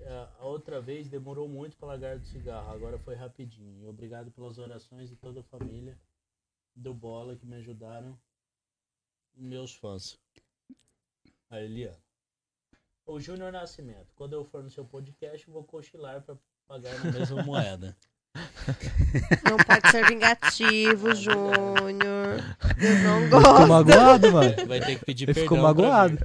[0.00, 3.88] é, a outra vez demorou muito para largar do cigarro, agora foi rapidinho.
[3.88, 5.96] Obrigado pelas orações de toda a família
[6.74, 8.18] do Bola que me ajudaram,
[9.36, 10.18] meus fãs.
[11.50, 12.02] A Eliana.
[13.04, 16.36] O Júnior Nascimento, quando eu for no seu podcast, vou cochilar para
[16.66, 17.96] pagar na mesma moeda.
[19.48, 22.42] Não pode ser vingativo, Júnior.
[22.78, 23.66] Deus não Ficou gosta.
[23.66, 24.54] magoado, mano.
[24.66, 25.42] Vai ter que pedir Ele perdão.
[25.44, 26.18] ficou magoado.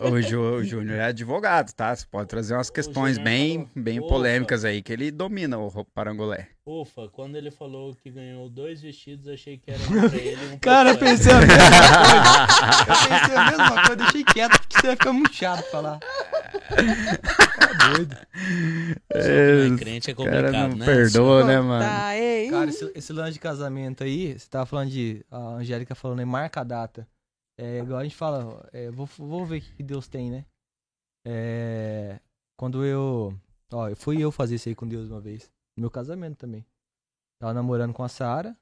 [0.00, 1.94] O, Ju, o Júnior é advogado, tá?
[1.94, 6.48] Você pode trazer umas questões bem, falou, bem polêmicas aí, que ele domina o parangolé.
[6.66, 10.58] Ufa, quando ele falou que ganhou dois vestidos, achei que era um pra ele um
[10.58, 12.80] Cara, eu pensei a mesma coisa.
[12.80, 15.98] Eu pensei a mesma coisa, deixei quieto, porque você vai ficar muito chato falar.
[17.92, 18.16] Doido.
[19.12, 20.86] Só que crente é O cara complicado, não né?
[20.86, 21.84] perdoa, né, mano?
[21.84, 22.50] Tá, hein?
[22.50, 25.24] Cara, esse, esse lance de casamento aí, você tava falando de.
[25.30, 27.08] A Angélica falando aí, marca a data.
[27.58, 30.44] É igual a gente fala, é, vou, vou ver o que Deus tem, né?
[31.26, 32.20] É,
[32.58, 33.36] quando eu.
[33.72, 35.50] Ó, eu fui eu fazer isso aí com Deus uma vez.
[35.76, 36.64] No meu casamento também.
[37.40, 38.56] Tava namorando com a Sara.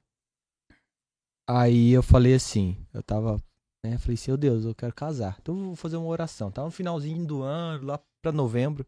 [1.47, 3.37] Aí eu falei assim, eu tava,
[3.85, 3.97] né?
[3.97, 5.37] Falei, seu Deus, eu quero casar.
[5.41, 6.51] Então eu vou fazer uma oração.
[6.51, 8.85] Tava no finalzinho do ano, lá pra novembro.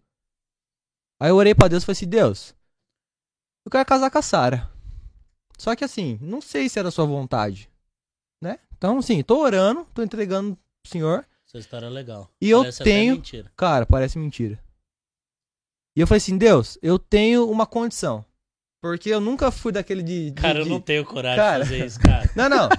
[1.20, 2.56] Aí eu orei pra Deus e falei assim, Deus,
[3.66, 4.70] eu quero casar com a Sara.
[5.58, 7.70] Só que assim, não sei se era a sua vontade,
[8.42, 8.60] né?
[8.78, 11.26] Então, assim, tô orando, tô entregando pro senhor.
[11.48, 12.30] Essa história é legal.
[12.42, 13.52] E eu Parece até tenho- mentira.
[13.56, 14.60] Cara, parece mentira.
[15.96, 18.26] E eu falei assim, Deus, eu tenho uma condição.
[18.82, 20.32] Porque eu nunca fui daquele de.
[20.32, 21.64] de- Cara, eu de- não tenho coragem Cara.
[21.64, 22.30] de fazer isso, cara.
[22.36, 22.70] Não, não.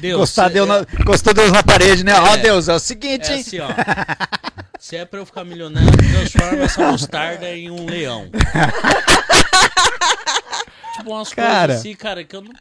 [0.00, 2.12] Deus, Encostar se- Deus na, encostou Deus na parede, né?
[2.18, 2.38] Ó, É.
[2.38, 3.40] Deus, é o seguinte, É hein?
[3.40, 3.68] assim, ó.
[4.78, 8.30] Se é pra eu ficar milionário, transforma essa mostarda em um leão.
[10.96, 11.66] tipo umas Cara.
[11.74, 12.52] coisas assim, cara, que eu não.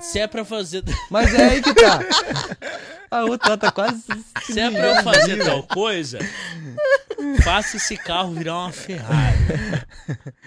[0.00, 0.82] Se é pra fazer.
[1.10, 2.00] Mas é aí que tá.
[3.10, 4.02] A outra tá quase.
[4.44, 6.18] Se é pra eu fazer tal coisa,
[7.42, 9.36] faça esse carro virar uma Ferrari.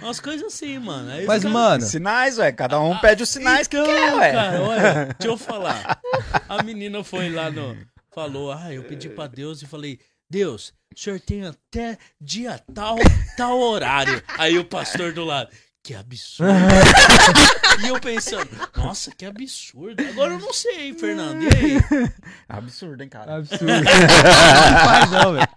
[0.02, 1.10] Umas coisas assim, mano.
[1.12, 2.52] Aí os Mas, caras- mano, Sinais, ué.
[2.52, 4.32] Cada um pede os sinais então, que quer, ué.
[4.32, 6.00] cara, olha, deixa eu falar.
[6.48, 7.76] A menina foi lá no.
[8.18, 12.96] Falou, ah, eu pedi pra Deus e falei, Deus, o senhor tem até dia tal,
[13.38, 14.24] tal horário.
[14.40, 15.56] Aí o pastor do lado,
[15.88, 16.52] que absurdo.
[17.82, 20.04] e eu pensando, nossa, que absurdo.
[20.10, 21.44] Agora eu não sei, Fernando.
[21.44, 22.12] E aí?
[22.50, 23.38] Absurdo, hein, cara.
[23.38, 23.66] absurdo.
[23.72, 25.48] não faz não, velho.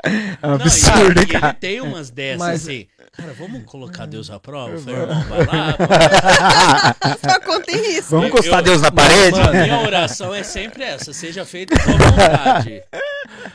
[0.44, 1.55] Um Não, absurdo, e, hein, e ele cara.
[1.55, 2.86] tem umas dessas Mas- assim.
[3.12, 4.70] Cara, vamos colocar Deus à prova?
[4.70, 5.76] Eu falei, irmão, vai lá.
[5.78, 7.33] vai.
[7.33, 8.10] Só contém isso.
[8.10, 9.36] Vamos encostar eu- Deus na parede?
[9.36, 12.84] Mano, minha oração é sempre essa, seja feita com vontade.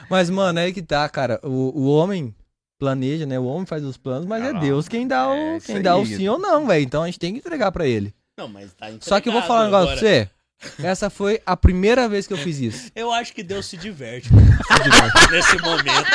[0.10, 1.40] Mas, mano, é aí que tá, cara.
[1.42, 2.36] O, o homem
[2.78, 3.40] planeja, né?
[3.40, 5.82] O homem faz os planos, mas é Ah, Deus quem dá é o, isso quem
[5.82, 6.84] dá o sim ou não, velho.
[6.84, 8.14] Então a gente tem que entregar pra ele.
[8.38, 10.30] Não, mas tá Só que eu vou falar um negócio pra você.
[10.82, 12.92] Essa foi a primeira vez que eu fiz isso.
[12.96, 14.30] Eu acho que Deus se diverte
[15.32, 16.06] nesse momento.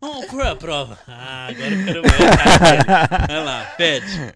[0.00, 0.98] Vamos por a prova.
[1.08, 3.26] Ah, agora eu quero ver a cara dele.
[3.26, 4.34] Vai lá, pede.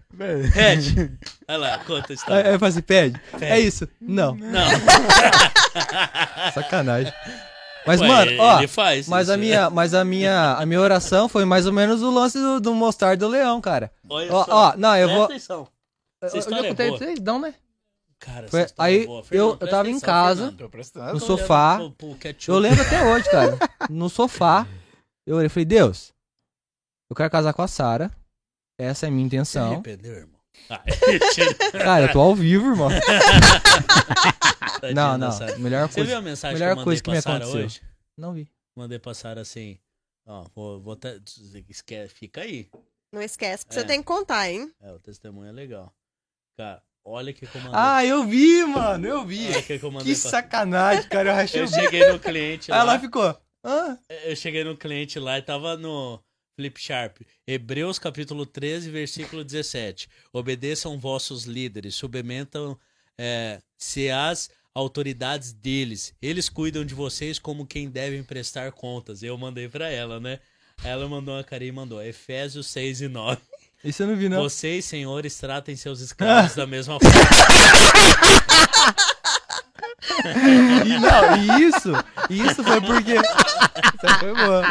[0.51, 1.11] Pede.
[1.47, 2.49] Vai lá, conta a história.
[2.49, 3.21] aí eu assim, pede.
[3.31, 3.45] Pede.
[3.45, 3.87] É isso.
[4.01, 4.67] Não, Não,
[6.53, 7.13] sacanagem.
[7.89, 8.57] Mas, Ué, mano, ó.
[8.67, 12.01] faz Mas isso, a minha, mas a minha, a minha oração foi mais ou menos
[12.03, 12.75] o lance do, do
[13.17, 13.91] do leão, cara.
[14.07, 14.51] Olha Ó, só.
[14.51, 15.23] ó, não, eu vou.
[15.25, 15.67] atenção.
[16.21, 17.55] Eu, Essa eu história já é contei pra vocês, não, né?
[18.19, 19.19] Cara, Foi- é aí, boa.
[19.19, 20.57] eu- Fernando, eu presta tava em atenção, casa, Fernando.
[21.13, 21.75] No sofá.
[21.77, 22.49] pro- pro ketchup.
[22.51, 23.57] Eu lembro até hoje, cara.
[23.89, 24.67] No sofá,
[25.25, 26.13] eu orei e falei, Deus,
[27.09, 28.11] eu quero casar com a Sara.
[28.77, 29.71] Essa é a minha intenção.
[29.71, 30.38] arrependeu, irmão?
[30.69, 30.83] Ah.
[31.83, 32.89] Cara, eu tô ao vivo, irmão.
[34.93, 35.29] Não, não.
[35.59, 36.09] Melhor Você coisa.
[36.09, 37.65] viu a mensagem melhor que eu mandei coisa que me aconteceu.
[37.65, 37.81] hoje?
[38.17, 38.47] Não vi.
[38.75, 39.77] Mandei pra Sara assim,
[40.25, 41.15] ó, vou, vou tá-
[41.67, 42.69] esquece, fica aí.
[43.11, 43.81] Não esquece, porque É.
[43.81, 44.71] você tem que contar, hein?
[44.81, 45.93] É, o testemunho é legal.
[46.57, 47.71] Cara, olha o que mandei.
[47.73, 49.47] Ah, eu vi, mano, eu vi.
[49.49, 50.29] olha o que que eu mandei Que pra...
[50.31, 51.31] sacanagem, cara.
[51.31, 53.37] Eu rachei Eu cheguei no cliente lá, ela ficou.
[53.63, 56.23] Ah, eu cheguei no cliente lá e tava no
[56.59, 57.21] Flip Sharp.
[57.47, 60.09] Hebreus capítulo 13, versículo 17.
[60.33, 62.77] Obedeçam vossos líderes, submetam
[63.17, 66.13] é, se as autoridades deles.
[66.21, 69.23] Eles cuidam de vocês como quem devem prestar contas.
[69.23, 70.39] Eu mandei pra ela, né?
[70.83, 73.39] Ela mandou uma carinha e mandou Efésios 6 e 9.
[73.81, 74.41] isso eu não vi, não.
[74.41, 77.19] Vocês, senhores, tratem seus escravos da mesma forma.
[80.85, 81.91] E, não, e isso,
[82.29, 83.15] isso foi porque.
[83.59, 84.63] Isso aí foi boa.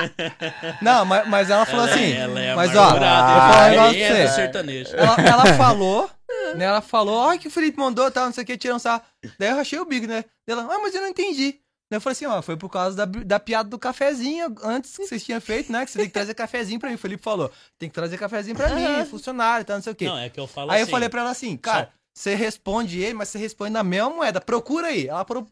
[0.83, 2.13] Não, mas, mas ela falou Ela é- assim.
[2.13, 4.35] ela é mas ó, eu falar um negócio pra é do você.
[4.35, 4.97] sertanejo.
[4.97, 6.11] Ela, ela falou,
[6.57, 6.65] né?
[6.65, 9.03] Ela falou, ó, que o Felipe mandou, tal, não sei o que, tirando sarro.
[9.39, 10.25] Daí eu rachei o bico, né?
[10.49, 11.61] Ela, ah, mas eu não entendi.
[11.91, 15.07] Daí eu falei assim, ó, foi por causa da, da piada do cafezinho antes que
[15.07, 15.85] vocês tinham feito, né?
[15.87, 16.97] Que você tem que trazer cafezinho pra mim.
[16.97, 20.05] O Felipe falou, tem que trazer cafezinho pra mim, funcionário, tal, não sei o quê.
[20.05, 20.91] Não, é que eu falo Aí assim.
[20.91, 24.39] eu falei pra ela assim, cara, você responde ele, mas você responde na mesma moeda.
[24.41, 25.09] Procura aí.
[25.09, 25.47] Ela parou,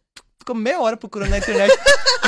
[0.47, 1.77] ficou meia hora procurando na internet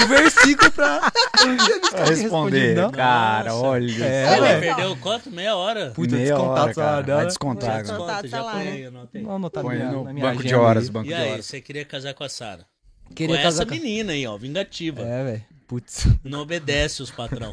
[0.02, 1.00] o versículo pra,
[1.90, 2.74] Pra responder.
[2.74, 2.90] Não?
[2.90, 3.64] Cara, Nossa.
[3.64, 4.04] olha.
[4.04, 4.60] É, Ela velho.
[4.60, 5.30] perdeu quanto?
[5.30, 5.90] Meia hora?
[5.90, 7.02] Puta, Meia descontado hora, cara.
[7.02, 7.18] dela.
[7.18, 7.82] Vai descontar.
[7.82, 8.26] Descontar.
[8.26, 8.70] Já tá lá, põe né?
[8.72, 9.22] aí, anotei.
[9.22, 10.90] Não, não Põe na, no minha banco de horas, aí.
[10.90, 11.46] banco E de aí, horas.
[11.46, 12.66] você queria casar com a Sara?
[13.14, 15.00] Queria com casar essa com- menina aí, ó, vingativa.
[15.02, 15.44] É, velho.
[15.68, 16.06] Putz.
[16.24, 17.50] Não obedece os patrão.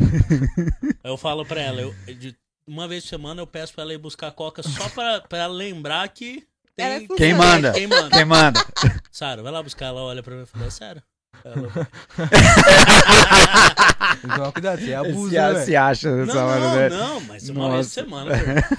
[1.03, 2.35] Aí eu falo pra ela, eu, de-
[2.67, 5.53] uma vez por semana eu peço pra ela ir buscar coca só pra, pra ela
[5.53, 6.43] lembrar que
[6.75, 6.85] tem...
[6.85, 7.71] É Quem manda?
[7.73, 8.09] Quem manda?
[8.09, 8.65] Quem manda?
[9.11, 11.03] Sara, vai lá buscar, ela olha pra mim e fala, é sério?
[14.22, 16.89] Tomar cuidado, você é abuso, se, né, se acha não, nessa hora, não, né?
[16.89, 17.89] não, mas uma vez por Nossa.
[17.89, 18.31] semana.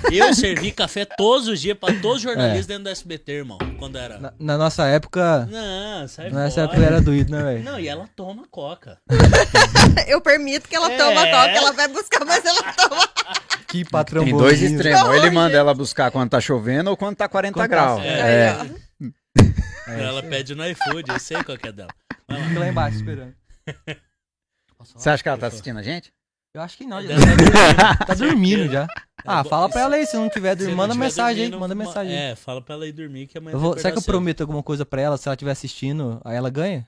[0.03, 0.09] pô.
[0.13, 2.69] Eu servi café todos os dias pra todos os jornalistas É.
[2.69, 4.19] dentro do SBT, irmão, quando era...
[4.19, 6.73] Na, na nossa época, Não, sai nessa fora.
[6.73, 7.65] época era doído, né, velho?
[7.65, 8.99] Não, e ela toma coca.
[10.07, 10.97] Eu permito que ela É.
[10.97, 13.09] toma coca, ela vai buscar, mas ela toma.
[13.69, 15.15] Que patrão Tem dois extremos.
[15.15, 18.03] Ele Não, manda ela buscar quando tá chovendo ou quando tá 40 Quando tá graus.
[18.05, 18.57] É.
[18.61, 18.65] Ó.
[19.89, 21.91] É, ela pede no iFood, eu sei qual que é dela.
[22.29, 22.49] Vai lá.
[22.49, 23.35] Fica lá embaixo esperando.
[24.95, 26.13] Você acha que ela tá assistindo a gente?
[26.55, 28.07] Eu acho que não, já Deve tá dormindo.
[28.07, 28.87] tá dormindo já.
[29.27, 31.51] Ah, fala pra ela aí, se não tiver se dormindo, não manda tiver mensagem aí,
[31.51, 32.23] manda ma- mensagem aí.
[32.33, 34.63] É, fala pra ela ir dormir que amanhã Eu vou, será que eu prometo alguma
[34.63, 36.21] coisa pra ela se ela estiver assistindo?
[36.25, 36.87] Aí ela ganha?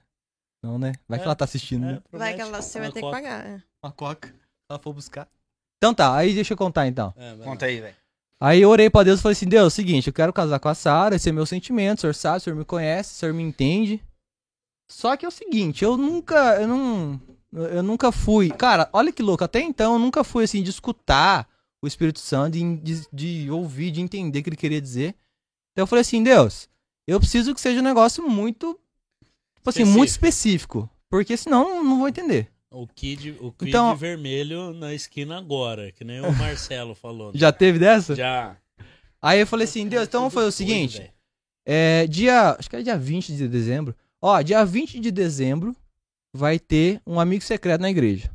[0.63, 0.93] Não, né?
[1.07, 2.01] Vai que É, ela tá assistindo, né?
[2.13, 3.45] É, Vai que ela, você vai ter que pagar.
[3.47, 3.63] é.
[3.85, 4.29] Uma coca.
[4.29, 4.35] Se
[4.71, 5.29] ela for buscar.
[5.77, 7.13] Então tá, aí deixa eu contar então.
[7.17, 7.95] É, Conta aí, velho.
[8.41, 10.59] Aí eu orei pra Deus e falei assim: Deus, é o seguinte, eu quero casar
[10.61, 13.17] com a Sara, esse é meu sentimento, o senhor sabe, o senhor me conhece, o
[13.17, 14.03] senhor me entende.
[14.91, 17.21] Só que é o seguinte, eu nunca, eu não,
[17.53, 21.47] eu nunca fui, cara, olha que louco, até então eu nunca fui assim de escutar
[21.83, 25.15] o Espírito Santo, de, de, ouvir, de entender o que ele queria dizer.
[25.73, 26.69] Então eu falei assim: Deus,
[27.07, 28.79] eu preciso que seja um negócio muito,
[29.57, 32.51] tipo assim, muito específico, porque senão eu não vou entender.
[32.71, 37.33] O Kid, o kid Então- vermelho na esquina agora, que nem o Marcelo falou.
[37.33, 37.39] né?
[37.39, 38.15] Já teve dessa?
[38.15, 38.57] Já.
[39.23, 41.13] Aí eu falei assim: Deus, então vamos fazer o seguinte.
[41.67, 42.57] É dia.
[42.59, 43.95] Acho que é dia 20 de dezembro.
[44.21, 45.75] Ó, dia 20 de dezembro,
[46.33, 48.31] vai ter um amigo secreto na igreja.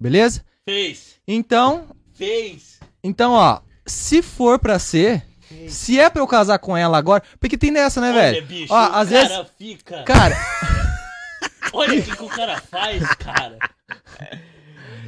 [0.00, 0.44] Beleza?
[0.64, 1.16] Fez.
[1.26, 2.78] Então, Fez.
[3.02, 5.24] então, ó, se for pra ser,
[5.68, 8.46] se é pra eu casar com ela agora, porque tem dessa, né, Olha, velho?
[8.46, 10.02] bicho, Ó, o às cara vezes, fica...
[10.04, 10.36] cara,
[11.72, 13.58] Olha o que, que o cara faz, cara.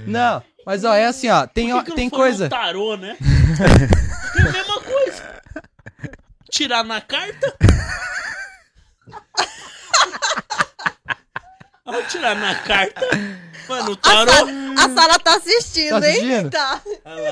[0.07, 2.49] não, mas ó, é assim, ó, tem, Por ó, que que não tem coisa.
[2.49, 3.17] tarô, né?
[4.36, 5.43] é a mesma coisa.
[6.51, 7.55] Tirar na carta.
[11.85, 13.01] Ao tirar na carta.
[13.69, 14.33] Mano, o A, tarô.
[14.78, 16.17] A Sara tá assistindo, Tá hein?
[16.19, 16.51] assistindo?
[16.51, 16.83] Tá.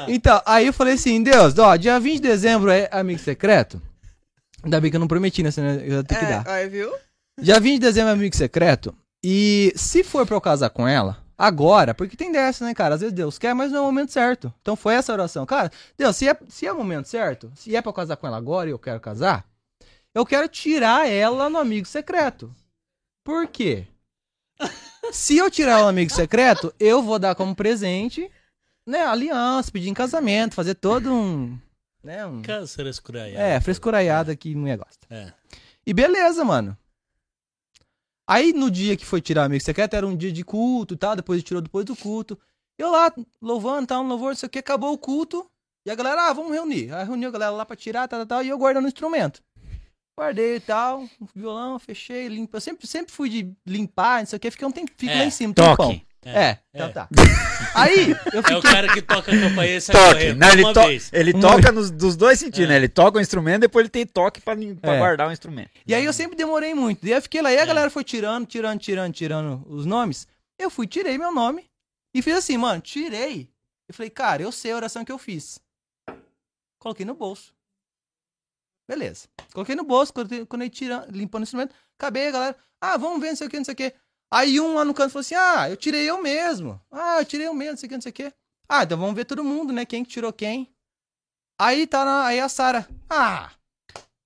[0.08, 3.80] Então, aí eu falei assim, Deus, ó, dia 20 de dezembro é amigo secreto.
[4.62, 5.50] Ainda bem que eu não prometi, né?
[5.50, 6.46] Senão eu ia ter que dar.
[6.46, 6.92] É, olha, viu?
[7.40, 8.94] Dia 20 de dezembro é amigo secreto.
[9.22, 12.94] E se for pra eu casar com ela, agora, porque tem dessa, né, cara?
[12.94, 14.52] Às vezes Deus quer, mas não é o momento certo.
[14.62, 15.44] Então foi essa a oração.
[15.46, 18.26] Cara, Deus, se é, se é o momento certo, se é pra eu casar com
[18.26, 19.44] ela agora e eu quero casar,
[20.14, 22.54] eu quero tirar ela no amigo secreto.
[23.24, 23.86] Por quê?
[25.12, 28.30] Se eu tirar no amigo secreto, eu vou dar como presente,
[28.86, 31.58] né, aliança, pedir em casamento, fazer todo um.
[32.02, 33.40] Né, um Câncer escuraiado.
[33.40, 35.06] é, frescuraiada que mulher gosta.
[35.08, 35.32] É.
[35.86, 36.76] E beleza, mano.
[38.26, 40.96] Aí no dia que foi tirar o amigo secreto, era um dia de culto e
[40.96, 42.38] tal, depois tirou depois do culto.
[42.78, 45.48] Eu lá, louvando, tal, no louvor, não sei o que, acabou o culto.
[45.86, 46.92] E a galera, ah, vamos reunir.
[46.92, 49.42] Aí reuniu a galera lá pra tirar, tal, tal, tal, e eu guardando o instrumento.
[50.18, 52.56] Guardei e tal, o violão, fechei, limpo.
[52.56, 55.18] Eu sempre, sempre fui de limpar, não sei o que, fiquei um tempo, fico É,
[55.18, 55.76] lá em cima, toque.
[55.76, 56.00] tempão.
[56.26, 56.92] É, É, então é.
[56.92, 57.08] tá.
[57.74, 58.62] Aí, eu É o fiquei.
[58.62, 60.12] cara que toca a campainha e sai Toque.
[60.14, 61.10] correndo Não, ele uma to- vez.
[61.12, 62.68] ele Uma toca nos, dos dois sentidos, É.
[62.68, 62.76] né?
[62.76, 64.98] Ele toca o instrumento, depois ele tem toque pra, lim- pra É.
[64.98, 65.70] guardar o instrumento.
[65.86, 67.00] E aí eu sempre demorei muito.
[67.02, 70.26] Daí eu fiquei lá, e a galera foi tirando, tirando, tirando, tirando os nomes.
[70.58, 71.66] Eu fui, tirei meu nome
[72.14, 73.50] e fiz assim, mano, tirei.
[73.86, 75.58] Eu falei, cara, eu sei a oração que eu fiz.
[76.78, 77.52] Coloquei no bolso.
[78.88, 79.28] Beleza.
[79.52, 83.30] Coloquei no bolso, quando eu tirando, limpando o instrumento, acabei, a galera, ah, vamos ver,
[83.30, 83.94] não sei o que, não sei o que.
[84.30, 86.80] Aí um lá no canto falou assim, ah, eu tirei eu mesmo.
[86.90, 88.34] Ah, eu tirei eu mesmo, não sei o que, não sei o que.
[88.68, 90.74] Ah, então vamos ver todo mundo, né, quem que tirou quem.
[91.58, 93.50] Aí tá na, aí a Sara, ah,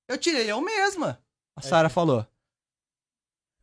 [0.08, 1.22] eu tirei eu mesma.
[1.54, 2.26] A Sara falou.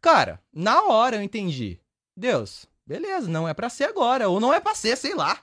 [0.01, 1.80] Cara, na hora eu entendi.
[2.15, 4.30] Deus, beleza, não é pra ser agora.
[4.30, 5.40] Ou não é pra ser, sei lá.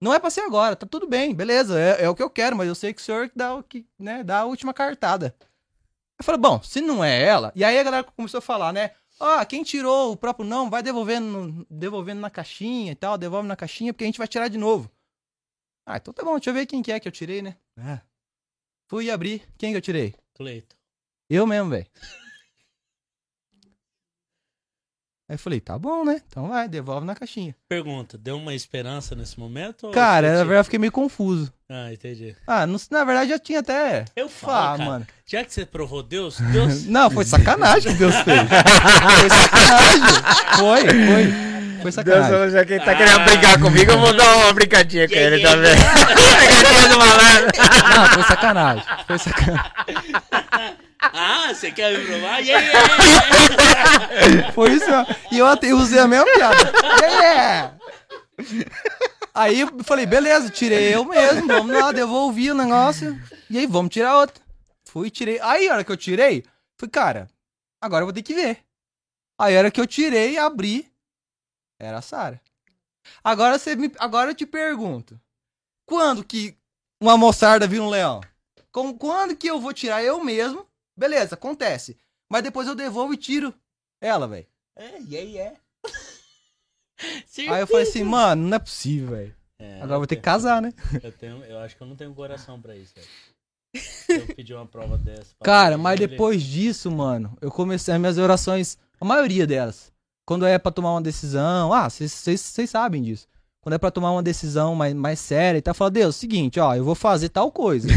[0.00, 2.56] Não é pra ser agora, tá tudo bem, beleza, é, é o que eu quero,
[2.56, 5.34] mas eu sei que o senhor dá, o que, né, dá a última cartada.
[6.18, 7.52] Eu falei, bom, se não é ela.
[7.54, 8.92] E aí a galera começou a falar, né?
[9.18, 13.56] Ah, quem tirou o próprio não, vai devolvendo, devolvendo na caixinha e tal, devolve na
[13.56, 14.90] caixinha, porque a gente vai tirar de novo.
[15.84, 17.56] Ah, então tá bom, deixa eu ver quem que é que eu tirei, né?
[17.76, 18.00] Ah.
[18.88, 19.42] Fui abrir.
[19.56, 20.14] Quem que eu tirei?
[20.34, 20.76] Cleiton.
[21.28, 21.86] Eu mesmo, velho.
[25.30, 26.20] Aí eu falei, tá bom, né?
[26.26, 27.54] Então vai, devolve na caixinha.
[27.68, 29.88] Pergunta, deu uma esperança nesse momento?
[29.92, 31.52] Cara, na verdade eu fiquei meio confuso.
[31.68, 32.34] Ah, entendi.
[32.44, 34.06] Ah, não- na verdade já tinha até.
[34.16, 35.06] Eu falo, Ah, cara, mano.
[35.24, 36.82] já que você provou Deus, Deus...
[36.90, 38.40] Não, foi sacanagem que Deus fez.
[38.40, 40.56] Foi sacanagem.
[40.58, 41.24] Foi, foi.
[41.30, 42.30] Foi Deus sacanagem.
[42.32, 42.94] falou, já que ele tá Ah.
[42.96, 45.76] querendo brincar comigo, eu vou dar uma brincadinha com ele também.
[46.90, 47.52] Do malandro.
[47.94, 48.84] Não, foi sacanagem.
[49.06, 49.70] Foi sacanagem.
[51.00, 52.40] Ah, você quer me provar?
[52.44, 54.52] Yeah, yeah, yeah.
[54.52, 55.06] Foi isso mesmo.
[55.32, 56.72] E eu até usei a mesma piada.
[57.00, 57.78] Yeah!
[59.34, 63.20] Aí eu falei, beleza, tirei eu mesmo, vamos lá, devolvi o negócio.
[63.48, 64.42] E aí, vamos tirar outro.
[64.84, 65.38] Fui, tirei.
[65.40, 66.44] Aí, a hora que eu tirei,
[66.78, 67.28] fui, cara,
[67.80, 68.58] agora eu vou ter que ver.
[69.38, 70.90] Aí, a hora que eu tirei, abri,
[71.78, 72.40] era a Sara.
[73.22, 75.20] Agora, você me, agora eu te pergunto,
[75.86, 76.56] quando que
[77.00, 78.20] uma moçarda vira um leão?
[78.70, 80.66] Com, quando que eu vou tirar eu mesmo?
[81.00, 81.96] Beleza, acontece.
[82.30, 83.54] Mas depois eu devolvo e tiro
[84.02, 84.46] ela, velho.
[84.76, 85.56] É, yeah, yeah.
[87.54, 89.34] Aí eu falei assim, mano, não é possível, velho.
[89.58, 90.74] É, Agora eu vou ter que casar, né?
[91.02, 93.08] Eu, tenho, eu acho que eu não tenho coração pra isso, velho.
[94.28, 95.34] Eu pedir uma prova dessa...
[95.42, 99.92] Cara, mas ele- depois disso, mano, eu comecei as minhas orações, a maioria delas,
[100.26, 103.26] quando é pra tomar uma decisão, ah, vocês sabem disso.
[103.62, 106.74] Quando é pra tomar uma decisão mais, mais séria e tal, fala, Deus, seguinte, ó,
[106.74, 107.88] eu vou fazer tal coisa.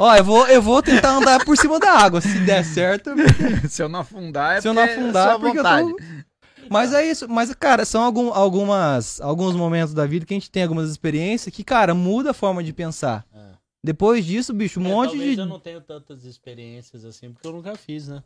[0.00, 2.20] Ó, eu vou, eu vou tentar andar por cima da água.
[2.20, 3.10] Se der certo,
[3.68, 5.88] Se eu não afundar, é se eu não é afundar, sua é porque eu vontade.
[5.90, 6.28] tô...
[6.70, 10.50] Mas é isso, mas, cara, são algum, algumas, alguns momentos da vida que a gente
[10.50, 13.24] tem algumas experiências que, cara, muda a forma de pensar.
[13.34, 13.52] Ah.
[13.82, 15.38] Depois disso, bicho, um É, monte de.
[15.38, 18.22] eu não tenho tantas experiências assim, porque eu nunca fiz, né?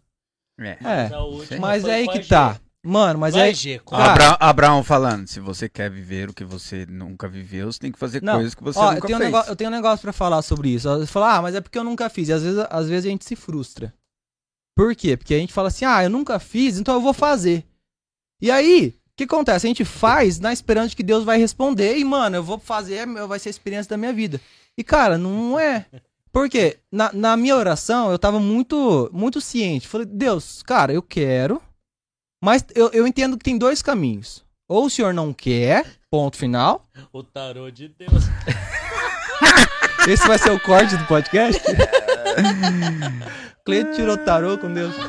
[0.59, 0.70] É.
[0.70, 1.10] É,
[1.51, 2.59] Mas, mas é aí que tá.
[2.85, 3.55] Mano, mas Vai, é.
[3.55, 3.78] G.
[3.86, 7.93] Cara- Abra- Abraão falando, se você quer viver o que você nunca viveu, você tem
[7.93, 9.31] que fazer Não, coisas que você Ó, eu nunca tenho, um fez.
[9.33, 10.89] negócio, eu tenho um negócio pra falar sobre isso.
[10.89, 12.28] Você fala, ah, mas é porque eu nunca fiz.
[12.28, 13.94] E às vezes, às vezes a gente se frustra.
[14.77, 15.17] Por quê?
[15.17, 17.65] Porque a gente fala assim, ah, eu nunca fiz, então eu vou fazer.
[18.41, 19.65] E aí, o que acontece?
[19.67, 23.07] A gente faz na esperança de que Deus vai responder e, mano, eu vou fazer,
[23.28, 24.41] vai ser a experiência da minha vida.
[24.77, 25.86] E, cara, não é.
[26.33, 29.86] Porque na, na minha oração eu tava muito, muito ciente.
[29.86, 31.62] Falei, Deus, cara, eu quero.
[32.43, 34.45] Mas eu, eu entendo que tem dois caminhos.
[34.69, 36.85] Ou o senhor não quer, ponto final.
[37.12, 38.25] O tarô de Deus.
[40.09, 41.62] Esse vai ser o corte do podcast?
[43.65, 44.93] Cleito tirou tarô com Deus.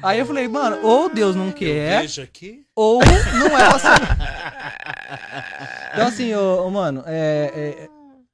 [0.00, 2.06] Aí eu falei, mano, ou Deus não quer,
[2.74, 3.88] ou não é ser.
[5.92, 7.88] Então, assim, ô, ô, mano, é, é-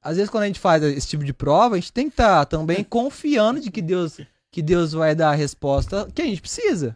[0.07, 2.45] às vezes quando a gente faz esse tipo de prova, a gente tem que estar
[2.45, 6.95] também confiando de que Deus, que Deus vai dar a resposta que a gente precisa.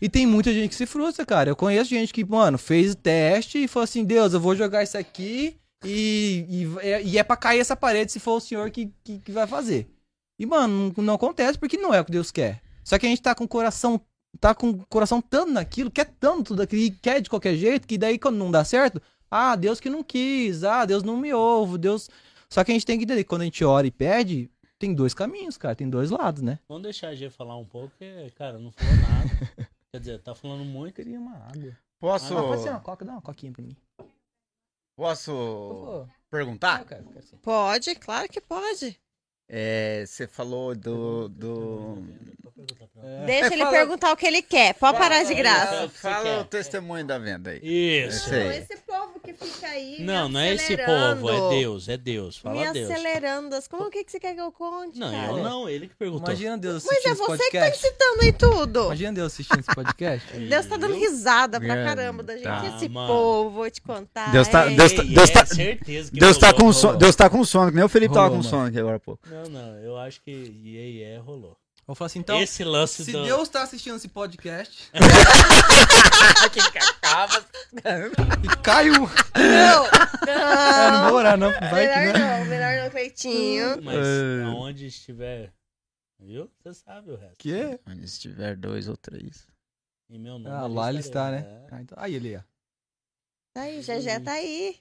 [0.00, 1.48] E tem muita gente que se frustra, cara.
[1.48, 4.82] Eu conheço gente que, mano, fez o teste e falou assim: Deus, eu vou jogar
[4.82, 8.68] isso aqui e, e, é- e é pra cair essa parede se for o senhor
[8.70, 9.86] que, que, que vai fazer.
[10.36, 12.60] E, mano, não, não acontece porque não é o que Deus quer.
[12.82, 14.00] Só que a gente tá com o coração.
[14.40, 17.86] Tá com o coração tanto naquilo, quer tanto tudo aquilo, e quer de qualquer jeito,
[17.86, 21.32] que daí quando não dá certo, ah, Deus que não quis, ah, Deus não me
[21.32, 22.10] ouve, Deus.
[22.54, 24.94] Só que a gente tem que entender que quando a gente ora e pede, tem
[24.94, 26.60] dois caminhos, cara, tem dois lados, né?
[26.68, 29.68] Vamos deixar a G falar um pouco, porque, cara, não falou nada.
[29.90, 30.94] Quer dizer, tá falando muito.
[30.94, 31.76] queria uma água.
[31.98, 33.76] Posso, Ah, pode ser uma coca, dá uma coquinha pra mim.
[34.96, 36.80] posso perguntar?
[36.82, 37.36] eu quero, quero sim.
[37.38, 38.96] Pode, claro que pode.
[39.48, 41.28] É, você falou do.
[41.28, 41.98] do...
[43.02, 43.26] É.
[43.26, 44.74] Deixa É, ele fala- perguntar o que ele quer.
[44.74, 45.88] Pode parar de Fala, graça.
[45.90, 47.60] Fala Você o testemunho da venda aí.
[47.62, 48.34] Isso.
[48.34, 49.98] Esse povo que fica aí.
[50.00, 52.36] me Não, não é esse povo, é Deus, é Deus.
[52.36, 52.90] Me Fala Deus.
[52.90, 53.54] acelerando.
[53.54, 54.98] as- Como que, que você quer que eu conte?
[54.98, 55.32] Não, cara?
[55.32, 56.26] eu não, ele que perguntou.
[56.28, 57.86] Imagina Deus Mas assistindo é esse você que tá podcast.
[57.86, 58.84] incitando aí tudo.
[58.86, 60.36] Imagina Deus assistindo esse podcast.
[60.38, 62.44] Deus tá dando risada pra É, caramba da gente.
[62.44, 63.06] tá, Esse mano.
[63.08, 64.30] povo, vou te contar.
[64.30, 64.74] Deus tá- é.
[64.74, 66.74] Deus tá- Deus é tá- certeza que Deus tá, rolou, com rolou.
[66.80, 68.50] sono, Deus tá com sono, que nem o Felipe tava Rolou, com mano.
[68.56, 69.20] sono aqui agora há pouco.
[69.28, 71.56] Não, não, eu acho que e é, rolou.
[71.86, 73.24] Vou falar assim, então, Esse lance se do...
[73.24, 74.90] Deus tá assistindo esse podcast
[78.42, 78.94] e cai um...
[79.04, 79.86] Não,
[80.26, 81.08] É, não não.
[81.10, 82.38] vou orar não, vai que melhor não.
[82.38, 83.82] não, melhor não, Cleitinho.
[83.82, 84.44] Mas É.
[84.44, 85.52] aonde estiver...
[86.18, 86.50] Viu?
[86.62, 87.36] Você sabe o resto.
[87.38, 87.78] Que?
[87.86, 89.46] Onde estiver dois ou três.
[90.08, 90.54] Em meu nome.
[90.56, 91.40] Ah, lá ele estarei.
[91.40, 91.66] está, né?
[91.70, 91.74] É.
[91.74, 92.40] Ah, então- Aí ele, ó.
[93.52, 94.76] Tá aí, Gegé tá aí.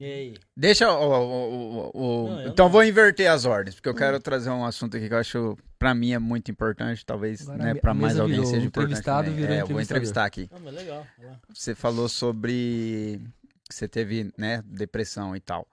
[0.00, 0.34] E aí?
[0.56, 0.98] Deixa o.
[1.00, 2.72] o- o- o- Não, eu então não.
[2.72, 5.94] vou inverter as ordens, porque eu quero trazer um assunto aqui que eu acho, pra
[5.94, 7.06] mim, é muito importante.
[7.06, 8.90] Talvez, Agora né, pra mais alguém virou seja importante.
[8.90, 10.48] entrevistado, virou É, eu vou entrevistar aqui.
[10.50, 11.06] Não, mas legal.
[11.52, 13.20] Você falou sobre
[13.68, 15.66] que você teve, né, depressão e tal.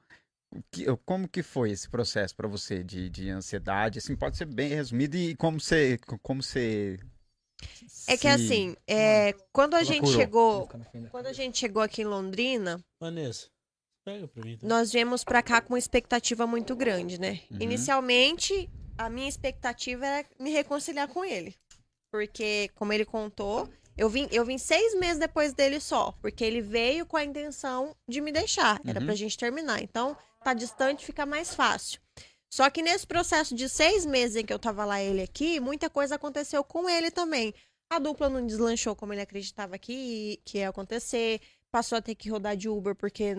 [0.70, 3.98] Que- como que foi esse processo pra você de, de ansiedade?
[4.00, 7.00] Assim, pode ser bem resumido e como você, como você
[8.08, 10.20] É que assim, é, quando a gente procurou.
[10.22, 10.70] chegou,
[11.10, 13.48] quando a gente chegou aqui em Londrina, Vanessa,
[14.04, 14.58] pega pra mim.
[14.58, 14.68] Tá?
[14.68, 17.40] nós viemos pra cá com uma expectativa muito grande, né?
[17.52, 17.58] Uhum.
[17.62, 21.56] Inicialmente, a minha expectativa era me reconciliar com ele.
[22.12, 26.12] Porque, como ele contou, eu vim, eu vim seis meses depois dele só.
[26.22, 28.82] Porque ele veio com a intenção de me deixar.
[28.86, 29.06] Era Uhum.
[29.06, 29.82] pra gente terminar.
[29.82, 32.00] Então, tá distante, fica mais fácil.
[32.54, 35.90] Só que nesse processo de seis meses em que eu tava lá ele aqui, muita
[35.90, 37.54] coisa aconteceu com ele também.
[37.90, 41.40] A dupla não deslanchou como ele acreditava que, que ia acontecer.
[41.72, 43.34] Passou a ter que rodar de Uber, porque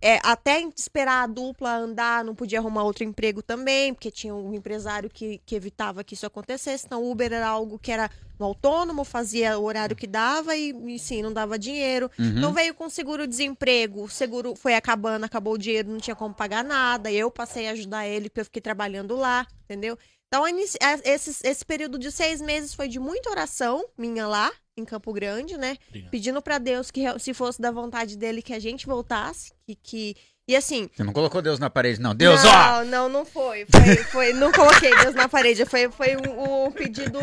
[0.00, 4.54] é, até esperar a dupla andar, não podia arrumar outro emprego também, porque tinha um
[4.54, 6.86] empresário que, que evitava que isso acontecesse.
[6.86, 8.08] Então, o Uber era algo que era
[8.38, 12.10] no autônomo, fazia o horário que dava e, e sim, não dava dinheiro.
[12.18, 12.38] Uhum.
[12.38, 16.64] Então veio com seguro-desemprego, o seguro foi acabando, acabou o dinheiro, não tinha como pagar
[16.64, 17.10] nada.
[17.10, 19.98] Eu passei a ajudar ele, porque eu fiquei trabalhando lá, entendeu?
[20.28, 25.12] Então, esse, esse período de seis meses foi de muita oração minha lá, em Campo
[25.12, 25.76] Grande, né?
[25.88, 26.10] Obrigado.
[26.10, 29.52] Pedindo pra Deus que, se fosse da vontade dele, que a gente voltasse.
[29.66, 30.16] Que, que...
[30.46, 32.14] E assim, Você não colocou Deus na parede, não.
[32.14, 32.82] Deus, ó!
[32.82, 33.64] não, não, não foi.
[33.64, 35.64] Foi, foi- não coloquei Deus na parede.
[35.64, 37.18] Foi, foi um, um pedido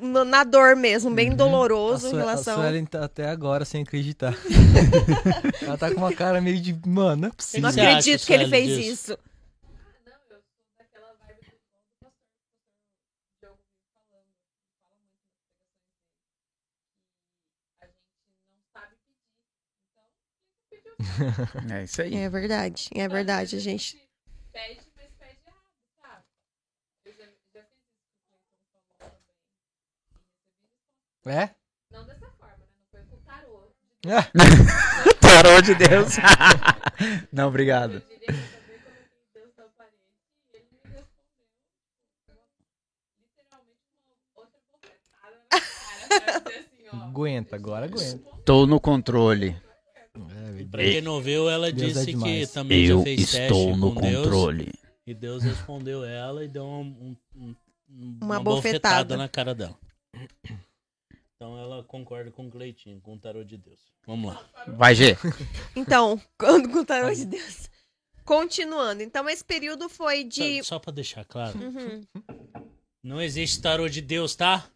[0.00, 2.54] no- na dor mesmo, bem A, doloroso em Sue- a relação.
[2.56, 4.34] Suelen tá até agora sem acreditar.
[5.60, 6.74] Ela tá com uma cara meio de.
[6.86, 7.62] Mano, não é Eu possível.
[7.62, 8.90] não você acha, acredito que ele fez disso?
[9.12, 9.18] isso.
[21.72, 22.14] É isso aí.
[22.16, 23.96] É verdade, é verdade, gente.
[24.52, 26.24] Pede, mas pede errado, sabe?
[27.04, 28.36] Eu já, já fiz isso
[28.70, 29.10] com o
[31.24, 31.42] também.
[31.42, 31.50] É?
[31.90, 32.66] Não dessa forma, né?
[32.78, 33.72] Não foi com tarô.
[35.20, 36.16] Tarô de Deus.
[37.32, 38.02] não, obrigado.
[38.10, 38.56] E assim.
[46.92, 48.38] Aguenta, agora aguenta.
[48.38, 49.60] Estou no controle.
[50.64, 52.50] Pra quem não viu, ela Deus é disse que demais.
[52.52, 54.72] também já Eu fez teste estou no com Deus, controle.
[55.06, 57.54] e Deus respondeu ela e deu um- um- um-
[58.22, 59.04] Uma uma, bofetada.
[59.04, 59.16] bofetada.
[59.16, 59.78] na cara dela.
[61.36, 63.78] Então ela concorda com o Cleitinho, com o tarô de Deus.
[64.06, 64.42] Vamos lá.
[64.68, 65.14] Vai, G.
[65.76, 67.68] Então, quando com o tarô de Deus.
[68.24, 69.02] Continuando.
[69.02, 70.58] Então, esse período foi de.
[70.64, 72.00] Só, só pra deixar claro, Uhum.
[73.02, 74.68] não existe tarô de Deus, tá?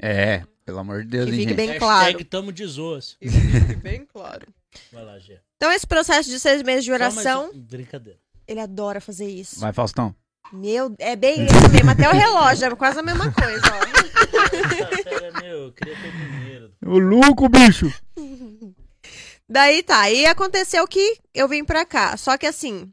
[0.00, 1.56] É, pelo amor de Deus, Que hein, fique gente?
[1.56, 1.78] bem Hashtag
[2.14, 2.24] claro.
[2.24, 3.16] tamo de zoas.
[3.20, 4.46] Fique bem claro.
[4.92, 5.38] Vai lá, Gê.
[5.56, 8.18] Então, esse processo de seis meses de Só mais oração, um- Brincadeira.
[8.46, 9.60] ele adora fazer isso.
[9.60, 10.14] Vai, Faustão.
[10.52, 11.90] Meu, é bem isso mesmo.
[11.90, 15.24] Até o relógio, é quase a mesma coisa, ó.
[15.24, 16.72] É meu, eu queria ter dinheiro.
[16.84, 17.90] Ô, louco, bicho!
[19.48, 22.16] Daí tá, aí aconteceu que eu vim pra cá.
[22.16, 22.92] Só que assim,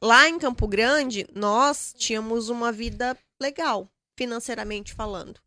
[0.00, 5.40] lá em Campo Grande, nós tínhamos uma vida legal, financeiramente falando.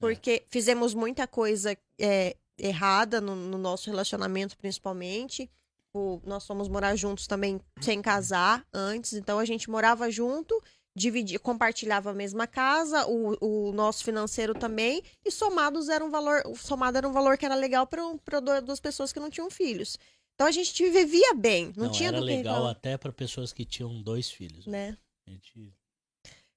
[0.00, 5.50] Porque fizemos muita coisa é, errada no, no nosso relacionamento, principalmente.
[5.92, 10.62] O- nós fomos morar juntos também sem casar antes, então a gente morava junto,
[10.94, 13.36] dividia, compartilhava a mesma casa, o,
[13.68, 17.46] o nosso financeiro também, e somados era um valor, o somado era um valor que
[17.46, 19.96] era legal para duas pessoas que não tinham filhos.
[20.34, 23.52] Então a gente vivia bem, não, Não, tinha era do que legal até pra pessoas
[23.52, 24.66] que tinham dois filhos.
[24.66, 24.96] né?
[25.26, 25.72] A gente-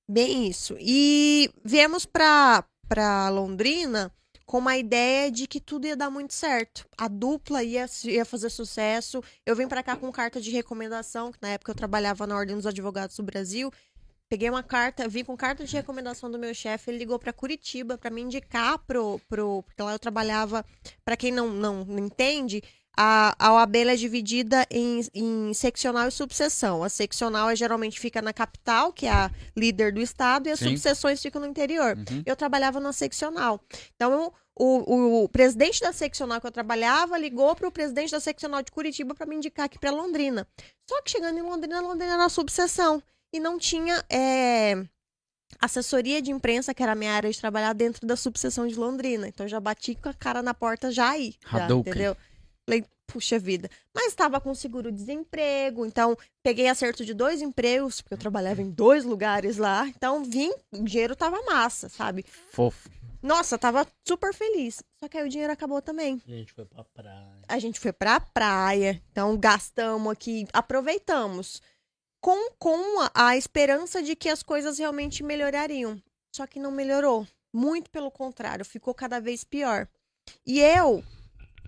[0.09, 0.75] Bem isso.
[0.79, 4.11] E viemos pra, pra Londrina
[4.45, 6.85] com uma ideia de que tudo ia dar muito certo.
[6.97, 9.23] A dupla ia, ia fazer sucesso.
[9.45, 12.57] Eu vim pra cá com carta de recomendação, que na época eu trabalhava na Ordem
[12.57, 13.71] dos Advogados do Brasil.
[14.27, 17.97] Peguei uma carta, vim com carta de recomendação do meu chefe, ele ligou pra Curitiba
[17.97, 20.65] pra me indicar pro, pro porque lá eu trabalhava,
[21.05, 22.61] pra quem não, não entende,
[22.97, 26.83] a, a OAB é dividida em, em seccional e subseção.
[26.83, 30.59] A seccional é, geralmente fica na capital, que é a líder do estado, e as
[30.59, 30.69] Sim.
[30.69, 31.97] subseções ficam no interior.
[31.97, 32.23] Uhum.
[32.25, 33.61] Eu trabalhava na seccional.
[33.95, 38.61] Então, o, o presidente da seccional que eu trabalhava ligou para o presidente da seccional
[38.61, 40.45] de Curitiba para me indicar aqui para Londrina.
[40.87, 43.01] Só que chegando em Londrina, Londrina era subseção.
[43.33, 44.85] E não tinha é,
[45.59, 49.27] assessoria de imprensa, que era a minha área de trabalhar, dentro da subseção de Londrina.
[49.27, 51.35] Então, eu já bati com a cara na porta já aí.
[51.45, 51.91] Hadouken.
[51.91, 52.17] entendeu?
[52.71, 53.69] Falei, puxa vida.
[53.93, 59.03] Mas estava com seguro-desemprego, então peguei acerto de dois empregos, porque eu trabalhava em dois
[59.03, 59.85] lugares lá.
[59.89, 62.23] Então, vim, o dinheiro tava massa, sabe?
[62.23, 62.89] Fofo.
[63.21, 64.81] Nossa, tava super feliz.
[65.03, 66.21] Só que aí o dinheiro acabou também.
[66.25, 67.41] A gente foi pra praia.
[67.45, 71.61] A gente foi pra praia, então gastamos aqui, aproveitamos.
[72.23, 76.01] Com, com a, a esperança de que as coisas realmente melhorariam.
[76.33, 77.27] Só que não melhorou.
[77.53, 79.89] Muito pelo contrário, ficou cada vez pior.
[80.45, 81.03] E eu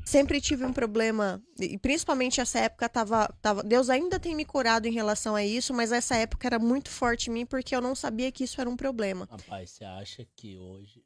[0.04, 3.64] sempre tive um problema, e principalmente essa época tava, tava.
[3.64, 7.30] Deus ainda tem me curado em relação a isso, mas essa época era muito forte
[7.30, 9.28] em mim porque eu não sabia que isso era um problema.
[9.30, 11.04] Rapaz, você acha que hoje.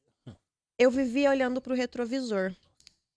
[0.78, 2.54] eu vivia olhando pro retrovisor.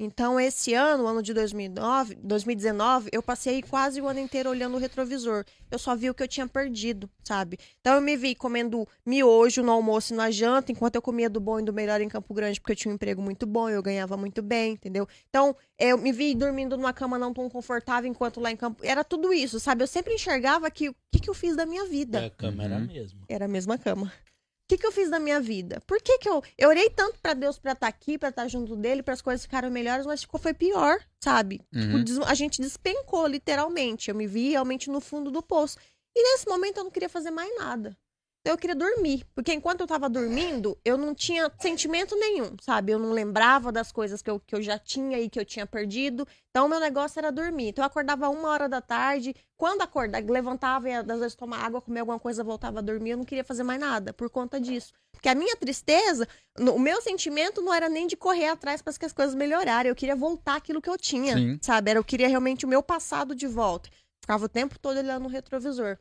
[0.02, 4.78] Então, esse ano, ano de 2009, 2019, eu passei quase o ano inteiro olhando o
[4.78, 5.44] retrovisor.
[5.70, 7.58] Eu só vi o que eu tinha perdido, sabe?
[7.82, 11.38] Então, eu me vi comendo miojo no almoço e na janta, enquanto eu comia do
[11.38, 13.82] bom e do melhor em Campo Grande, porque eu tinha um emprego muito bom, eu
[13.82, 15.06] ganhava muito bem, entendeu?
[15.28, 18.82] Então, eu me vi dormindo numa cama não tão confortável, enquanto lá em Campo...
[18.82, 19.82] Era tudo isso, sabe?
[19.82, 22.86] Eu sempre enxergava que o que, que eu fiz da minha vida A câmera Uhum.
[22.86, 23.20] mesmo.
[23.28, 24.10] era a mesma cama.
[24.70, 25.81] O que, que eu fiz da minha vida?
[25.84, 26.40] Por que, que eu.
[26.57, 29.42] Eu orei tanto pra Deus pra estar aqui, pra estar junto dele, para as coisas
[29.42, 31.58] ficarem melhores, mas ficou foi pior, sabe?
[31.74, 32.05] Tipo, Uhum.
[32.05, 34.10] des- a gente despencou, literalmente.
[34.10, 35.76] Eu me vi realmente no fundo do poço.
[36.16, 37.97] E nesse momento eu não queria fazer mais nada.
[38.42, 39.24] Eu queria dormir.
[39.34, 42.92] Porque enquanto eu tava dormindo, eu não tinha sentimento nenhum, sabe?
[42.92, 45.66] Eu não lembrava das coisas que eu, que eu já tinha e que eu tinha
[45.66, 46.26] perdido.
[46.50, 47.68] Então o meu negócio era dormir.
[47.68, 49.34] Então eu acordava uma hora da tarde.
[49.58, 53.10] Quando acordava, levantava e às vezes tomar água, comer alguma coisa, voltava a dormir.
[53.10, 54.92] Eu não queria fazer mais nada por conta disso.
[55.12, 56.26] Porque a minha tristeza,
[56.58, 59.90] o meu sentimento não era nem de correr atrás para que as coisas melhorarem.
[59.90, 61.58] Eu queria voltar aquilo que eu tinha, Sim.
[61.60, 61.90] sabe?
[61.90, 63.90] Era, eu queria realmente o meu passado de volta.
[64.22, 65.98] Ficava o tempo todo olhando no retrovisor.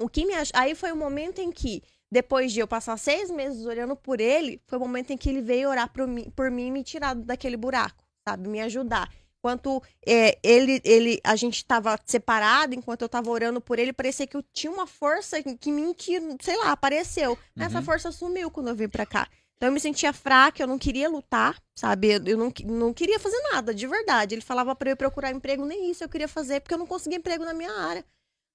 [0.00, 0.32] O que me.
[0.54, 4.60] Aí foi o momento em que, depois de eu passar seis meses olhando por ele,
[4.66, 7.14] foi o momento em que ele veio orar por mim, por mim e me tirar
[7.14, 8.48] daquele buraco, sabe?
[8.48, 9.10] Me ajudar.
[9.40, 14.26] Enquanto é, ele, ele, a gente tava separado, enquanto eu tava orando por ele, parecia
[14.26, 17.38] que eu tinha uma força que, me, que, sei lá, apareceu.
[17.56, 17.84] Mas Essa Uhum.
[17.84, 19.28] força sumiu quando eu vim pra cá.
[19.56, 22.20] Então eu me sentia fraca, eu não queria lutar, sabe?
[22.26, 24.34] Eu, não, não queria fazer nada, de verdade.
[24.34, 27.18] Ele falava pra eu procurar emprego, nem isso eu queria fazer, porque eu não conseguia
[27.18, 28.04] emprego na minha área.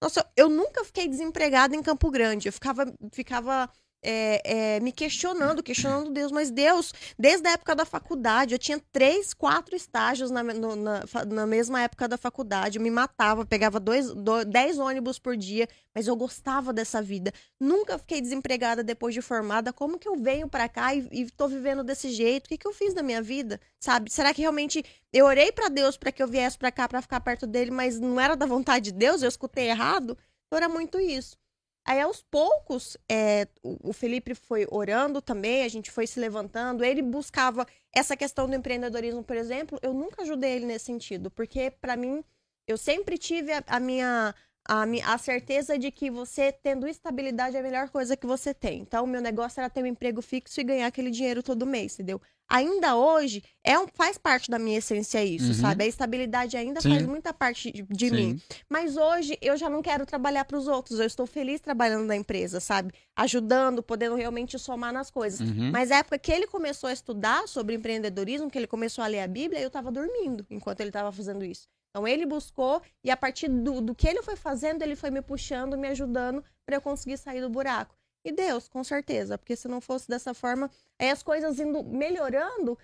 [0.01, 2.47] Nossa, eu nunca fiquei desempregada em Campo Grande.
[2.47, 3.69] Eu ficava, ficava
[4.03, 6.31] é, é, me questionando, questionando Deus.
[6.31, 11.03] Mas Deus, desde a época da faculdade, eu tinha três, quatro estágios na, no- na,
[11.27, 12.77] na mesma época da faculdade.
[12.77, 17.31] Eu me matava, pegava dois, do- dez ônibus por dia, mas eu gostava dessa vida.
[17.59, 19.71] Nunca fiquei desempregada depois de formada.
[19.73, 22.45] Como que eu venho pra cá e, e tô vivendo desse jeito?
[22.45, 23.59] O que, que eu fiz da minha vida?
[23.79, 24.11] Sabe?
[24.11, 27.19] Será que realmente eu orei pra Deus pra que eu viesse pra cá pra ficar
[27.21, 29.21] perto dele, mas não era da vontade de Deus?
[29.21, 30.17] Eu escutei errado?
[30.47, 31.37] Então era muito isso.
[31.85, 36.83] Aí, aos poucos, é, o Felipe foi orando também, a gente foi se levantando.
[36.83, 39.77] Ele buscava essa questão do empreendedorismo, por exemplo.
[39.81, 42.23] Eu nunca ajudei ele nesse sentido, porque, pra mim,
[42.65, 44.33] eu sempre tive a, a minha.
[44.67, 44.83] A,
[45.13, 48.79] a certeza de que você tendo estabilidade é a melhor coisa que você tem.
[48.81, 51.93] Então, o meu negócio era ter um emprego fixo e ganhar aquele dinheiro todo mês,
[51.95, 52.21] entendeu?
[52.47, 55.53] Ainda hoje, é um, faz parte da minha essência isso, Uhum.
[55.53, 55.83] sabe?
[55.85, 56.89] A estabilidade ainda Sim.
[56.91, 58.39] faz muita parte de, de mim.
[58.69, 60.99] Mas hoje eu já não quero trabalhar para os outros.
[60.99, 62.93] Eu estou feliz trabalhando na empresa, sabe?
[63.15, 65.39] Ajudando, podendo realmente somar nas coisas.
[65.39, 65.71] Uhum.
[65.71, 69.21] Mas a época que ele começou a estudar sobre empreendedorismo, que ele começou a ler
[69.21, 71.67] a Bíblia, eu estava dormindo enquanto ele estava fazendo isso.
[71.93, 75.21] Então ele buscou e a partir do, do que ele foi fazendo, ele foi me
[75.21, 77.95] puxando, me ajudando para eu conseguir sair do buraco.
[78.25, 82.77] E Deus, com certeza, porque se não fosse dessa forma, aí as coisas indo melhorando,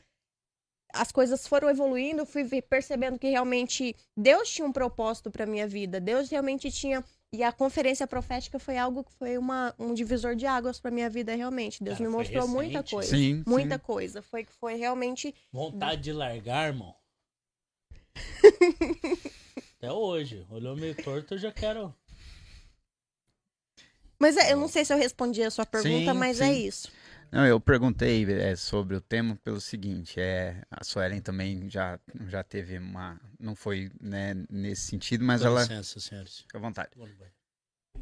[0.94, 6.00] as coisas foram evoluindo, fui percebendo que realmente Deus tinha um propósito para minha vida.
[6.00, 10.48] Deus realmente tinha e a conferência profética foi algo que foi uma, um divisor de
[10.48, 11.84] águas para minha vida realmente.
[11.84, 12.92] Deus Cara, me mostrou muita recente.
[12.92, 13.16] coisa.
[13.16, 13.84] Sim, Muita sim.
[13.84, 14.22] coisa.
[14.22, 16.96] Foi que foi realmente Vontade de largar, irmão.
[19.78, 20.46] Até hoje.
[20.50, 21.94] Olhou meio torto, eu já quero.
[24.20, 26.68] Mas é, eu não sei se eu respondi a sua pergunta, Sim, mas é sim.
[26.68, 26.92] isso.
[27.32, 32.44] Não, eu perguntei é, sobre o tema pelo seguinte, é, a Suelen também já, já
[32.44, 36.40] teve uma, não foi né, nesse sentido, mas Dá ela, licença, senhores.
[36.40, 36.90] fica à vontade,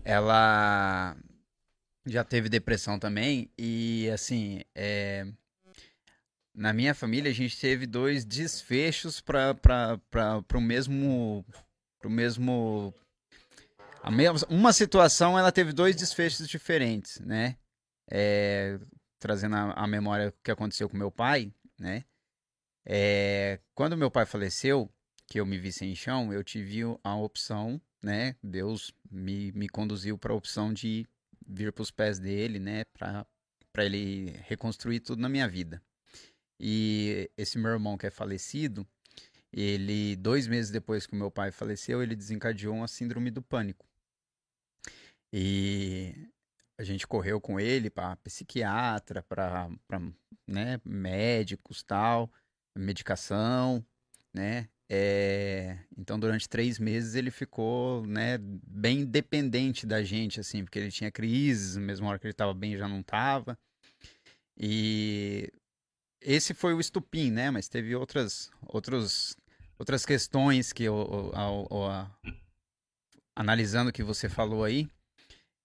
[0.06, 1.18] ela
[2.06, 5.27] já teve depressão também e assim, é,
[6.58, 10.00] na minha família a gente teve dois desfechos para
[10.56, 11.45] o mesmo,
[12.00, 12.92] pro mesmo,
[14.02, 17.56] a mesma, uma situação ela teve dois desfechos diferentes, né?
[18.10, 18.80] É,
[19.19, 22.03] trazendo a, a memória que aconteceu com meu pai, né?
[22.84, 24.90] É, quando meu pai faleceu,
[25.27, 28.36] que eu me vi sem chão, eu tive a opção, né?
[28.42, 31.06] Deus me, me conduziu para a opção de
[31.48, 32.84] vir para os pés dele, né?
[32.98, 33.27] Para
[33.86, 35.80] ele reconstruir tudo na minha vida.
[36.60, 38.86] E esse meu irmão que é falecido,
[39.52, 43.86] ele, dois meses depois que o meu pai faleceu, ele desencadeou uma síndrome do pânico.
[45.32, 46.14] E
[46.77, 49.69] a gente correu com ele para psiquiatra, para
[50.48, 52.32] né, médicos tal,
[52.76, 53.86] medicação,
[54.34, 54.69] né?
[54.90, 60.92] É, então durante três meses ele ficou, né, bem dependente da gente, assim, porque ele
[60.92, 63.58] tinha crises, mesma hora que ele estava bem já não estava.
[64.58, 65.52] E
[66.27, 67.49] esse foi o estupim, né?
[67.49, 69.38] Mas teve outras, outros,
[69.80, 70.93] outras questões que eu,
[71.33, 72.11] ao- ao- a-
[73.33, 74.89] analisando o que você falou aí,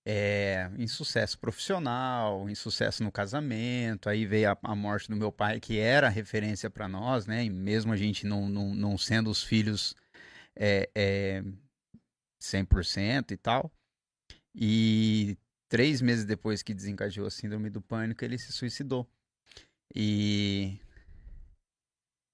[0.06, 5.78] é, insucesso profissional, insucesso no casamento, aí veio a, a morte do meu pai, que
[5.78, 7.44] era referência para nós, né?
[7.44, 9.96] E mesmo a gente não, não, não sendo os filhos
[10.54, 11.42] é, é,
[12.40, 13.70] 100% e tal.
[14.54, 15.36] E
[15.68, 19.08] três meses depois que desencadeou a síndrome do pânico, ele se suicidou.
[19.94, 20.78] E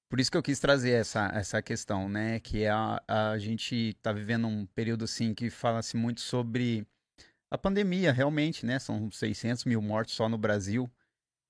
[0.09, 2.41] por isso que eu quis trazer essa, essa questão, né?
[2.41, 6.87] Que a, a gente tá vivendo um período assim que fala-se muito sobre
[7.51, 8.79] a pandemia, realmente, né?
[8.79, 10.91] São 600 mil mortos só no Brasil.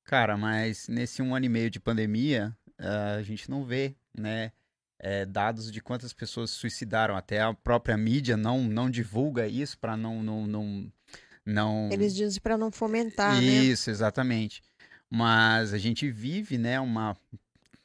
[0.05, 4.53] Cara, mas nesse um ano e meio de pandemia, a gente não vê, né?
[4.99, 7.17] eh, dados de quantas pessoas se suicidaram.
[7.17, 10.93] Até a própria mídia não, não divulga isso para não, não, não,
[11.45, 13.41] não Eles dizem para não fomentar, né?
[13.41, 14.63] isso, exatamente.
[15.11, 17.17] Mas a gente vive, né, uma,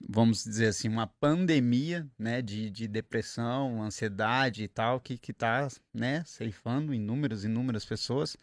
[0.08, 5.68] vamos dizer assim, uma pandemia, né, de, de depressão, ansiedade e tal, que, que tá,
[5.94, 8.36] né, ceifando inúmeras, inúmeras pessoas.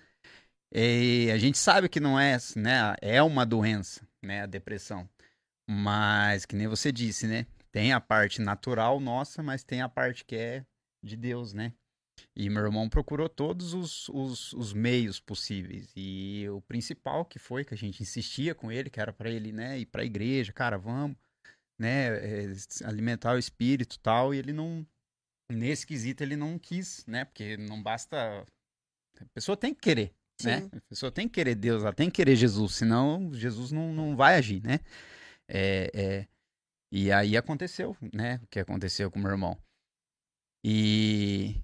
[0.72, 5.08] E a gente sabe que não é, né, é uma doença, né, a depressão.
[5.68, 10.24] Mas, que nem você disse, né, tem a parte natural nossa, mas tem a parte
[10.24, 10.64] que é
[11.02, 11.72] de Deus, né?
[12.36, 15.92] E meu irmão procurou todos os, os, os meios possíveis.
[15.96, 19.52] E o principal que foi que a gente insistia com ele, que era para ele,
[19.52, 21.16] né, ir pra igreja, cara, vamos,
[21.78, 24.32] né, eh, alimentar o espírito tal.
[24.32, 24.86] E ele não,
[25.50, 28.46] nesse quesito, ele não quis, né, porque não basta.
[29.20, 30.60] A pessoa tem que querer, né?
[30.60, 30.70] Sim.
[30.72, 34.16] A pessoa tem que querer Deus, ela tem que querer Jesus, senão Jesus não, não
[34.16, 34.78] vai agir, né?
[35.48, 36.28] É, é,
[36.92, 39.58] e aí aconteceu, né, o que aconteceu com meu irmão.
[40.64, 41.56] E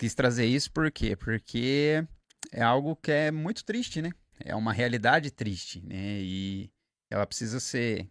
[0.00, 1.14] quis trazer isso por quê?
[1.14, 2.02] Porque
[2.50, 4.10] é algo que é muito triste, né?
[4.42, 6.22] É uma realidade triste, né?
[6.22, 6.72] E
[7.10, 8.08] ela precisa ser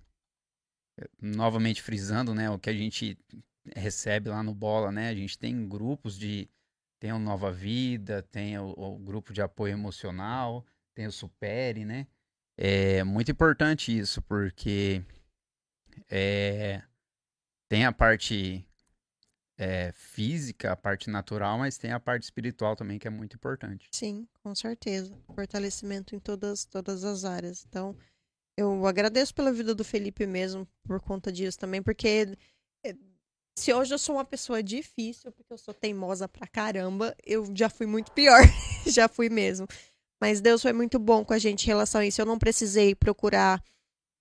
[1.19, 3.17] novamente frisando, né, o que a gente
[3.75, 5.09] recebe lá no Bola, né?
[5.09, 6.47] A gente tem grupos de
[6.99, 12.05] tem o Nova Vida, tem o, o grupo de apoio emocional, tem o Supere, né?
[12.55, 15.01] É muito importante isso, porque
[16.09, 16.83] é,
[17.67, 18.68] tem a parte
[19.59, 23.89] é, física, a parte natural, mas tem a parte espiritual também que é muito importante.
[23.91, 25.13] Sim, com certeza.
[25.35, 27.65] Fortalecimento em todas, todas as áreas.
[27.67, 27.93] Então,
[28.57, 32.37] eu agradeço pela vida do Felipe mesmo, por conta disso também, porque
[32.85, 32.95] eh,
[33.57, 37.69] se hoje eu sou uma pessoa difícil, porque eu sou teimosa pra caramba, eu já
[37.69, 38.39] fui muito pior.
[38.87, 39.67] já fui mesmo.
[40.21, 42.21] Mas Deus foi muito bom com a gente em relação a isso.
[42.21, 43.61] Eu não precisei procurar,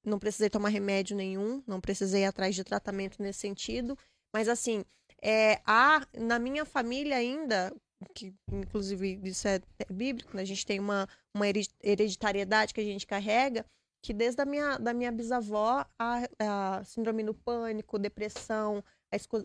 [0.04, 3.96] não precisei tomar remédio nenhum, não precisei ir atrás de tratamento nesse sentido.
[4.32, 4.84] Mas assim,
[5.22, 7.74] é, há na minha família ainda,
[8.14, 10.42] que inclusive isso é é bíblico, né?
[10.42, 11.46] a gente tem uma, uma
[11.82, 13.64] hereditariedade que a gente carrega,
[14.02, 18.82] que desde a minha, da minha bisavó, a, a síndrome do pânico, depressão,
[19.12, 19.44] a esco-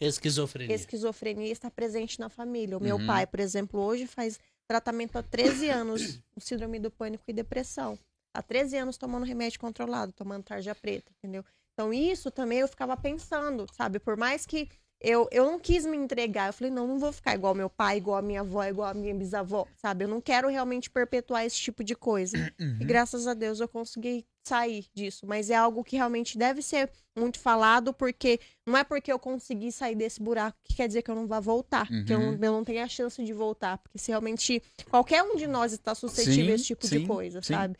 [0.00, 0.74] Esquizofrenia.
[0.74, 2.76] esquizofrenia está presente na família.
[2.76, 3.06] O meu Uhum.
[3.06, 7.98] pai, por exemplo, hoje faz tratamento há 13 anos, síndrome do pânico e depressão.
[8.34, 11.44] Há 13 anos tomando remédio controlado, tomando tarja preta, entendeu?
[11.76, 13.98] Então isso também eu ficava pensando, sabe?
[13.98, 14.66] Por mais que
[14.98, 17.98] eu, eu não quis me entregar, eu falei, não, não vou ficar igual meu pai,
[17.98, 20.04] igual a minha avó, igual a minha bisavó, sabe?
[20.04, 22.36] Eu não quero realmente perpetuar esse tipo de coisa.
[22.80, 25.26] E graças a Deus eu consegui sair disso.
[25.26, 29.70] Mas é algo que realmente deve ser muito falado, porque não é porque eu consegui
[29.70, 31.86] sair desse buraco que quer dizer que eu não vá voltar.
[32.06, 32.38] Que eu, não, Uhum.
[32.40, 33.76] eu não tenho a chance de voltar.
[33.78, 37.06] Porque se realmente qualquer um de nós está suscetível Sim, a esse tipo de sim,
[37.06, 37.52] coisa, sim.
[37.54, 37.76] sabe?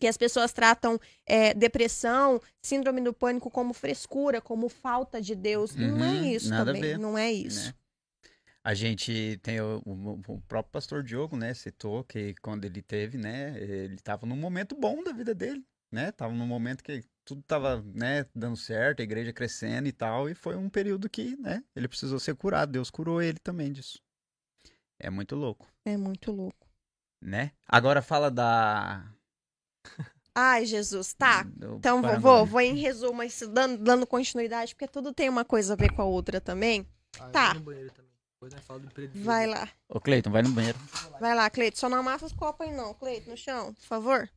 [0.00, 5.76] Porque as pessoas tratam é, depressão, síndrome do pânico como frescura, como falta de Deus.
[5.76, 6.96] não é Uhum, isso também.
[6.96, 7.66] Não é isso.
[7.66, 7.74] né?
[8.64, 13.18] A gente tem o, o- o próprio pastor Diogo, né, citou que quando ele teve,
[13.18, 15.62] né, ele estava num momento bom da vida dele,
[15.92, 16.10] né?
[16.12, 20.34] Tava num momento que tudo tava, né, dando certo, a igreja crescendo e tal, e
[20.34, 23.98] foi um período que, né, ele precisou ser curado, Deus curou ele também disso.
[24.98, 26.66] É muito louco, É muito louco.
[27.20, 27.52] né?
[27.66, 29.04] Agora fala da
[30.34, 31.46] Ai, Jesus, tá.
[31.56, 32.18] Então vou, Paraná.
[32.18, 36.02] vou, vou em resumo, dando, dando continuidade, porque tudo tem uma coisa a ver com
[36.02, 36.86] a outra também.
[37.32, 37.54] Tá.
[39.14, 39.68] Vai lá.
[39.88, 40.78] Ô, Cleiton, vai no banheiro.
[41.20, 41.78] Vai lá, Cleito.
[41.78, 44.30] Só não amassa os copos aí, não, Cleito, no chão, por favor.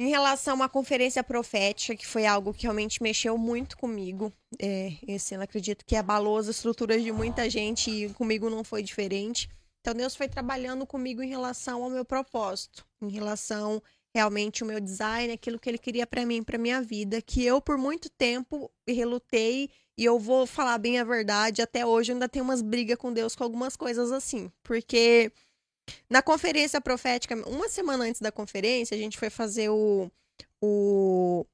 [0.00, 5.34] Em relação à conferência profética, que foi algo que realmente mexeu muito comigo, é, esse
[5.34, 9.50] ano acredito que abalou as estruturas de muita gente e comigo não foi diferente.
[9.80, 13.82] Então Deus foi trabalhando comigo em relação ao meu propósito, em relação
[14.14, 17.60] realmente ao meu design, aquilo que Ele queria pra mim, pra minha vida, que eu
[17.60, 22.28] por muito tempo relutei e eu vou falar bem a verdade, até hoje eu ainda
[22.28, 25.32] tenho umas brigas com Deus com algumas coisas assim, porque
[26.08, 30.10] na conferência profética, uma semana antes da conferência, a gente foi fazer o,
[30.62, 31.44] o,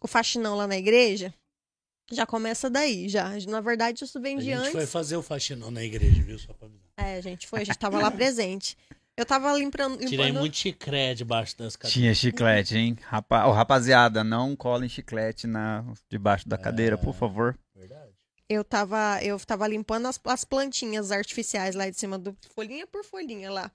[0.00, 1.32] o faxinão lá na igreja.
[2.10, 3.30] Já começa daí, já.
[3.48, 4.72] Na verdade, isso vem A de gente antes.
[4.72, 6.38] foi fazer o faxinão na igreja, viu?
[6.38, 6.90] Só pra avisar.
[6.96, 8.76] É, a gente foi, a gente tava lá presente.
[9.16, 9.92] Eu tava limpando.
[9.92, 10.08] limpando...
[10.08, 11.92] Tirei muito chicré debaixo das cadeiras.
[11.92, 12.96] Tinha chiclete, hein?
[13.02, 13.46] Rapa...
[13.46, 15.84] Ô, rapaziada, não colhem chiclete na...
[16.08, 17.58] debaixo da cadeira, por favor.
[17.74, 18.12] Verdade.
[18.48, 23.04] Eu tava, eu tava limpando as, as plantinhas artificiais lá de cima do folhinha por
[23.04, 23.70] folhinha lá.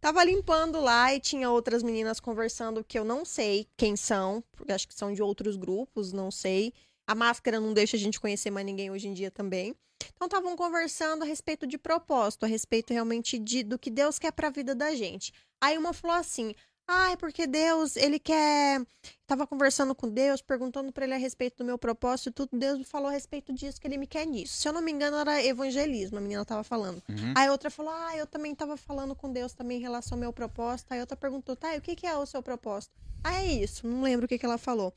[0.00, 4.72] Tava limpando lá e tinha outras meninas conversando que eu não sei quem são, porque
[4.72, 6.72] acho que são de outros grupos, não sei.
[7.06, 9.74] A máscara não deixa a gente conhecer mais ninguém hoje em dia também.
[10.14, 14.32] Então estavam conversando a respeito de propósito, a respeito realmente de, do que Deus quer
[14.32, 15.32] pra vida da gente.
[15.60, 16.54] Aí uma falou assim:
[16.88, 18.84] "Ai, porque Deus, ele quer
[19.32, 22.50] Tava conversando com Deus, perguntando pra ele a respeito do meu propósito e tudo.
[22.52, 24.58] Deus me falou a respeito disso, que ele me quer nisso.
[24.58, 27.02] Se eu não me engano, era evangelismo, a menina tava falando.
[27.08, 27.32] Uhum.
[27.34, 30.34] Aí outra falou: Ah, eu também tava falando com Deus também em relação ao meu
[30.34, 30.92] propósito.
[30.92, 32.92] Aí outra perguntou: Tá, e o que, que é o seu propósito?
[33.24, 33.86] Ah, é isso.
[33.86, 34.92] Não lembro o que, que ela falou.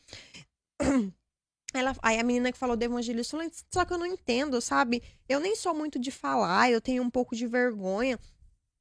[1.78, 5.04] Ela, aí a menina que falou do evangelismo falou: Só que eu não entendo, sabe?
[5.28, 8.20] Eu nem sou muito de falar, eu tenho um pouco de vergonha.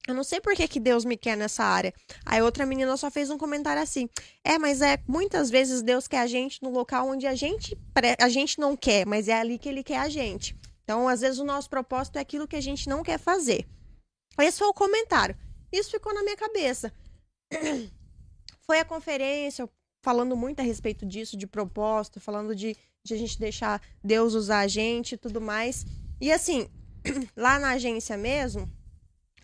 [0.06, 1.94] Eu não sei por que, que Deus me quer nessa área.
[2.26, 4.08] Aí outra menina só fez um comentário assim:
[4.44, 7.76] É, mas é muitas vezes Deus quer a gente no local onde a gente,
[8.18, 10.55] a gente não quer, mas é ali que ele quer a gente.
[10.84, 13.66] Então, às vezes, o nosso propósito é aquilo que a gente não quer fazer.
[14.39, 15.36] Esse foi o comentário.
[15.73, 16.92] Isso ficou na minha cabeça.
[18.66, 19.68] Foi a conferência
[20.05, 24.60] falando muito a respeito disso, de propósito, falando de, de a gente deixar Deus usar
[24.60, 25.86] a gente e tudo mais.
[26.20, 26.68] E assim,
[27.34, 28.70] lá na agência mesmo,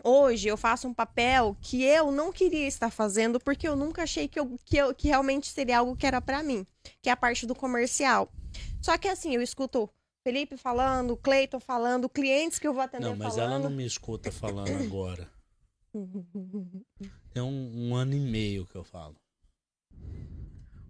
[0.03, 4.27] hoje eu faço um papel que eu não queria estar fazendo porque eu nunca achei
[4.27, 6.65] que, eu, que, eu, que realmente seria algo que era pra mim,
[7.01, 8.31] que é a parte do comercial.
[8.79, 9.89] Só que assim, eu escuto
[10.23, 13.51] Felipe falando, Cleiton falando, clientes que eu vou atender Não, mas falando.
[13.51, 15.27] ela não me escuta falando agora.
[17.33, 19.15] Tem um, um ano e meio que eu falo.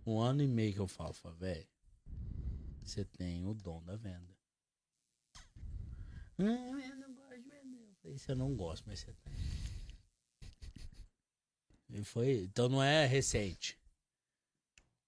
[0.06, 1.68] Um ano e meio que eu falo, velho.
[2.84, 4.36] Você tem o dom da venda.
[6.40, 7.88] "Ah, eu não gosto de vender.
[7.88, 9.34] Eu falei, Você não gosta, mas você tem.
[11.90, 12.44] E foi.
[12.44, 13.78] Então não é recente.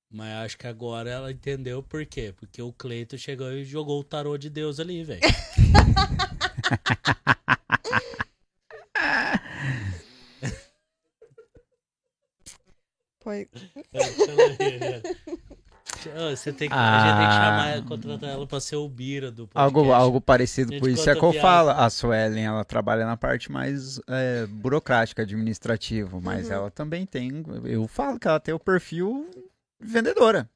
[0.10, 2.32] Mas acho que agora ela entendeu por quê.
[2.38, 5.22] Porque o Cleito chegou e jogou o tarô de Deus ali, velho.
[13.24, 13.48] Foi.
[16.06, 17.74] Ô, Você tem que, a gente tem que Ah.
[17.76, 19.78] chamar, contratar ela pra ser o Bira do podcast.
[19.78, 21.70] Algo, algo parecido com isso é que eu falo.
[21.70, 26.54] A Suelen, ela trabalha na parte mais é, burocrática, administrativa, mas Uhum.
[26.54, 27.44] ela também tem.
[27.64, 29.30] Eu falo que ela tem o perfil
[29.80, 30.50] vendedora.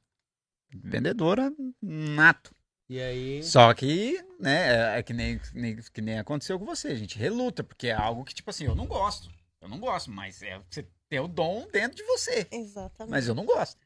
[0.74, 2.50] Vendedora nato.
[2.90, 6.88] E aí, Só que, né, é, é que nem, nem- que nem aconteceu com você.
[6.88, 9.30] A gente reluta, porque é algo que, tipo assim, eu não gosto.
[9.60, 12.46] Eu não gosto, mas é você ter o dom dentro de você.
[12.50, 13.10] Exatamente.
[13.10, 13.78] Mas eu não gosto.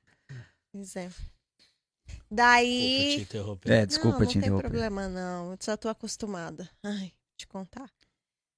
[0.73, 1.09] Pois é.
[1.09, 3.15] desculpa Daí.
[3.17, 3.70] te interromper.
[3.73, 4.62] É, desculpa não, te não tem interromper.
[4.68, 5.52] problema, não.
[5.52, 6.68] Eu já tô acostumada.
[6.83, 7.91] Ai, vou te contar.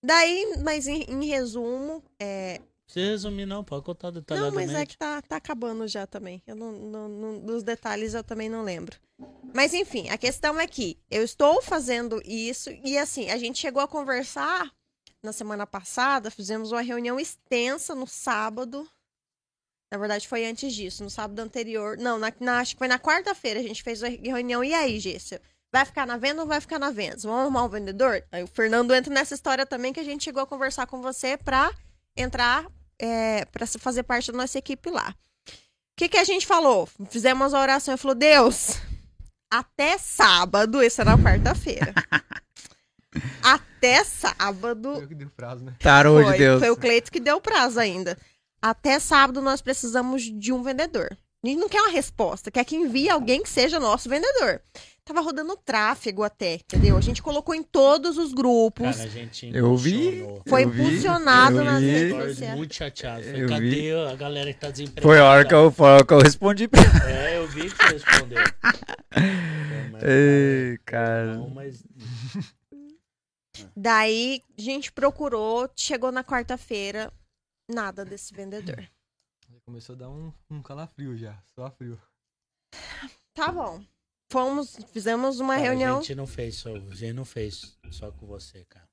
[0.05, 2.61] Daí, mas em, em resumo, é.
[2.87, 4.67] Você resumir não, pode contar Não, detalhadamente.
[4.73, 6.43] mas é que tá, tá acabando já também.
[6.47, 8.99] Eu não, não, não- dos detalhes eu também não lembro.
[9.55, 13.81] Mas enfim, a questão é que eu estou fazendo isso e assim, a gente chegou
[13.83, 14.71] a conversar
[15.25, 18.89] na semana passada, fizemos uma reunião extensa no sábado.
[19.91, 21.97] Na verdade, foi antes disso, no sábado anterior.
[21.97, 24.63] Não, na, na- acho que foi na quarta-feira a gente fez a reunião.
[24.65, 25.41] E aí, Gícia?
[25.73, 27.17] Vai ficar na venda ou vai ficar na venda?
[27.23, 28.25] Vamos arrumar um vendedor?
[28.31, 31.37] Aí o Fernando entra nessa história também que a gente chegou a conversar com você
[31.37, 31.73] pra
[32.17, 32.67] entrar,
[33.01, 35.15] é, se fazer parte da nossa equipe lá.
[35.49, 35.53] O
[35.97, 36.89] que, que a gente falou?
[37.09, 38.79] Fizemos a oração e falou: Deus,
[39.51, 41.93] até sábado, isso era quarta-feira.
[43.43, 43.65] até
[44.05, 44.93] sábado.
[45.01, 45.75] Eu que dei o prazo, né?
[45.79, 46.61] Tarô Foi, de Deus.
[46.61, 48.17] foi o Cleito que deu prazo ainda.
[48.63, 51.09] Até sábado nós precisamos de um vendedor.
[51.45, 54.63] A gente não quer uma resposta, quer que envie alguém que seja nosso vendedor.
[55.05, 56.97] Tava rodando tráfego até, entendeu?
[56.97, 58.97] A gente colocou em todos os grupos.
[58.97, 60.25] Cara, a gente Eu vi.
[60.49, 61.91] foi eu vi, impulsionado eu nas vi.
[61.91, 62.57] redes sociais.
[62.57, 63.23] muito chateado.
[63.23, 63.93] Falei, Eu cadê vi.
[63.93, 65.07] a galera que tá desempregada?
[65.07, 67.69] Foi a hora que eu, foi a hora que eu respondi pra É, eu vi
[67.71, 68.43] que você respondeu.
[70.03, 71.37] Ei, cara.
[71.37, 71.85] Não, mas
[73.77, 77.13] Daí a gente procurou, chegou na quarta-feira,
[77.71, 78.89] nada desse vendedor.
[79.65, 82.01] Começou a dar um, um calafrio já, só frio.
[83.35, 83.85] Tá bom.
[84.31, 85.99] Fomos, fizemos uma cara, reunião.
[85.99, 88.89] a gente não fez só, a gente não fez só com você, cara.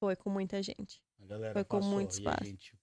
[0.00, 1.02] Foi com muita gente.
[1.20, 2.44] A galera Foi com muito espaço.
[2.44, 2.78] gente-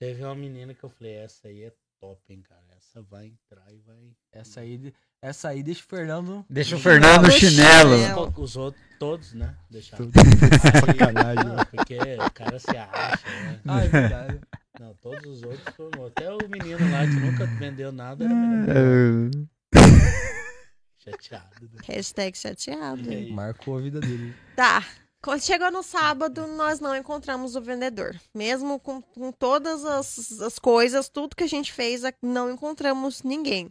[0.00, 2.64] Teve uma menina que eu falei, essa aí é top, hein, cara.
[2.76, 4.16] Essa vai entrar e vai.
[4.32, 6.46] Essa aí, essa aí deixa o Fernando.
[6.48, 7.96] Deixa o Fernando no chinelo.
[7.96, 8.34] chinelo.
[8.36, 9.54] Os outros, todos, né?
[9.68, 10.06] Deixaram.
[10.06, 10.14] Tudo.
[10.86, 11.64] Sacanagem, Não, né?
[11.72, 13.60] porque o cara se acha, né?
[13.66, 14.40] Ah, é verdade.
[14.78, 16.06] Não, todos os outros foram.
[16.06, 19.30] Até o menino lá que nunca vendeu nada era melhor.
[19.74, 19.78] Ah,
[20.98, 21.62] chateado.
[21.62, 21.80] Né?
[21.84, 23.02] Hashtag chateado.
[23.32, 24.34] Marcou a vida dele.
[24.54, 24.84] Tá.
[25.20, 28.14] Quando chegou no sábado, nós não encontramos o vendedor.
[28.32, 33.68] Mesmo com, com todas as, as coisas, tudo que a gente fez, não encontramos ninguém.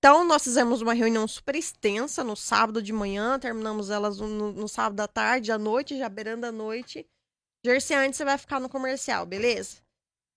[0.00, 4.66] Então, nós fizemos uma reunião super extensa no sábado de manhã, terminamos elas no, no
[4.66, 7.06] sábado à tarde, à noite, já beirando a noite.
[7.62, 9.82] Gerciante, você vai ficar no comercial, beleza?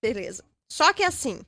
[0.02, 0.44] Beleza.
[0.70, 1.42] Só que assim,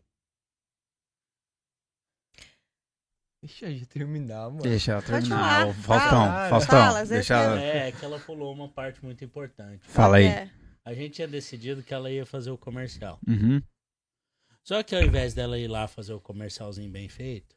[3.44, 4.62] Deixa a gente terminar, mano.
[4.64, 5.38] Deixa ela terminar.
[5.38, 5.68] falar.
[5.68, 6.50] Ô, Faustão, Fala.
[6.50, 7.62] Faustão, Fala, deixa ela.
[7.62, 9.86] É, que ela pulou uma parte muito importante.
[9.88, 10.26] Fala aí.
[10.26, 10.50] é,
[10.84, 13.20] A gente tinha decidido que ela ia fazer o comercial.
[13.28, 13.62] Uhum.
[14.64, 17.55] Só que ao invés dela ir lá fazer o comercialzinho bem feito,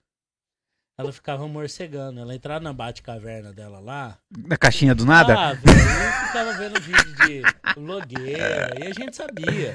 [0.98, 2.18] ela ficava morcegando.
[2.20, 4.18] Ela entrava na bate-caverna dela lá.
[4.30, 5.34] Da caixinha do nada?
[5.38, 7.42] Ah, eu ficava vendo vídeo de
[7.74, 8.74] blogueira.
[8.80, 9.74] e a gente sabia.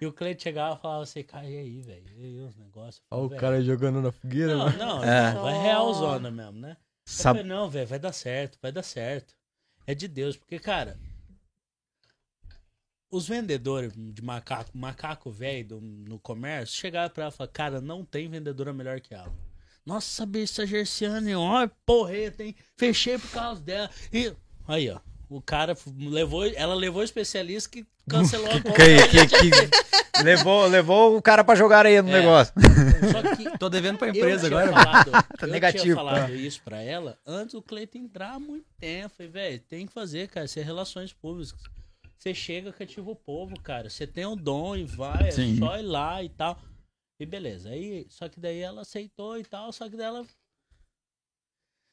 [0.00, 2.04] E o cliente chegava e falava assim, e aí, velho?
[2.16, 3.02] E os negócios?
[3.10, 4.78] Olha o cara jogando na fogueira, Não, mano.
[4.78, 5.34] não, É.
[5.34, 6.70] não, vai real zona mesmo, né?
[6.70, 9.34] Eu Sabe- falei, não, velho, vai dar certo, vai dar certo.
[9.86, 10.96] É de Deus, porque, cara,
[13.10, 18.04] os vendedores de macaco, macaco velho no comércio, chegavam pra ela e falavam, cara, não
[18.04, 19.32] tem vendedora melhor que ela.
[19.84, 22.54] Nossa, bicha Gerciane, ó, porreta, hein?
[22.76, 23.90] Fechei por causa dela.
[24.12, 24.32] E
[24.68, 28.72] aí, ó, o cara levou, ela levou o especialista que cancelou a compra.
[28.74, 32.20] Que, que, que levou, levou o cara pra jogar areia no É.
[32.20, 32.52] negócio.
[33.10, 34.70] Só que Tô devendo pra eu empresa agora.
[34.72, 38.66] falado, Tá eu negativo, tinha falado isso pra ela antes do Cleiton entrar há muito
[38.78, 39.14] tempo.
[39.16, 41.54] Falei, velho, tem que fazer, cara, isso é relações públicas.
[42.18, 43.90] Você chega, cativa o povo, cara.
[43.90, 45.56] Você tem um dom e vai, Sim.
[45.56, 46.56] é só ir lá e tal.
[47.22, 47.70] E beleza.
[47.70, 50.26] Aí, só que daí ela aceitou e tal, só que daí ela.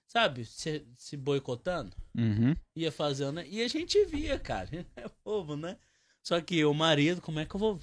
[0.08, 2.56] Sabe, se, se boicotando, Uhum.
[2.76, 3.42] ia fazendo.
[3.42, 4.68] E a gente via, cara.
[4.96, 5.78] É povo, né?
[6.24, 7.80] Só que o marido, como é que eu vou.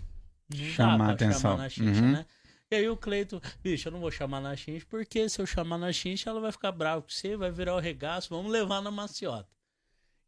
[0.53, 1.41] Não Chamar atenção.
[1.53, 2.13] chamar na xincha, Uhum.
[2.13, 2.27] né?
[2.69, 5.79] E aí o Cleito, bicho, eu não vou chamar na xincha, porque se eu chamar
[5.79, 8.91] na xincha, ela vai ficar brava com você, vai virar o regaço, vamos levar na
[8.91, 9.49] maciota.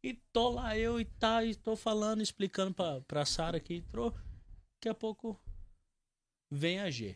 [0.01, 4.11] E tô lá eu e tá, e tô falando, explicando pra, pra Sara que entrou.
[4.75, 5.37] Daqui a pouco
[6.51, 7.15] vem a G.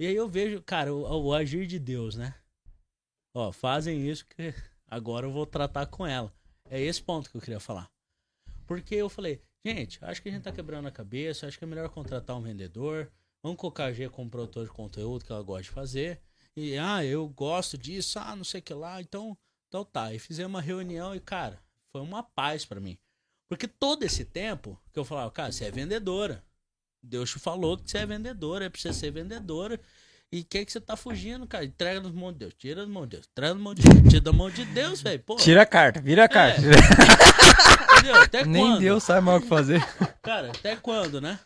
[0.00, 2.34] E aí eu vejo, cara, o, o agir de Deus, né?
[3.34, 4.54] Ó, fazem isso que
[4.86, 6.32] agora eu vou tratar com ela.
[6.68, 7.90] É esse ponto que eu queria falar.
[8.66, 11.66] Porque eu falei, gente, acho que a gente tá quebrando a cabeça, acho que é
[11.66, 13.10] melhor contratar um vendedor.
[13.42, 16.20] Vamos colocar a G como produtor de conteúdo que ela gosta de fazer.
[16.56, 19.00] E, ah, eu gosto disso, ah, não sei o que lá.
[19.00, 19.36] Então,
[19.68, 20.12] então tá.
[20.12, 22.98] E fizemos uma reunião e, cara, foi uma paz pra mim.
[23.50, 26.44] Porque todo esse tempo que eu falava, cara, você é vendedora.
[27.02, 29.80] Deus te falou que você é vendedora, é pra você ser vendedora.
[30.30, 31.64] E o que é que você tá fugindo, cara?
[31.64, 34.08] Entrega nas mãos de Deus, tira das mãos de Deus, entrega nas mãos de Deus,
[34.08, 35.20] tira da mão de Deus, velho.
[35.20, 36.62] Pô, Tira a carta, vira a carta.
[37.98, 38.16] entendeu?
[38.16, 38.80] Até Nem quando?
[38.80, 39.82] Deus sabe mais o que fazer.
[40.22, 41.38] Cara, até quando, né?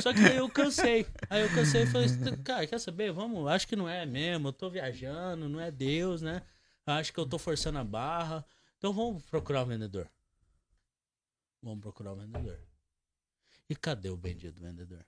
[0.00, 1.06] Só que daí eu cansei.
[1.28, 2.08] Aí eu cansei e falei,
[2.42, 3.12] cara, quer saber?
[3.12, 4.48] Vamos, acho que não é mesmo.
[4.48, 6.42] Eu tô viajando, não é Deus, né?
[6.86, 8.44] Acho que eu tô forçando a barra.
[8.78, 10.08] Então vamos procurar um vendedor.
[11.62, 12.58] Vamos procurar um vendedor.
[13.72, 15.02] E cadê o bendito vendedor?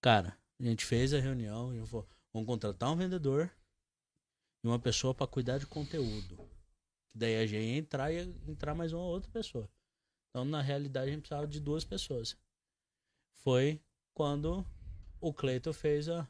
[0.00, 3.48] Cara, a gente fez a reunião e eu vou, vamos contratar um vendedor
[4.64, 6.36] e uma pessoa para cuidar de conteúdo.
[7.12, 8.18] Que daí a gente ia entrar e
[8.50, 9.70] entrar mais uma outra pessoa.
[10.28, 12.36] Então, na realidade, a gente precisava de duas pessoas.
[13.44, 13.80] Foi
[14.12, 14.66] quando
[15.20, 16.28] o Cleiton fez a.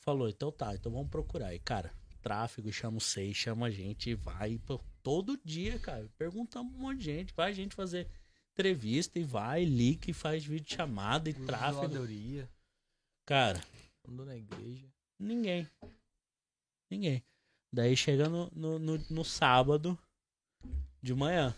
[0.00, 1.54] Falou, então tá, então vamos procurar.
[1.54, 4.58] E, cara, tráfego, chama o SEI, chama a gente, vai
[5.02, 6.08] todo dia, cara.
[6.16, 8.08] Perguntamos um monte de gente, vai a gente fazer
[8.56, 11.88] entrevista e vai, liga e faz vídeo chamada e tráfego.
[11.92, 12.48] Zoadoria,
[13.26, 13.60] Cara,
[14.08, 14.88] andou na igreja.
[15.18, 15.68] ninguém.
[16.90, 17.22] Ninguém.
[17.72, 19.98] Daí chega no, no, no, no sábado
[21.02, 21.54] de manhã.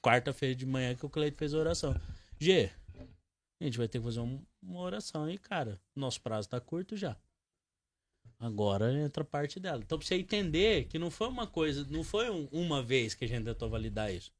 [0.00, 1.92] Quarta-feira de manhã que o Cleito fez a oração.
[2.40, 2.70] G,
[3.60, 5.78] a gente vai ter que fazer um- uma oração aí, cara.
[5.94, 7.16] Nosso prazo tá curto já.
[8.38, 9.82] Agora entra a parte dela.
[9.82, 13.24] Então, pra você entender que não foi uma coisa, não foi um- uma vez que
[13.24, 14.32] a gente tentou validar isso.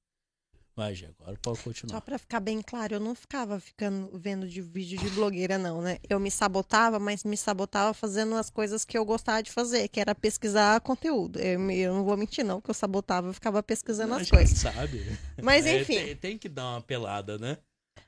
[0.95, 2.01] G, agora pode Só continuar.
[2.01, 5.99] pra ficar bem claro, eu não ficava ficando vendo de vídeo de blogueira, não, né?
[6.09, 10.01] Eu me sabotava, mas me sabotava fazendo as coisas que eu gostava de fazer, que
[10.01, 11.39] era pesquisar conteúdo.
[11.39, 14.59] Eu, eu não vou mentir, não, que eu sabotava, eu ficava pesquisando a as coisas.
[14.59, 15.05] sabe.
[15.43, 15.95] Mas É, enfim.
[15.95, 17.59] tem, tem que dar uma pelada, né?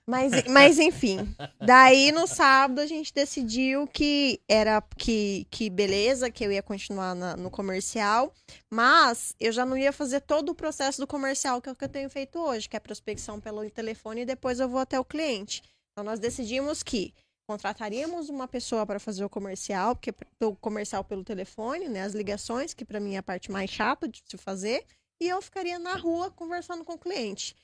[0.07, 6.45] Mas, mas enfim, daí no sábado a gente decidiu que era que, que beleza, que
[6.45, 8.33] eu ia continuar na- no comercial,
[8.71, 11.89] mas eu já não ia fazer todo o processo do comercial que é que eu
[11.89, 15.63] tenho feito hoje, que é prospecção pelo telefone e depois eu vou até o cliente.
[15.93, 17.15] Então nós decidimos que
[17.49, 22.75] contrataríamos uma pessoa para fazer o comercial, porque o comercial pelo telefone, né, as ligações,
[22.75, 24.85] que para mim é a parte mais chata de se fazer,
[25.21, 27.55] e eu ficaria na rua conversando com o cliente.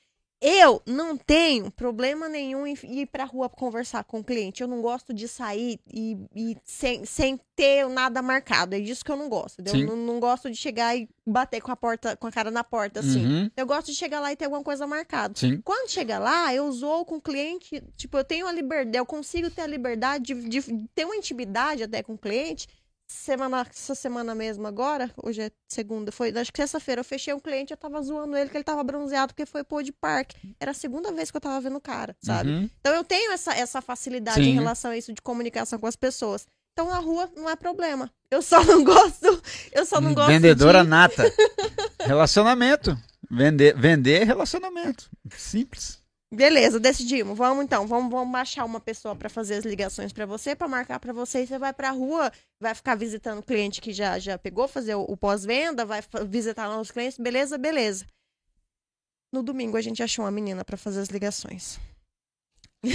[0.40, 4.62] Eu não tenho problema nenhum em ir pra rua conversar com o cliente.
[4.62, 8.74] Eu não gosto de sair e, e sem, sem ter nada marcado.
[8.74, 9.62] É disso que eu não gosto.
[9.62, 12.64] Eu não, não gosto de chegar e bater com a porta, com a cara na
[12.64, 13.26] porta, assim.
[13.26, 15.34] Uhum, Eu gosto de chegar lá e ter alguma coisa marcada.
[15.36, 15.60] Sim.
[15.62, 19.50] Quando chega lá, eu zoo com o cliente, tipo, eu tenho a liberdade, eu consigo
[19.50, 22.66] ter a liberdade de, de ter uma intimidade até com o cliente.
[23.12, 27.40] Semana, essa semana mesmo agora, hoje é segunda, foi, acho que sexta-feira eu fechei um
[27.40, 30.36] cliente, eu tava zoando ele que ele tava bronzeado porque foi pôr de parque.
[30.60, 32.50] Era a segunda vez que eu tava vendo o cara, sabe?
[32.50, 32.70] Uhum.
[32.80, 34.50] Então eu tenho essa, essa facilidade Sim.
[34.50, 36.46] em relação a isso de comunicação com as pessoas.
[36.72, 38.08] Então na rua não é problema.
[38.30, 40.88] Eu só não gosto, eu só não gosto Vendedora de...
[40.88, 41.24] nata.
[41.98, 42.96] Relacionamento.
[43.28, 45.10] Vender, vender é relacionamento.
[45.36, 45.99] Simples.
[46.32, 47.36] Beleza, decidimos.
[47.36, 51.00] Vamos então, vamos, vamos baixar uma pessoa pra fazer as ligações pra você, pra marcar
[51.00, 51.42] pra você.
[51.42, 52.30] E você vai pra rua,
[52.62, 56.68] vai ficar visitando o cliente que já, já pegou, fazer o, o pós-venda, vai visitar
[56.68, 58.06] lá os clientes, beleza, beleza.
[59.34, 61.78] No domingo a gente achou uma menina pra fazer as ligações.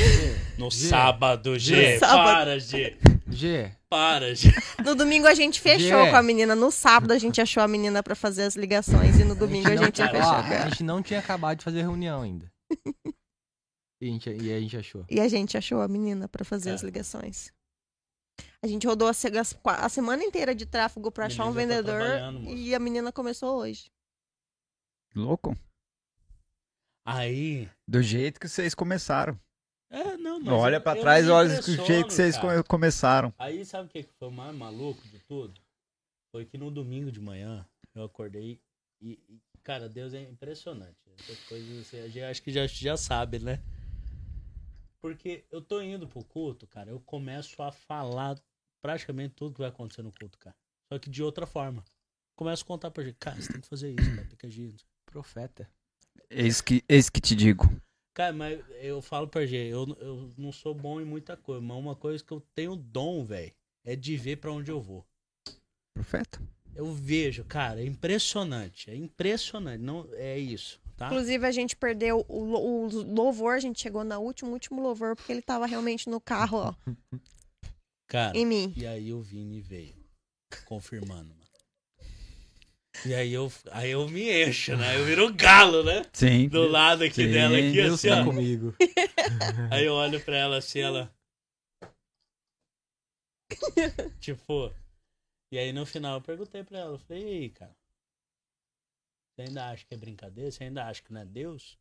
[0.58, 0.88] No G.
[0.88, 1.96] sábado, G.
[1.96, 2.24] No sábado.
[2.24, 2.98] Para, G.
[3.28, 4.50] G, Para, G.
[4.86, 6.10] No domingo a gente fechou Gê.
[6.10, 6.56] com a menina.
[6.56, 9.20] No sábado a gente achou a menina pra fazer as ligações.
[9.20, 11.64] E no domingo a gente não- fechou Ó, com a gente não tinha acabado de
[11.66, 12.50] fazer reunião ainda.
[14.02, 15.06] E a gente, e a gente achou.
[15.10, 16.92] E a gente achou a menina pra fazer as Cara.
[16.92, 17.54] ligações.
[18.62, 21.60] A gente rodou a, as- a semana inteira de tráfego pra A achar um tá
[21.60, 22.32] vendedor.
[22.34, 22.56] moço.
[22.56, 23.90] e a menina começou hoje.
[25.16, 25.56] Louco.
[27.06, 27.70] Aí.
[27.88, 29.40] Do jeito que vocês começaram.
[29.92, 33.34] É, não, mas olha eu trás e olha o impressiono, jeito que vocês come- começaram.
[33.38, 35.62] Aí sabe o que foi o mais maluco de tudo?
[36.32, 38.60] Foi que no domingo de manhã eu acordei
[39.00, 40.98] e, e, cara, Deus é impressionante.
[41.20, 43.62] Essas coisas você acho que já, já sabe, né?
[45.06, 48.42] Porque eu tô indo pro culto, cara, eu começo a falar
[48.82, 50.56] praticamente tudo que vai acontecer no culto, cara.
[50.92, 51.86] Só que de outra forma.
[52.36, 54.76] Começo a contar pra gente, cara, você tem que fazer isso, cara, tem que agir.
[55.06, 55.70] Profeta.
[56.28, 57.70] Eis que, eis que te digo.
[58.16, 61.78] Cara, mas eu falo pra G, eu, eu não sou bom em muita coisa, mas
[61.78, 63.54] uma coisa que eu tenho dom, velho,
[63.84, 65.06] é de ver pra onde eu vou.
[65.94, 66.42] Profeta.
[66.74, 68.90] Eu vejo, cara, é impressionante.
[68.90, 69.84] É impressionante.
[69.84, 71.08] Não, é isso, tá?
[71.08, 75.32] Inclusive, a gente perdeu o, o louvor, a gente chegou no último, último louvor, porque
[75.32, 76.74] ele tava realmente no carro, ó.
[78.08, 78.74] Cara, Em mim.
[78.78, 79.96] e aí o Vini veio,
[80.66, 81.46] confirmando, mano.
[83.06, 84.98] E aí eu, aí eu me encho, né?
[84.98, 86.04] Eu viro um galo, né?
[86.14, 86.48] Sim.
[86.48, 88.24] Do lado aqui Sim, dela, aqui, Deus assim, tá ó.
[88.24, 88.74] comigo.
[89.70, 91.14] Aí eu olho pra ela assim, ela.
[94.22, 94.72] tipo.
[95.52, 97.76] E aí no final eu perguntei pra ela, eu falei, e aí, cara?
[99.36, 100.50] Você ainda acha que é brincadeira?
[100.52, 101.78] Você ainda acha que não é Deus?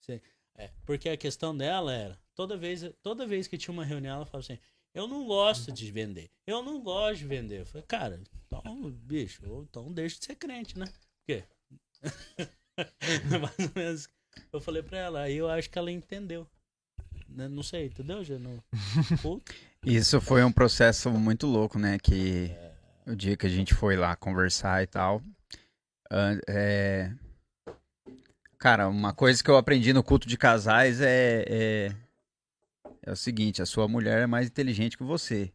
[0.00, 0.22] Você-
[0.54, 4.26] É, porque a questão dela era, toda vez, toda vez que tinha uma reunião, ela
[4.26, 4.58] falava assim,
[4.92, 6.30] eu não gosto de vender.
[6.46, 7.60] Eu não gosto de vender.
[7.60, 10.84] Eu falei, cara, então, bicho, então deixa de ser crente, né?
[10.86, 11.44] Por quê?
[13.40, 14.08] Mais ou menos.
[14.52, 16.46] Eu falei pra ela, aí eu acho que ela entendeu.
[17.28, 18.62] Né, Não sei, entendeu, já no
[19.22, 19.54] culto?
[19.86, 21.98] Isso foi um processo muito louco, né?
[21.98, 22.50] Que
[23.06, 25.22] o dia que a gente foi lá conversar e tal.
[26.48, 27.12] É...
[28.58, 31.92] Cara, uma coisa que eu aprendi no culto de casais é, é,
[33.02, 35.52] é o seguinte: a sua mulher é mais inteligente que você.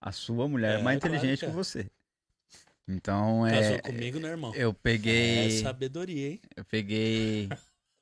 [0.00, 1.54] A sua mulher é, É, mais claro inteligente que que é.
[1.54, 1.90] você.
[2.88, 3.78] Então Casou é.
[3.80, 4.52] comigo, né, irmão?
[4.54, 5.50] Eu É peguei.
[5.62, 6.40] sabedoria, hein?
[6.56, 7.48] Eu peguei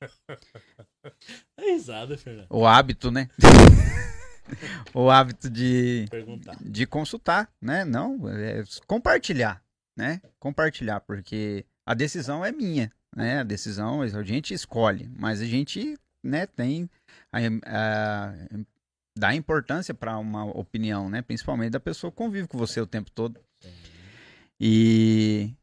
[1.58, 2.46] É risada, Fernando.
[2.48, 3.28] o hábito, né?
[4.94, 6.06] o hábito de.
[6.10, 6.56] Perguntar.
[6.60, 7.84] de consultar, né?
[7.84, 9.62] Não, é compartilhar,
[9.96, 10.20] né?
[10.38, 13.40] Compartilhar, porque a decisão é minha, né?
[13.40, 16.88] A decisão a gente escolhe, mas a gente, né, tem
[17.32, 18.34] a, a,
[19.16, 21.22] dá importância para uma opinião, né?
[21.22, 23.40] Principalmente da pessoa que convive com você o tempo todo.
[24.58, 25.54] E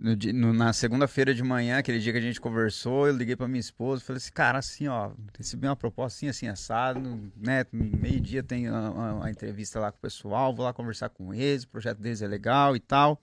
[0.00, 3.46] no no- na segunda-feira de manhã, aquele dia que a gente conversou, eu liguei pra
[3.46, 7.64] minha esposa e falei assim, cara, assim, ó, recebi uma proposta assim, assim, assado, né?
[7.72, 11.64] Meio-dia tem a, a- a entrevista lá com o pessoal, vou lá conversar com eles,
[11.64, 13.22] o projeto deles é legal e tal.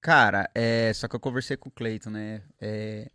[0.00, 2.42] Cara, é, só que eu conversei com o Cleiton, né?
[2.60, 3.10] É,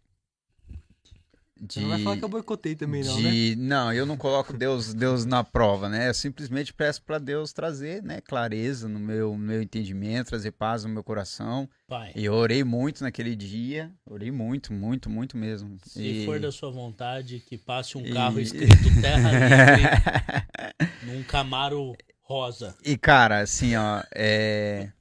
[1.70, 3.32] Você não vai falar que eu boicotei também, não, né?
[3.32, 6.10] de- não, eu não coloco Deus, Deus na prova, né?
[6.10, 10.84] Eu simplesmente peço pra Deus trazer, né, clareza no meu, no meu entendimento, trazer paz
[10.84, 11.70] no meu coração.
[11.88, 15.78] Pai, E eu orei muito naquele dia, orei muito, muito, muito mesmo.
[15.86, 21.24] se E- for da sua vontade, que passe um E- carro escrito Terra Livre num
[21.24, 22.76] Camaro rosa.
[22.84, 24.92] E, cara, assim, ó, é.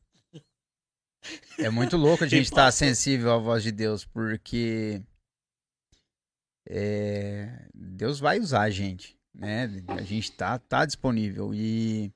[1.58, 5.02] É muito louco a gente estar sensível à voz de Deus, porque.
[6.68, 9.64] É, Deus vai usar a gente, né?
[9.88, 12.12] A gente tá, tá disponível e.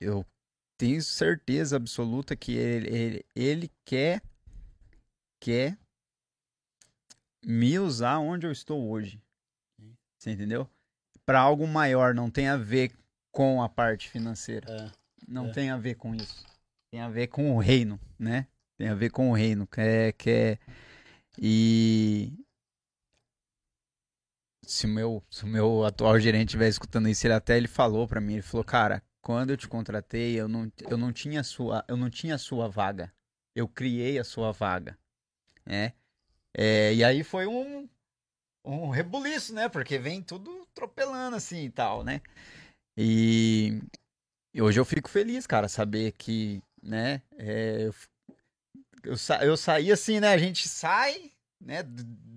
[0.00, 0.24] Eu
[0.76, 4.22] tenho certeza absoluta que ele, ele, ele quer.
[5.40, 5.76] Quer
[7.44, 9.22] me usar onde eu estou hoje.
[10.18, 10.68] Você entendeu?
[11.26, 12.92] Para algo maior, não tem a ver
[13.30, 14.70] com a parte financeira.
[14.70, 14.90] É,
[15.28, 15.52] Não É.
[15.52, 16.46] tem a ver com isso.
[16.90, 18.46] Tem a ver com o reino, né?
[18.78, 19.66] Tem a ver com o reino.
[19.66, 20.58] Que é, que é...
[21.38, 22.32] E
[24.62, 28.08] se o, meu, se o meu atual gerente estiver escutando isso, ele até ele falou
[28.08, 31.84] pra mim, ele falou, cara, quando eu te contratei, eu não, eu não tinha sua,
[31.88, 33.12] eu não tinha a sua vaga.
[33.54, 34.98] Eu criei a sua vaga,
[35.64, 35.92] né?
[36.56, 37.88] É, e aí foi um
[38.64, 39.68] um rebuliço, né?
[39.68, 42.22] Porque vem tudo atropelando assim e tal, né?
[42.96, 43.80] E
[44.58, 47.22] hoje eu fico feliz, cara, saber que, né?
[47.36, 47.94] é, eu,
[49.04, 50.28] eu, sa- eu saí assim, né?
[50.28, 51.84] A gente sai, né?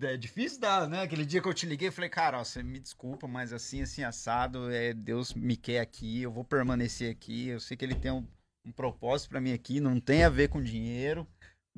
[0.01, 1.01] É difícil dar, né?
[1.01, 3.81] Aquele dia que eu te liguei, eu falei, cara, ó, você me desculpa, mas assim,
[3.81, 7.95] assim, assado, é, Deus me quer aqui, eu vou permanecer aqui, eu sei que ele
[7.95, 8.25] tem um,
[8.65, 11.27] um propósito pra mim aqui, não tem a ver com dinheiro.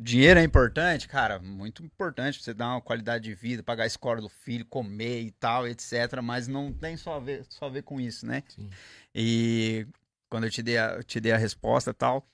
[0.01, 3.87] Dinheiro é importante, cara, muito importante pra você dar uma qualidade de vida, pagar a
[3.87, 6.21] escola do filho, comer e tal, etc.
[6.23, 8.41] Mas não tem só a ver, só a ver com isso, né?
[8.47, 8.69] Sim.
[9.13, 9.85] E
[10.29, 12.25] quando eu te dei a, eu te dei a resposta e tal,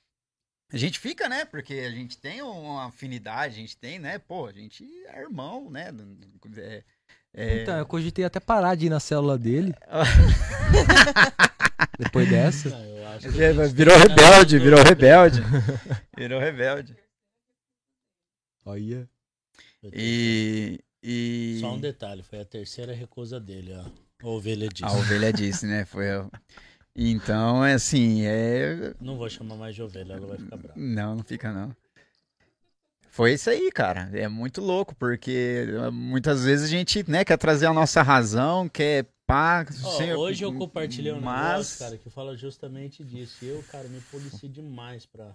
[0.72, 1.46] a gente fica, né?
[1.46, 4.18] Porque a gente tem uma afinidade, a gente tem, né?
[4.20, 5.94] Pô, a gente é irmão, né?
[6.58, 6.84] É,
[7.34, 9.74] é- Então, eu cogitei até parar de ir na célula dele.
[12.00, 12.70] Depois dessa.
[12.70, 15.42] não, eu acho que Virou rebelde, virou rebelde.
[16.18, 16.96] Virou rebelde.
[18.66, 19.08] Olha.
[19.94, 20.80] E.
[21.02, 21.58] e...
[21.62, 23.86] Só um detalhe, foi a terceira recusa dele, ó.
[24.24, 24.84] A ovelha disse.
[24.84, 25.86] A ovelha disse, né?
[25.86, 26.06] Foi.
[26.96, 28.94] Então, é assim, é.
[29.02, 30.80] Não vou chamar mais de ovelha, ela vai ficar brava.
[30.80, 31.76] Não, não fica não.
[33.10, 34.10] Foi isso aí, cara.
[34.14, 38.68] É muito louco, porque eh, muitas vezes a gente, né, quer trazer a nossa razão,
[38.70, 39.66] quer pá.
[39.84, 41.48] Ó, sem- hoje eu compartilhei um mas...
[41.50, 43.44] negócio, cara, que fala justamente disso.
[43.44, 45.34] Eu, cara, me polici demais pra.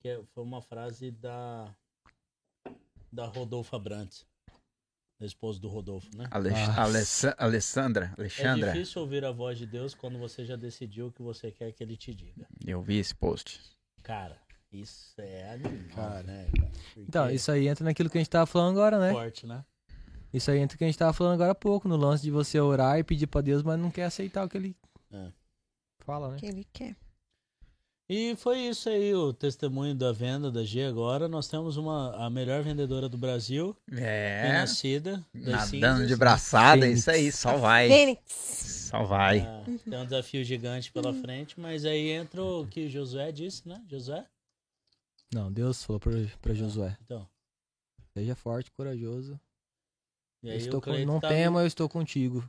[0.00, 1.68] Que é- foi uma frase da.
[3.12, 4.24] Da Rodolfo Abrantes.
[5.20, 6.26] Da esposa do Rodolfo, né?
[6.30, 6.58] Alex...
[6.58, 6.82] Ah.
[6.84, 11.12] Alessa- Alessandra, É Alexandra, difícil ouvir a voz de Deus quando você já decidiu o
[11.12, 12.46] que você quer que ele te diga.
[12.66, 13.60] eu vi esse post.
[14.02, 14.38] Cara,
[14.72, 16.22] isso é animal, Cara.
[16.22, 16.48] né?
[16.56, 16.70] Cara?
[16.94, 19.12] Porque Então, isso aí entra naquilo que a gente tava falando agora, é né?
[19.12, 19.62] forte, né?
[20.32, 22.30] Isso aí entra o que a gente tava falando agora há pouco, no lance de
[22.30, 24.74] você orar e pedir pra Deus, mas não quer aceitar o que ele
[25.12, 25.30] É.
[25.98, 26.36] fala, né?
[26.38, 26.96] Que ele quer.
[28.12, 31.28] E foi isso aí, o testemunho da venda da G agora.
[31.28, 35.24] Nós temos uma, a melhor vendedora do Brasil, É, renascida.
[35.32, 36.08] nadando cinzas.
[36.08, 36.98] de braçada, Fênix.
[37.00, 37.86] isso aí, só vai.
[37.88, 38.20] Fênix.
[38.90, 39.38] Só vai.
[39.42, 43.80] Ah, tem um desafio gigante pela frente, mas aí entra o que Josué disse, né?
[43.88, 44.26] Josué?
[45.32, 46.10] Não, Deus falou pra,
[46.42, 47.24] pra Josué, Então.
[48.12, 49.38] seja forte, corajoso.
[50.42, 52.42] E Eu aí estou com, não tá, tema, eu estou contigo.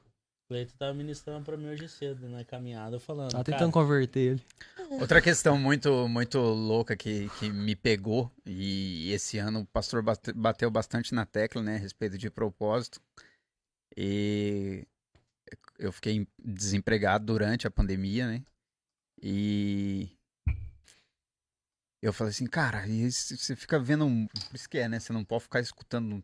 [0.51, 3.31] O Cleito tá ministrando pra mim hoje cedo, na caminhada, falando.
[3.31, 4.41] Tá tentando converter ele.
[4.99, 10.33] Outra questão muito, muito louca que, que me pegou, e esse ano o pastor bate-
[10.33, 12.99] bateu bastante na tecla, né, a respeito de propósito.
[13.95, 14.85] E
[15.79, 18.43] eu fiquei desempregado durante a pandemia, né?
[19.23, 20.09] E
[22.01, 24.05] eu falei assim, cara, você fica vendo.
[24.05, 24.99] um- Por isso que é, né?
[24.99, 26.21] Você não pode ficar escutando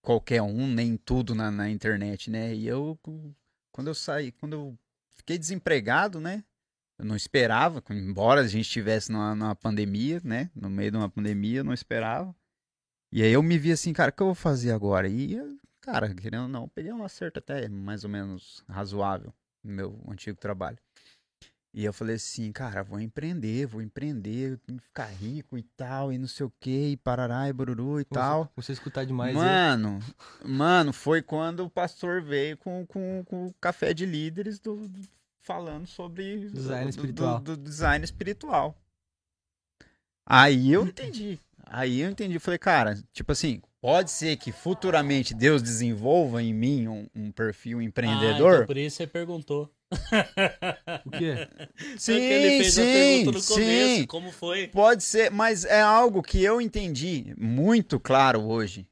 [0.00, 2.52] qualquer um, nem tudo na, na internet, né?
[2.54, 2.98] E eu,
[3.72, 4.78] quando eu saí, quando eu
[5.16, 6.44] fiquei desempregado, né?
[6.98, 10.50] Eu não esperava, embora a gente estivesse numa, numa pandemia, né?
[10.54, 12.34] No meio de uma pandemia, eu não esperava.
[13.10, 15.08] E aí eu me vi assim, cara, o que eu vou fazer agora?
[15.08, 15.36] E,
[15.80, 19.34] cara, querendo ou não, peguei um acerto até mais ou menos razoável
[19.64, 20.78] no meu antigo trabalho.
[21.74, 26.12] E eu falei assim, cara, vou empreender, vou empreender, tenho que ficar rico e tal,
[26.12, 28.44] e não sei o que, e parará, e bururu e tal.
[28.44, 29.34] Você, você escutar demais.
[29.34, 29.98] Mano,
[30.44, 35.08] mano, foi quando o pastor veio com, com, com o café de líderes do, do-
[35.38, 37.40] falando sobre Design do- espiritual.
[37.40, 38.76] Do, do design espiritual.
[40.26, 41.40] Aí eu entendi.
[41.64, 42.38] Aí eu entendi.
[42.38, 47.80] Falei, cara, tipo assim, pode ser que futuramente Deus desenvolva em mim um, um perfil
[47.80, 48.54] Ah, empreendedor?
[48.56, 49.72] então por isso você perguntou.
[51.04, 51.48] O quê?
[51.98, 54.06] Sim, ele fez a pergunta no sim, começo, sim.
[54.06, 54.68] como foi?
[54.68, 58.86] Pode ser, mas é algo que eu entendi muito claro hoje.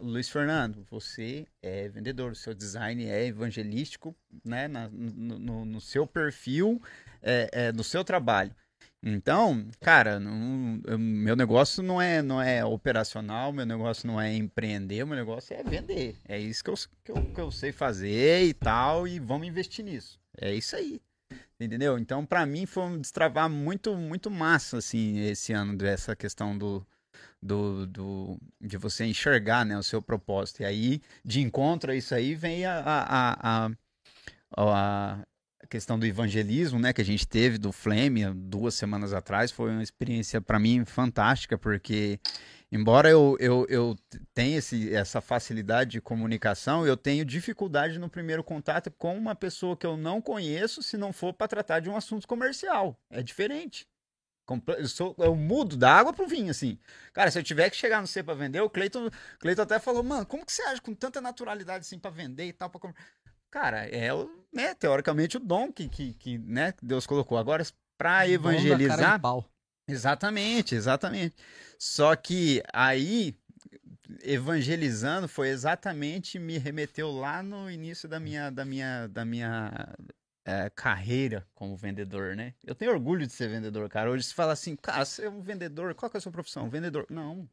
[0.00, 4.66] Luiz Fernando, você é vendedor, o seu design é evangelístico, né?
[4.66, 6.82] na- no, no- seu perfil,
[7.22, 8.52] é, é, no seu trabalho.
[9.00, 14.34] Então, cara, não- eu- meu negócio não é, não é operacional, meu negócio não é
[14.34, 16.16] empreender, meu negócio é vender.
[16.26, 19.84] É isso que eu, que eu, que eu sei fazer e tal, e vamos investir
[19.84, 20.18] nisso.
[20.40, 21.00] É isso aí.
[21.58, 21.98] Entendeu?
[21.98, 26.86] Então, pra mim, foi um destravar muito, muito massa, assim, esse ano, dessa questão do,
[27.42, 30.62] do, do, de você enxergar, né, o seu propósito.
[30.62, 33.70] E aí, de encontro a isso aí, vem a, a, a,
[34.56, 35.26] a,
[35.70, 39.50] questão do evangelismo, né, que a gente teve do Flame duas semanas atrás.
[39.50, 42.20] Foi uma experiência, pra mim, fantástica, porque
[42.70, 43.96] embora eu, eu, eu
[44.34, 49.76] tenha esse, essa facilidade de comunicação, eu tenho dificuldade no primeiro contato com uma pessoa
[49.76, 52.98] que eu não conheço, se não for para tratar de um assunto comercial.
[53.10, 53.86] É diferente.
[54.78, 56.78] Eu, sou, eu mudo da água pro vinho, assim.
[57.12, 60.04] Cara, se eu tiver que chegar no C pra vender, o Cleiton, Cleiton até falou,
[60.04, 62.70] mano, como que você age com tanta naturalidade assim pra vender e tal?
[62.70, 62.80] Pra...
[62.80, 62.94] com-"
[63.50, 64.10] Cara, é,
[64.52, 67.38] né, teoricamente, o dom que, que, que né, Deus colocou.
[67.38, 67.64] Agora,
[67.98, 69.20] cara evangelizar.
[69.88, 71.36] Exatamente, exatamente.
[71.78, 73.36] Só que aí,
[74.22, 79.94] evangelizando, foi exatamente me remeteu lá no início da minha, da minha, da minha
[80.44, 82.54] eh, carreira como vendedor, né?
[82.64, 84.10] Eu tenho orgulho de ser vendedor, cara.
[84.10, 86.68] Hoje se fala assim, cara, você é um vendedor, qual que é a sua profissão?
[86.68, 87.06] Vendedor.
[87.10, 87.48] Não.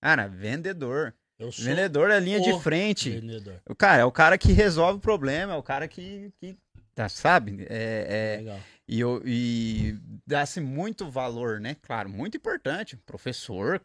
[0.00, 1.14] Cara, vendedor.
[1.58, 3.10] Vendedor é a linha de frente.
[3.10, 3.60] vendedor.
[3.68, 6.56] O cara é o cara que resolve o problema, é o cara que, que
[6.94, 7.66] tá, sabe?
[7.68, 8.60] É, é, Legal.
[8.88, 11.74] E, eu- e dá-se muito valor, né?
[11.82, 12.96] Claro, muito importante.
[12.98, 13.82] Professor,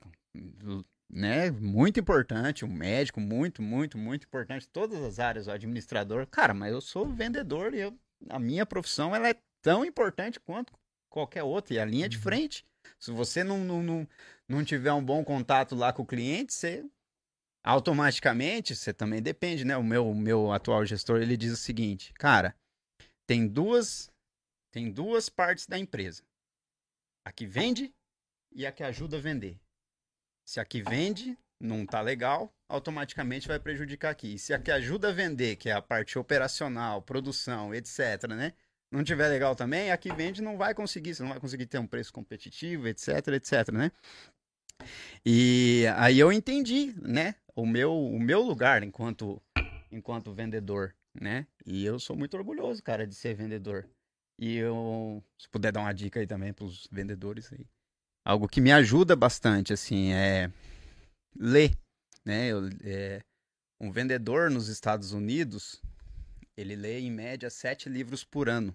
[1.12, 1.52] né?
[1.52, 2.66] Muito importante.
[2.66, 4.68] O médico, muito, muito, muito importante.
[4.68, 6.28] Todas as áreas, o administrador.
[6.28, 7.98] Cara, mas eu sou vendedor e eu,
[8.30, 10.74] a minha profissão ela é tão importante quanto
[11.10, 11.74] qualquer outra.
[11.74, 12.66] E a linha de frente.
[13.00, 14.08] Se você não, não, não,
[14.48, 16.86] não tiver um bom contato lá com o cliente, você
[17.64, 19.78] automaticamente, você também depende, né?
[19.78, 22.56] O meu, o meu atual gestor, ele diz o seguinte, cara,
[23.28, 24.09] tem duas
[24.72, 26.24] tem duas partes da empresa.
[27.26, 27.94] A que vende
[28.52, 29.60] e a que ajuda a vender.
[30.46, 34.36] Se a que vende não tá legal, automaticamente vai prejudicar aqui.
[34.36, 38.54] E se a que ajuda a vender, que é a parte operacional, produção, etc, né?
[38.92, 41.78] Não tiver legal também, a que vende não vai conseguir, você não vai conseguir ter
[41.78, 43.92] um preço competitivo, etc, etc, né?
[45.26, 47.36] E aí eu entendi, né?
[47.56, 49.42] O meu, o meu lugar enquanto,
[49.92, 51.46] enquanto vendedor, né?
[51.66, 53.88] E eu sou muito orgulhoso, cara, de ser vendedor.
[54.42, 57.68] E eu, se puder dar uma dica aí também pros vendedores aí.
[58.24, 60.50] Algo que me ajuda bastante, assim, é
[61.36, 61.78] ler,
[62.24, 62.48] né?
[62.48, 63.22] Eu, é,
[63.82, 65.82] um vendedor nos Estados Unidos,
[66.56, 68.74] ele lê em média sete livros por ano.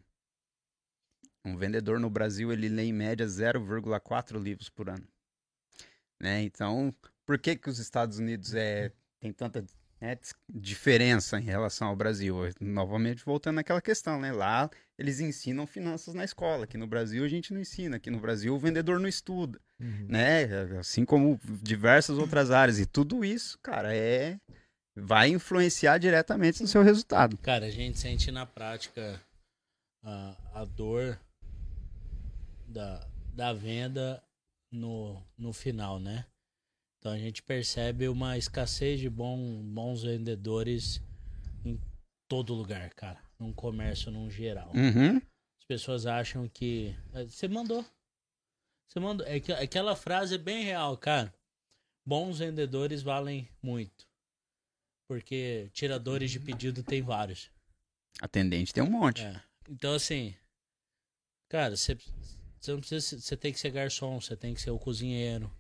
[1.43, 5.07] Um vendedor no Brasil, ele lê em média 0,4 livros por ano.
[6.21, 6.43] Né?
[6.43, 6.95] Então,
[7.27, 9.65] por que que os Estados Unidos é, tem tanta
[10.01, 10.19] né,
[10.49, 12.37] diferença em relação ao Brasil.
[12.61, 14.33] Novamente, voltando naquela questão, né?
[14.33, 16.65] Lá eles ensinam finanças na escola.
[16.65, 17.97] Aqui no Brasil a gente não ensina.
[17.97, 20.07] Aqui no Brasil o vendedor não estuda, Uhum.
[20.09, 20.45] né?
[20.79, 22.79] Assim como diversas outras áreas.
[22.79, 24.39] E tudo isso, cara, é
[24.97, 27.37] vai influenciar diretamente no seu resultado.
[27.39, 29.21] Cara, a gente sente na prática
[30.05, 31.19] a, a dor
[32.69, 34.23] da, da venda
[34.73, 36.25] no, no final, né?
[36.99, 41.03] Então a gente percebe uma escassez de bom, bons vendedores
[41.65, 41.79] em
[42.29, 43.19] todo lugar, cara.
[43.45, 44.71] Num comércio num geral.
[44.75, 45.17] Uhum.
[45.19, 46.97] As pessoas acham que.
[47.13, 47.85] eh, Você mandou.
[48.89, 49.27] Você mandou.
[49.27, 51.33] É que, aquela frase é bem real, cara.
[52.07, 54.07] Bons vendedores valem muito.
[55.07, 57.51] Porque tiradores de pedido tem vários.
[58.21, 59.23] Atendente tem um monte.
[59.23, 59.43] É.
[59.69, 60.35] Então, assim.
[61.51, 61.95] Cara, você,
[62.59, 63.01] você não precisa.
[63.07, 65.55] ser- Você tem que ser garçom, você tem que ser o cozinheiro.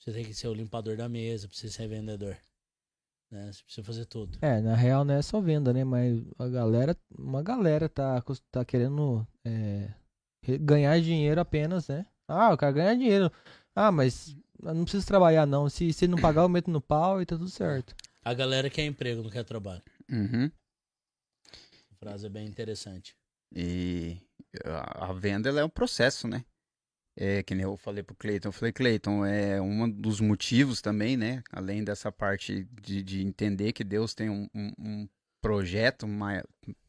[0.00, 2.36] Você tem que ser o limpador da mesa, precisa ser vendedor.
[3.34, 3.50] Né?
[3.52, 4.38] Você precisa fazer tudo.
[4.40, 5.82] É, na real não é só venda, né?
[5.82, 9.92] Mas a galera, uma galera tá, tá querendo é,
[10.60, 12.06] ganhar dinheiro apenas, né?
[12.28, 13.32] Ah, eu quero ganhar dinheiro.
[13.74, 15.68] Ah, mas não preciso trabalhar não.
[15.68, 17.92] Se, se não pagar, eu meto no pau e tá tudo certo.
[18.24, 19.82] A galera quer emprego, não quer trabalho.
[20.08, 20.48] Uhum.
[21.90, 23.16] A frase é bem interessante.
[23.52, 24.16] E
[24.64, 26.44] a, a venda ela é um processo, né?
[27.16, 28.48] É que nem eu falei pro Cleiton.
[28.48, 31.42] Eu falei, Cleiton, é um dos motivos também, né?
[31.52, 35.08] Além dessa parte de, de entender que Deus tem um, um, um
[35.40, 36.06] projeto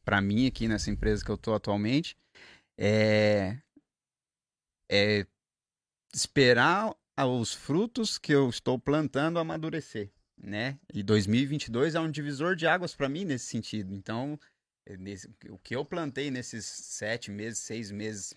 [0.03, 2.17] para mim aqui nessa empresa que eu tô atualmente,
[2.79, 3.57] é,
[4.91, 5.25] é
[6.13, 10.79] esperar os frutos que eu estou plantando amadurecer, né?
[10.93, 13.93] E 2022 é um divisor de águas para mim nesse sentido.
[13.93, 14.39] Então,
[14.85, 18.33] é nesse- o que eu plantei nesses sete meses, seis meses,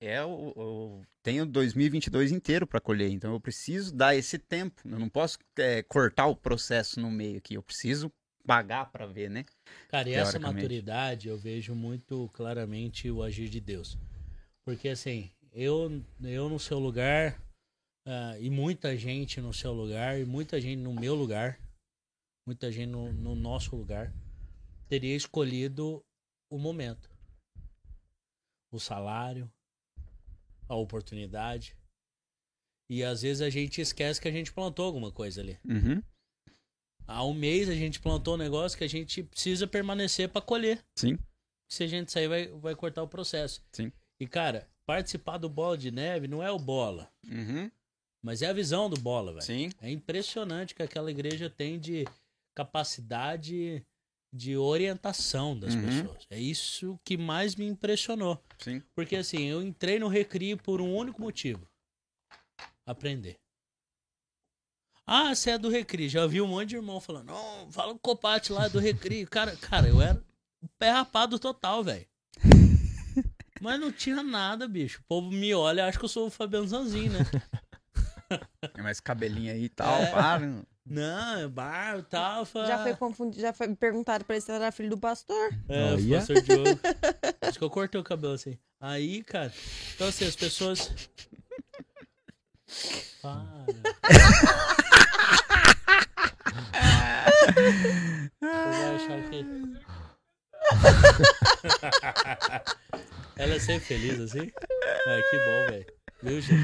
[0.00, 3.10] é o, o- tenho 2022 inteiro para colher.
[3.10, 4.80] Então eu preciso dar esse tempo.
[4.88, 7.54] Eu não posso é, cortar o processo no meio aqui.
[7.54, 8.10] Eu preciso
[8.46, 9.44] pagar para ver, né?
[9.88, 13.98] Cara, e essa maturidade eu vejo muito claramente o agir de Deus.
[14.64, 17.40] Porque assim, eu, eu no seu lugar,
[18.06, 21.60] ah, e muita gente no seu lugar, e muita gente no meu lugar,
[22.46, 24.12] muita gente no, no nosso lugar,
[24.88, 26.02] teria escolhido
[26.50, 27.10] o momento.
[28.72, 29.50] O salário,
[30.70, 31.76] a oportunidade.
[32.88, 35.58] E às vezes a gente esquece que a gente plantou alguma coisa ali.
[35.64, 36.02] Uhum.
[37.06, 40.82] Há um mês a gente plantou um negócio que a gente precisa permanecer para colher.
[40.96, 41.18] Sim.
[41.68, 43.62] Se a gente sair, vai, vai cortar o processo.
[43.72, 43.92] Sim.
[44.20, 47.70] E, cara, participar do bola de neve não é o bola, Uhum.
[48.22, 49.44] mas é a visão do bola, velho.
[49.44, 49.70] Sim.
[49.80, 52.04] É impressionante que aquela igreja tem de
[52.56, 53.84] capacidade
[54.32, 55.82] de orientação das Uhum.
[55.86, 56.26] pessoas.
[56.30, 58.42] É isso que mais me impressionou.
[58.58, 58.82] Sim.
[58.94, 61.66] Porque, assim, eu entrei no Recrio por um único motivo:
[62.86, 63.36] aprender.
[65.06, 66.08] Ah, você é do Recri.
[66.08, 69.26] Já vi um monte de irmão falando, não, fala com o Copate lá do Recri.
[69.30, 70.22] Cara, cara, eu era
[70.62, 72.06] o pé rapado total, velho.
[73.60, 75.00] Mas não tinha nada, bicho.
[75.00, 77.18] O povo me olha e acha que eu sou o Fabiano Zanzin, né?
[78.74, 79.94] Tem mais cabelinho aí e tal.
[80.00, 80.06] É.
[80.10, 80.40] Para.
[80.86, 82.44] Não, é bar e tal.
[82.44, 85.50] fala, Já foi confundido, já foi me perguntaram pra ele se era filho do pastor.
[85.68, 86.20] É, Olha.
[86.20, 86.80] professor Diogo.
[87.42, 88.58] Acho que eu cortei o cabelo assim.
[88.80, 89.52] Aí, cara.
[89.94, 90.90] Então, assim, as pessoas.
[93.22, 93.66] Para.
[98.40, 99.46] Você vai achar que.
[103.36, 104.50] Ela é sempre feliz assim?
[105.06, 105.86] Ah, que bom, velho.
[106.22, 106.60] Viu, gente?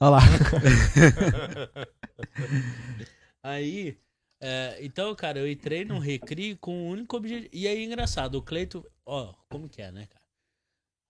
[0.00, 0.20] Olha lá.
[3.42, 3.98] Aí,
[4.42, 7.50] é, então, cara, eu entrei no Recri com o único objetivo.
[7.52, 10.24] E aí, engraçado, o Cleito, ó, como que é, né, cara?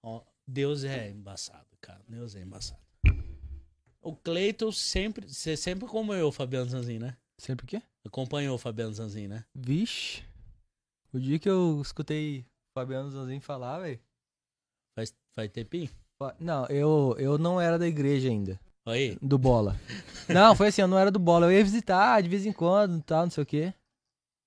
[0.04, 2.02] Ó, Deus é embaçado, cara.
[2.08, 2.80] Deus é embaçado.
[4.00, 7.16] O Cleito sempre, você sempre como eu, Fabiano Zanzin, né?
[7.38, 7.80] Sempre o quê?
[8.04, 9.44] Acompanhou o Fabiano Zanzin, né?
[9.54, 10.24] Vixe.
[11.12, 12.44] O dia que eu escutei o
[12.74, 14.00] Fabiano Zanzin falar, velho.
[14.96, 15.90] Faz, faz tempinho?
[16.38, 18.60] Não, eu, eu não era da igreja ainda.
[18.86, 19.78] Aí, Do bola.
[20.28, 21.46] Não, foi assim, eu não era do bola.
[21.46, 23.74] Eu ia visitar de vez em quando e tal, não sei o quê.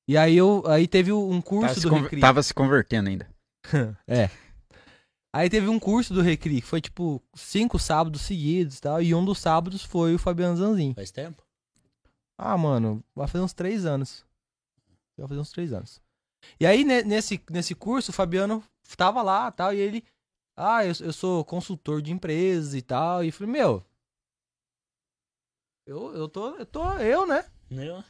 [0.08, 0.64] E aí eu.
[0.68, 2.22] Aí teve um curso Tava do Recri.
[2.22, 3.28] tava se convertendo ainda.
[4.08, 4.30] É.
[5.36, 9.02] Aí teve um curso do Recri, que foi tipo cinco sábados seguidos e tal.
[9.02, 10.94] E um dos sábados foi o Fabiano Zanzin.
[10.94, 11.42] faz tempo?
[12.38, 14.24] Ah, mano, vai fazer uns três anos.
[15.18, 16.02] Vai fazer uns três anos.
[16.60, 18.64] E aí, ne- nesse, nesse curso, o Fabiano
[18.98, 20.04] tava lá tal, e ele.
[20.56, 23.24] Ah, eu, eu sou consultor de empresas e tal.
[23.24, 23.84] E eu falei, meu.
[25.86, 26.56] Eu, eu tô.
[26.56, 26.92] Eu tô.
[27.00, 27.46] Eu, né?
[27.70, 28.04] Eu?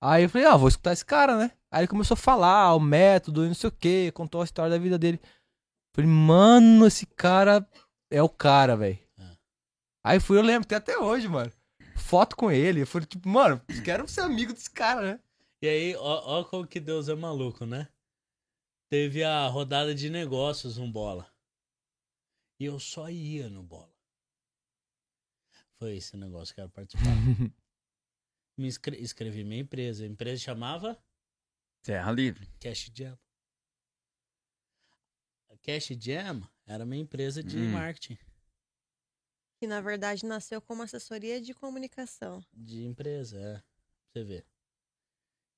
[0.00, 1.50] Aí eu falei, ah, vou escutar esse cara, né?
[1.70, 4.70] Aí ele começou a falar o método e não sei o que, contou a história
[4.70, 5.20] da vida dele.
[5.94, 7.66] Falei, mano, esse cara
[8.10, 8.98] é o cara, velho.
[9.18, 9.36] É.
[10.04, 11.50] Aí fui, eu lembro, tem até hoje, mano.
[11.96, 12.82] foto com ele.
[12.82, 15.20] Eu falei, tipo, mano, quero ser amigo desse cara, né?
[15.62, 17.88] E aí, ó, ó como que Deus é maluco, né?
[18.88, 21.26] Teve a rodada de negócios no bola.
[22.60, 23.95] E eu só ia no bola.
[25.78, 27.04] Foi esse negócio que eu quero participar.
[28.58, 30.04] Me inscre- inscrevi minha empresa.
[30.04, 30.98] A empresa chamava
[31.82, 32.48] Terra Livre.
[32.60, 33.18] Cash Jam.
[35.50, 37.72] A Cash Jam era minha empresa de Hum.
[37.72, 38.18] marketing,
[39.60, 42.42] Que na verdade nasceu como assessoria de comunicação.
[42.52, 43.54] de empresa, é.
[43.58, 43.64] Pra
[44.12, 44.46] você ver.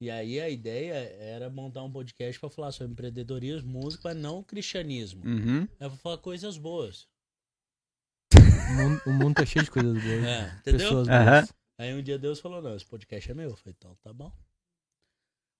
[0.00, 4.42] E aí a ideia era montar um podcast pra falar sobre empreendedorismo, música, mas não
[4.44, 5.24] cristianismo.
[5.26, 5.62] Uhum.
[5.80, 7.08] É pra falar coisas boas.
[8.68, 10.24] O mundo, o mundo tá cheio de coisas boas.
[10.24, 10.80] É, entendeu?
[10.80, 11.54] Pessoas boas.
[11.78, 13.50] Aí um dia Deus falou, não, esse podcast é meu.
[13.50, 14.32] Eu falei, então tá bom.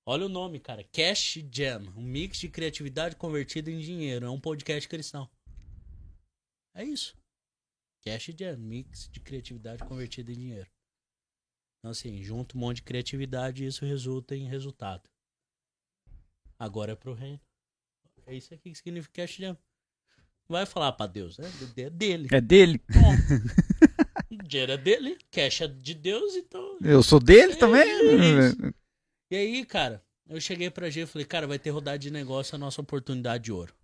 [0.05, 0.83] Olha o nome, cara.
[0.85, 1.83] Cash Jam.
[1.97, 4.27] Um mix de criatividade convertida em dinheiro.
[4.27, 5.31] É um podcast cristão.
[6.75, 7.17] É isso.
[8.05, 8.57] Cash Jam.
[8.57, 10.71] Mix de criatividade convertida em dinheiro.
[11.79, 15.09] Então, assim, junta um monte de criatividade e isso resulta em resultado.
[16.59, 17.41] Agora é pro reino.
[18.27, 19.57] É isso aqui que significa Cash Jam.
[20.49, 21.51] Vai falar pra Deus, né?
[21.77, 22.29] É dele.
[22.33, 22.81] É dele.
[24.31, 25.19] O dinheiro é dele.
[25.31, 27.85] Cash é de Deus, então Eu sou dele É também.
[27.87, 28.75] isso.
[29.31, 32.55] E aí, cara, eu cheguei pra G e falei, cara, vai ter rodada de negócio
[32.55, 33.75] a nossa oportunidade de ouro.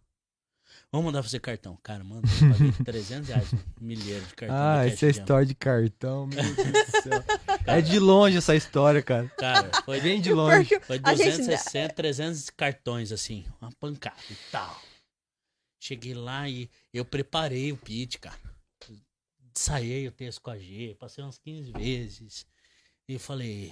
[0.92, 1.78] Vamos mandar fazer cartão.
[1.82, 3.48] Cara, manda, eu paguei 300 reais
[3.80, 4.56] milheiro de cartão.
[4.56, 6.62] Ah, essa é história de cartão, meu Deus do
[7.02, 7.24] céu.
[7.66, 9.28] É de longe essa história, cara.
[9.38, 10.78] Cara, foi, Bem de longe.
[10.80, 14.80] Foi a gente 260, 300 cartões, assim, uma pancada e tal.
[15.84, 18.40] Cheguei lá e eu preparei o pitch, cara.
[19.54, 22.46] Ensaiei o texto com a G, passei umas 15 vezes.
[23.06, 23.70] E falei,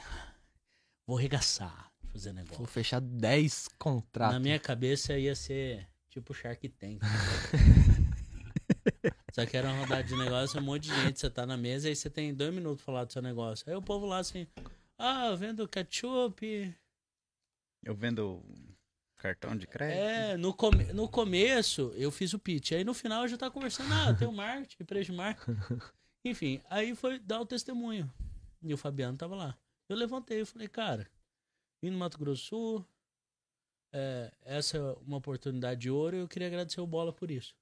[1.06, 2.58] vou regaçar, fazer negócio.
[2.58, 4.34] Vou fechar 10 contratos.
[4.34, 7.00] Na minha cabeça ia ser tipo Shark Tank.
[9.32, 11.88] Só que era uma rodada de negócio, um monte de gente, você tá na mesa
[11.88, 13.64] e você tem dois minutos pra falar do seu negócio.
[13.66, 14.46] Aí o povo lá assim,
[14.98, 16.76] ah, eu vendo ketchup.
[17.82, 18.44] Eu vendo
[19.22, 20.00] cartão de crédito.
[20.00, 22.72] É, no, come no começo eu fiz o pitch.
[22.72, 25.56] Aí no final eu já tava conversando, ah, tem o marketing, empresa de marketing.
[26.26, 28.12] Enfim, aí foi dar o testemunho.
[28.62, 29.56] E o Fabiano tava lá.
[29.88, 31.08] Eu levantei e falei, cara,
[31.80, 32.86] vim no Mato Grosso do Sul,
[33.92, 37.54] é, essa é uma oportunidade de ouro e eu queria agradecer o Bola por isso.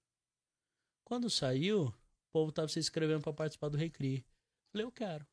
[1.05, 1.95] Quando saiu, o
[2.33, 4.25] povo tava se inscrevendo pra participar do Recri.
[4.73, 5.27] Falei, eu quero.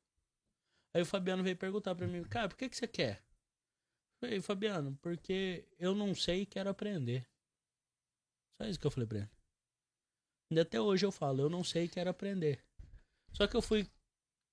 [0.93, 3.23] Aí o Fabiano veio perguntar pra mim, cara, por que, que você quer?
[4.19, 7.27] Falei, Fabiano, porque eu não sei e quero aprender.
[8.57, 10.59] Só isso que eu falei pra ele.
[10.59, 12.63] Até hoje eu falo, eu não sei e quero aprender.
[13.33, 13.87] Só que eu fui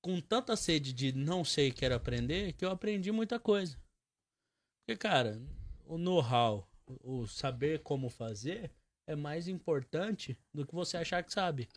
[0.02, 3.80] com tanta sede de não sei e quero aprender que eu aprendi muita coisa.
[4.80, 5.40] Porque, cara,
[5.86, 8.70] o know-how, o saber como fazer
[9.06, 11.68] é mais importante do que você achar que sabe.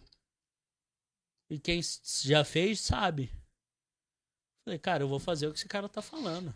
[1.49, 1.79] E quem
[2.23, 3.31] já fez, sabe.
[4.65, 6.53] Falei, cara, eu vou fazer o que esse cara tá falando.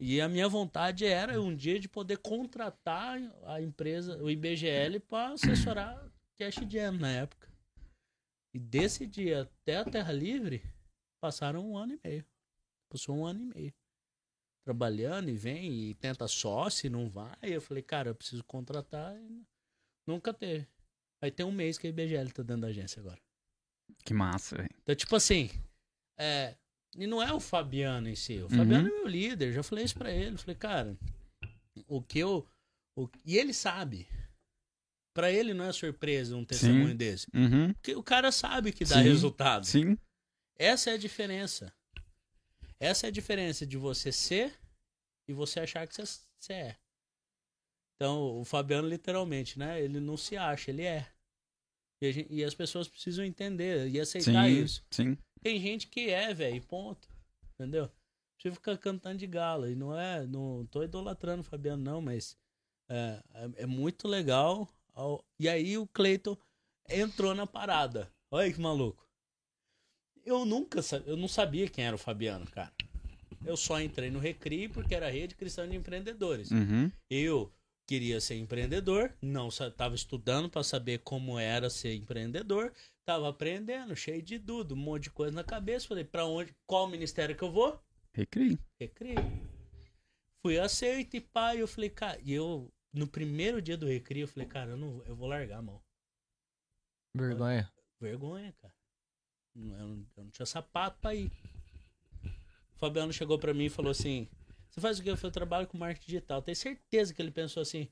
[0.00, 5.34] E a minha vontade era um dia de poder contratar a empresa, o IBGL, para
[5.34, 7.48] assessorar Cash Jam na época.
[8.52, 10.62] E desse dia até a Terra Livre,
[11.20, 12.26] passaram um ano e meio.
[12.88, 13.74] Passou um ano e meio.
[14.64, 17.36] Trabalhando e vem e tenta sócio e não vai.
[17.42, 19.16] Eu falei, cara, eu preciso contratar.
[19.16, 19.44] E
[20.06, 20.68] nunca teve.
[21.22, 23.20] Aí tem um mês que a IBGL tá dentro da agência agora.
[24.04, 24.70] Que massa, velho.
[24.82, 25.50] Então, tipo assim,
[26.18, 26.56] é,
[26.96, 28.38] e não é o Fabiano em si.
[28.38, 28.50] O Uhum.
[28.50, 29.52] Fabiano é meu líder.
[29.52, 30.36] Já falei isso pra ele.
[30.36, 30.96] Falei, cara,
[31.86, 32.46] o que eu.
[32.96, 34.06] o- e ele sabe.
[35.14, 36.96] Pra ele não é surpresa um testemunho Sim.
[36.96, 37.26] desse.
[37.34, 37.72] Uhum.
[37.74, 39.64] Porque o cara sabe que dá Sim, resultado.
[39.64, 39.96] Sim.
[40.58, 41.72] Essa é a diferença.
[42.80, 44.58] Essa é a diferença de você ser
[45.28, 46.76] e você achar que você, é.
[47.96, 49.80] Então, o Fabiano, literalmente, né?
[49.82, 51.08] Ele não se acha, ele é.
[52.02, 54.62] E, a gen- e as pessoas precisam entender e aceitar Sim.
[54.64, 54.84] isso.
[54.90, 55.16] Sim.
[55.44, 57.06] Tem gente que é, velho, ponto.
[57.52, 57.90] Entendeu?
[58.40, 59.70] Você fica cantando de gala.
[59.70, 60.26] E não é.
[60.26, 62.34] Não tô idolatrando o Fabiano, não, mas
[62.88, 64.66] é, é, é muito legal.
[65.38, 66.34] E aí o Cleiton
[66.88, 68.10] entrou na parada.
[68.30, 69.06] Olha que maluco.
[70.24, 72.72] Eu nunca eu não sabia quem era o Fabiano, cara.
[73.44, 76.50] Eu só entrei no Recri porque era a rede cristã de empreendedores.
[76.50, 76.90] Uhum.
[77.10, 77.52] Eu
[77.86, 82.72] queria ser empreendedor, não estava estudando para saber como era ser empreendedor,
[83.06, 85.88] tava aprendendo, cheio de dúvida, um monte de coisa na cabeça.
[85.88, 87.78] Falei, para onde, qual ministério que eu vou?
[88.14, 88.58] Recri.
[88.80, 89.14] Recri.
[90.42, 94.28] Fui aceito e pai, eu falei, cara, e eu no primeiro dia do Recri, eu
[94.28, 95.82] falei, cara, eu não, eu vou largar a mão.
[97.16, 97.70] Vergonha.
[98.00, 98.74] Vergonha, cara.
[99.54, 101.30] Não- Eu não, eu não tinha sapato pra ir.
[102.74, 104.28] O Fabiano chegou pra mim e falou assim:
[104.74, 105.10] Você faz o quê?
[105.10, 106.42] Eu falei, eu trabalho com marketing digital.
[106.42, 107.88] Tenho certeza que ele pensou assim: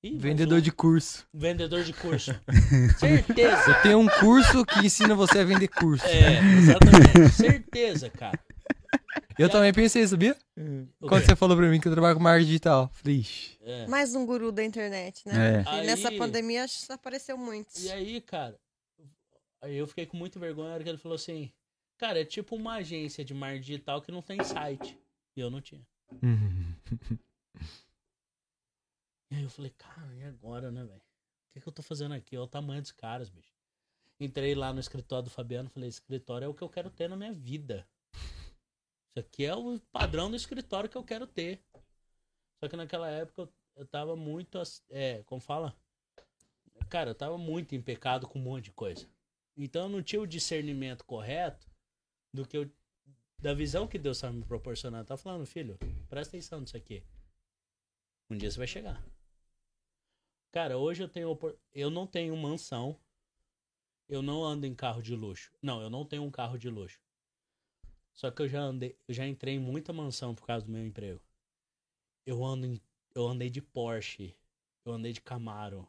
[0.00, 0.60] Vendedor vazou.
[0.60, 1.26] de curso.
[1.34, 2.30] Vendedor de curso.
[3.00, 3.68] Certeza.
[3.68, 6.06] Eu tenho um curso que ensina você a vender curso.
[6.06, 7.34] É, exatamente.
[7.34, 8.38] Certeza, cara.
[9.36, 10.36] Eu também pensei, sabia?
[11.00, 12.88] O Quando você falou pra mim que eu trabalho com marketing digital.
[12.92, 13.58] Falei, ixi.
[13.62, 13.88] É.
[13.88, 15.56] Mais um guru da internet, né?
[15.56, 15.62] É.
[15.62, 17.82] E Aí- nessa pandemia acho que apareceu muitos.
[17.82, 18.56] E aí, cara,
[19.60, 21.50] aí eu fiquei com muita vergonha na hora que ele falou assim,
[21.98, 24.96] cara, é tipo uma agência de marketing digital que não tem site.
[25.36, 25.82] E eu não tinha.
[29.32, 30.98] E aí eu falei, cara, e agora, né, velho?
[30.98, 32.36] O que, que eu tô fazendo aqui?
[32.36, 33.54] Olha o tamanho dos caras, bicho.
[34.18, 37.16] Entrei lá no escritório do Fabiano falei, escritório é o que eu quero ter na
[37.16, 37.88] minha vida.
[38.12, 41.64] Isso aqui é o padrão do escritório que eu quero ter.
[42.58, 45.74] Só que naquela época eu, eu tava muito, é, como fala?
[46.88, 49.08] Cara, eu tava muito em pecado com um monte de coisa.
[49.56, 51.70] Então eu não tinha o discernimento correto
[52.32, 52.70] do que eu,
[53.40, 55.06] da visão que Deus estava me proporcionando.
[55.06, 55.78] Tá falando, filho,
[56.08, 57.02] presta atenção nisso aqui.
[58.28, 59.04] Um dia você vai chegar.
[60.52, 61.38] Cara, hoje eu tenho
[61.72, 62.98] eu não tenho mansão.
[64.08, 65.52] Eu não ando em carro de luxo.
[65.62, 67.00] Não, eu não tenho um carro de luxo.
[68.12, 70.84] Só que eu já andei, eu já entrei em muita mansão por causa do meu
[70.84, 71.22] emprego.
[72.26, 72.80] Eu ando em,
[73.14, 74.36] eu andei de Porsche,
[74.84, 75.88] eu andei de Camaro.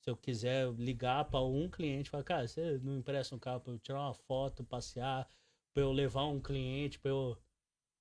[0.00, 3.72] Se eu quiser ligar para um cliente, falar, cara, você não empresta um carro para
[3.72, 5.28] eu tirar uma foto, passear,
[5.72, 7.36] para eu levar um cliente, para eu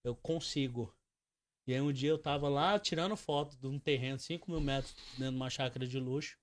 [0.04, 0.96] eu consigo.
[1.68, 4.96] E aí um dia eu tava lá tirando foto de um terreno 5 mil metros
[5.18, 6.40] dentro de uma chácara de luxo.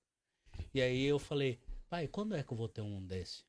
[0.73, 3.43] E aí eu falei, pai, quando é que eu vou ter um desse?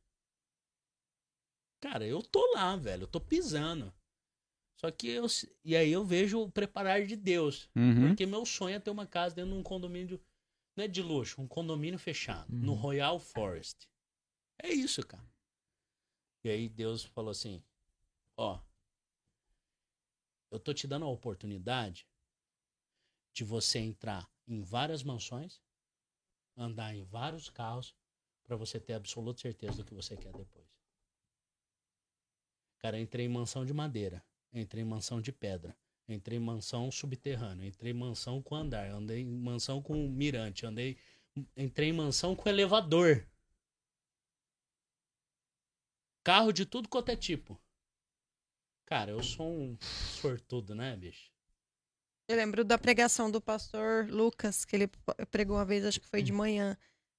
[1.81, 3.93] Cara, eu tô lá, velho, eu tô pisando.
[4.81, 5.27] Só que eu.
[5.65, 7.69] E aí eu vejo o preparar de Deus.
[7.77, 8.09] Uhum.
[8.09, 10.21] Porque meu sonho é ter uma casa dentro de um condomínio.
[10.77, 12.51] Não é de luxo, um condomínio fechado.
[12.55, 12.79] No Uhum.
[12.79, 13.89] Royal Forest.
[14.63, 15.25] É isso, cara.
[16.47, 17.60] E aí Deus falou assim:
[18.36, 18.60] Ó,
[20.49, 22.07] eu tô te dando a oportunidade
[23.33, 25.60] de você entrar em várias mansões,
[26.57, 27.97] andar em vários carros,
[28.44, 30.68] pra você ter absoluta certeza do que você quer depois.
[32.78, 35.76] Cara, entrei em mansão de madeira, entrei em mansão de pedra,
[36.08, 40.97] entrei em mansão subterrânea, entrei em mansão com andar, andei em mansão com mirante, andei,
[41.57, 43.26] entrei em mansão com elevador.
[46.27, 47.57] Carro de tudo quanto é tipo.
[48.85, 51.31] Cara, eu sou um sortudo, né, bicho?
[52.29, 54.91] Eu lembro da pregação do pastor Lucas, que ele
[55.31, 56.77] pregou uma vez, acho que foi de manhã,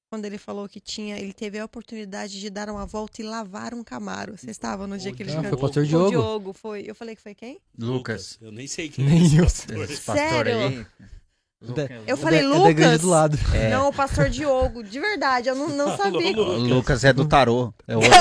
[0.10, 3.74] quando ele falou que tinha, ele teve a oportunidade de dar uma volta e lavar
[3.74, 4.38] um Camaro.
[4.38, 5.52] Você estava no dia O que ele Ah, Diogo.
[5.52, 5.58] cantou?
[5.58, 6.10] foi o pastor O Diogo.
[6.10, 6.84] Diogo, foi.
[6.86, 7.61] Eu falei que foi quem?
[7.80, 8.38] Lucas.
[8.42, 10.60] Eu nem sei quem Nem é eu pastor Sério?
[10.60, 10.86] aí.
[11.60, 13.02] Da- Eu É falei, da- é da igreja Lucas?
[13.02, 13.38] do lado.
[13.53, 13.69] É.
[13.69, 14.84] Não, o pastor Diogo.
[14.84, 16.32] De verdade, eu não, não Alô, sabia.
[16.36, 16.53] Lucas.
[16.56, 17.74] O Lucas é do tarô.
[17.88, 18.11] É outro.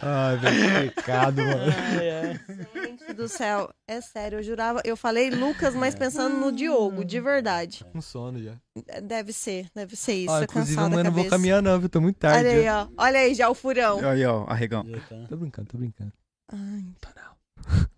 [0.00, 1.72] Ai, velho, que pecado, mano.
[1.72, 2.40] Ai.
[2.86, 4.80] Gente do céu, é sério, eu jurava.
[4.84, 7.84] Eu falei Lucas, mas pensando no Diogo, de verdade.
[7.92, 8.52] Com sono já.
[9.02, 10.34] Deve ser, deve ser isso.
[10.36, 11.88] É inclusive, amanhã não vou caminhar, não, viu?
[11.88, 12.48] Tô muito tarde.
[12.48, 12.82] Olha aí, já.
[12.84, 12.88] ó.
[12.96, 13.98] Olha aí já o furão.
[14.08, 14.84] Aí, ó, arregão.
[15.28, 16.12] Tô brincando, tô brincando.
[16.52, 16.84] Ai.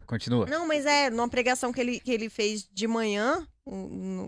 [0.06, 0.46] Continua.
[0.46, 3.46] Não, mas é, numa pregação que ele, que ele fez de manhã,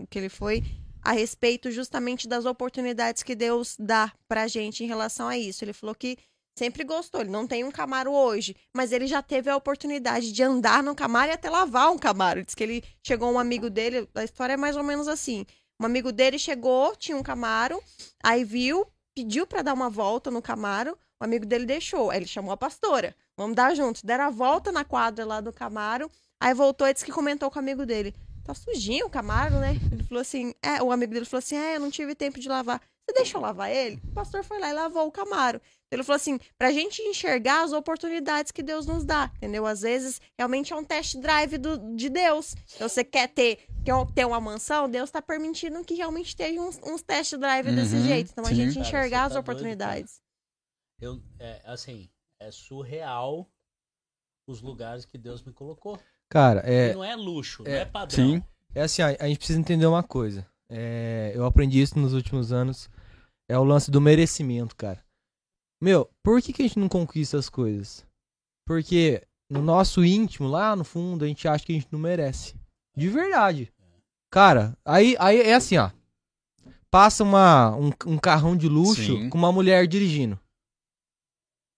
[0.09, 0.63] que ele foi,
[1.01, 5.63] a respeito justamente das oportunidades que Deus dá pra gente em relação a isso.
[5.63, 6.17] Ele falou que
[6.57, 10.43] sempre gostou, ele não tem um Camaro hoje, mas ele já teve a oportunidade de
[10.43, 12.43] andar no Camaro e até lavar um Camaro.
[12.45, 15.45] Diz que ele chegou um amigo dele, a história é mais ou menos assim.
[15.81, 17.81] Um amigo dele chegou, tinha um Camaro,
[18.23, 22.09] aí viu, pediu pra dar uma volta no Camaro, o amigo dele deixou.
[22.09, 23.15] Aí ele chamou a pastora.
[23.37, 24.01] Vamos dar juntos.
[24.03, 26.09] Deram a volta na quadra lá do Camaro.
[26.39, 28.13] Aí voltou e disse que comentou com o amigo dele.
[28.43, 29.75] Tá sujinho o Camaro, né?
[29.91, 32.49] Ele falou assim: é, o amigo dele falou assim: é, eu não tive tempo de
[32.49, 32.81] lavar.
[33.05, 33.99] Você deixou lavar ele?
[34.03, 35.61] O pastor foi lá e lavou o Camaro.
[35.91, 39.65] Ele falou assim: pra gente enxergar as oportunidades que Deus nos dá, entendeu?
[39.65, 42.55] Às vezes, realmente é um test drive do, de Deus.
[42.75, 46.79] Então, você quer ter, quer ter uma mansão, Deus tá permitindo que realmente tenha uns,
[46.83, 48.31] uns test drive desse Uhum, jeito.
[48.31, 48.55] Então, a sim.
[48.55, 50.21] gente Cara, enxergar você as tá oportunidades.
[50.99, 52.09] Eu, é, assim,
[52.43, 53.49] é surreal
[54.47, 55.99] os lugares que Deus me colocou.
[56.29, 58.15] Cara, E é, não é luxo, é, não é padrão.
[58.15, 58.43] sim.
[58.75, 60.45] é assim, ó, a gente precisa entender uma coisa.
[60.69, 62.89] É, eu aprendi isso nos últimos anos.
[63.47, 65.03] É o lance do merecimento, cara.
[65.81, 68.05] Meu, por que, que a gente não conquista as coisas?
[68.65, 72.55] Porque no nosso íntimo, lá no fundo, a gente acha que a gente não merece.
[72.95, 73.71] De verdade.
[74.31, 75.91] Cara, aí, aí é assim, ó.
[76.89, 79.29] Passa uma, um, um carrão de luxo Sim.
[79.29, 80.39] com uma mulher dirigindo.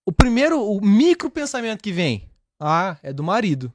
[0.08, 2.30] O primeiro, o micro pensamento que vem,
[2.62, 3.74] ah, é do marido.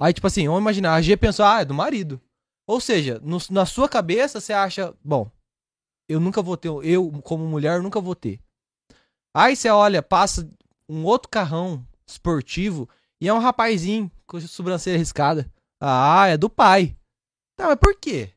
[0.00, 2.20] Aí, tipo assim, vamos imaginar, a G pensou, ah, é do marido.
[2.68, 5.30] Ou seja, no- na sua cabeça você acha, bom,
[6.08, 8.40] eu nunca vou ter, eu como mulher nunca vou ter.
[9.36, 10.50] Aí você olha, passa
[10.88, 12.88] um outro carrão esportivo
[13.20, 15.50] e é um rapazinho com sobrancelha riscada.
[15.80, 16.96] Ah, é do pai.
[17.58, 18.32] Tá, mas por quê?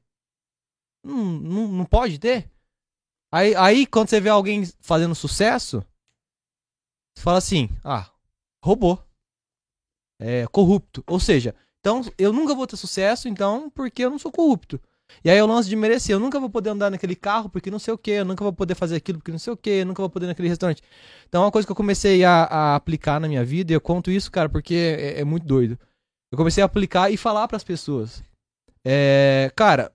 [1.03, 2.51] Não, não, não pode ter?
[3.33, 5.85] Aí, aí, quando você vê alguém fazendo sucesso,
[7.15, 8.09] você fala assim: ah,
[8.63, 9.03] roubou.
[10.21, 11.03] É corrupto.
[11.07, 14.79] Ou seja, então eu nunca vou ter sucesso, então, porque eu não sou corrupto.
[15.23, 16.13] E aí é o lance de merecer.
[16.13, 18.11] Eu nunca vou poder andar naquele carro porque não sei o que.
[18.11, 19.69] Eu nunca vou poder fazer aquilo porque não sei o que.
[19.69, 20.83] Eu nunca vou poder naquele restaurante.
[21.27, 23.71] Então é uma coisa que eu comecei a, a aplicar na minha vida.
[23.71, 25.77] E eu conto isso, cara, porque é, é muito doido.
[26.31, 28.23] Eu comecei a aplicar e falar pras pessoas.
[28.85, 29.91] É, cara,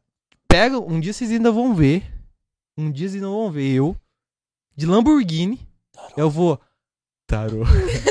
[0.48, 0.78] pega.
[0.78, 2.04] Um dia vocês ainda vão ver.
[2.76, 3.96] Um dia vocês não vão ver eu.
[4.76, 5.60] De Lamborghini.
[6.16, 6.60] Eu vou.
[7.26, 7.62] Tarô.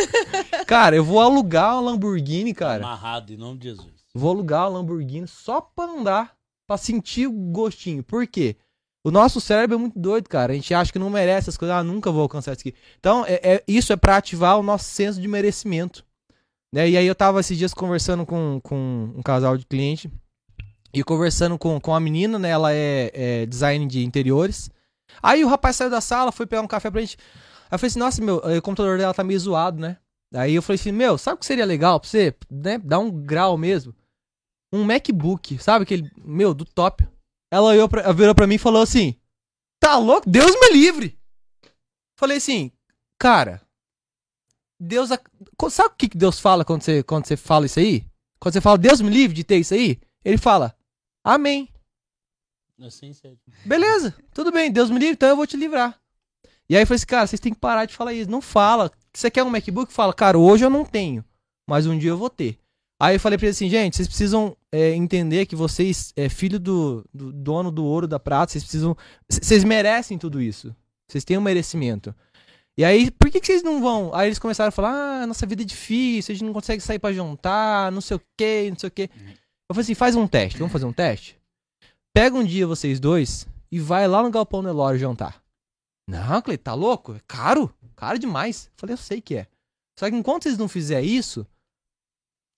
[0.68, 2.84] cara, eu vou alugar uma Lamborghini, cara.
[2.84, 3.92] Amarrado em nome de Jesus.
[4.14, 6.36] Vou alugar uma Lamborghini só pra andar,
[6.68, 8.04] pra sentir o gostinho.
[8.04, 8.56] Por quê?
[9.06, 10.54] O nosso cérebro é muito doido, cara.
[10.54, 11.76] A gente acha que não merece as coisas.
[11.76, 12.74] Ah, nunca vou alcançar isso aqui.
[13.00, 16.06] Então, é, é- isso é pra ativar o nosso senso de merecimento.
[16.74, 16.90] Né?
[16.90, 20.10] E aí eu tava esses dias conversando com, com um casal de cliente.
[20.94, 22.50] E conversando com, com a menina, né?
[22.50, 24.70] Ela é, é design de interiores.
[25.22, 27.18] Aí o rapaz saiu da sala, foi pegar um café pra gente.
[27.74, 29.98] Eu falei assim, nossa, meu, o computador dela tá meio zoado, né?
[30.34, 32.36] Aí eu falei assim, meu, sabe o que seria legal pra você?
[32.50, 32.78] Né?
[32.78, 33.96] Dar um grau mesmo.
[34.72, 35.84] Um MacBook, sabe?
[35.84, 37.08] Aquele, meu, do top.
[37.52, 39.16] Ela olhou pra, virou pra mim e falou assim:
[39.80, 40.28] Tá louco?
[40.28, 41.20] Deus me livre!
[42.18, 42.72] Falei assim,
[43.20, 43.62] cara,
[44.80, 45.10] Deus.
[45.70, 48.04] Sabe o que Deus fala quando você, quando você fala isso aí?
[48.40, 50.00] Quando você fala, Deus me livre de ter isso aí?
[50.26, 50.76] Ele fala,
[51.24, 51.70] Amém.
[52.82, 53.14] Assim.
[53.66, 56.03] Beleza, tudo bem, Deus me livre, então eu vou te livrar.
[56.70, 58.30] E aí eu falei assim, cara, vocês têm que parar de falar isso.
[58.30, 58.92] Não fala.
[59.14, 59.92] Você quer um MacBook?
[59.92, 61.24] Fala, cara, hoje eu não tenho,
[61.68, 62.58] mas um dia eu vou ter.
[63.02, 66.60] Aí eu falei pra ele assim, gente, vocês precisam é, entender que vocês é filho
[66.60, 68.96] do, do dono do ouro, da prata, vocês precisam.
[69.30, 70.74] Vocês merecem tudo isso.
[71.08, 72.16] Vocês têm um merecimento.
[72.78, 74.16] E aí, por que, que vocês não vão?
[74.16, 76.98] Aí eles começaram a falar, ah, nossa vida é difícil, a gente não consegue sair
[76.98, 79.04] pra jantar, não sei o que, não sei o que.
[79.04, 81.38] Eu falei assim, faz um teste, vamos fazer um teste?
[82.16, 85.43] Pega um dia vocês dois e vai lá no Galpão Nelore jantar.
[86.08, 87.14] Não, Cleiton, tá louco?
[87.14, 87.74] É caro?
[87.96, 88.66] Caro demais.
[88.66, 89.48] Eu falei, eu sei que é.
[89.98, 91.46] Só que enquanto vocês não fizerem isso,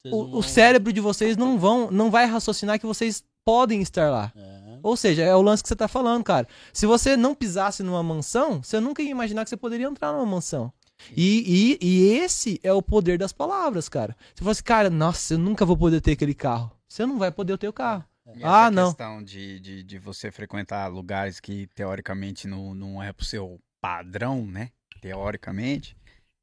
[0.04, 3.82] Vocês não o, o cérebro de vocês não vão, não vai raciocinar que vocês podem
[3.82, 4.32] estar lá.
[4.36, 4.80] É.
[4.82, 6.48] Ou seja, é o lance que você tá falando, cara.
[6.72, 10.26] Se você não pisasse numa mansão, você nunca ia imaginar que você poderia entrar numa
[10.26, 10.72] mansão.
[11.16, 14.16] E, e, e esse é o poder das palavras, cara.
[14.34, 16.72] Você fala assim, cara, nossa, eu nunca vou poder ter aquele carro.
[16.88, 18.06] Você não vai poder ter o carro.
[18.34, 18.88] E Ah, essa não.
[18.88, 24.46] questão de, de, de você frequentar lugares que teoricamente não, não é pro seu padrão,
[24.46, 24.72] né?
[25.02, 25.96] Teoricamente,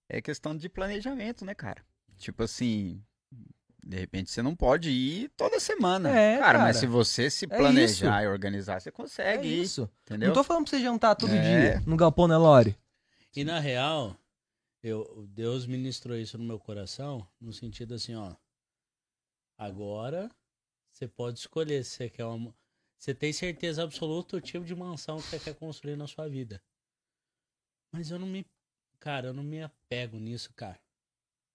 [0.08, 1.84] é questão de planejamento, né, cara?
[2.16, 3.02] Tipo assim,
[3.84, 6.16] de repente você não pode ir toda semana.
[6.16, 6.78] É, cara, mas cara.
[6.80, 9.90] se você se É planejar e organizar, você É consegue ir, isso.
[10.02, 10.28] entendeu?
[10.28, 11.40] Não tô falando pra você jantar todo É.
[11.40, 12.76] dia no Galpão Nelore.
[13.34, 14.16] E na real,
[14.82, 18.32] eu, Deus ministrou isso no meu coração, no sentido assim, ó.
[19.58, 20.30] Agora
[21.02, 22.54] você pode escolher se você quer uma.
[22.96, 26.62] Você tem certeza absoluta o tipo de mansão que você quer construir na sua vida.
[27.92, 28.46] Mas eu não me.
[29.00, 30.80] Cara, eu não me apego nisso, cara.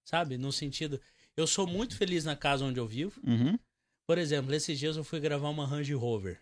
[0.03, 0.37] Sabe?
[0.37, 1.01] No sentido.
[1.35, 3.21] Eu sou muito feliz na casa onde eu vivo.
[3.25, 3.57] Uhum.
[4.05, 6.41] Por exemplo, esses dias eu fui gravar uma Range Rover.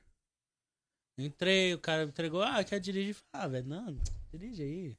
[1.18, 3.18] Entrei, o cara me entregou, ah, quer dirigir?
[3.32, 3.98] Ah, velho, não,
[4.32, 4.98] dirige aí.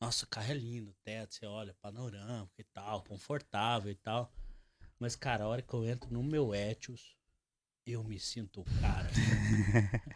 [0.00, 4.32] Nossa, o carro é lindo, o teto, você olha, panorâmico e tal, confortável e tal.
[4.98, 7.16] Mas, cara, a hora que eu entro no meu Etios,
[7.92, 9.10] eu me sinto o cara.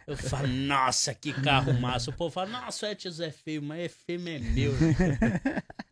[0.07, 2.09] Eu falo, nossa, que carro massa.
[2.09, 4.73] O povo fala, nossa, o Etios é feio, mas é feio, mas é meu.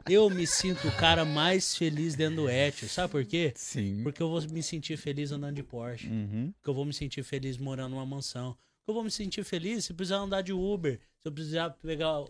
[0.07, 2.91] Eu me sinto o cara mais feliz dentro do Etios.
[2.91, 3.53] Sabe por quê?
[3.55, 4.03] Sim.
[4.03, 6.07] Porque eu vou me sentir feliz andando de Porsche.
[6.07, 6.53] Uhum.
[6.61, 8.57] Que eu vou me sentir feliz morando numa mansão.
[8.83, 10.99] Que eu vou me sentir feliz se precisar andar de Uber.
[11.19, 12.23] Se eu precisar pegar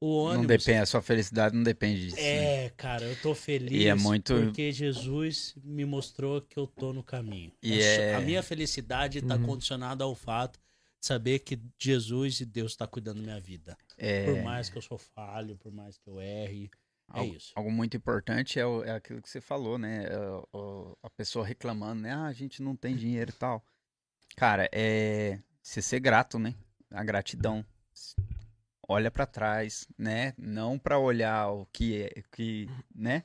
[0.00, 0.38] o, ônibus.
[0.42, 2.16] Não depende, a sua felicidade não depende disso.
[2.16, 2.66] né?
[2.66, 3.84] É, cara, eu tô feliz.
[3.86, 7.52] É muito- Porque Jesus me mostrou que eu tô no caminho.
[7.62, 9.42] E É é- A minha felicidade tá Uhum.
[9.46, 10.58] condicionada ao fato
[11.00, 13.76] de saber que Jesus e Deus tá cuidando da minha vida.
[13.96, 16.70] É, Por mais que eu sou falho, por mais que eu erre.
[17.14, 17.52] É algo, isso.
[17.56, 20.04] algo muito importante é, o- é aquilo que você falou, né?
[20.04, 20.18] É,
[20.52, 22.12] o- a pessoa reclamando, né?
[22.12, 23.64] Ah, a gente não tem dinheiro e tal.
[24.36, 26.54] Cara, é você ser grato, né?
[26.90, 27.64] A gratidão.
[28.88, 30.32] Olha pra trás, né?
[30.38, 33.22] Não pra olhar o que é, que, né?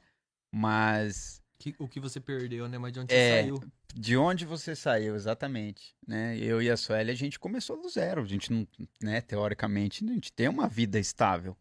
[0.51, 1.41] Mas
[1.79, 2.77] o que você perdeu, né?
[2.77, 3.43] Mas de onde É.
[3.95, 6.37] de onde você saiu, exatamente, né?
[6.37, 8.21] Eu e a Sueli, a gente começou do zero.
[8.23, 8.67] A gente não,
[9.01, 11.55] né, teoricamente, a gente tem uma vida estável.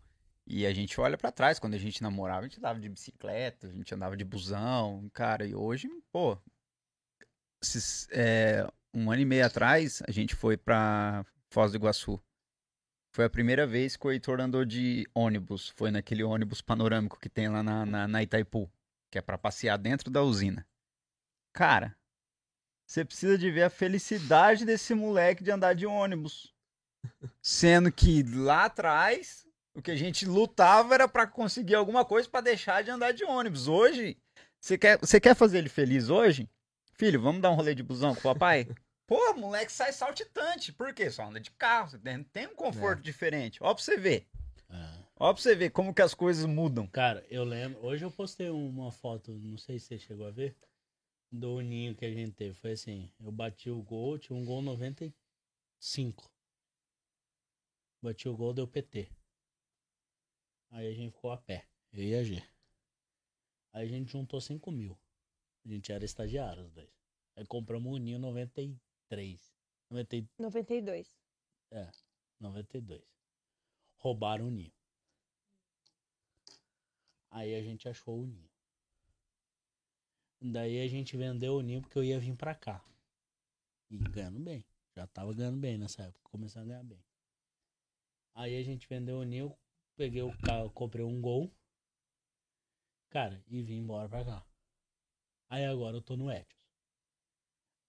[0.46, 3.68] E a gente olha pra trás, quando a gente namorava, a gente andava de bicicleta,
[3.68, 6.36] a gente andava de busão, cara, e hoje, pô,
[7.62, 12.20] esses, é, um ano e meio atrás, a gente foi pra Foz do Iguaçu.
[13.14, 15.68] Foi a primeira vez que o Heitor andou de ônibus.
[15.76, 18.70] Foi naquele ônibus panorâmico que tem lá na, na, na Itaipu,
[19.10, 20.66] que é pra passear dentro da usina.
[21.52, 21.94] Cara,
[22.86, 26.54] Você precisa de ver a felicidade desse moleque de andar de ônibus.
[27.42, 32.40] Sendo que lá atrás, o que a gente lutava era pra conseguir alguma coisa pra
[32.40, 33.68] deixar de andar de ônibus.
[33.68, 34.16] Hoje,
[34.60, 36.48] você quer, você quer fazer ele feliz hoje?
[36.94, 38.66] Filho, vamos dar um rolê de busão com o papai?
[39.12, 40.72] Pô, moleque sai saltitante.
[40.72, 41.10] Por quê?
[41.10, 41.90] Só anda de carro.
[41.90, 43.62] Você tem, um conforto diferente.
[43.62, 44.26] Ó pra você ver.
[44.70, 45.04] É.
[45.16, 46.86] Ó pra você ver como que as coisas mudam.
[46.86, 47.84] Cara, eu lembro.
[47.84, 50.56] Hoje eu postei uma foto, não sei se você chegou a ver,
[51.30, 52.54] do ninho que a gente teve.
[52.54, 56.32] Foi assim: eu bati o gol, tinha um gol 95.
[58.02, 59.10] Bati o gol, deu PT.
[60.70, 62.42] Aí a gente ficou a pé, eu e a G.
[63.74, 64.98] Aí a gente juntou 5 mil.
[65.66, 66.88] A gente era estagiário, os dois.
[67.36, 68.18] Aí compramos um ninho
[69.12, 69.52] 93.
[69.90, 71.18] 90, 92.
[72.40, 73.02] 92.
[73.98, 74.72] Roubaram o ninho.
[77.30, 78.50] Aí a gente achou o ninho.
[80.40, 82.82] Daí a gente vendeu o ninho porque eu ia vir pra cá.
[83.90, 84.64] E ganhando bem.
[84.96, 86.30] Já tava ganhando bem nessa época.
[86.30, 87.04] Começando a ganhar bem.
[88.34, 89.54] Aí a gente vendeu o ninho.
[89.94, 91.54] Peguei o carro, comprei um gol.
[93.10, 94.46] Cara, e vim embora pra cá.
[95.50, 96.61] Aí agora eu tô no Etios.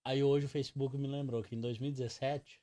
[0.06, 2.62] Aí hoje o Facebook me lembrou que em 2017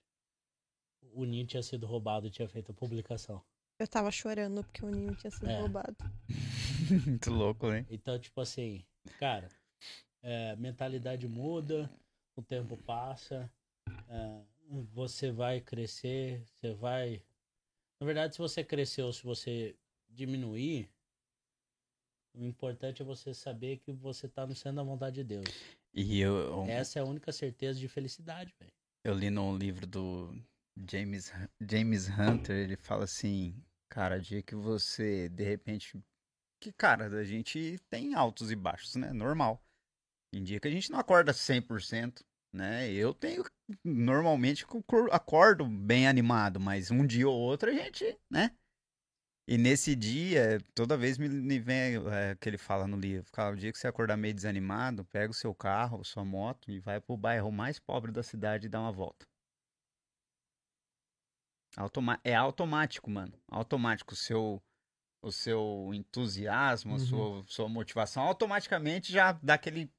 [1.13, 3.43] o ninho tinha sido roubado e tinha feito a publicação.
[3.79, 5.59] Eu tava chorando porque o ninho tinha sido É.
[5.61, 5.97] roubado.
[7.07, 7.87] Muito louco, né?
[7.91, 8.85] Então, tipo assim,
[9.19, 9.49] cara,
[10.23, 11.91] é, mentalidade muda,
[12.37, 13.51] o tempo passa,
[14.09, 14.43] é,
[14.93, 17.23] você vai crescer, você vai.
[18.01, 19.77] Na verdade, se você crescer ou se você
[20.09, 20.91] diminuir,
[22.35, 25.47] o importante é você saber que você tá no centro da vontade de Deus.
[25.93, 28.73] E eu, Essa é a única certeza de felicidade, velho.
[29.05, 30.33] eu li num livro do
[30.91, 33.55] James, James Hunter, ele fala assim,
[33.89, 36.01] cara, dia que você, de repente,
[36.63, 39.13] que, cara, a gente tem altos e baixos, né?
[39.13, 39.63] Normal.
[40.33, 42.91] Em dia que a gente não acorda 100%, né?
[42.93, 43.45] Eu tenho,
[43.85, 44.65] normalmente,
[45.11, 48.57] acordo bem animado, mas um dia ou outro a gente, né?
[49.53, 53.53] E nesse dia, toda vez me, me vem é, que ele fala no livro, cara,
[53.53, 57.01] o dia que você acordar meio desanimado, pega o seu carro, sua moto e vai
[57.01, 59.27] pro bairro mais pobre da cidade e dá uma volta.
[61.77, 63.33] Automa é automático, mano.
[63.51, 64.15] Automático.
[64.15, 64.63] O seu,
[65.21, 67.01] o seu entusiasmo, a Uhum.
[67.01, 69.91] sua, sua motivação, automaticamente já dá aquele.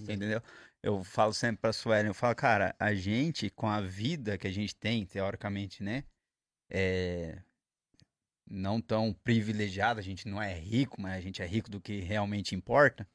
[0.00, 0.40] Entendeu?
[0.80, 4.52] Eu falo sempre pra Suelen, eu falo, cara, a gente, com a vida que a
[4.52, 6.04] gente tem, teoricamente, né?
[6.70, 7.42] É.
[8.48, 12.00] Não tão privilegiado, a gente não é rico, mas a gente é rico do que
[12.00, 13.06] realmente importa.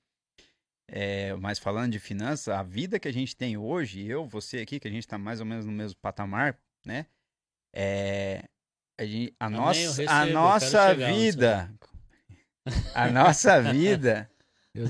[0.94, 4.78] É, mas falando de finanças, a vida que a gente tem hoje, eu, você aqui,
[4.78, 7.06] que a gente tá mais ou menos no mesmo patamar, né?
[7.74, 8.44] É,
[9.00, 11.74] a, gente, a, Amém, nossa, eu a nossa vida,
[12.94, 14.30] a nossa vida,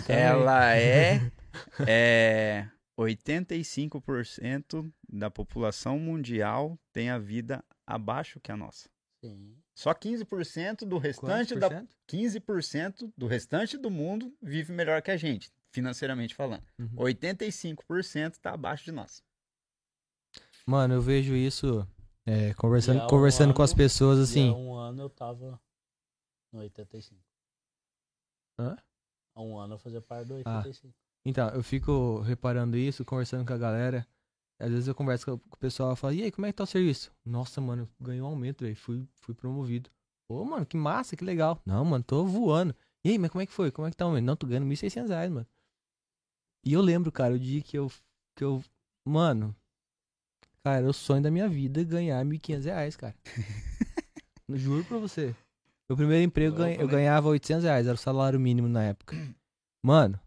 [0.09, 1.31] ela é,
[1.87, 2.67] é
[2.99, 8.89] 85% da população mundial tem a vida abaixo que a nossa.
[9.23, 9.60] Sim.
[9.81, 11.95] Só 15% do restante por da cento?
[12.07, 16.63] 15% do restante do mundo vive melhor que a gente, financeiramente falando.
[16.77, 16.97] Uhum.
[16.97, 19.23] 85% tá abaixo de nós.
[20.67, 21.87] Mano, eu vejo isso
[22.27, 24.49] é, conversando, um conversando com as ano- pessoas assim.
[24.49, 25.59] há um ano eu tava
[26.53, 27.19] no 85.
[28.59, 28.77] Hã?
[29.33, 30.57] Há um ano eu fazia parte do Ah.
[30.59, 30.93] 85.
[31.25, 34.05] Então, eu fico reparando isso, conversando com a galera.
[34.61, 36.63] Às vezes eu converso com o pessoal e falo, e aí, como é que tá
[36.63, 37.11] o serviço?
[37.25, 38.75] Nossa, mano, ganhei um aumento, velho.
[38.75, 39.89] Fui, fui promovido.
[40.29, 41.59] Pô, mano, que massa, que legal.
[41.65, 42.75] Não, mano, tô voando.
[43.03, 43.71] E aí, mas como é que foi?
[43.71, 44.25] Como é que tá o aumento?
[44.25, 45.47] Não, tô ganhando 1.600 reais, mano.
[46.63, 47.91] E eu lembro, cara, o dia que eu.
[48.35, 48.63] Que eu
[49.05, 49.55] mano.
[50.63, 53.15] Cara, o sonho da minha vida ganhar 1.500 reais, cara.
[54.53, 55.35] Juro pra você.
[55.89, 56.91] Meu primeiro emprego ganha- eu né?
[56.91, 59.15] ganhava 800 reais, era o salário mínimo na época.
[59.83, 60.19] Mano,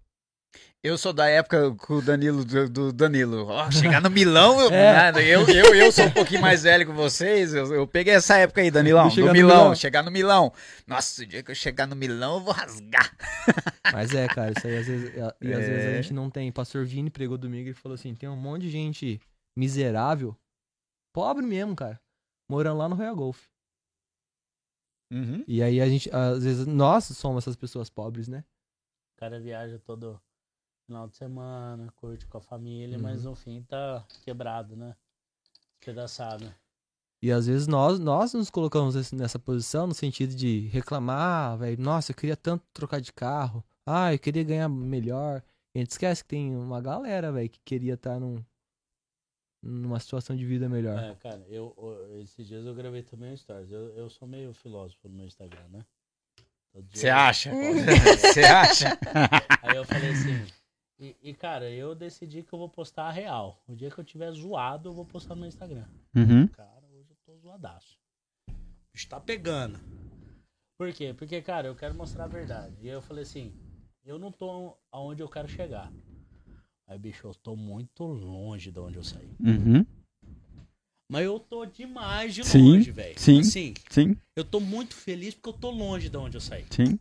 [0.87, 3.47] Eu sou da época com o Danilo, do, do Danilo.
[3.47, 4.93] Ó, chegar no Milão, eu, É.
[4.93, 7.55] nada, eu, eu, eu sou um pouquinho mais velho que vocês.
[7.55, 9.09] Eu, eu peguei essa época aí, Danilão.
[9.09, 9.75] Chegar Do no Milão, Milão.
[9.75, 10.53] chegar no Milão.
[10.87, 13.17] Nossa, o dia que eu chegar no Milão, eu vou rasgar.
[13.95, 16.03] Mas é, cara, isso aí às vezes, e às vezes a É.
[16.03, 16.53] gente não tem.
[16.53, 19.19] Pastor Vini pregou domingo e falou assim: tem um monte de gente
[19.57, 20.37] miserável,
[21.15, 21.99] pobre mesmo, cara,
[22.47, 23.41] morando lá no Royal Golf.
[25.11, 25.43] Uhum.
[25.49, 28.45] E aí a gente, às vezes, nós somos essas pessoas pobres, né?
[29.17, 30.21] O cara viaja todo
[30.87, 33.03] final de semana, curte com a família, Uhum.
[33.03, 34.95] mas no fim tá quebrado, né?
[35.81, 36.53] Despedaçado.
[37.23, 42.13] E às vezes nós, nós nos colocamos nessa posição no sentido de reclamar, velho, nossa,
[42.13, 45.43] eu queria tanto trocar de carro, ah, eu queria ganhar melhor.
[45.75, 48.45] E a gente esquece que tem uma galera, velho, que queria estar num,
[49.63, 50.99] numa situação de vida melhor.
[51.03, 53.71] É, cara, eu, eu- esses dias eu gravei também um stories.
[53.73, 55.85] Eu, eu sou meio filósofo no meu Instagram, né?
[56.93, 57.51] Você acha?
[58.21, 58.99] Você acha?
[59.63, 60.45] Aí eu falei assim,
[60.99, 63.61] E, e, cara, eu decidi que eu vou postar a real.
[63.67, 65.85] O dia que eu tiver zoado, eu vou postar no Instagram.
[66.15, 66.47] Uhum.
[66.49, 67.99] Cara, hoje eu tô zoadaço.
[68.49, 68.53] O
[68.93, 69.79] bicho tá pegando.
[70.79, 71.13] Por quê?
[71.17, 72.77] Porque, cara, eu quero mostrar a verdade.
[72.81, 73.53] E eu falei assim,
[74.05, 75.93] eu não tô aonde eu quero chegar.
[76.87, 79.29] Aí, bicho, eu tô muito longe de onde eu saí.
[79.41, 79.85] Uhum.
[81.11, 83.19] Mas eu tô demais de longe, velho.
[83.19, 83.41] sim.
[83.41, 86.65] Assim, Sim, eu tô muito feliz porque eu tô longe de onde eu saí.
[86.71, 86.99] sim.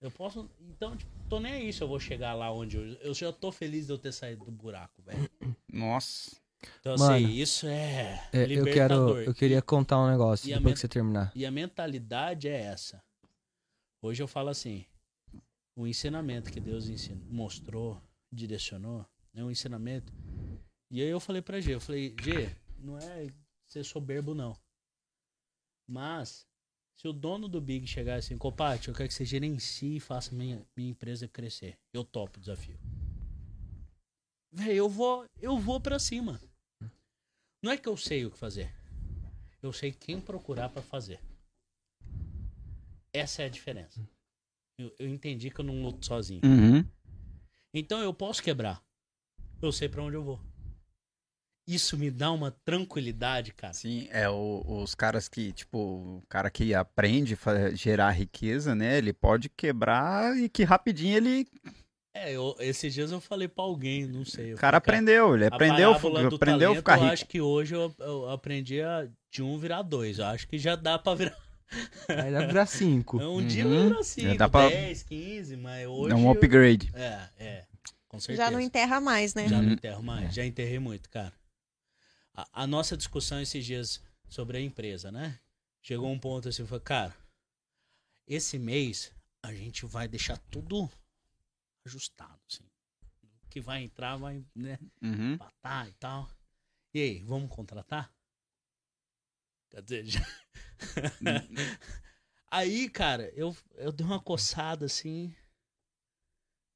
[0.00, 0.50] Eu posso.
[0.60, 2.84] Então, tipo, tô nem aí se eu vou chegar lá onde eu.
[3.00, 5.30] Eu já tô feliz de eu ter saído do buraco, velho.
[5.70, 6.40] Nossa.
[6.80, 8.28] Então, Mano, assim, isso é.
[8.32, 9.20] É, eu quero.
[9.20, 11.32] Eu queria contar um negócio E depois que você terminar.
[11.34, 13.02] E a mentalidade é essa.
[14.02, 14.86] Hoje eu falo assim:
[15.76, 20.12] o ensinamento que Deus ensina, mostrou, direcionou, é um ensinamento.
[20.90, 23.28] E aí eu falei pra G, eu falei, G, não é
[23.66, 24.58] ser soberbo, não.
[25.88, 26.46] Mas,
[27.00, 30.34] se o dono do Big chegar assim, Copate, eu quero que você gerencie e faça
[30.34, 31.78] minha, minha empresa crescer.
[31.94, 32.78] Eu topo o desafio.
[34.52, 36.38] Véi, eu vou, eu vou pra cima.
[37.62, 38.70] Não é que eu sei o que fazer.
[39.62, 41.18] Eu sei quem procurar pra fazer.
[43.14, 44.06] Essa é a diferença.
[44.78, 46.42] Eu, eu entendi que eu não luto sozinho.
[46.44, 46.86] Uhum.
[47.72, 48.84] Então eu posso quebrar.
[49.62, 50.49] Eu sei pra onde eu vou.
[51.74, 53.72] Isso me dá uma tranquilidade, cara.
[53.72, 58.98] Sim, é o- os caras que, tipo, o cara que aprende a gerar riqueza, né?
[58.98, 61.46] Ele pode quebrar e que rapidinho ele.
[62.12, 64.54] É, eu, esses dias eu falei pra alguém, não sei.
[64.54, 67.12] O cara aprendeu, ele A aprendeu, do aprendeu a talento, ficar Eu rico.
[67.12, 70.18] acho que hoje eu, eu aprendi a de um virar dois.
[70.18, 71.36] Eu acho que já dá pra virar.
[72.08, 73.22] Aí dá pra virar cinco.
[73.22, 73.74] Um dia Uhum.
[73.74, 76.12] eu viro assim, dá pra- 10, 15, mas hoje.
[76.12, 76.90] É um eu- upgrade.
[76.94, 77.64] É, é.
[78.08, 78.44] Com certeza.
[78.44, 79.46] Já não enterra mais, né?
[79.46, 79.72] Já não Uhum.
[79.74, 80.34] enterro mais.
[80.34, 81.32] Já enterrei muito, cara.
[82.34, 85.40] A, a nossa discussão esses dias sobre a empresa, né?
[85.82, 87.16] Chegou um ponto assim, foi, cara,
[88.26, 90.90] esse mês a gente vai deixar tudo
[91.86, 92.64] ajustado, assim.
[93.42, 95.36] O que vai entrar vai, né, Uhum.
[95.36, 96.30] batar e tal.
[96.94, 98.12] E aí, vamos contratar?
[99.70, 100.20] Quer dizer, já...
[102.50, 105.34] aí, cara, eu, eu dei uma coçada assim.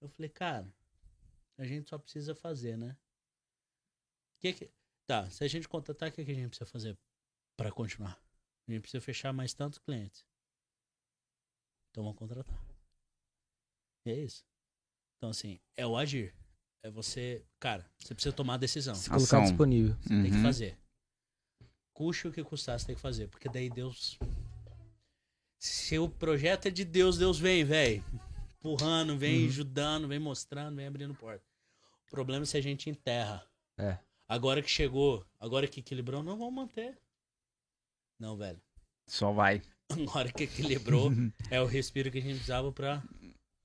[0.01, 0.73] Eu falei, cara,
[1.59, 2.97] a gente só precisa fazer, né?
[4.41, 4.71] Que que...
[5.07, 6.99] Tá, se a gente contratar, o que, que a gente precisa fazer
[7.57, 8.19] pra continuar?
[8.67, 10.25] A gente precisa fechar mais tantos clientes.
[11.91, 12.59] Então vamos contratar.
[14.07, 14.45] E é isso.
[15.17, 16.35] Então, assim, é o agir.
[16.83, 17.45] É você.
[17.61, 18.95] Cara, você precisa tomar a decisão.
[18.95, 19.43] Se colocar Ação.
[19.45, 19.97] disponível.
[20.01, 20.43] Você tem que Uhum.
[20.43, 20.79] fazer.
[21.93, 23.29] Custe o que custar, você tem que fazer.
[23.29, 24.19] Porque daí Deus.
[25.59, 28.05] Se o projeto é de Deus, Deus vem, velho.
[28.59, 29.49] Empurrando, vem Uhum.
[29.49, 31.45] ajudando, vem mostrando, vem abrindo porta.
[32.07, 33.47] O problema é se a gente enterra.
[33.79, 33.99] É.
[34.29, 36.99] Agora que chegou, agora que equilibrou, não vamos manter.
[38.19, 38.61] Não, velho.
[39.07, 39.61] Só vai.
[39.91, 41.11] Agora que equilibrou,
[41.51, 43.03] é o respiro que a gente precisava pra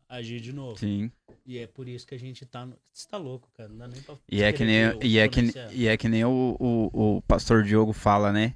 [0.07, 0.77] agir de novo.
[0.77, 1.09] Sim.
[1.45, 2.65] E é por isso que a gente tá.
[2.65, 2.77] No...
[2.91, 3.69] Você tá louco, cara.
[3.69, 4.17] Não dá nem pra.
[4.29, 7.63] E é que nem, e é que, e é que nem o, o, o pastor
[7.63, 8.55] Diogo fala, né?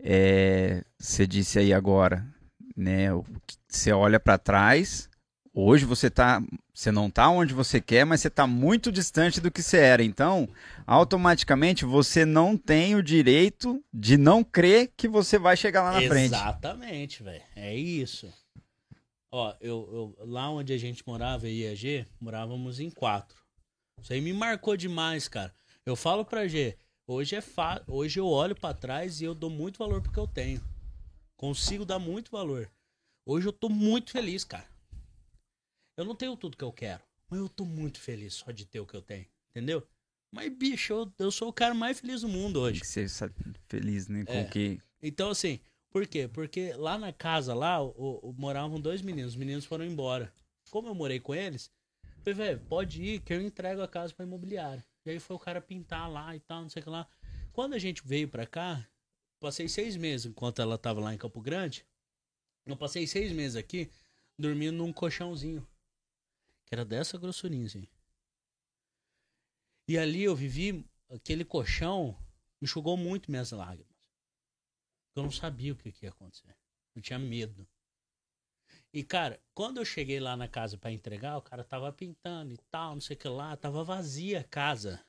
[0.00, 2.26] É, Você disse aí agora,
[2.76, 3.08] né?
[3.68, 5.08] Você olha pra trás.
[5.54, 9.50] Hoje você tá, você não tá onde você quer, mas você tá muito distante do
[9.50, 10.02] que você era.
[10.02, 10.48] Então,
[10.86, 16.08] automaticamente você não tem o direito de não crer que você vai chegar lá na
[16.08, 16.34] frente.
[16.34, 17.42] Exatamente, velho.
[17.54, 18.32] É isso.
[19.30, 23.36] Ó, eu, eu- lá onde a gente morava, IAG, morávamos em quatro.
[24.00, 25.54] Isso aí me marcou demais, cara.
[25.84, 27.82] Eu falo pra G, hoje é fa...
[27.86, 30.62] hoje eu olho pra trás e eu dou muito valor porque eu tenho.
[31.36, 32.70] Consigo dar muito valor.
[33.26, 34.71] Hoje eu tô muito feliz, cara.
[35.96, 38.80] Eu não tenho tudo que eu quero, mas eu tô muito feliz só de ter
[38.80, 39.86] o que eu tenho, entendeu?
[40.34, 42.80] Mas, bicho, eu, eu sou o cara mais feliz do mundo Tem hoje.
[42.80, 43.34] que ser sabe,
[43.68, 44.24] feliz, né?
[44.24, 44.44] Com É.
[44.44, 44.80] que.
[45.02, 46.26] Então, assim, por quê?
[46.26, 49.32] Porque lá na casa, lá, o- o- moravam dois meninos.
[49.32, 50.32] Os meninos foram embora.
[50.70, 51.70] Como eu morei com eles,
[52.02, 54.82] eu falei, velho, pode ir que eu entrego a casa pra imobiliária.
[55.04, 57.06] E aí foi o cara pintar lá e tal, não sei o que lá.
[57.52, 58.88] Quando a gente veio pra cá,
[59.38, 61.84] passei seis meses enquanto ela tava lá em Campo Grande.
[62.64, 63.90] Eu passei seis meses aqui
[64.38, 65.66] dormindo num colchãozinho.
[66.72, 67.86] Era dessa grossurinha, assim.
[69.86, 72.18] E ali eu vivi, aquele colchão
[72.60, 73.94] enxugou muito minhas lágrimas.
[75.16, 76.54] Eu não sabia o que, que ia acontecer.
[76.94, 77.66] Eu tinha medo.
[78.92, 82.56] E, cara, quando eu cheguei lá na casa pra entregar, o cara tava pintando e
[82.70, 85.04] tal, não sei o que lá, tava vazia a casa.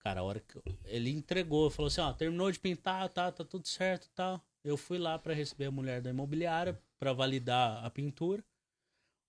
[0.00, 3.44] Cara, a hora que eu- ele entregou, falou assim, ó, terminou de pintar, tá, tá
[3.44, 4.42] tudo certo tal.
[4.64, 8.44] Eu fui lá pra receber a mulher da imobiliária pra validar a pintura.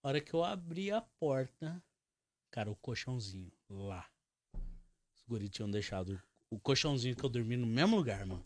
[0.01, 1.83] A hora que eu abri a porta,
[2.51, 4.09] cara, o colchãozinho lá.
[5.13, 8.45] Os guris tinham deixado o colchãozinho que eu dormi no mesmo lugar, mano.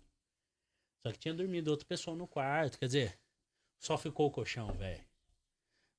[1.06, 3.20] Só que tinha dormido outra pessoa no quarto, quer dizer,
[3.80, 5.06] só ficou o colchão, velho.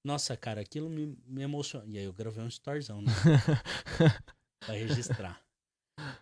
[0.04, 1.88] Nossa, cara, aquilo me, me emocionou.
[1.88, 3.10] E aí eu gravei um storyzão, né?
[4.60, 5.42] pra registrar.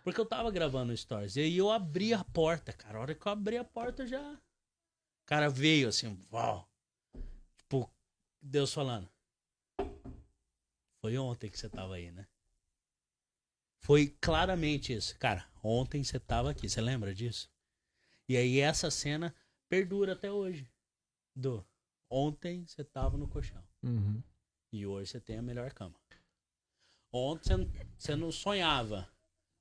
[0.03, 1.35] Porque eu tava gravando stories.
[1.35, 2.97] E aí eu abri a porta, cara.
[2.97, 4.33] A hora que eu abri a porta já.
[4.33, 6.69] O cara veio assim, uau.
[7.57, 7.89] Tipo,
[8.41, 9.12] Deus falando.
[11.03, 12.25] Foi ontem que você tava aí, né?
[13.81, 15.19] Foi claramente isso.
[15.19, 16.69] Cara, ontem você tava aqui.
[16.69, 17.51] Você lembra disso?
[18.29, 19.35] E aí essa cena
[19.67, 20.65] perdura até hoje.
[21.35, 21.61] Do
[22.09, 23.61] ontem você tava no colchão.
[23.83, 24.23] Uhum.
[24.71, 25.93] E hoje você tem a melhor cama.
[27.11, 29.05] Ontem você não- sonhava.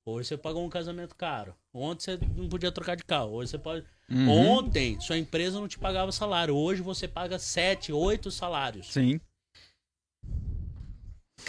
[0.04, 1.56] Hoje você pagou um casamento caro.
[1.74, 3.32] Ontem você não podia trocar de carro.
[3.32, 3.84] Hoje você pode.
[4.08, 4.30] Uhum.
[4.30, 6.54] Ontem sua empresa não te pagava salário.
[6.54, 8.92] Hoje você paga sete, oito salários.
[8.92, 9.20] Sim.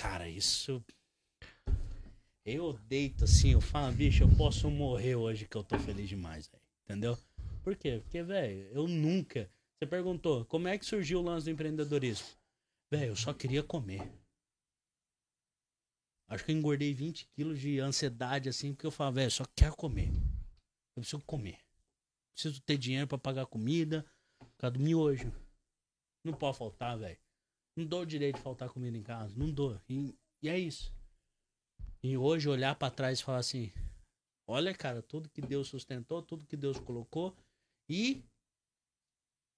[0.03, 0.83] Cara, isso.
[2.45, 6.45] Eu deito assim, eu falo, bicho, eu posso morrer hoje que eu tô feliz demais,
[6.45, 6.63] velho.
[6.83, 7.17] Entendeu?
[7.63, 8.01] Por quê?
[8.03, 9.49] Porque, velho, eu nunca.
[9.79, 12.27] Você perguntou, como é que surgiu o lance do empreendedorismo?
[12.91, 14.01] Velho, eu só queria comer.
[16.27, 19.77] Acho que eu engordei 20 quilos de ansiedade, assim, porque eu falo, velho, só quero
[19.77, 20.09] comer.
[20.97, 21.59] Eu preciso comer.
[22.33, 24.05] Preciso ter dinheiro pra pagar comida,
[24.37, 25.31] por causa do miojo.
[26.25, 27.22] Não pode faltar, velho.
[27.75, 29.33] Não dou o direito de faltar comida em casa.
[29.35, 29.79] Não dou.
[29.89, 30.93] E, e é isso.
[32.03, 33.71] E hoje olhar pra trás e falar assim:
[34.47, 37.35] olha, cara, tudo que Deus sustentou, tudo que Deus colocou.
[37.89, 38.23] E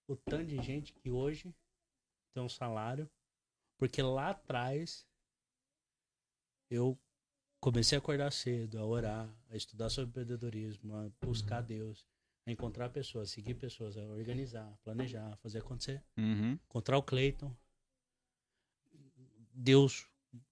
[0.07, 1.53] o tanto de gente que hoje
[2.33, 3.09] tem um salário.
[3.77, 5.05] Porque lá atrás
[6.69, 6.97] eu
[7.59, 12.05] comecei a acordar cedo, a orar, a estudar sobre empreendedorismo, a buscar Deus,
[12.47, 16.53] a encontrar pessoas, seguir pessoas, a organizar, planejar, fazer acontecer Uhum.
[16.53, 17.53] encontrar o Cleiton.
[19.55, 20.05] Deus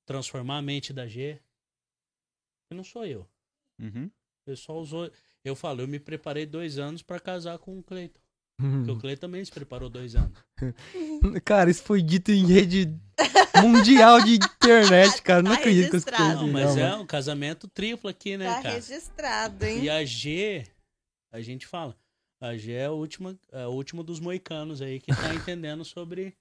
[0.05, 1.39] transformar a mente da G.
[2.71, 3.27] E não sou eu.
[3.79, 4.09] Uhum.
[4.47, 5.11] Eu só usou.
[5.43, 8.19] Eu falo, eu me preparei dois anos pra casar com o Cleiton.
[8.61, 8.77] Uhum.
[8.77, 10.37] Porque o Cleiton também se preparou dois anos.
[11.43, 12.93] Cara, isso foi dito em rede
[13.61, 15.41] mundial de internet, cara.
[15.41, 16.25] Não Tá acredito que eu escutei.
[16.25, 18.75] Não, mas não, é um casamento triplo aqui, né, Tá cara?
[18.75, 19.83] registrado, hein?
[19.83, 20.65] E a G,
[21.31, 21.97] a gente fala,
[22.39, 26.35] a G é a última, é a última dos moicanos aí que tá entendendo sobre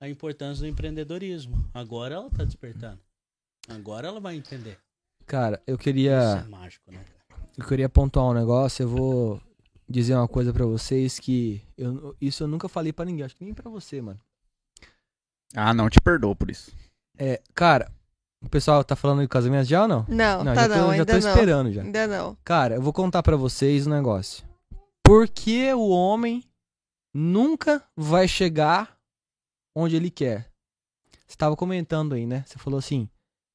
[0.00, 1.68] a importância do empreendedorismo.
[1.74, 3.00] Agora ela tá despertando.
[3.68, 4.78] Agora ela vai entender.
[5.26, 7.04] Cara, eu Isso queria, é mágico, né,
[7.56, 8.82] eu queria pontuar um negócio.
[8.82, 9.42] Eu vou
[9.88, 13.24] dizer uma coisa pra vocês que eu, isso eu nunca falei pra ninguém.
[13.24, 14.20] Acho que nem pra você, mano.
[15.54, 16.70] Ah, não te perdoo por isso.
[17.18, 17.90] É, cara,
[18.42, 20.06] o pessoal tá falando de casamento já ou não?
[20.08, 21.18] Não, não, tá já tô, não, já ainda tô não.
[21.18, 21.82] esperando já.
[21.82, 22.36] Ainda não.
[22.44, 24.46] Cara, eu vou contar pra vocês um negócio.
[25.04, 26.44] Por que o homem
[27.14, 28.97] nunca vai chegar
[29.78, 30.50] onde ele quer?
[31.26, 32.44] Você tava comentando aí, né?
[32.46, 33.08] Você falou assim,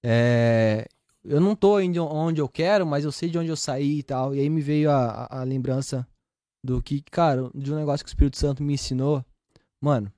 [0.03, 0.87] é,
[1.23, 4.03] eu não tô indo onde eu quero, mas eu sei de onde eu saí e
[4.03, 4.35] tal.
[4.35, 6.07] E aí me veio a, a- a lembrança
[6.63, 9.25] do que, cara, de um negócio que o Espírito Santo me ensinou.
[9.81, 10.11] Mano,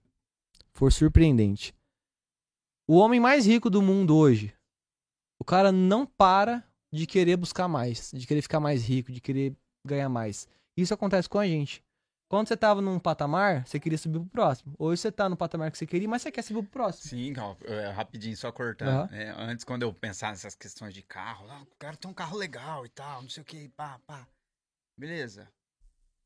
[0.73, 1.73] foi surpreendente.
[2.87, 4.53] O homem mais rico do mundo hoje,
[5.39, 9.55] o cara não para de querer buscar mais, de querer ficar mais rico, de querer
[9.85, 10.47] ganhar mais.
[10.77, 11.83] Isso acontece com a gente.
[12.35, 14.75] Quando você tava num patamar, você queria subir pro próximo.
[14.77, 17.09] Hoje você tá no patamar que você queria, mas você quer subir pro próximo.
[17.09, 19.09] Sim, ó, é, rapidinho, só cortando.
[19.13, 22.35] É, antes, quando eu pensava nessas questões de carro, ah, o cara tem um carro
[22.37, 24.27] legal e tal, não sei o que, pá, pá.
[24.99, 25.49] Beleza.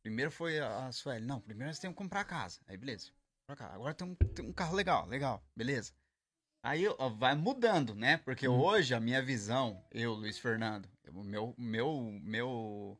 [0.02, 1.28] Primeiro foi a, a Sueli.
[1.28, 2.60] Não, primeiro nós temos que comprar a casa.
[2.68, 3.12] Aí, beleza.
[3.48, 5.94] Agora tem um, tem um carro legal, legal, beleza.
[6.66, 8.18] Aí ó, vai mudando, né?
[8.18, 8.60] Porque Hum.
[8.60, 13.00] hoje a minha visão, eu, Luiz Fernando, o meu, meu, meu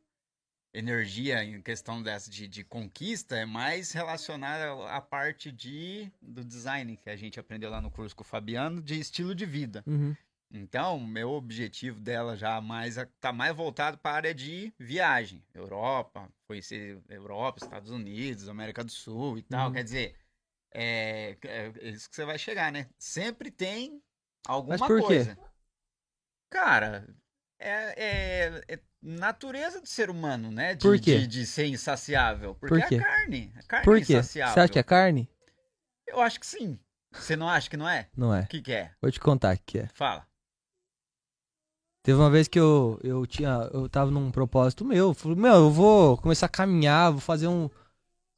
[0.72, 6.96] energia em questão dessa de, de conquista é mais relacionada à parte de do design
[6.96, 9.82] que a gente aprendeu lá no curso com o Fabiano de estilo de vida.
[9.86, 10.16] Uhum.
[10.52, 16.28] Então, meu objetivo dela já mais tá mais voltado para a área de viagem, Europa,
[16.46, 19.68] conhecer Europa, Estados Unidos, América do Sul e tal.
[19.68, 19.74] Uhum.
[19.74, 20.16] Quer dizer,
[20.72, 22.88] é, é isso que você vai chegar, né?
[22.98, 24.02] Sempre tem
[24.46, 25.06] alguma Mas por quê?
[25.06, 25.38] coisa.
[26.48, 27.08] Cara,
[27.58, 30.74] é, é- é natureza do ser humano, né?
[30.74, 31.18] De, Por quê?
[31.20, 32.54] De, de ser insaciável.
[32.54, 32.96] Porque Por quê?
[32.96, 33.52] é a carne.
[33.56, 34.06] A carne Por é quê?
[34.06, 34.62] Você insaciável.
[34.62, 35.28] acha que é carne?
[36.06, 36.78] Eu acho que sim.
[37.12, 38.08] Você não acha que não é?
[38.16, 38.42] Não é.
[38.42, 38.92] O que, que é?
[39.00, 39.88] Vou te contar o que é.
[39.94, 40.26] Fala.
[42.02, 43.68] Teve uma vez que eu, eu tinha.
[43.72, 45.08] Eu tava num propósito meu.
[45.08, 47.68] eu Falei, meu, eu vou começar a caminhar, vou fazer um.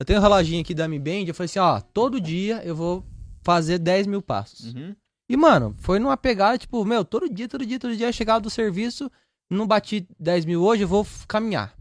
[0.01, 2.75] Eu tenho um reloginho aqui da Mi Band, eu falei assim, ó, todo dia eu
[2.75, 3.05] vou
[3.43, 4.75] fazer 10 mil passos.
[4.75, 4.97] Uhum.
[5.29, 8.41] E, mano, foi numa pegada, tipo, meu, todo dia, todo dia, todo dia, eu chegava
[8.41, 9.11] do serviço,
[9.53, 11.75] não bati 10 mil hoje, eu vou caminhar.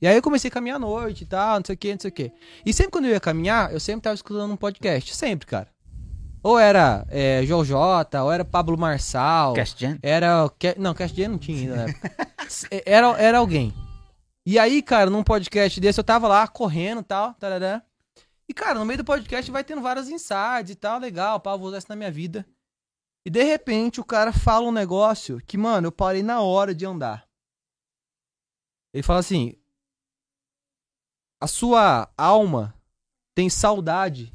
[0.00, 2.00] E aí eu comecei a caminhar à noite e tal, não sei o que, não
[2.00, 2.32] sei o que.
[2.64, 5.68] E sempre quando eu ia caminhar, eu sempre tava escutando um podcast, sempre, cara.
[6.42, 9.54] Ou era é, Jojota, ou era Pablo Marçal.
[9.54, 9.98] Cast Gen?
[10.02, 10.50] Era.
[10.76, 12.28] Não, Cast Jam não tinha ainda na época.
[12.46, 13.72] S- era, era alguém.
[14.46, 17.32] E aí, cara, num podcast desse, eu tava lá correndo e tal.
[17.34, 17.82] tarará,
[18.46, 21.68] E, cara, no meio do podcast vai tendo vários insights e tal, legal, pá, vou
[21.68, 22.44] usar isso na minha vida.
[23.24, 26.84] E de repente o cara fala um negócio que, mano, eu parei na hora de
[26.84, 27.26] andar.
[28.92, 29.54] Ele fala assim:
[31.40, 32.74] A sua alma
[33.34, 34.32] tem saudade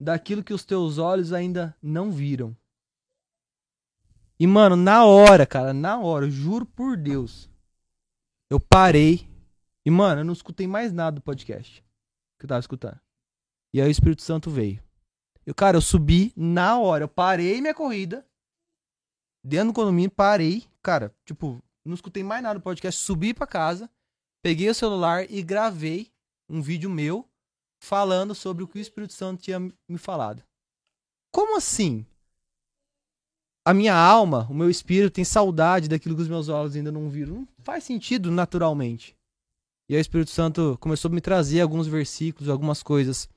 [0.00, 2.56] daquilo que os teus olhos ainda não viram.
[4.38, 7.50] E, mano, na hora, cara, na hora, juro por Deus,
[8.48, 9.28] eu parei
[9.84, 11.84] e, mano, eu não escutei mais nada do podcast
[12.38, 12.98] que eu tava escutando.
[13.74, 14.82] E aí o Espírito Santo veio.
[15.50, 18.24] Eu, cara, eu subi na hora, eu parei minha corrida,
[19.44, 23.90] dentro do condomínio, parei, cara, tipo, não escutei mais nada do podcast, subi pra casa,
[24.40, 26.06] peguei o celular e gravei
[26.48, 27.28] um vídeo meu
[27.82, 30.40] falando sobre o que o Espírito Santo tinha me falado.
[31.34, 32.06] Como assim?
[33.66, 37.10] A minha alma, o meu espírito tem saudade daquilo que os meus olhos ainda não
[37.10, 37.40] viram.
[37.40, 39.16] Não faz sentido naturalmente.
[39.88, 43.28] E aí o Espírito Santo começou a me trazer alguns versículos, algumas coisas.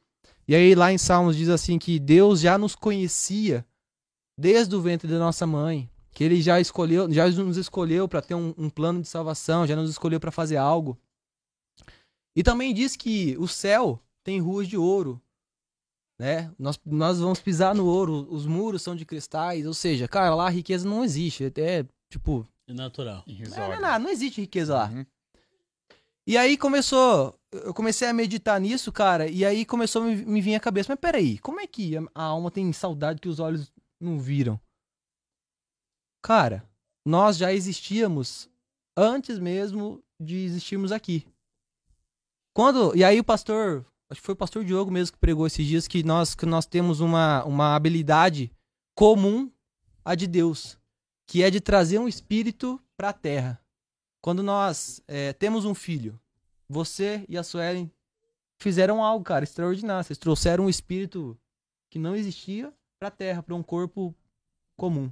[0.48, 3.66] E aí lá em Salmos diz assim que Deus já nos conhecia
[4.38, 8.36] desde o ventre da nossa mãe, que ele já escolheu, já nos escolheu para ter
[8.36, 10.98] um, um plano de salvação, já nos escolheu para fazer algo.
[12.36, 15.22] E também diz que o céu tem ruas de ouro,
[16.20, 16.52] né?
[16.58, 20.48] Nós, nós vamos pisar no ouro, os muros são de cristais, ou seja, cara, lá
[20.48, 23.24] a riqueza não existe, é tipo, É natural.
[23.26, 23.82] não, é Irrisório.
[23.82, 24.90] nada, não existe riqueza lá.
[24.90, 25.06] Uhum.
[26.26, 30.42] E aí começou, eu comecei a meditar nisso, cara, e aí começou a me, me
[30.42, 33.72] vir a cabeça, mas peraí, como é que a, alma tem saudade que os olhos
[34.00, 34.60] não viram?
[36.22, 36.64] Cara,
[37.06, 38.50] nós já existíamos
[38.96, 41.28] antes mesmo de existirmos aqui.
[42.56, 45.66] Quando, e aí o pastor, acho que foi o pastor Diogo mesmo que pregou esses
[45.66, 48.52] dias que nós que nós temos uma uma habilidade
[48.96, 49.52] comum
[50.06, 50.78] a de Deus,
[51.28, 53.63] que é de trazer um espírito para a terra.
[54.24, 56.18] Quando nós é, temos um filho,
[56.70, 57.92] você e a Suelen
[58.58, 60.02] fizeram algo, cara, extraordinário.
[60.02, 61.38] Vocês trouxeram um espírito
[61.90, 64.16] que não existia para a terra, para um corpo
[64.78, 65.12] comum.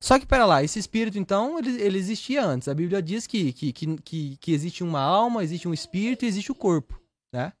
[0.00, 2.66] Só que, pera lá, esse espírito, então, ele, ele existia antes.
[2.66, 6.28] A Bíblia diz que, que, que, que, que existe uma alma, existe um espírito e
[6.28, 6.98] existe o corpo,
[7.30, 7.52] né?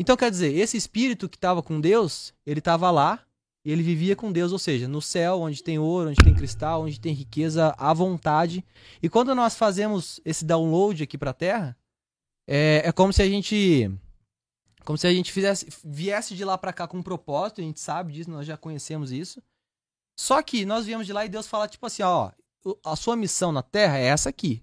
[0.00, 3.24] Então, quer dizer, esse espírito que estava com Deus, ele estava lá
[3.66, 6.82] e ele vivia com Deus, ou seja, no céu, onde tem ouro, onde tem cristal,
[6.82, 8.64] onde tem riqueza à vontade.
[9.02, 11.76] E quando nós fazemos esse download aqui para a Terra,
[12.46, 13.90] é, é como se a gente
[14.84, 17.80] como se a gente fizesse viesse de lá para cá com um propósito, a gente
[17.80, 19.42] sabe disso, nós já conhecemos isso.
[20.16, 22.30] Só que nós viemos de lá e Deus fala tipo assim, ó,
[22.84, 24.62] a sua missão na Terra é essa aqui.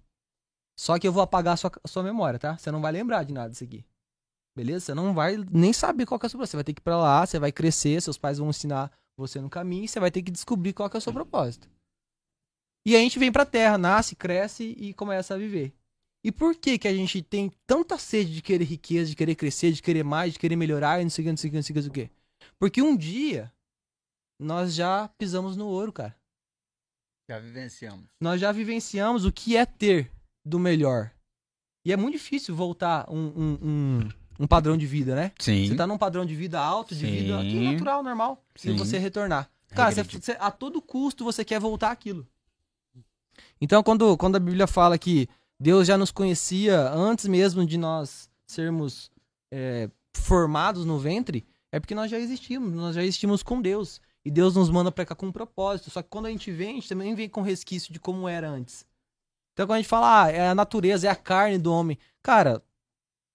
[0.79, 2.57] Só que eu vou apagar a sua, a sua memória, tá?
[2.57, 3.83] Você não vai lembrar de nada disso aqui.
[4.55, 4.85] Beleza?
[4.85, 6.97] Você não vai nem saber qual é a sua Você vai ter que ir pra
[6.97, 10.21] lá, você vai crescer, seus pais vão ensinar você no caminho e você vai ter
[10.21, 11.69] que descobrir qual que é o seu propósito.
[12.85, 15.73] E a gente vem pra Terra, nasce, cresce e começa a viver.
[16.23, 19.71] E por que que a gente tem tanta sede de querer riqueza, de querer crescer,
[19.71, 21.57] de querer mais, de querer melhorar e não sei o que, não sei o que,
[21.57, 22.13] não sei o que, não sei o que?
[22.57, 23.51] Porque um dia
[24.39, 26.15] nós já pisamos no ouro, cara.
[27.29, 28.05] Já vivenciamos.
[28.21, 30.11] Nós já vivenciamos o que é ter
[30.45, 31.13] do melhor.
[31.85, 35.31] E é muito difícil voltar um, um, um, um padrão de vida, né?
[35.39, 35.67] Sim.
[35.67, 37.71] Você tá num padrão de vida alto, de vida que é Sim.
[37.73, 38.43] natural, normal.
[38.55, 38.75] E Sim.
[38.75, 39.49] você retornar.
[39.69, 42.27] Cara, você, você- a todo custo você quer voltar aquilo.
[43.59, 45.27] Então, quando, quando a Bíblia fala que
[45.59, 49.09] Deus já nos conhecia antes mesmo de nós sermos
[49.51, 53.99] é, formados no ventre, é porque nós já existimos, nós já existimos com Deus.
[54.25, 55.89] E Deus nos manda pra cá com um propósito.
[55.89, 58.49] Só que quando a gente vem, a gente também vem com resquício de como era
[58.49, 58.85] antes.
[59.53, 61.97] Então, quando a gente fala, ah, é a natureza, é a carne do homem.
[62.21, 62.61] Cara,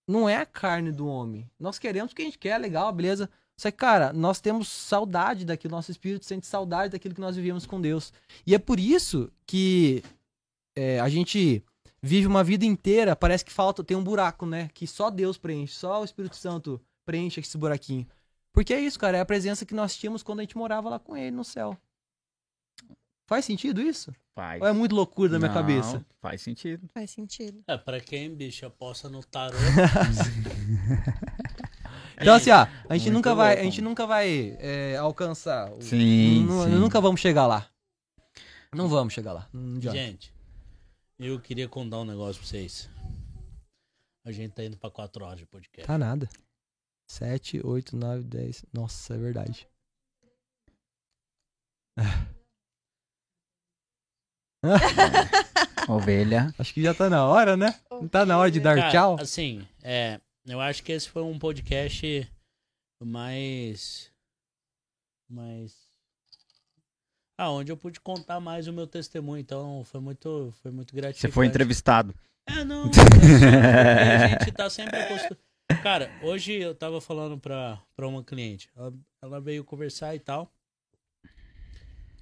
[0.09, 1.49] não é a carne do homem.
[1.61, 3.29] Nós queremos o que a gente quer, legal, beleza.
[3.59, 7.67] Só que, cara, nós temos saudade daquilo, nosso espírito sente saudade daquilo que nós vivíamos
[7.67, 8.13] com Deus.
[8.47, 10.03] E é por isso que
[10.75, 11.63] é, a gente
[12.01, 14.71] vive uma vida inteira, parece que falta, tem um buraco, né?
[14.73, 18.07] Que só Deus preenche, só o Espírito Santo preenche esse buraquinho.
[18.53, 20.99] Porque é isso, cara, é a presença que nós tínhamos quando a gente morava lá
[20.99, 21.77] com ele no céu.
[23.27, 24.15] Faz sentido isso?
[24.39, 24.63] Faz.
[24.63, 26.07] Ou é muito loucura da minha Não, cabeça?
[26.21, 26.89] Faz sentido.
[26.95, 27.61] Faz sentido.
[27.67, 29.57] É, pra quem, bicho, aposta no tarô.
[32.21, 33.65] Então, assim, ó, a gente Muito nunca vai, a louco.
[33.65, 35.73] gente nunca vai é, alcançar.
[35.73, 36.71] o- Sim, sim.
[36.71, 37.69] Nunca vamos chegar lá.
[38.75, 39.49] Não vamos chegar lá.
[39.81, 40.33] Gente,
[41.19, 42.91] eu queria contar um negócio pra vocês.
[44.25, 45.87] A gente tá indo pra 4 horas de podcast.
[45.87, 46.29] Tá nada.
[47.09, 48.65] 7, 8, 9, 10.
[48.73, 49.69] Nossa, é verdade.
[55.89, 56.53] Ovelha.
[56.59, 57.75] Acho que já tá na hora, né?
[57.91, 59.17] Não tá na hora de dar Cara, tchau?
[59.21, 62.31] Assim, é, eu acho que esse foi um podcast
[63.03, 64.11] mais.
[65.31, 65.75] mais.
[67.39, 71.31] Ah, onde eu pude contar mais o meu testemunho, então foi muito, foi muito gratificante.
[71.31, 72.15] Você foi entrevistado.
[72.47, 75.39] É, não, a gente tá sempre acostumado.
[75.83, 78.71] Cara, hoje eu tava falando pra, pra uma cliente.
[78.75, 80.51] Ela, ela veio conversar e tal.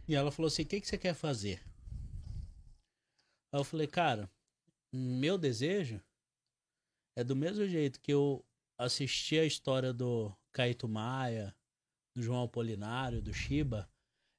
[0.08, 1.60] E ela falou assim: o que, que você quer fazer?
[3.56, 4.30] Aí eu falei, cara,
[4.92, 5.98] meu desejo
[7.16, 8.44] é do mesmo jeito que eu
[8.78, 11.54] assisti a história do Caíto Maia,
[12.14, 13.88] do João Apolinário, do Shiba,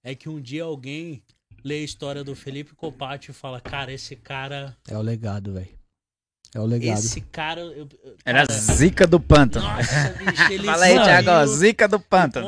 [0.05, 1.23] é que um dia alguém
[1.63, 4.77] lê a história do Felipe Copati e fala, cara, esse cara.
[4.87, 5.75] É o legado, velho.
[6.53, 6.99] É o legado.
[6.99, 7.61] Esse cara.
[7.61, 9.65] eu- eu- Era cara, zica do pântano.
[9.67, 12.47] Nossa, bicho, ele Fala aí, Thiago, zica do pântano.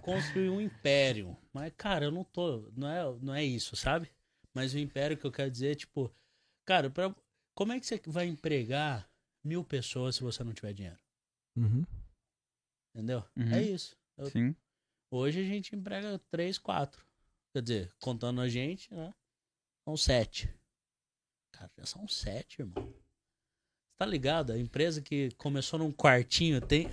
[0.00, 1.36] Construir um império.
[1.52, 2.68] Mas, cara, eu não tô.
[2.76, 4.10] Não é, não é isso, sabe?
[4.58, 6.12] Mas o império que eu quero dizer é, tipo,
[6.64, 7.14] cara, pra,
[7.54, 9.08] como é que você vai empregar
[9.44, 10.98] mil pessoas se você não tiver dinheiro?
[11.56, 11.86] Uhum.
[12.92, 13.24] Entendeu?
[13.36, 13.52] Uhum.
[13.54, 13.96] É isso.
[14.16, 14.56] Eu- Sim.
[15.12, 17.06] hoje a gente emprega três, quatro.
[17.52, 19.14] Quer dizer, contando a gente, né?
[19.84, 20.52] São sete.
[21.52, 22.92] Cara, já são sete, irmão.
[23.96, 24.50] Tá ligado?
[24.50, 26.88] A empresa que começou num quartinho tem.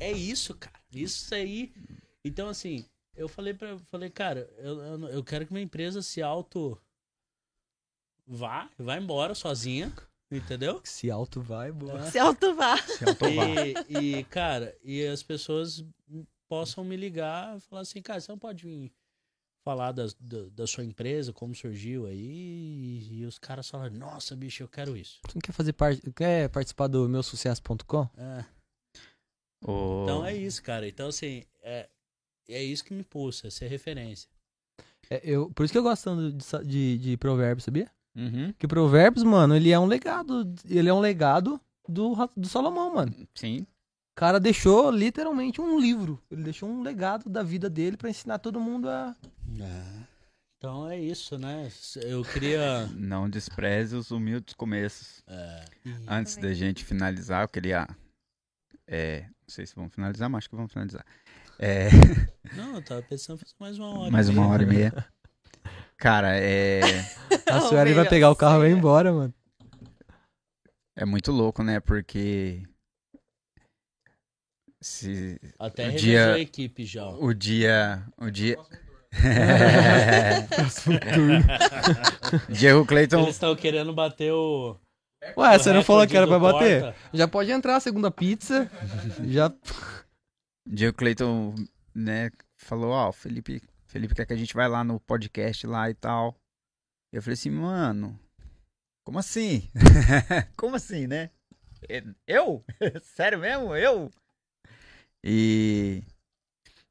[0.00, 0.80] É isso, cara.
[0.92, 1.72] Isso aí.
[2.24, 2.84] Então, assim,
[3.14, 3.78] eu falei pra.
[3.78, 6.76] Falei, cara, eu, eu, eu quero que minha empresa se auto.
[8.26, 9.92] Vá, vá embora sozinha.
[10.30, 10.80] Entendeu?
[10.84, 12.10] Se alto vai, boa.
[12.10, 12.76] Se alto vá.
[12.78, 13.48] Se autovar.
[13.56, 15.84] E, e, cara, e as pessoas
[16.48, 18.92] possam me ligar e falar assim, cara, você não pode vir
[19.64, 24.34] falar das- da, da sua empresa, como surgiu aí, e, e os caras falam, nossa,
[24.34, 25.20] bicho, eu quero isso.
[25.26, 26.02] Você não quer fazer parte.
[26.12, 28.08] Quer participar do meu sucesso.com?
[28.16, 28.44] É,
[29.66, 30.86] O- Então é isso, cara.
[30.88, 31.88] Então, assim, é,
[32.48, 34.28] é isso que me pulsa, ser referência.
[35.08, 37.90] É, eu, por isso que eu gosto tanto de, de, de provérbios, sabia?
[38.16, 38.52] Uhum.
[38.52, 40.52] Porque provérbios, mano, ele é um legado.
[40.68, 43.12] Ele é um legado do, do Salomão, mano.
[43.34, 43.60] Sim.
[43.60, 46.22] O cara deixou literalmente um livro.
[46.30, 49.16] Ele deixou um legado da vida dele pra ensinar todo mundo a.
[50.56, 51.68] Então é isso, né?
[51.96, 52.86] Eu queria.
[52.94, 55.22] Não despreze os humildes começos.
[55.26, 55.64] é,
[56.08, 57.88] Antes da gente finalizar, eu queria.
[58.86, 61.04] É, não sei se vamos finalizar, mas acho que vamos finalizar.
[61.58, 61.88] É,
[62.54, 64.10] Não, eu tava pensando em fazer mais uma hora.
[64.10, 64.92] mais uma hora e meia.
[65.96, 66.80] Cara, é,
[67.50, 69.34] A Sueli vai pegar o carro e vai embora, mano.
[70.96, 71.80] é muito louco, né?
[71.80, 72.62] Porque.
[74.82, 77.04] Se Até O dia- a equipe já.
[77.06, 77.16] ó.
[77.24, 78.04] o dia.
[78.18, 78.58] O dia.
[82.48, 83.20] Diego Clayton.
[83.22, 84.76] Eles estão querendo bater o.
[85.36, 86.82] Ué, você não falou que era pra bater?
[86.82, 86.96] Porta.
[87.12, 88.70] Já pode entrar a segunda pizza.
[89.26, 89.52] Já.
[90.66, 91.54] Diego Clayton,
[91.94, 93.62] né, falou, ó, o Felipe,
[93.94, 96.36] Felipe quer que a gente vai lá no podcast lá e tal.
[97.12, 98.18] Eu falei assim, mano,
[99.04, 99.70] como assim?
[100.58, 101.30] como assim, né?
[102.26, 102.64] Eu?
[103.14, 103.72] Sério mesmo?
[103.76, 104.10] Eu?
[105.22, 106.02] E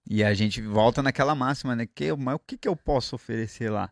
[0.10, 1.86] e a gente volta naquela máxima, né?
[1.86, 3.92] Que, mas o que, que eu posso oferecer lá?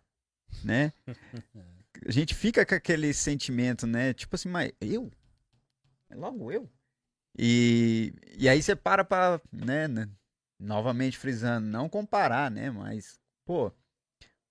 [0.63, 0.93] Né?
[2.07, 4.13] A gente fica com aquele sentimento, né?
[4.13, 5.11] Tipo assim, mas eu?
[6.09, 6.67] É Logo eu?
[7.37, 10.09] E, e aí você para pra, né, né,
[10.61, 13.71] novamente frisando, não comparar, né, mas, pô,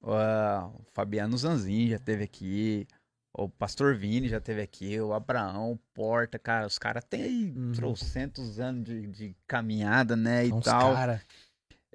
[0.03, 2.87] o Fabiano Zanzin já teve aqui,
[3.33, 7.73] o Pastor Vini já teve aqui, o Abraão, o Porta, cara, os caras têm Uhum.
[7.73, 10.95] trocentos anos de, de caminhada, né, e Uns tal.
[10.95, 11.23] cara.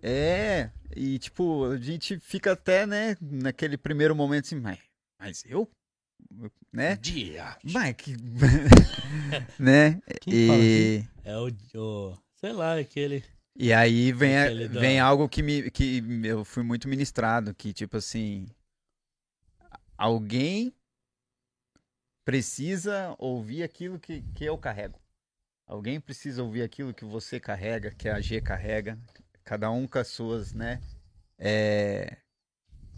[0.02, 4.80] É, e tipo, a gente fica até, né, naquele primeiro momento assim, mas,
[5.20, 5.70] mas eu?
[6.72, 6.96] Né?
[6.98, 7.58] Dia.
[7.64, 8.16] Mas que...
[9.60, 10.02] né?
[10.22, 11.04] Quem fala E...
[11.24, 12.18] É o, o.
[12.36, 13.24] Sei lá, aquele.
[13.58, 17.98] E aí vem, a- vem algo que, me, que eu fui muito ministrado, que tipo
[17.98, 18.48] assim,
[19.98, 20.74] alguém
[22.26, 25.00] precisa ouvir aquilo que, que eu carrego.
[25.68, 29.00] Alguém precisa ouvir aquilo que você carrega, que a G carrega,
[29.44, 30.82] cada um com as suas, né?
[31.38, 32.18] É,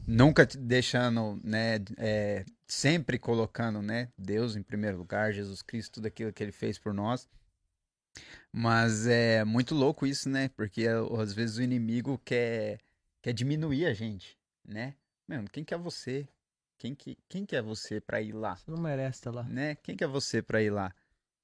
[0.07, 1.75] nunca deixando, né?
[1.97, 4.09] é, sempre colocando, né?
[4.17, 7.27] Deus em primeiro lugar, Jesus Cristo, tudo aquilo que ele fez por nós.
[8.51, 10.49] Mas é muito louco isso, né?
[10.49, 10.85] Porque
[11.19, 12.79] às vezes o inimigo quer,
[13.21, 14.95] quer diminuir a gente, né?
[15.27, 16.27] Mano, quem que é você?
[16.77, 18.55] Quem que, quem que é você pra ir lá?
[18.55, 19.43] Você não merece estar lá.
[19.43, 19.75] Né?
[19.75, 20.93] Quem que é você pra ir lá?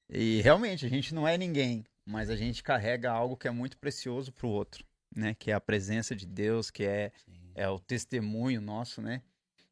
[0.10, 3.78] E realmente, a gente não é ninguém, mas a gente carrega algo que é muito
[3.78, 4.86] precioso pro outro,
[5.16, 5.34] né?
[5.34, 7.12] Que é a presença de Deus, que é,
[7.56, 9.22] é o testemunho nosso, né?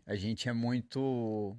[0.06, 1.56] A gente é muito,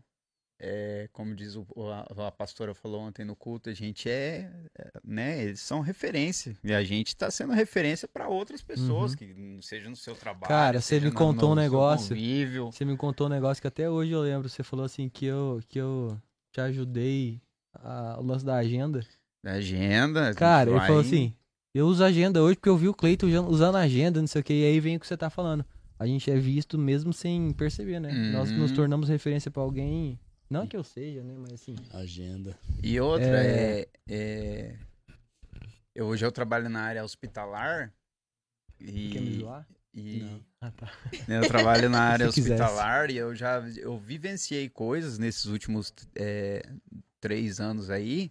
[0.65, 4.91] é, como diz o, a, a pastora falou ontem no culto, a gente é, é,
[5.05, 5.42] né?
[5.42, 9.16] Eles são referência e a gente tá sendo referência para outras pessoas Uhum.
[9.16, 12.16] que seja no seu trabalho, Cara, você me contou um no seu negócio.
[12.70, 14.49] Você me contou um negócio que até hoje eu lembro.
[14.49, 16.16] Você falou assim que eu, que eu
[16.52, 17.42] te ajudei
[17.74, 19.05] a, o lance da agenda.
[19.44, 20.32] Da agenda.
[20.34, 21.34] Cara, ele vai- falou assim:
[21.74, 24.44] eu uso agenda hoje porque eu vi o Cleiton usa- usando agenda, não sei o
[24.44, 25.65] que, e aí vem o que você tá falando.
[25.99, 28.12] A gente é visto mesmo sem perceber, né?
[28.32, 28.58] Nós Uhum.
[28.58, 30.18] nos tornamos referência pra alguém.
[30.52, 31.34] Não que eu seja, né?
[31.39, 31.74] Mas assim.
[31.94, 32.58] Agenda.
[32.82, 34.76] E outra é, é
[35.94, 37.90] Eu, hoje eu trabalho na área hospitalar.
[38.78, 39.66] Quer me E, zoar?
[39.94, 40.44] e Não.
[40.60, 40.92] Ah, tá.
[41.26, 42.52] né, eu trabalho na área Se quisesse.
[42.62, 46.62] hospitalar e eu já eu vivenciei coisas nesses últimos é,
[47.18, 48.31] três anos aí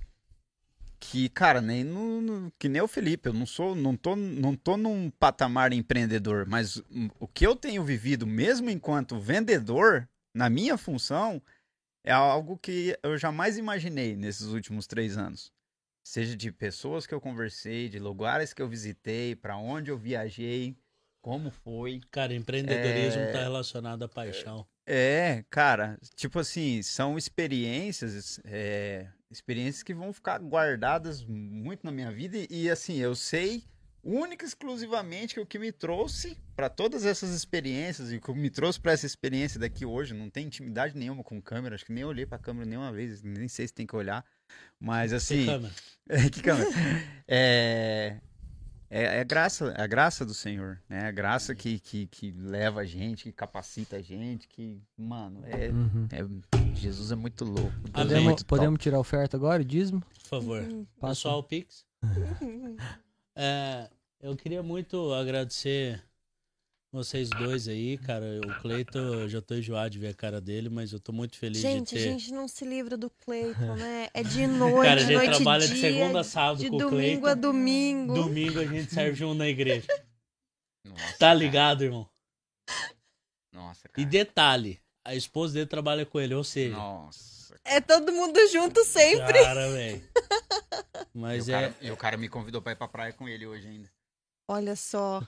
[1.00, 4.56] que, cara, nem no, no- que nem o Felipe, eu não sou, não tô, não
[4.56, 6.80] tô num patamar empreendedor, mas
[7.19, 11.41] o que eu tenho vivido, mesmo enquanto vendedor, na minha função,
[12.03, 15.51] é algo que eu jamais imaginei nesses últimos três anos.
[16.03, 20.75] Seja de pessoas que eu conversei, de lugares que eu visitei, para onde eu viajei,
[21.21, 22.01] como foi.
[22.09, 23.31] Cara, empreendedorismo É.
[23.31, 24.65] tá relacionado à paixão.
[24.85, 32.11] É, cara, tipo assim, são experiências, é, experiências que vão ficar guardadas muito na minha
[32.11, 33.63] vida e, e, assim, eu sei
[34.03, 38.33] única e exclusivamente que o que me trouxe para todas essas experiências e o que
[38.33, 41.93] me trouxe para essa experiência daqui hoje, não tem intimidade nenhuma com câmera, acho que
[41.93, 44.25] nem olhei para câmera nenhuma vez, nem sei se tem que olhar,
[44.80, 45.73] mas Que assim, câmera.
[46.31, 46.69] que câmera?
[47.27, 48.17] É,
[48.89, 51.07] é, é graça, é a graça do Senhor, né?
[51.07, 55.69] A graça que, que, que leva a gente, que capacita a gente, que, mano, é,
[55.69, 56.07] Uhum.
[56.11, 57.71] é- Jesus é muito louco.
[57.88, 58.47] É Podemos, muito top.
[58.49, 60.01] podemos tirar a oferta agora, o dízimo?
[60.01, 60.61] Por favor.
[60.99, 61.13] Passa.
[61.15, 61.85] Pessoal, Pix.
[63.35, 66.03] É, eu queria muito agradecer
[66.93, 68.26] vocês dois aí, cara.
[68.45, 71.38] O Cleito, eu já tô enjoado de ver a cara dele, mas eu tô muito
[71.38, 72.03] feliz Gente, de a ter.
[72.11, 74.10] gente não se livra do Cleiton, né?
[74.14, 76.69] É de noite, Cara, a gente noite e trabalha dia, de segunda a sábado de
[76.69, 78.14] com o domingo a domingo.
[78.14, 79.88] Domingo a gente serve junto na igreja.
[80.85, 81.34] Nossa, Tá cara.
[81.35, 82.10] ligado, irmão?
[83.53, 84.08] Nossa, E cara.
[84.10, 87.41] detalhe, a esposa dele trabalha com ele, ou seja, Nossa.
[87.64, 89.40] É todo mundo junto sempre.
[89.43, 90.03] cara, velho.
[91.14, 91.61] Mas e, o é.
[91.61, 93.90] cara, e o cara me convidou pra ir pra praia com ele hoje ainda.
[94.48, 95.22] Olha só.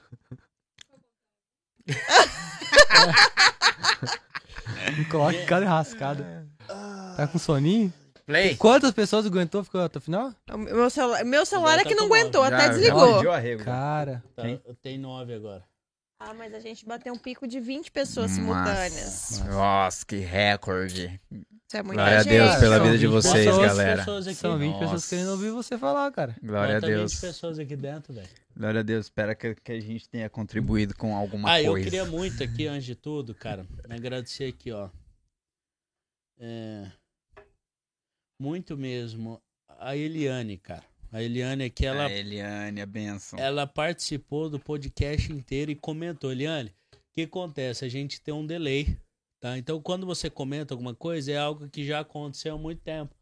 [4.97, 6.47] Me coloque cada rascada.
[7.17, 7.93] Tá com soninho?
[8.25, 8.55] Play!
[8.55, 10.33] Quantas pessoas aguentou ficou até o final?
[10.49, 13.15] O Meu celular, meu celular é tá que não com aguentou, até Já- já desligou.
[13.15, 13.63] pediu arrego.
[13.65, 14.43] Cara, Tá,
[14.81, 15.63] tem nove agora.
[16.19, 19.39] Ah, mas a gente bateu um pico de 20 pessoas simultâneas.
[19.45, 21.19] Nossa, que recorde.
[21.73, 22.23] Isso é muita Glória a.
[22.23, 23.97] Deus pela São vida de 20 vocês, pessoas, galera.
[23.97, 24.35] pessoas aqui.
[24.35, 25.09] são 20 pessoas Nossa.
[25.09, 26.35] querendo ouvir você falar, cara.
[26.43, 27.19] Glória a Bota 20 Deus.
[27.19, 28.29] pessoas aqui dentro, velho.
[28.55, 29.05] Glória a Deus.
[29.07, 31.83] Espero que, que a gente tenha contribuído com alguma Ah, eu coisa.
[31.83, 34.87] queria muito aqui, antes de tudo, cara, agradecer aqui, ó.
[36.39, 36.91] É,
[38.39, 39.41] muito mesmo.
[39.79, 40.83] A Eliane, cara.
[41.11, 43.39] A Eliane aqui, ela, A Eliane, a benção.
[43.39, 46.31] ela participou do podcast inteiro e comentou.
[46.31, 47.83] Eliane, o que acontece?
[47.83, 48.95] A gente tem um delay,
[49.43, 49.57] tá?
[49.57, 53.13] Então, quando você comenta alguma coisa, é algo que já aconteceu há muito tempo.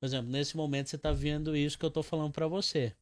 [0.00, 2.94] Por exemplo, nesse momento você tá vendo isso que eu tô falando pra você.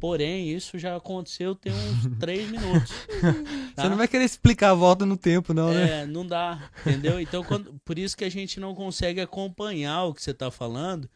[0.00, 2.90] Porém, isso já aconteceu tem uns três minutos.
[3.76, 3.82] tá?
[3.82, 6.02] Você não vai querer explicar a volta no tempo, não, né?
[6.02, 7.20] É, não dá, entendeu?
[7.20, 11.10] Então, quando- por isso que a gente não consegue acompanhar o que você tá falando.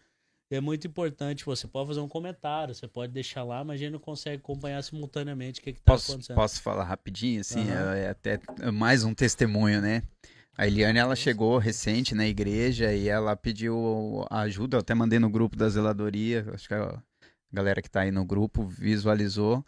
[0.50, 1.44] É muito importante.
[1.44, 4.80] Você pode fazer um comentário, você pode deixar lá, mas a gente não consegue acompanhar
[4.82, 6.36] simultaneamente o que, que tá Posso, acontecendo.
[6.36, 7.68] posso falar rapidinho, assim?
[7.68, 7.94] Aham.
[7.94, 8.38] É até
[8.70, 10.02] mais um testemunho, né?
[10.56, 14.76] A Eliane, ela chegou recente na igreja e ela pediu ajuda.
[14.76, 16.46] Eu até mandei no grupo da zeladoria.
[16.54, 17.02] Acho que a
[17.52, 19.64] galera que tá aí no grupo visualizou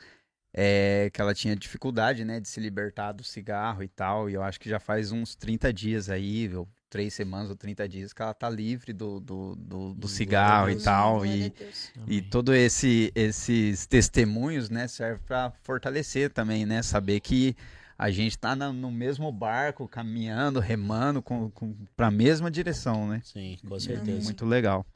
[0.52, 4.30] é, que ela tinha dificuldade, né, de se libertar do cigarro e tal.
[4.30, 7.88] E eu acho que já faz uns 30 dias aí, ou três semanas ou 30
[7.88, 11.26] dias, que ela tá livre do, do, do, do cigarro e Amém, tal.
[11.26, 11.92] E, Deus.
[12.06, 17.54] e todo esse esses testemunhos, né, serve para fortalecer também, né, saber que
[17.98, 23.08] a gente tá na- no mesmo barco, caminhando, remando com, com, para a mesma direção,
[23.08, 23.20] né?
[23.24, 24.22] Sim, com É certeza.
[24.22, 24.86] muito legal.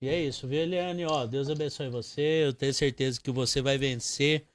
[0.00, 1.04] E é isso, viu, Eliane?
[1.04, 2.44] Ó, Deus abençoe você.
[2.44, 4.46] Eu tenho certeza que você vai vencer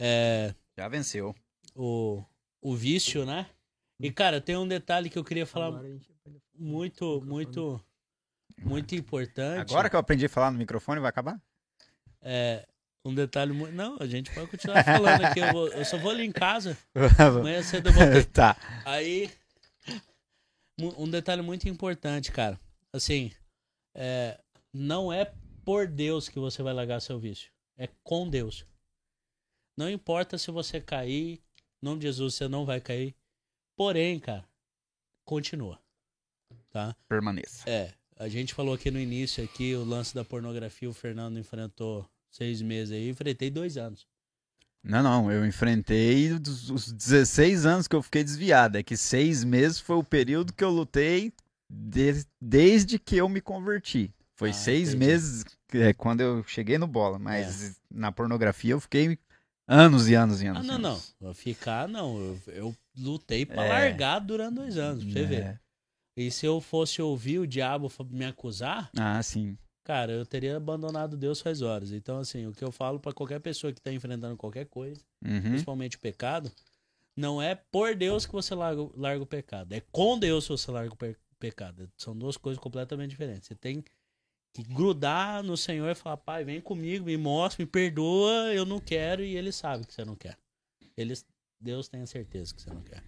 [0.00, 1.34] é, Já venceu.
[1.74, 2.24] o,
[2.60, 3.48] o vício, né?
[4.00, 5.82] E, cara, tem um detalhe que eu queria falar
[6.56, 7.84] muito, muito,
[8.62, 9.60] muito importante.
[9.70, 11.40] Agora que eu aprendi a falar no microfone, vai acabar?
[12.22, 12.66] É,
[13.04, 13.74] um detalhe muito.
[13.74, 15.40] Não, a gente pode continuar falando aqui.
[15.40, 16.76] Eu, vou- eu só vou ali em casa.
[17.18, 18.24] Amanhã cedo eu vou ter.
[18.26, 18.56] tá.
[18.84, 19.30] Aí,
[20.78, 22.58] um detalhe muito importante, cara.
[22.92, 23.32] Assim,
[23.94, 24.40] é,
[24.72, 25.32] não é
[25.64, 27.50] por Deus que você vai largar seu vício.
[27.76, 28.64] É com Deus.
[29.76, 31.34] Não importa se você cair,
[31.82, 33.14] em nome de Jesus você não vai cair.
[33.76, 34.44] Porém, cara,
[35.24, 35.80] continua.
[36.70, 36.96] Tá?
[37.08, 37.68] Permaneça.
[37.68, 42.08] É, a gente falou aqui no início aqui o lance da pornografia, o Fernando enfrentou
[42.38, 44.06] seis meses aí, eu enfrentei dois anos.
[44.82, 48.78] Não, não, eu enfrentei os os 16 anos que eu fiquei desviado.
[48.78, 51.32] É que seis meses foi o período que eu lutei
[51.68, 54.14] de- desde que eu me converti.
[54.36, 55.04] Foi Ah, seis entendi.
[55.06, 55.44] meses
[55.74, 59.18] é, quando eu cheguei no bola, mas na pornografia eu fiquei
[59.66, 60.64] anos e anos e Ah, anos.
[60.64, 60.90] e não, não.
[60.92, 61.14] anos.
[61.20, 62.16] Vou Ficar, não.
[62.16, 63.68] Eu, eu lutei pra É.
[63.68, 65.42] largar durante dois anos, pra você ver.
[65.42, 65.58] É.
[66.16, 69.58] E se eu fosse ouvir o diabo me acusar, Ah, sim.
[69.88, 71.92] Cara, eu teria abandonado Deus faz horas.
[71.92, 75.40] Então, assim, o que eu falo pra qualquer pessoa que tá enfrentando qualquer coisa, Uhum.
[75.40, 76.52] principalmente o pecado,
[77.16, 79.72] não é por Deus que você larga, larga o pecado.
[79.72, 81.90] É com Deus que você larga o pe- pecado.
[81.96, 83.48] São duas coisas completamente diferentes.
[83.48, 83.82] Você tem
[84.52, 88.78] que grudar no Senhor e falar, pai, vem comigo, me mostra, me perdoa, eu não
[88.78, 90.36] quero, e ele sabe que você não quer.
[90.96, 91.14] Ele,
[91.58, 93.02] Deus tem a certeza que você não quer.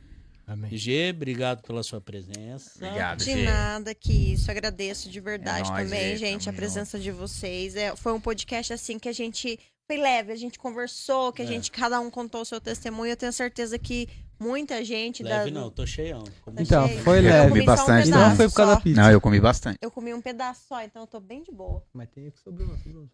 [0.53, 0.77] Amém.
[0.77, 2.73] G, obrigado pela sua presença.
[2.77, 3.45] Obrigado, De Gê.
[3.45, 4.51] nada, que isso.
[4.51, 7.77] Agradeço de verdade É nóis, também, gente, a presença de vocês.
[7.77, 11.45] É, foi um podcast assim que a gente foi leve, a gente conversou, que a
[11.45, 11.49] É.
[11.49, 13.13] gente, cada um contou o seu testemunho.
[13.13, 14.09] Eu tenho certeza que
[14.41, 15.61] muita gente Leve da.
[15.61, 16.25] não, tô cheião.
[16.43, 17.03] Como Então, cheio.
[17.05, 17.49] foi Eu leve.
[17.51, 18.77] comi um Bastante pedaço Não foi por causa só.
[18.79, 19.03] da pizza.
[19.03, 19.79] Não, eu comi bastante.
[19.81, 21.85] Eu comi um pedaço só, então eu tô bem de boa.
[21.93, 23.09] Mas tem que sobrou, sobrou.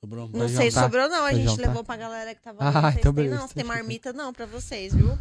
[0.00, 0.84] sobrou um Não sei jantar?
[0.84, 1.24] sobrou, não.
[1.24, 1.66] A gente jantar?
[1.68, 2.82] levou pra galera que tava Ah, lá.
[2.82, 3.48] Não sei então se tem, beleza, não.
[3.48, 5.18] Se tem então marmita, não, pra vocês, viu?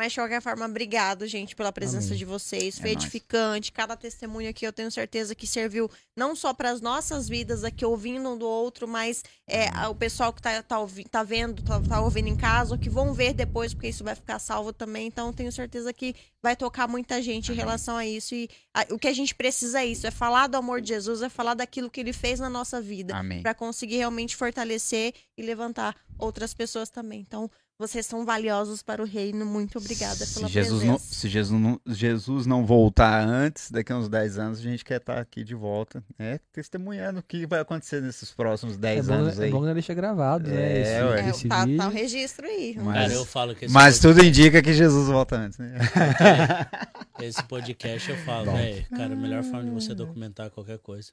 [0.00, 2.16] Mas, de qualquer forma, obrigado, gente, pela presença Amém.
[2.18, 2.78] de vocês.
[2.78, 3.04] Foi É nóis.
[3.04, 3.70] edificante.
[3.70, 7.84] Cada testemunho aqui eu tenho certeza que serviu não só para as nossas vidas aqui,
[7.84, 11.78] ouvindo um do outro, mas é, o pessoal que tá, tá, ouvi- tá vendo, tá,
[11.82, 15.06] tá ouvindo em casa, ou que vão ver depois, porque isso vai ficar salvo também.
[15.06, 18.34] Então, tenho certeza que vai tocar muita gente em relação a isso.
[18.34, 21.20] E a- o que a gente precisa é isso: é falar do amor de Jesus,
[21.20, 23.42] é falar daquilo que ele fez na nossa vida Amém.
[23.42, 27.20] para conseguir realmente fortalecer e levantar outras pessoas também.
[27.20, 29.44] Então, vocês são valiosos para o reino.
[29.46, 31.14] Muito obrigada se pela Jesus não, presença.
[31.14, 34.98] se Jesus não, Jesus não voltar antes, daqui a uns 10 anos, a gente quer
[35.00, 36.38] estar aqui de volta, né?
[36.52, 39.50] Testemunhando o que vai acontecer nesses próximos 10 é bom, anos é aí.
[39.50, 40.80] bom que não deixa gravado, É, né?
[40.82, 41.20] Esse, ué.
[41.20, 41.78] É, esse tá, vídeo.
[41.78, 42.76] tá o registro aí.
[42.78, 45.78] Mas- Cara, eu falo que esse, Mas pod- tudo indica que Jesus volta antes, né?
[47.20, 48.56] esse podcast eu falo, Bom.
[48.56, 51.10] velho, cara, a melhor forma de você documentar qualquer coisa,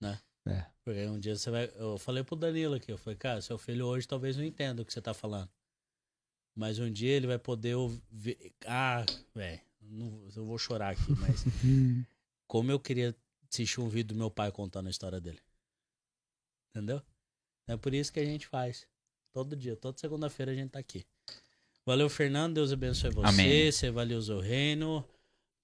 [0.00, 0.18] né?
[0.48, 0.64] É.
[0.84, 1.70] Porque um dia você vai.
[1.76, 4.84] Eu falei pro Danilo aqui, eu falei, cara, seu filho hoje talvez não entenda o
[4.84, 5.48] que você tá falando.
[6.54, 8.52] Mas um dia ele vai poder ouvir.
[8.66, 9.04] Ah,
[9.34, 11.44] velho, não- eu vou chorar aqui, mas.
[12.46, 13.14] como eu queria
[13.50, 15.40] assistir um vídeo do meu pai contando a história dele.
[16.70, 17.02] Entendeu?
[17.66, 18.86] É por isso que a gente faz.
[19.32, 21.04] Todo dia, toda segunda-feira a gente tá aqui.
[21.86, 22.54] Valeu, Fernando.
[22.54, 23.26] Deus abençoe você.
[23.28, 23.70] Amém.
[23.72, 25.04] Você valeu o reino.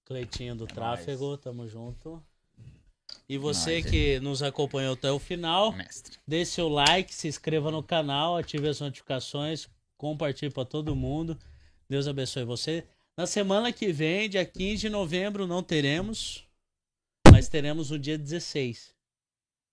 [0.05, 2.23] Cleitinho do Tráfego, tamo junto.
[3.27, 6.17] E você que nos acompanhou até o final, Mestre.
[6.25, 9.67] dê seu like, se inscreva no canal, ative as notificações,
[9.97, 11.37] compartilhe para todo mundo.
[11.89, 12.85] Deus abençoe você.
[13.17, 16.47] Na semana que vem, dia 15 de novembro, não teremos,
[17.31, 18.93] mas teremos no dia 16.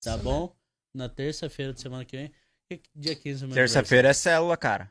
[0.03, 0.55] Tá bom?
[0.95, 2.33] Na terça-feira de semana que vem.
[2.95, 4.91] Dia 15 é meu Terça-feira é célula, cara.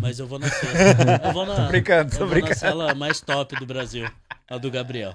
[0.00, 1.20] Mas eu vou na sexta.
[1.26, 2.96] Eu vou na, Tô brincando, tô eu vou na brincando.
[2.96, 4.08] mais top do Brasil.
[4.48, 5.12] A do Gabriel.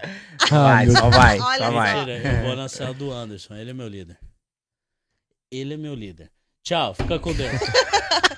[0.50, 1.94] Vai, só vai, só vai.
[1.96, 3.56] Mentira, eu vou na cela do Anderson.
[3.56, 4.18] Ele é meu líder.
[5.52, 6.32] Ele é meu líder.
[6.64, 7.52] Tchau, fica com Deus.